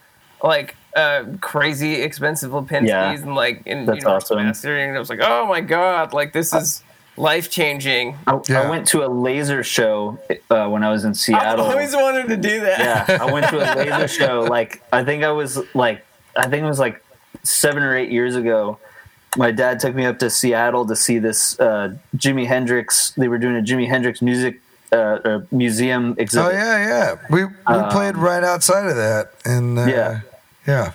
like 0.43 0.77
uh, 0.97 1.25
crazy 1.41 1.95
expensive 2.03 2.51
Lipinskis 2.53 2.89
Yeah. 2.89 3.13
and 3.13 3.35
like 3.35 3.63
in 3.67 3.87
That's 3.87 3.99
you 4.01 4.05
know, 4.09 4.17
awesome. 4.17 4.37
mastering. 4.39 4.89
And 4.89 4.97
I 4.97 5.01
was 5.01 5.09
like, 5.11 5.21
oh 5.23 5.47
my 5.47 5.61
god, 5.61 6.13
like 6.13 6.33
this 6.33 6.53
is 6.53 6.83
life 7.17 7.51
changing. 7.51 8.17
I, 8.27 8.39
Yeah. 8.49 8.63
I 8.63 8.71
went 8.71 8.87
to 8.89 9.05
a 9.05 9.09
laser 9.09 9.63
show 9.63 10.19
uh, 10.51 10.69
when 10.69 10.83
I 10.83 10.91
was 10.91 11.05
in 11.05 11.15
Seattle. 11.15 11.47
I 11.47 11.51
Seattle. 11.51 11.65
always 11.67 11.95
wanted 11.95 12.29
to 12.29 12.37
do 12.37 12.61
that. 12.61 13.09
yeah, 13.09 13.19
I 13.23 13.33
went 13.33 13.49
to 13.49 13.57
a 13.59 13.67
laser 13.77 14.09
show. 14.25 14.41
Like 14.41 14.83
I 14.93 15.05
think 15.05 15.25
I 15.25 15.31
was 15.33 15.59
like 15.75 16.05
I 16.37 16.49
think 16.49 16.63
it 16.65 16.67
was 16.69 16.79
like 16.79 17.03
seven 17.43 17.83
or 17.83 17.97
eight 17.97 18.11
years 18.11 18.37
ago. 18.37 18.79
My 19.37 19.51
dad 19.51 19.81
took 19.81 19.95
me 19.95 20.05
up 20.05 20.19
to 20.19 20.29
Seattle 20.29 20.87
to 20.87 20.95
see 20.97 21.19
this 21.19 21.59
uh, 21.59 21.95
Jimi 22.17 22.47
Hendrix. 22.47 23.13
They 23.17 23.29
were 23.29 23.39
doing 23.39 23.57
a 23.57 23.61
Jimi 23.63 23.89
Hendrix 23.89 24.21
music 24.21 24.61
uh, 24.93 24.97
uh, 24.97 25.41
museum 25.51 26.15
exhibit. 26.19 26.49
Oh 26.49 26.55
yeah, 26.55 26.87
yeah. 26.87 27.15
We 27.31 27.45
we 27.45 27.83
played 27.91 28.17
right 28.19 28.45
outside 28.45 28.87
of 28.87 28.97
that, 28.97 29.33
and 29.45 29.79
uh, 29.79 29.83
Um, 29.83 29.89
Yeah. 29.89 30.21
yeah. 30.67 30.93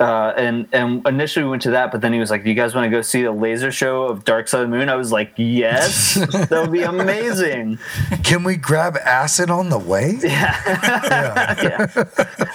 Uh, 0.00 0.32
and 0.36 0.68
and 0.72 1.04
initially 1.08 1.44
we 1.44 1.50
went 1.50 1.62
to 1.62 1.72
that, 1.72 1.90
but 1.90 2.00
then 2.00 2.12
he 2.12 2.20
was 2.20 2.30
like, 2.30 2.44
"Do 2.44 2.48
you 2.50 2.54
guys 2.54 2.72
want 2.72 2.84
to 2.84 2.90
go 2.90 3.02
see 3.02 3.24
a 3.24 3.32
laser 3.32 3.72
show 3.72 4.04
of 4.04 4.24
Dark 4.24 4.46
Side 4.46 4.62
of 4.62 4.70
the 4.70 4.76
Moon?" 4.76 4.88
I 4.88 4.94
was 4.94 5.10
like, 5.10 5.32
"Yes, 5.36 6.14
that 6.32 6.50
would 6.52 6.70
be 6.70 6.82
amazing." 6.82 7.78
Can 8.22 8.44
we 8.44 8.54
grab 8.54 8.96
acid 8.98 9.50
on 9.50 9.70
the 9.70 9.78
way? 9.78 10.16
yeah, 10.22 11.56
yeah. 11.60 12.04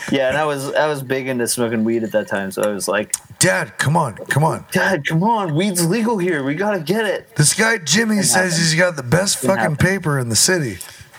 Yeah, 0.10 0.30
and 0.30 0.38
I 0.38 0.46
was 0.46 0.74
I 0.74 0.88
was 0.88 1.04
big 1.04 1.28
into 1.28 1.46
smoking 1.50 1.84
weed 1.84 2.04
at 2.04 2.14
that 2.14 2.30
time, 2.30 2.50
so 2.52 2.62
I 2.64 2.68
was 2.70 2.88
like, 2.88 3.14
Dad, 3.40 3.78
come 3.78 3.98
on, 3.98 4.16
come 4.16 4.46
on. 4.46 4.66
"Dad, 4.72 5.06
come 5.06 5.22
on, 5.24 5.54
weed's 5.54 5.86
legal 5.86 6.18
here. 6.18 6.44
We 6.46 6.56
gotta 6.56 6.80
get 6.80 7.06
it." 7.06 7.36
This 7.36 7.54
guy 7.54 7.78
Jimmy 7.78 8.22
says 8.22 8.58
he's 8.58 8.76
got 8.76 8.96
the 8.96 9.04
best 9.04 9.38
fucking 9.40 9.58
happen. 9.58 9.76
paper 9.76 10.18
in 10.18 10.30
the 10.30 10.36
city. 10.38 10.78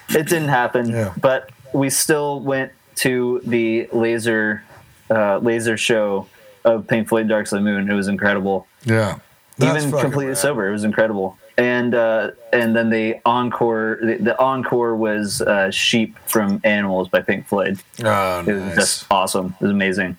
It 0.08 0.26
didn't 0.28 0.48
happen, 0.48 0.88
Yeah. 0.88 1.12
but 1.20 1.50
we 1.74 1.90
still 1.90 2.40
went 2.40 2.72
to 2.96 3.40
the 3.44 3.88
laser 3.92 4.62
uh, 5.10 5.38
laser 5.38 5.76
show 5.76 6.26
of 6.64 6.86
Pink 6.86 7.08
Floyd 7.08 7.28
Dark 7.28 7.46
Side 7.46 7.58
of 7.58 7.64
the 7.64 7.70
Moon. 7.70 7.90
It 7.90 7.94
was 7.94 8.08
incredible. 8.08 8.66
Yeah. 8.84 9.18
That's 9.58 9.84
even 9.84 9.98
completely 9.98 10.26
rad. 10.28 10.38
sober. 10.38 10.68
It 10.68 10.72
was 10.72 10.84
incredible. 10.84 11.38
And 11.56 11.94
uh, 11.94 12.32
and 12.52 12.74
then 12.74 12.90
the 12.90 13.20
encore, 13.24 13.98
the, 14.02 14.16
the 14.16 14.38
encore 14.40 14.96
was 14.96 15.40
uh, 15.40 15.70
"Sheep 15.70 16.18
from 16.26 16.60
Animals" 16.64 17.08
by 17.08 17.20
Pink 17.20 17.46
Floyd. 17.46 17.78
Oh, 18.04 18.40
It 18.40 18.46
was 18.52 18.62
nice. 18.64 18.74
just 18.74 19.06
awesome. 19.12 19.54
It 19.60 19.62
was 19.62 19.70
amazing. 19.70 20.16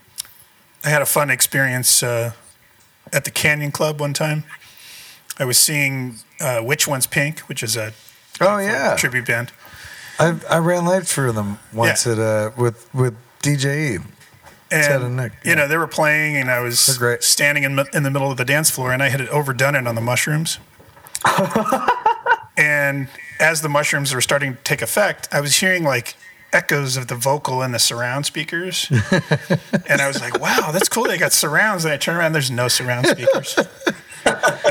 I 0.85 0.89
had 0.89 1.01
a 1.01 1.05
fun 1.05 1.29
experience 1.29 2.01
uh, 2.01 2.31
at 3.11 3.25
the 3.25 3.31
Canyon 3.31 3.71
Club 3.73 3.99
one 3.99 4.13
time. 4.13 4.45
I 5.37 5.43
was 5.43 5.57
seeing 5.57 6.15
uh, 6.39 6.61
Which 6.61 6.87
One's 6.87 7.05
Pink, 7.07 7.39
which 7.49 7.61
is 7.61 7.75
a 7.75 7.91
Oh 8.39 8.57
yeah, 8.59 8.95
tribute 8.95 9.25
band. 9.27 9.51
I 10.17 10.37
I 10.49 10.59
ran 10.59 10.85
lights 10.85 11.11
for 11.11 11.33
them 11.33 11.59
once 11.73 12.05
Yeah. 12.05 12.13
at 12.13 12.19
uh 12.19 12.51
with 12.57 12.87
with 12.95 13.15
DJE. 13.43 14.01
Ted 14.83 14.95
and 15.01 15.03
And 15.05 15.15
Nick, 15.17 15.31
you 15.43 15.55
know 15.55 15.67
they 15.67 15.77
were 15.77 15.87
playing, 15.87 16.37
and 16.37 16.49
I 16.51 16.59
was 16.59 16.97
great. 16.97 17.23
standing 17.23 17.63
in, 17.63 17.79
in 17.93 18.03
the 18.03 18.11
middle 18.11 18.29
of 18.31 18.37
the 18.37 18.45
dance 18.45 18.69
floor, 18.69 18.91
and 18.91 19.01
I 19.03 19.09
had 19.09 19.21
overdone 19.29 19.75
it 19.75 19.87
on 19.87 19.95
the 19.95 20.01
mushrooms. 20.01 20.59
and 22.57 23.07
as 23.39 23.61
the 23.61 23.69
mushrooms 23.69 24.13
were 24.13 24.21
starting 24.21 24.55
to 24.55 24.61
take 24.63 24.81
effect, 24.81 25.27
I 25.31 25.41
was 25.41 25.57
hearing 25.57 25.83
like 25.83 26.15
echoes 26.53 26.95
of 26.95 27.07
the 27.07 27.15
vocal 27.15 27.61
in 27.61 27.71
the 27.71 27.79
surround 27.79 28.25
speakers, 28.25 28.87
and 29.89 30.01
I 30.01 30.07
was 30.07 30.21
like, 30.21 30.39
"Wow, 30.39 30.69
that's 30.71 30.89
cool! 30.89 31.03
They 31.05 31.17
got 31.17 31.33
surrounds." 31.33 31.83
And 31.85 31.93
I 31.93 31.97
turn 31.97 32.15
around, 32.15 32.33
there's 32.33 32.51
no 32.51 32.67
surround 32.67 33.07
speakers. 33.07 33.57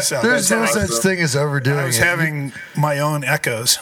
So 0.03 0.21
There's 0.21 0.51
no 0.51 0.65
awesome. 0.65 0.89
such 0.89 1.01
thing 1.03 1.21
as 1.21 1.37
overdoing 1.37 1.79
I 1.79 1.85
was 1.85 1.97
it. 1.99 2.03
having 2.03 2.53
my 2.77 2.99
own 2.99 3.23
echoes. 3.23 3.79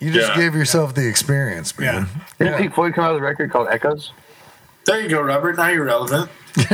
you 0.00 0.10
just 0.12 0.30
Yeah. 0.30 0.36
gave 0.36 0.56
yourself 0.56 0.96
the 0.96 1.06
experience, 1.06 1.78
man. 1.78 2.08
Yeah. 2.40 2.46
Didn't 2.46 2.58
Pink 2.58 2.74
Floyd 2.74 2.94
come 2.94 3.04
out 3.04 3.14
with 3.14 3.22
a 3.22 3.24
record 3.24 3.52
called 3.52 3.68
Echoes? 3.70 4.10
There 4.86 5.00
you 5.00 5.08
go, 5.08 5.20
Robert. 5.20 5.56
Now 5.56 5.68
you're 5.68 5.84
relevant. 5.84 6.30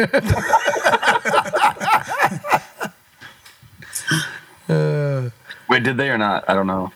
Wait, 5.68 5.82
did 5.84 5.97
they 5.97 6.10
or 6.10 6.18
not? 6.18 6.44
I 6.48 6.55
don't 6.55 6.66
know. 6.66 6.93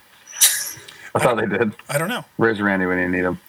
I 1.15 1.19
thought 1.19 1.35
they 1.37 1.47
did. 1.47 1.73
I 1.89 1.97
don't 1.97 2.09
know. 2.09 2.23
Where's 2.37 2.61
Randy 2.61 2.85
when 2.85 2.99
you 2.99 3.09
need 3.09 3.23
him? 3.23 3.39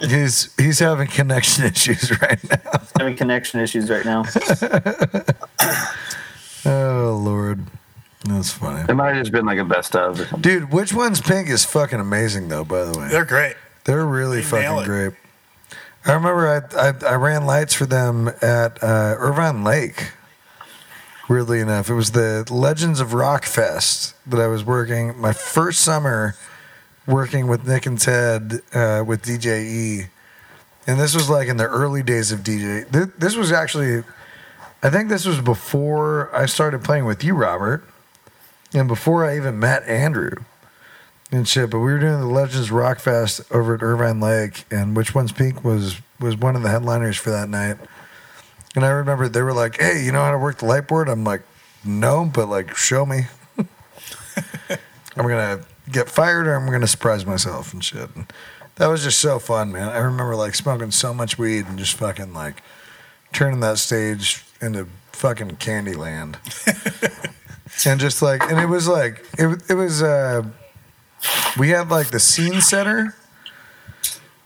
He's 0.00 0.52
he's 0.56 0.80
having 0.80 1.06
connection 1.06 1.64
issues 1.64 2.10
right 2.20 2.42
now. 2.50 2.80
Having 2.98 3.16
connection 3.16 3.60
issues 3.60 3.88
right 3.90 4.04
now. 4.04 4.24
Oh 6.66 7.18
Lord, 7.22 7.64
That's 8.24 8.50
funny. 8.50 8.84
It 8.88 8.94
might 8.94 9.14
have 9.14 9.18
just 9.22 9.30
been 9.32 9.46
like 9.46 9.58
a 9.58 9.64
best 9.64 9.94
of 9.96 10.20
or 10.20 10.24
something. 10.26 10.40
Dude, 10.42 10.72
which 10.72 10.92
one's 10.92 11.20
pink 11.20 11.48
is 11.48 11.64
fucking 11.64 12.00
amazing 12.00 12.48
though, 12.48 12.64
by 12.64 12.84
the 12.84 12.98
way. 12.98 13.08
They're 13.08 13.24
great. 13.24 13.54
They're 13.84 14.04
really 14.04 14.38
They 14.42 14.42
fucking 14.42 14.84
great. 14.84 15.12
I 16.08 16.12
remember 16.14 16.48
I, 16.74 16.88
I 16.88 16.92
I 17.06 17.14
ran 17.16 17.44
lights 17.44 17.74
for 17.74 17.84
them 17.86 18.28
at 18.40 18.82
uh, 18.82 19.14
Irvine 19.18 19.62
Lake. 19.62 20.12
Weirdly 21.28 21.60
enough, 21.60 21.90
it 21.90 21.94
was 21.94 22.12
the 22.12 22.46
Legends 22.50 23.00
of 23.00 23.12
Rock 23.12 23.44
Fest 23.44 24.14
that 24.26 24.40
I 24.40 24.46
was 24.46 24.64
working 24.64 25.18
my 25.20 25.34
first 25.34 25.80
summer 25.82 26.34
working 27.06 27.46
with 27.46 27.66
Nick 27.68 27.84
and 27.84 28.00
Ted 28.00 28.62
uh, 28.72 29.04
with 29.06 29.22
DJE, 29.22 30.08
and 30.86 30.98
this 30.98 31.14
was 31.14 31.28
like 31.28 31.48
in 31.48 31.58
the 31.58 31.66
early 31.66 32.02
days 32.02 32.32
of 32.32 32.40
DJ. 32.40 32.90
Th- 32.90 33.08
This 33.18 33.36
was 33.36 33.52
actually, 33.52 34.02
I 34.82 34.88
think 34.88 35.10
this 35.10 35.26
was 35.26 35.40
before 35.42 36.34
I 36.34 36.46
started 36.46 36.82
playing 36.82 37.04
with 37.04 37.22
you, 37.22 37.34
Robert, 37.34 37.84
and 38.72 38.88
before 38.88 39.26
I 39.26 39.36
even 39.36 39.58
met 39.58 39.82
Andrew 39.86 40.30
and 41.30 41.46
shit. 41.46 41.70
But 41.70 41.78
we 41.78 41.92
were 41.92 41.98
doing 41.98 42.20
the 42.20 42.26
Legends 42.26 42.70
Rock 42.70 42.98
Fest 42.98 43.40
over 43.50 43.74
at 43.74 43.82
Irvine 43.82 44.20
Lake, 44.20 44.64
and 44.70 44.96
Which 44.96 45.14
One's 45.14 45.32
Pink 45.32 45.64
was 45.64 46.00
was 46.20 46.36
one 46.36 46.56
of 46.56 46.62
the 46.62 46.68
headliners 46.68 47.16
for 47.16 47.30
that 47.30 47.48
night. 47.48 47.76
And 48.74 48.84
I 48.84 48.88
remember 48.88 49.28
they 49.28 49.42
were 49.42 49.52
like, 49.52 49.80
"Hey, 49.80 50.04
you 50.04 50.12
know 50.12 50.22
how 50.22 50.30
to 50.30 50.38
work 50.38 50.58
the 50.58 50.66
light 50.66 50.88
board?" 50.88 51.08
I'm 51.08 51.24
like, 51.24 51.42
"No, 51.84 52.30
but 52.32 52.48
like, 52.48 52.76
show 52.76 53.04
me." 53.06 53.26
I'm 53.58 55.26
gonna 55.26 55.60
get 55.90 56.08
fired, 56.08 56.46
or 56.46 56.54
I'm 56.54 56.70
gonna 56.70 56.86
surprise 56.86 57.26
myself 57.26 57.72
and 57.72 57.82
shit. 57.82 58.14
And 58.14 58.32
that 58.76 58.86
was 58.86 59.02
just 59.02 59.18
so 59.18 59.38
fun, 59.38 59.72
man. 59.72 59.88
I 59.88 59.98
remember 59.98 60.36
like 60.36 60.54
smoking 60.54 60.90
so 60.90 61.12
much 61.12 61.38
weed 61.38 61.66
and 61.66 61.78
just 61.78 61.94
fucking 61.94 62.32
like 62.32 62.62
turning 63.32 63.60
that 63.60 63.78
stage 63.78 64.44
into 64.60 64.86
fucking 65.12 65.56
Candyland. 65.56 66.36
and 67.86 67.98
just 68.00 68.22
like, 68.22 68.42
and 68.42 68.58
it 68.60 68.66
was 68.66 68.86
like, 68.86 69.24
it, 69.38 69.62
it 69.68 69.74
was. 69.74 70.02
uh 70.02 70.42
we 71.58 71.70
had 71.70 71.88
like 71.90 72.08
the 72.08 72.20
scene 72.20 72.60
setter. 72.60 73.14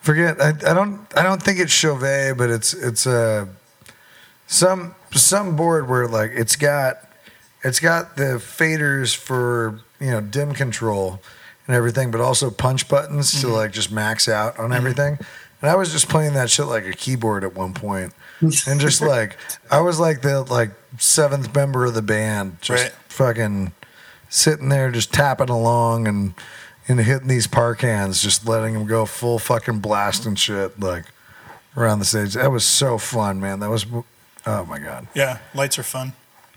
Forget 0.00 0.40
I, 0.40 0.48
I 0.48 0.74
don't 0.74 1.06
I 1.16 1.22
don't 1.22 1.42
think 1.42 1.60
it's 1.60 1.72
Chauvet, 1.72 2.36
but 2.36 2.50
it's 2.50 2.74
it's 2.74 3.06
uh, 3.06 3.46
some 4.46 4.94
some 5.12 5.54
board 5.56 5.88
where 5.88 6.08
like 6.08 6.32
it's 6.34 6.56
got 6.56 6.96
it's 7.62 7.78
got 7.80 8.16
the 8.16 8.38
faders 8.38 9.14
for 9.14 9.80
you 10.00 10.10
know 10.10 10.20
dim 10.20 10.54
control 10.54 11.20
and 11.68 11.76
everything, 11.76 12.10
but 12.10 12.20
also 12.20 12.50
punch 12.50 12.88
buttons 12.88 13.40
to 13.40 13.48
like 13.48 13.70
just 13.72 13.92
max 13.92 14.28
out 14.28 14.58
on 14.58 14.72
everything. 14.72 15.18
And 15.60 15.70
I 15.70 15.76
was 15.76 15.92
just 15.92 16.08
playing 16.08 16.32
that 16.34 16.50
shit 16.50 16.66
like 16.66 16.84
a 16.84 16.92
keyboard 16.92 17.44
at 17.44 17.54
one 17.54 17.72
point, 17.72 18.12
and 18.66 18.80
just 18.80 19.00
like 19.00 19.36
I 19.70 19.80
was 19.80 20.00
like 20.00 20.22
the 20.22 20.42
like 20.42 20.70
seventh 20.98 21.54
member 21.54 21.84
of 21.84 21.94
the 21.94 22.02
band, 22.02 22.56
just 22.60 22.82
Right. 22.84 22.92
fucking 23.08 23.72
sitting 24.28 24.68
there 24.70 24.90
just 24.90 25.12
tapping 25.12 25.50
along 25.50 26.08
and 26.08 26.34
and 26.88 27.00
hitting 27.00 27.28
these 27.28 27.46
par 27.46 27.74
cans, 27.74 28.22
just 28.22 28.46
letting 28.46 28.74
them 28.74 28.86
go 28.86 29.06
full 29.06 29.38
fucking 29.38 29.78
blast 29.78 30.26
and 30.26 30.38
shit 30.38 30.78
like 30.80 31.04
around 31.76 31.98
the 31.98 32.04
stage. 32.04 32.34
That 32.34 32.50
was 32.50 32.64
so 32.64 32.98
fun, 32.98 33.40
man. 33.40 33.60
That 33.60 33.70
was 33.70 33.86
oh 34.46 34.64
my 34.64 34.78
god. 34.78 35.06
Yeah, 35.14 35.38
lights 35.54 35.78
are 35.78 35.84
fun. 35.84 36.12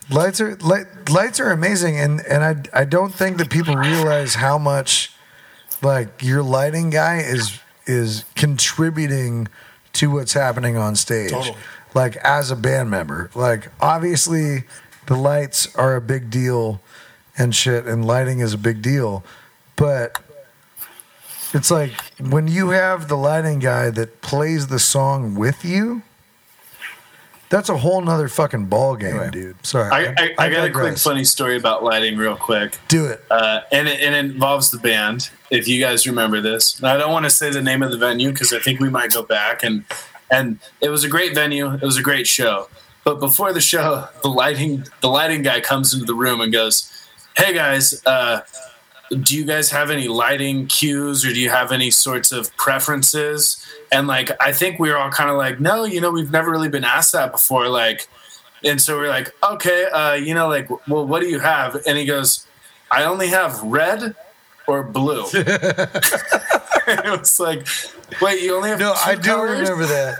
Lights 0.09 0.39
are 0.39 0.55
light, 0.57 0.85
lights 1.09 1.39
are 1.39 1.51
amazing, 1.51 1.97
and 1.97 2.21
and 2.21 2.43
I 2.43 2.81
I 2.81 2.85
don't 2.85 3.13
think 3.13 3.37
that 3.37 3.49
people 3.49 3.75
realize 3.75 4.35
how 4.35 4.57
much 4.57 5.11
like 5.81 6.21
your 6.21 6.43
lighting 6.43 6.89
guy 6.89 7.17
is 7.17 7.59
is 7.85 8.25
contributing 8.35 9.47
to 9.93 10.11
what's 10.11 10.33
happening 10.33 10.77
on 10.77 10.95
stage. 10.95 11.31
Totally. 11.31 11.57
Like 11.93 12.17
as 12.17 12.51
a 12.51 12.55
band 12.55 12.89
member, 12.89 13.31
like 13.33 13.69
obviously 13.79 14.65
the 15.07 15.15
lights 15.15 15.73
are 15.75 15.95
a 15.95 16.01
big 16.01 16.29
deal 16.29 16.81
and 17.37 17.55
shit, 17.55 17.85
and 17.85 18.05
lighting 18.05 18.39
is 18.39 18.53
a 18.53 18.57
big 18.57 18.81
deal, 18.81 19.23
but 19.75 20.21
it's 21.53 21.71
like 21.71 21.91
when 22.19 22.47
you 22.47 22.69
have 22.69 23.07
the 23.07 23.15
lighting 23.17 23.59
guy 23.59 23.89
that 23.91 24.21
plays 24.21 24.67
the 24.67 24.79
song 24.79 25.35
with 25.35 25.63
you. 25.63 26.01
That's 27.47 27.69
a 27.69 27.77
whole 27.77 28.01
nother 28.01 28.27
fucking 28.27 28.65
ball 28.65 28.95
game, 28.95 29.29
dude. 29.29 29.63
Sorry, 29.65 29.89
I, 29.91 30.15
I, 30.17 30.35
I 30.39 30.49
got 30.49 30.67
a 30.67 30.71
quick 30.71 30.97
funny 30.97 31.23
story 31.23 31.55
about 31.55 31.83
lighting, 31.83 32.17
real 32.17 32.35
quick. 32.35 32.79
Do 32.87 33.05
it. 33.05 33.23
uh, 33.29 33.61
and, 33.71 33.87
it, 33.87 34.01
and 34.01 34.15
it 34.15 34.33
involves 34.33 34.71
the 34.71 34.79
band. 34.79 35.29
If 35.51 35.67
you 35.67 35.79
guys 35.79 36.07
remember 36.07 36.41
this, 36.41 36.79
And 36.79 36.87
I 36.87 36.97
don't 36.97 37.11
want 37.11 37.25
to 37.25 37.29
say 37.29 37.51
the 37.51 37.61
name 37.61 37.83
of 37.83 37.91
the 37.91 37.97
venue 37.99 38.31
because 38.31 38.51
I 38.51 38.57
think 38.57 38.79
we 38.79 38.89
might 38.89 39.13
go 39.13 39.21
back 39.21 39.63
and 39.63 39.85
and 40.31 40.57
it 40.81 40.89
was 40.89 41.03
a 41.03 41.07
great 41.07 41.35
venue. 41.35 41.71
It 41.71 41.83
was 41.83 41.97
a 41.97 42.01
great 42.01 42.25
show. 42.25 42.67
But 43.03 43.19
before 43.19 43.53
the 43.53 43.61
show, 43.61 44.09
the 44.23 44.27
lighting 44.29 44.85
the 45.01 45.07
lighting 45.09 45.43
guy 45.43 45.61
comes 45.61 45.93
into 45.93 46.05
the 46.07 46.15
room 46.15 46.41
and 46.41 46.51
goes, 46.51 46.91
"Hey 47.37 47.53
guys, 47.53 48.01
uh, 48.07 48.41
do 49.21 49.35
you 49.35 49.45
guys 49.45 49.71
have 49.71 49.89
any 49.91 50.07
lighting 50.07 50.67
cues 50.67 51.25
or 51.25 51.29
do 51.33 51.39
you 51.39 51.49
have 51.49 51.71
any 51.71 51.91
sorts 51.91 52.31
of 52.31 52.55
preferences?" 52.57 53.63
And 53.91 54.07
like, 54.07 54.31
I 54.41 54.51
think 54.51 54.79
we 54.79 54.89
were 54.89 54.97
all 54.97 55.11
kind 55.11 55.29
of 55.29 55.37
like, 55.37 55.59
"No, 55.59 55.83
you 55.85 56.01
know, 56.01 56.11
we've 56.11 56.31
never 56.31 56.49
really 56.51 56.69
been 56.69 56.83
asked 56.83 57.11
that 57.13 57.31
before." 57.31 57.67
Like, 57.69 58.07
and 58.63 58.81
so 58.81 58.97
we're 58.97 59.09
like, 59.09 59.33
"Okay, 59.43 59.85
uh, 59.85 60.13
you 60.13 60.33
know, 60.33 60.47
like, 60.47 60.69
well, 60.87 61.05
what 61.05 61.21
do 61.21 61.27
you 61.27 61.39
have?" 61.39 61.75
And 61.85 61.97
he 61.97 62.05
goes, 62.05 62.45
I 62.91 63.03
only 63.05 63.27
have 63.27 63.61
red 63.63 64.15
or 64.67 64.83
blue. 64.83 65.25
it 65.33 67.19
was 67.19 67.39
like, 67.39 67.67
wait, 68.21 68.41
you 68.41 68.55
only 68.55 68.69
have 68.69 68.79
No, 68.79 68.93
I 68.93 69.15
do 69.15 69.29
colors? 69.29 69.59
remember 69.69 69.85
that. 69.87 70.19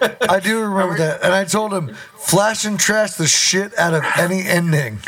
I 0.30 0.40
do 0.40 0.60
remember 0.60 0.96
that. 0.98 1.22
And 1.22 1.32
I 1.32 1.44
told 1.44 1.72
him, 1.72 1.94
flash 2.16 2.64
and 2.64 2.78
trash 2.78 3.12
the 3.14 3.26
shit 3.26 3.76
out 3.78 3.94
of 3.94 4.04
any 4.16 4.42
ending. 4.42 4.98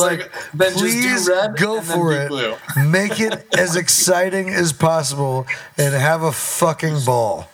I 0.00 0.04
was 0.04 0.18
like, 0.18 0.20
like, 0.20 0.32
then 0.54 0.72
please 0.72 1.04
just 1.04 1.26
do 1.26 1.32
red 1.34 1.56
go 1.56 1.80
for 1.80 2.12
it. 2.12 2.28
Blue. 2.28 2.54
Make 2.86 3.20
it 3.20 3.46
as 3.56 3.76
exciting 3.82 4.48
as 4.48 4.72
possible 4.72 5.46
and 5.78 5.94
have 5.94 6.22
a 6.22 6.32
fucking 6.32 7.00
ball. 7.04 7.48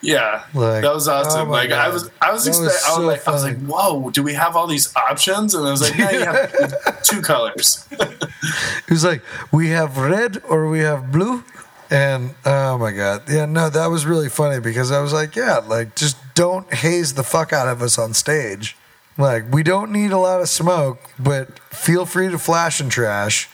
Yeah, 0.00 0.44
Like, 0.54 0.82
that 0.82 0.94
was 0.94 1.08
oh 1.08 1.14
awesome. 1.14 1.48
oh 1.48 1.50
like 1.50 1.72
I 1.72 1.88
was, 1.88 2.08
I 2.22 2.30
was, 2.32 2.46
expect- 2.46 2.66
was 2.66 2.84
I 2.86 2.98
was 2.98 3.04
like, 3.06 3.26
I 3.26 3.30
was 3.32 3.42
like, 3.42 3.58
whoa, 3.66 4.10
do 4.10 4.22
we 4.22 4.34
have 4.34 4.54
all 4.54 4.68
these 4.68 4.94
options? 4.94 5.54
And 5.54 5.66
I 5.66 5.72
was 5.72 5.80
like, 5.82 5.98
no, 5.98 6.08
you 6.10 6.24
have 6.24 7.02
two 7.02 7.20
colors. 7.20 7.84
He 7.90 8.92
was 8.94 9.02
like, 9.04 9.22
we 9.50 9.70
have 9.70 9.98
red 9.98 10.40
or 10.48 10.68
we 10.68 10.78
have 10.80 11.10
blue. 11.10 11.42
And 11.90 12.34
oh 12.44 12.78
my 12.78 12.92
God. 12.92 13.22
Yeah, 13.28 13.46
no, 13.46 13.70
that 13.70 13.86
was 13.86 14.06
really 14.06 14.28
funny 14.28 14.60
because 14.60 14.92
I 14.92 15.00
was 15.00 15.12
like, 15.12 15.34
yeah, 15.34 15.58
like 15.58 15.96
just 15.96 16.16
don't 16.34 16.72
haze 16.72 17.14
the 17.14 17.24
fuck 17.24 17.52
out 17.52 17.66
of 17.66 17.82
us 17.82 17.98
on 17.98 18.14
stage. 18.14 18.76
Like, 19.18 19.52
we 19.52 19.62
don't 19.62 19.90
need 19.90 20.12
a 20.12 20.18
lot 20.18 20.40
of 20.40 20.48
smoke, 20.48 21.00
but 21.18 21.58
feel 21.70 22.06
free 22.06 22.28
to 22.28 22.38
flash 22.38 22.80
and 22.80 22.90
trash. 22.90 23.48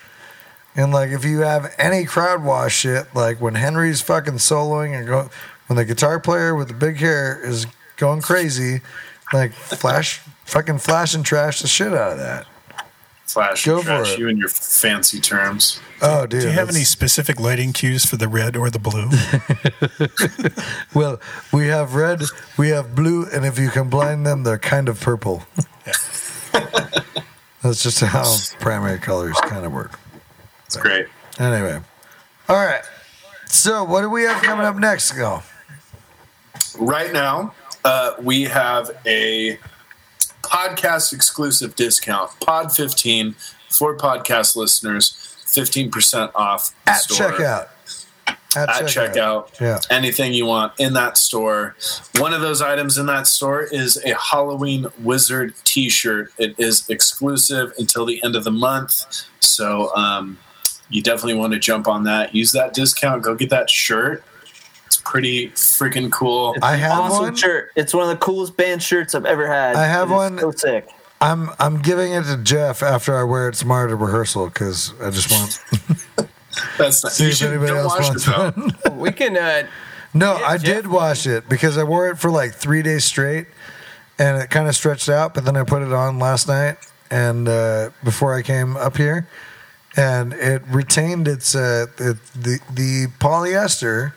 And 0.77 0.93
like, 0.93 1.11
if 1.11 1.25
you 1.25 1.41
have 1.41 1.75
any 1.79 2.05
crowd 2.05 2.45
wash 2.45 2.77
shit, 2.81 3.07
like 3.15 3.41
when 3.41 3.55
Henry's 3.55 4.01
fucking 4.03 4.35
soloing 4.35 4.97
and 4.97 5.07
go, 5.07 5.31
when 5.69 5.77
the 5.77 5.85
guitar 5.85 6.21
player 6.21 6.55
with 6.55 6.69
the 6.69 6.75
big 6.75 6.97
hair 6.99 7.41
is 7.43 7.67
going 7.97 8.21
crazy, 8.21 8.83
like 9.33 9.53
flash, 9.53 10.19
fucking 10.45 10.79
flash 10.79 11.15
and 11.15 11.25
trash 11.25 11.63
the 11.63 11.69
shit 11.69 11.95
out 11.95 12.13
of 12.13 12.19
that. 12.19 12.47
Flash, 13.25 13.65
Go 13.65 13.77
and 13.77 13.83
for 13.85 13.87
trash, 13.89 14.13
it. 14.13 14.19
you 14.19 14.29
and 14.29 14.39
your 14.39 14.49
fancy 14.51 15.19
terms. 15.19 15.81
Oh, 16.07 16.27
dude. 16.27 16.41
Do 16.43 16.47
you 16.49 16.53
have 16.53 16.67
that's- 16.67 16.77
any 16.77 16.85
specific 16.85 17.41
lighting 17.41 17.73
cues 17.73 18.05
for 18.05 18.17
the 18.17 18.29
red 18.29 18.57
or 18.57 18.69
the 18.71 18.79
blue? 18.79 19.09
Well, 20.95 21.21
we 21.53 21.67
have 21.69 21.95
red, 21.97 22.23
we 22.57 22.69
have 22.69 22.95
blue, 22.95 23.27
and 23.33 23.45
if 23.45 23.59
you 23.59 23.69
combine 23.69 24.23
them, 24.23 24.45
they're 24.45 24.59
kind 24.59 24.89
of 24.89 25.01
purple. 25.01 25.43
That's 27.63 27.83
just 27.83 28.01
how 28.01 28.37
primary 28.61 28.99
colors 28.99 29.37
kind 29.41 29.65
of 29.67 29.73
work. 29.73 29.99
It's 30.67 30.77
great. 30.77 31.07
Anyway, 31.39 31.81
all 32.49 32.57
right. 32.57 32.83
So, 33.47 33.83
what 33.83 34.03
do 34.03 34.11
we 34.11 34.23
have 34.23 34.41
coming 34.43 34.67
up 34.67 34.77
next? 34.77 35.13
Go. 35.13 35.43
right 36.79 37.13
now 37.13 37.55
uh, 37.85 38.13
we 38.21 38.43
have 38.45 38.91
a 39.07 39.59
podcast 40.43 41.13
exclusive 41.13 41.75
discount 41.75 42.31
pod 42.41 42.71
15 42.73 43.35
for 43.69 43.97
podcast 43.97 44.55
listeners 44.57 45.24
15% 45.55 46.31
off 46.35 46.75
the 46.85 46.91
At 46.93 46.97
store. 47.01 47.31
checkout. 47.33 47.69
at 48.57 48.69
checkout 48.87 49.61
Yeah. 49.61 49.81
anything 49.91 50.33
you 50.33 50.47
want 50.47 50.73
in 50.79 50.93
that 50.95 51.19
store 51.19 51.75
one 52.19 52.33
of 52.33 52.41
those 52.41 52.63
items 52.63 52.97
in 52.99 53.07
that 53.07 53.27
store 53.27 53.63
is 53.65 53.97
a 54.05 54.15
halloween 54.15 54.87
wizard 55.01 55.55
t-shirt 55.65 56.31
it 56.39 56.55
is 56.59 56.89
exclusive 56.89 57.73
until 57.79 58.07
the 58.07 58.23
end 58.23 58.37
of 58.37 58.45
the 58.45 58.53
month 58.53 59.05
so 59.41 59.93
um, 59.97 60.39
you 60.89 61.03
definitely 61.03 61.35
want 61.35 61.53
to 61.53 61.59
jump 61.59 61.89
on 61.89 62.05
that 62.05 62.33
use 62.33 62.53
that 62.53 62.73
discount 62.75 63.23
go 63.23 63.35
get 63.35 63.51
that 63.51 63.69
shirt 63.69 64.23
it's 64.87 64.99
pretty 64.99 65.49
freaking 65.51 66.13
cool 66.13 66.55
I 66.63 66.77
have 66.77 66.93
awesome 67.01 67.23
one. 67.25 67.35
shirt. 67.35 67.71
It's 67.75 67.93
one 67.93 68.05
of 68.05 68.11
the 68.11 68.25
coolest 68.25 68.57
band 68.57 68.81
shirts 68.83 69.15
I've 69.17 69.25
ever 69.25 69.49
had. 69.49 69.75
I 69.75 69.87
have 69.87 70.11
one. 70.11 70.39
So 70.39 70.51
sick. 70.53 70.89
I'm 71.25 71.51
I'm 71.59 71.81
giving 71.81 72.13
it 72.13 72.25
to 72.25 72.37
Jeff 72.37 72.83
after 72.83 73.17
I 73.17 73.23
wear 73.25 73.49
it 73.49 73.55
tomorrow 73.55 73.89
to 73.89 73.97
rehearsal 73.97 74.47
because 74.49 74.93
I 75.01 75.11
just 75.11 75.31
want 75.31 75.59
That's 76.79 77.03
not, 77.03 77.13
see 77.13 77.25
you 77.25 77.31
if 77.31 77.37
should 77.37 77.49
anybody 77.51 77.73
else 77.73 77.99
wants 77.99 78.29
it 78.29 78.37
one. 78.87 78.99
We 78.99 79.11
can. 79.11 79.37
Uh, 79.37 79.67
No, 80.13 80.35
I 80.35 80.59
Jeff- 80.59 80.83
did 80.83 80.87
wash 80.87 81.27
it 81.27 81.49
because 81.49 81.79
I 81.79 81.83
wore 81.85 82.09
it 82.11 82.19
for 82.19 82.31
like 82.31 82.53
three 82.55 82.83
days 82.83 83.05
straight, 83.05 83.47
and 84.19 84.41
it 84.41 84.51
kind 84.51 84.69
of 84.69 84.77
stretched 84.77 85.09
out. 85.09 85.35
But 85.35 85.45
then 85.47 85.57
I 85.57 85.65
put 85.65 85.83
it 85.83 85.93
on 85.93 86.19
last 86.19 86.47
night, 86.47 86.77
and 87.11 87.49
uh, 87.49 87.91
before 88.05 88.35
I 88.37 88.43
came 88.43 88.77
up 88.77 88.97
here, 88.97 89.27
and 89.97 90.33
it 90.35 90.63
retained 90.69 91.27
its 91.27 91.55
uh, 91.55 91.87
it, 91.99 92.19
the 92.35 92.59
the 92.73 93.07
polyester 93.19 94.13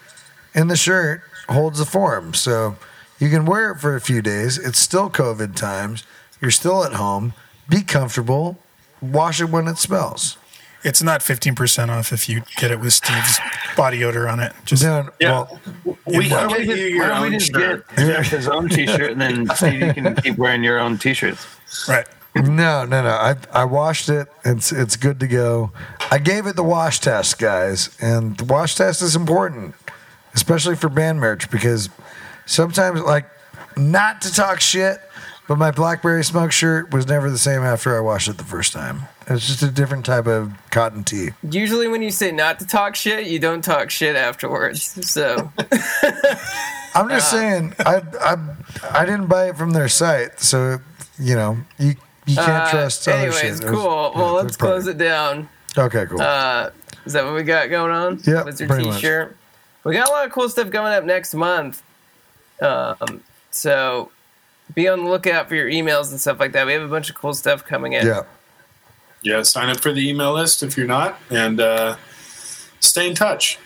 in 0.54 0.68
the 0.68 0.78
shirt 0.78 1.22
holds 1.50 1.80
the 1.80 1.86
form, 1.86 2.34
so 2.34 2.76
you 3.18 3.30
can 3.30 3.46
wear 3.46 3.72
it 3.72 3.80
for 3.80 3.96
a 3.96 4.02
few 4.02 4.22
days. 4.22 4.58
It's 4.60 4.78
still 4.80 5.10
COVID 5.10 5.56
times. 5.56 6.04
You're 6.42 6.52
still 6.52 6.84
at 6.84 6.94
home. 6.94 7.34
Be 7.70 7.82
comfortable. 7.82 8.58
Wash 9.02 9.42
it 9.42 9.50
when 9.50 9.68
it 9.68 9.78
smells. 9.78 10.38
It's 10.84 11.02
not 11.04 11.22
15% 11.22 11.90
off 11.90 12.14
if 12.14 12.30
you 12.30 12.44
get 12.58 12.72
it 12.72 12.80
with 12.80 12.94
Steve's 12.94 13.40
body 13.76 14.04
odor 14.04 14.30
on 14.30 14.40
it. 14.40 14.54
Just 14.64 14.84
Then, 14.84 15.10
Yeah. 15.20 15.32
well, 15.32 15.60
We 16.06 16.30
Why 16.30 16.30
can 16.30 16.30
don't 16.30 16.52
we 16.52 16.58
get 16.60 16.66
just, 16.68 16.78
you 16.80 16.86
your 16.88 17.02
why 17.04 17.08
don't 17.10 17.22
we 17.24 17.38
just 17.38 17.52
shirt. 17.52 17.88
get 17.96 17.98
Jeff 17.98 18.28
his 18.28 18.48
own 18.48 18.70
T-shirt, 18.70 19.12
and 19.12 19.20
then 19.22 19.48
Steve, 19.56 19.82
you 19.82 19.94
can 19.94 20.16
keep 20.16 20.38
wearing 20.38 20.64
your 20.64 20.80
own 20.80 20.98
T-shirts. 20.98 21.46
right. 21.90 22.08
No, 22.36 22.86
no, 22.86 23.02
no. 23.02 23.10
I 23.10 23.36
I 23.52 23.66
washed 23.66 24.10
it. 24.10 24.28
It's 24.46 24.72
it's 24.72 24.96
good 24.96 25.20
to 25.22 25.28
go. 25.28 25.72
I 26.12 26.20
gave 26.20 26.46
it 26.46 26.56
the 26.56 26.64
wash 26.64 27.00
test, 27.00 27.40
guys, 27.40 27.90
and 28.00 28.38
the 28.38 28.46
wash 28.46 28.76
test 28.76 29.02
is 29.02 29.16
important, 29.16 29.74
especially 30.36 30.76
for 30.76 30.88
band 30.88 31.20
merch 31.20 31.50
because 31.50 31.90
sometimes, 32.46 33.02
like, 33.02 33.26
not 33.76 34.22
to 34.22 34.32
talk 34.32 34.62
shit, 34.62 35.02
but 35.48 35.58
my 35.58 35.72
blackberry 35.72 36.24
smoke 36.24 36.52
shirt 36.52 36.92
was 36.92 37.08
never 37.08 37.30
the 37.30 37.38
same 37.38 37.62
after 37.62 37.96
I 37.98 38.00
washed 38.02 38.28
it 38.28 38.38
the 38.38 38.44
first 38.44 38.74
time. 38.74 39.04
It's 39.28 39.46
just 39.48 39.62
a 39.64 39.70
different 39.70 40.06
type 40.06 40.28
of 40.28 40.54
cotton 40.72 41.04
tee. 41.04 41.30
Usually, 41.50 41.88
when 41.88 42.02
you 42.02 42.12
say 42.12 42.32
not 42.32 42.60
to 42.60 42.68
talk 42.68 42.96
shit, 42.96 43.28
you 43.28 43.40
don't 43.40 43.62
talk 43.64 43.90
shit 43.90 44.16
afterwards. 44.16 44.84
So 45.10 45.52
I'm 46.96 47.10
just 47.10 47.30
saying, 47.30 47.74
I 47.80 48.02
I 48.22 48.38
I 48.92 49.06
didn't 49.06 49.28
buy 49.28 49.50
it 49.50 49.58
from 49.58 49.72
their 49.72 49.88
site, 49.90 50.40
so 50.40 50.80
you 51.20 51.36
know 51.36 51.58
you 51.78 51.96
you 52.26 52.36
can't 52.36 52.50
uh, 52.68 52.72
trust. 52.72 53.08
other 53.08 53.18
anyways, 53.18 53.38
shit. 53.40 53.46
It 53.46 53.52
was- 53.52 53.72
cool. 53.72 54.12
yeah, 54.14 54.22
Well, 54.22 54.34
let's 54.34 54.58
close 54.58 54.88
it 54.88 54.98
down. 54.98 55.50
Okay, 55.78 56.06
cool. 56.08 56.22
Uh, 56.22 56.72
is 57.06 57.14
that 57.14 57.24
what 57.24 57.34
we 57.36 57.44
got 57.44 57.70
going 57.70 57.92
on? 57.92 58.20
Yeah, 58.26 58.44
pretty 58.44 58.66
much. 58.68 58.96
T-shirt. 58.96 59.38
We 59.84 59.94
got 59.94 60.10
a 60.10 60.12
lot 60.12 60.26
of 60.26 60.32
cool 60.32 60.50
stuff 60.50 60.72
coming 60.72 60.92
up 60.92 61.04
next 61.06 61.34
month. 61.34 61.84
Um, 62.62 63.22
so 63.52 64.12
be 64.74 64.88
on 64.88 65.04
the 65.04 65.10
lookout 65.10 65.48
for 65.50 65.56
your 65.56 65.70
emails 65.70 66.12
and 66.12 66.20
stuff 66.20 66.40
like 66.40 66.52
that. 66.54 66.66
We 66.66 66.74
have 66.74 66.82
a 66.82 66.88
bunch 66.88 67.10
of 67.10 67.16
cool 67.16 67.34
stuff 67.34 67.66
coming 67.66 67.94
in. 67.94 68.06
yeah. 68.06 68.24
Yeah, 69.24 69.42
sign 69.42 69.70
up 69.70 69.80
for 69.80 69.92
the 69.92 70.08
email 70.08 70.34
list 70.34 70.62
if 70.62 70.78
you're 70.78 70.86
not, 70.88 71.18
and 71.32 71.60
uh, 71.60 71.98
stay 72.80 73.08
in 73.10 73.16
touch. 73.16 73.58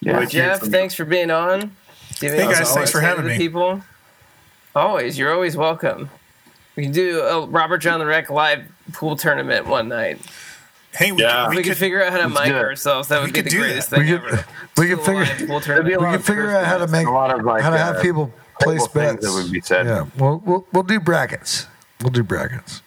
Yeah. 0.00 0.16
Like 0.16 0.30
Jeff, 0.30 0.60
from 0.60 0.68
you. 0.68 0.72
thanks 0.72 0.94
for 0.94 1.04
being 1.04 1.30
on. 1.30 1.76
Do 2.18 2.26
you 2.26 2.32
Hey, 2.32 2.38
guys, 2.50 2.72
thanks 2.72 2.90
for 2.90 3.00
having 3.00 3.24
the 3.24 3.30
me. 3.32 3.36
People, 3.36 3.82
always, 4.74 5.18
you're 5.18 5.32
always 5.32 5.56
welcome. 5.56 6.08
We 6.74 6.84
can 6.84 6.92
do 6.92 7.20
a 7.20 7.46
Robert 7.46 7.78
Jon 7.78 7.98
the 8.00 8.06
Wreck 8.06 8.30
live 8.30 8.64
pool 8.94 9.14
tournament 9.14 9.66
one 9.66 9.88
night. 9.88 10.18
Hey, 10.94 11.12
we, 11.12 11.22
Yeah. 11.22 11.44
could, 11.44 11.50
We, 11.50 11.56
we 11.56 11.62
could 11.62 11.68
could, 11.72 11.78
figure 11.78 12.02
out 12.02 12.12
how 12.12 12.18
to 12.18 12.28
mic 12.30 12.44
do 12.46 12.56
ourselves. 12.56 13.08
That 13.08 13.20
would 13.20 13.26
We 13.26 13.32
be 13.32 13.36
could 13.40 13.44
the 13.46 13.50
do 13.50 13.60
greatest 13.60 13.90
that. 13.90 13.96
thing 13.98 14.06
We 14.08 14.14
ever. 14.14 14.28
could 14.28 14.44
we 14.78 14.88
could 14.88 15.00
figure 15.00 15.24
live 15.24 15.46
pool 15.48 15.60
There'd 15.60 15.84
be 15.86 15.96
we 15.96 16.10
could 16.12 16.24
figure 16.24 16.50
out 16.50 16.64
how 16.64 16.78
to 16.78 16.86
make 16.88 17.06
a 17.06 17.10
lot 17.10 17.38
of 17.38 17.44
like 17.44 17.62
how 17.62 17.70
to 17.70 17.78
have 17.78 17.96
uh, 17.96 18.02
people 18.02 18.32
place 18.62 18.86
playful 18.86 18.88
things 18.88 19.12
bets. 19.14 19.26
that 19.26 19.42
would 19.42 19.52
be 19.52 19.60
said. 19.60 19.86
Yeah, 19.86 20.06
we'll, 20.18 20.38
we'll 20.44 20.66
we'll 20.72 20.82
do 20.82 21.00
brackets. 21.00 21.66
We'll 22.00 22.10
do 22.10 22.22
brackets. 22.22 22.82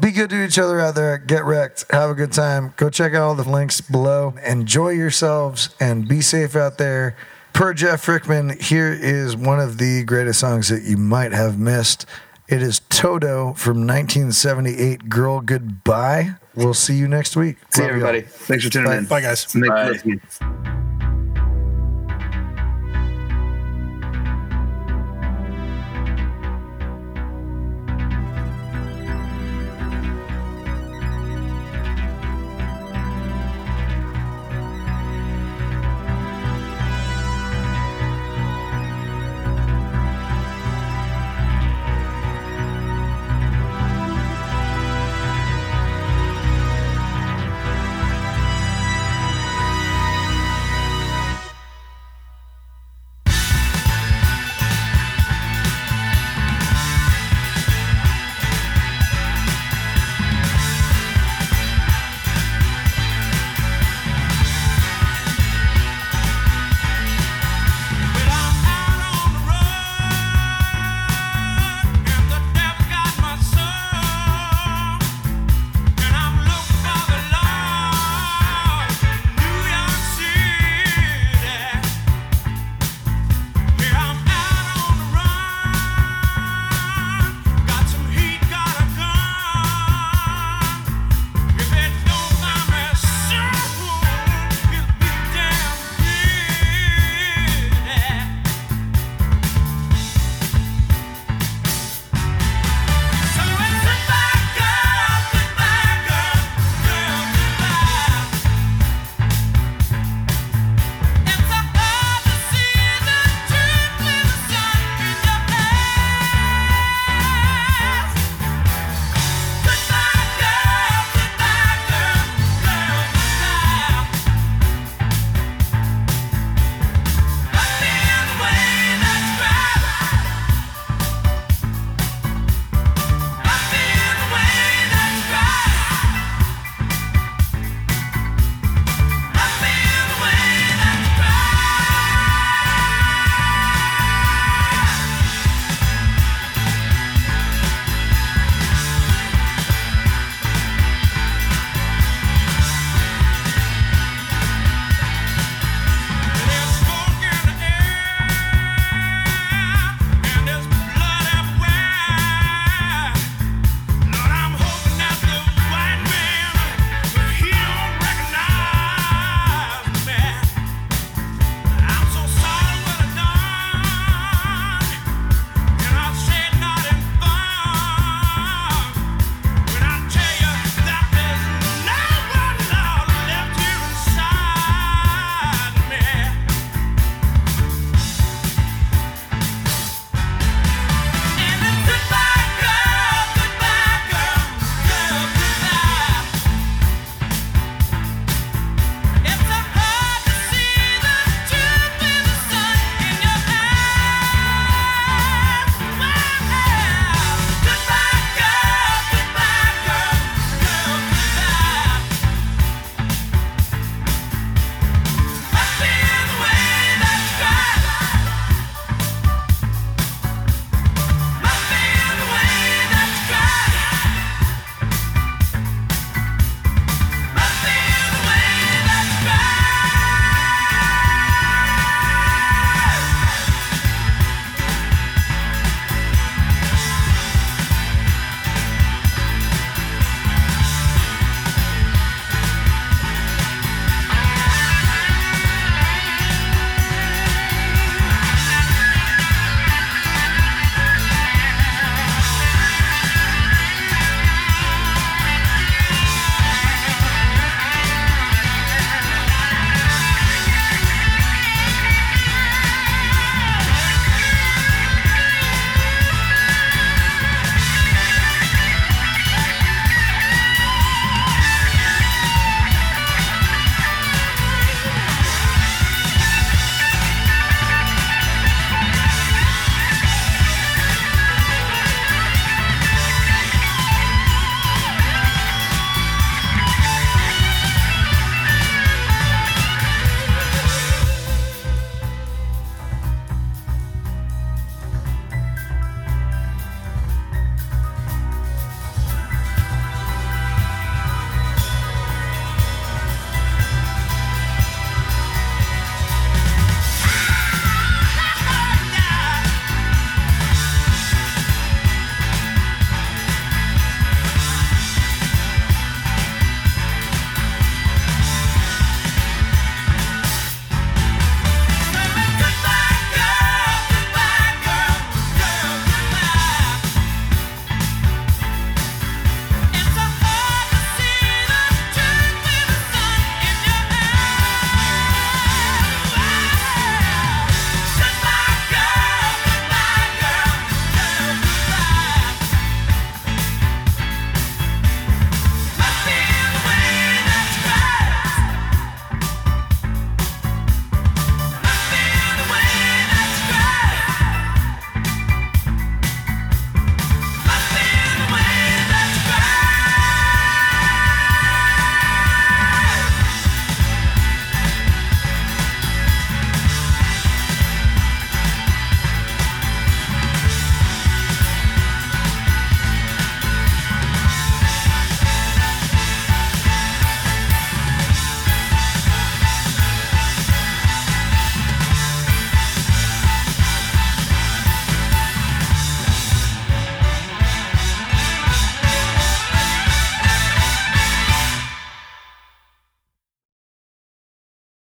Be 0.00 0.10
good 0.10 0.30
to 0.30 0.44
each 0.44 0.58
other 0.58 0.80
out 0.80 0.96
there. 0.96 1.16
Get 1.16 1.44
wrecked. 1.44 1.84
Have 1.90 2.10
a 2.10 2.14
good 2.14 2.32
time. 2.32 2.74
Go 2.76 2.90
check 2.90 3.14
out 3.14 3.22
all 3.22 3.34
the 3.36 3.48
links 3.48 3.80
below. 3.80 4.34
Enjoy 4.44 4.88
yourselves 4.90 5.70
and 5.78 6.08
be 6.08 6.20
safe 6.20 6.56
out 6.56 6.76
there. 6.78 7.16
Per 7.52 7.72
Jeff 7.72 8.04
Frickman, 8.04 8.60
here 8.60 8.92
is 8.92 9.36
one 9.36 9.60
of 9.60 9.78
the 9.78 10.02
greatest 10.04 10.40
songs 10.40 10.68
that 10.70 10.82
you 10.82 10.96
might 10.96 11.32
have 11.32 11.58
missed. 11.58 12.04
It 12.48 12.62
is 12.62 12.80
Toto 12.90 13.54
from 13.54 13.86
1978, 13.86 15.08
Girl 15.08 15.40
Goodbye. 15.40 16.34
We'll 16.54 16.74
see 16.74 16.94
you 16.96 17.06
next 17.08 17.36
week. 17.36 17.56
See 17.70 17.82
Love 17.82 17.90
y'all. 17.92 18.06
everybody. 18.06 18.20
Thanks 18.22 18.64
for 18.64 18.70
tuning 18.70 18.90
Bye. 18.90 18.98
in. 18.98 19.04
bye, 19.06 19.20
guys. 19.20 19.44
Thanks 19.44 19.66
for 19.68 19.74
Bye. 19.74 19.88
listening. 19.90 20.75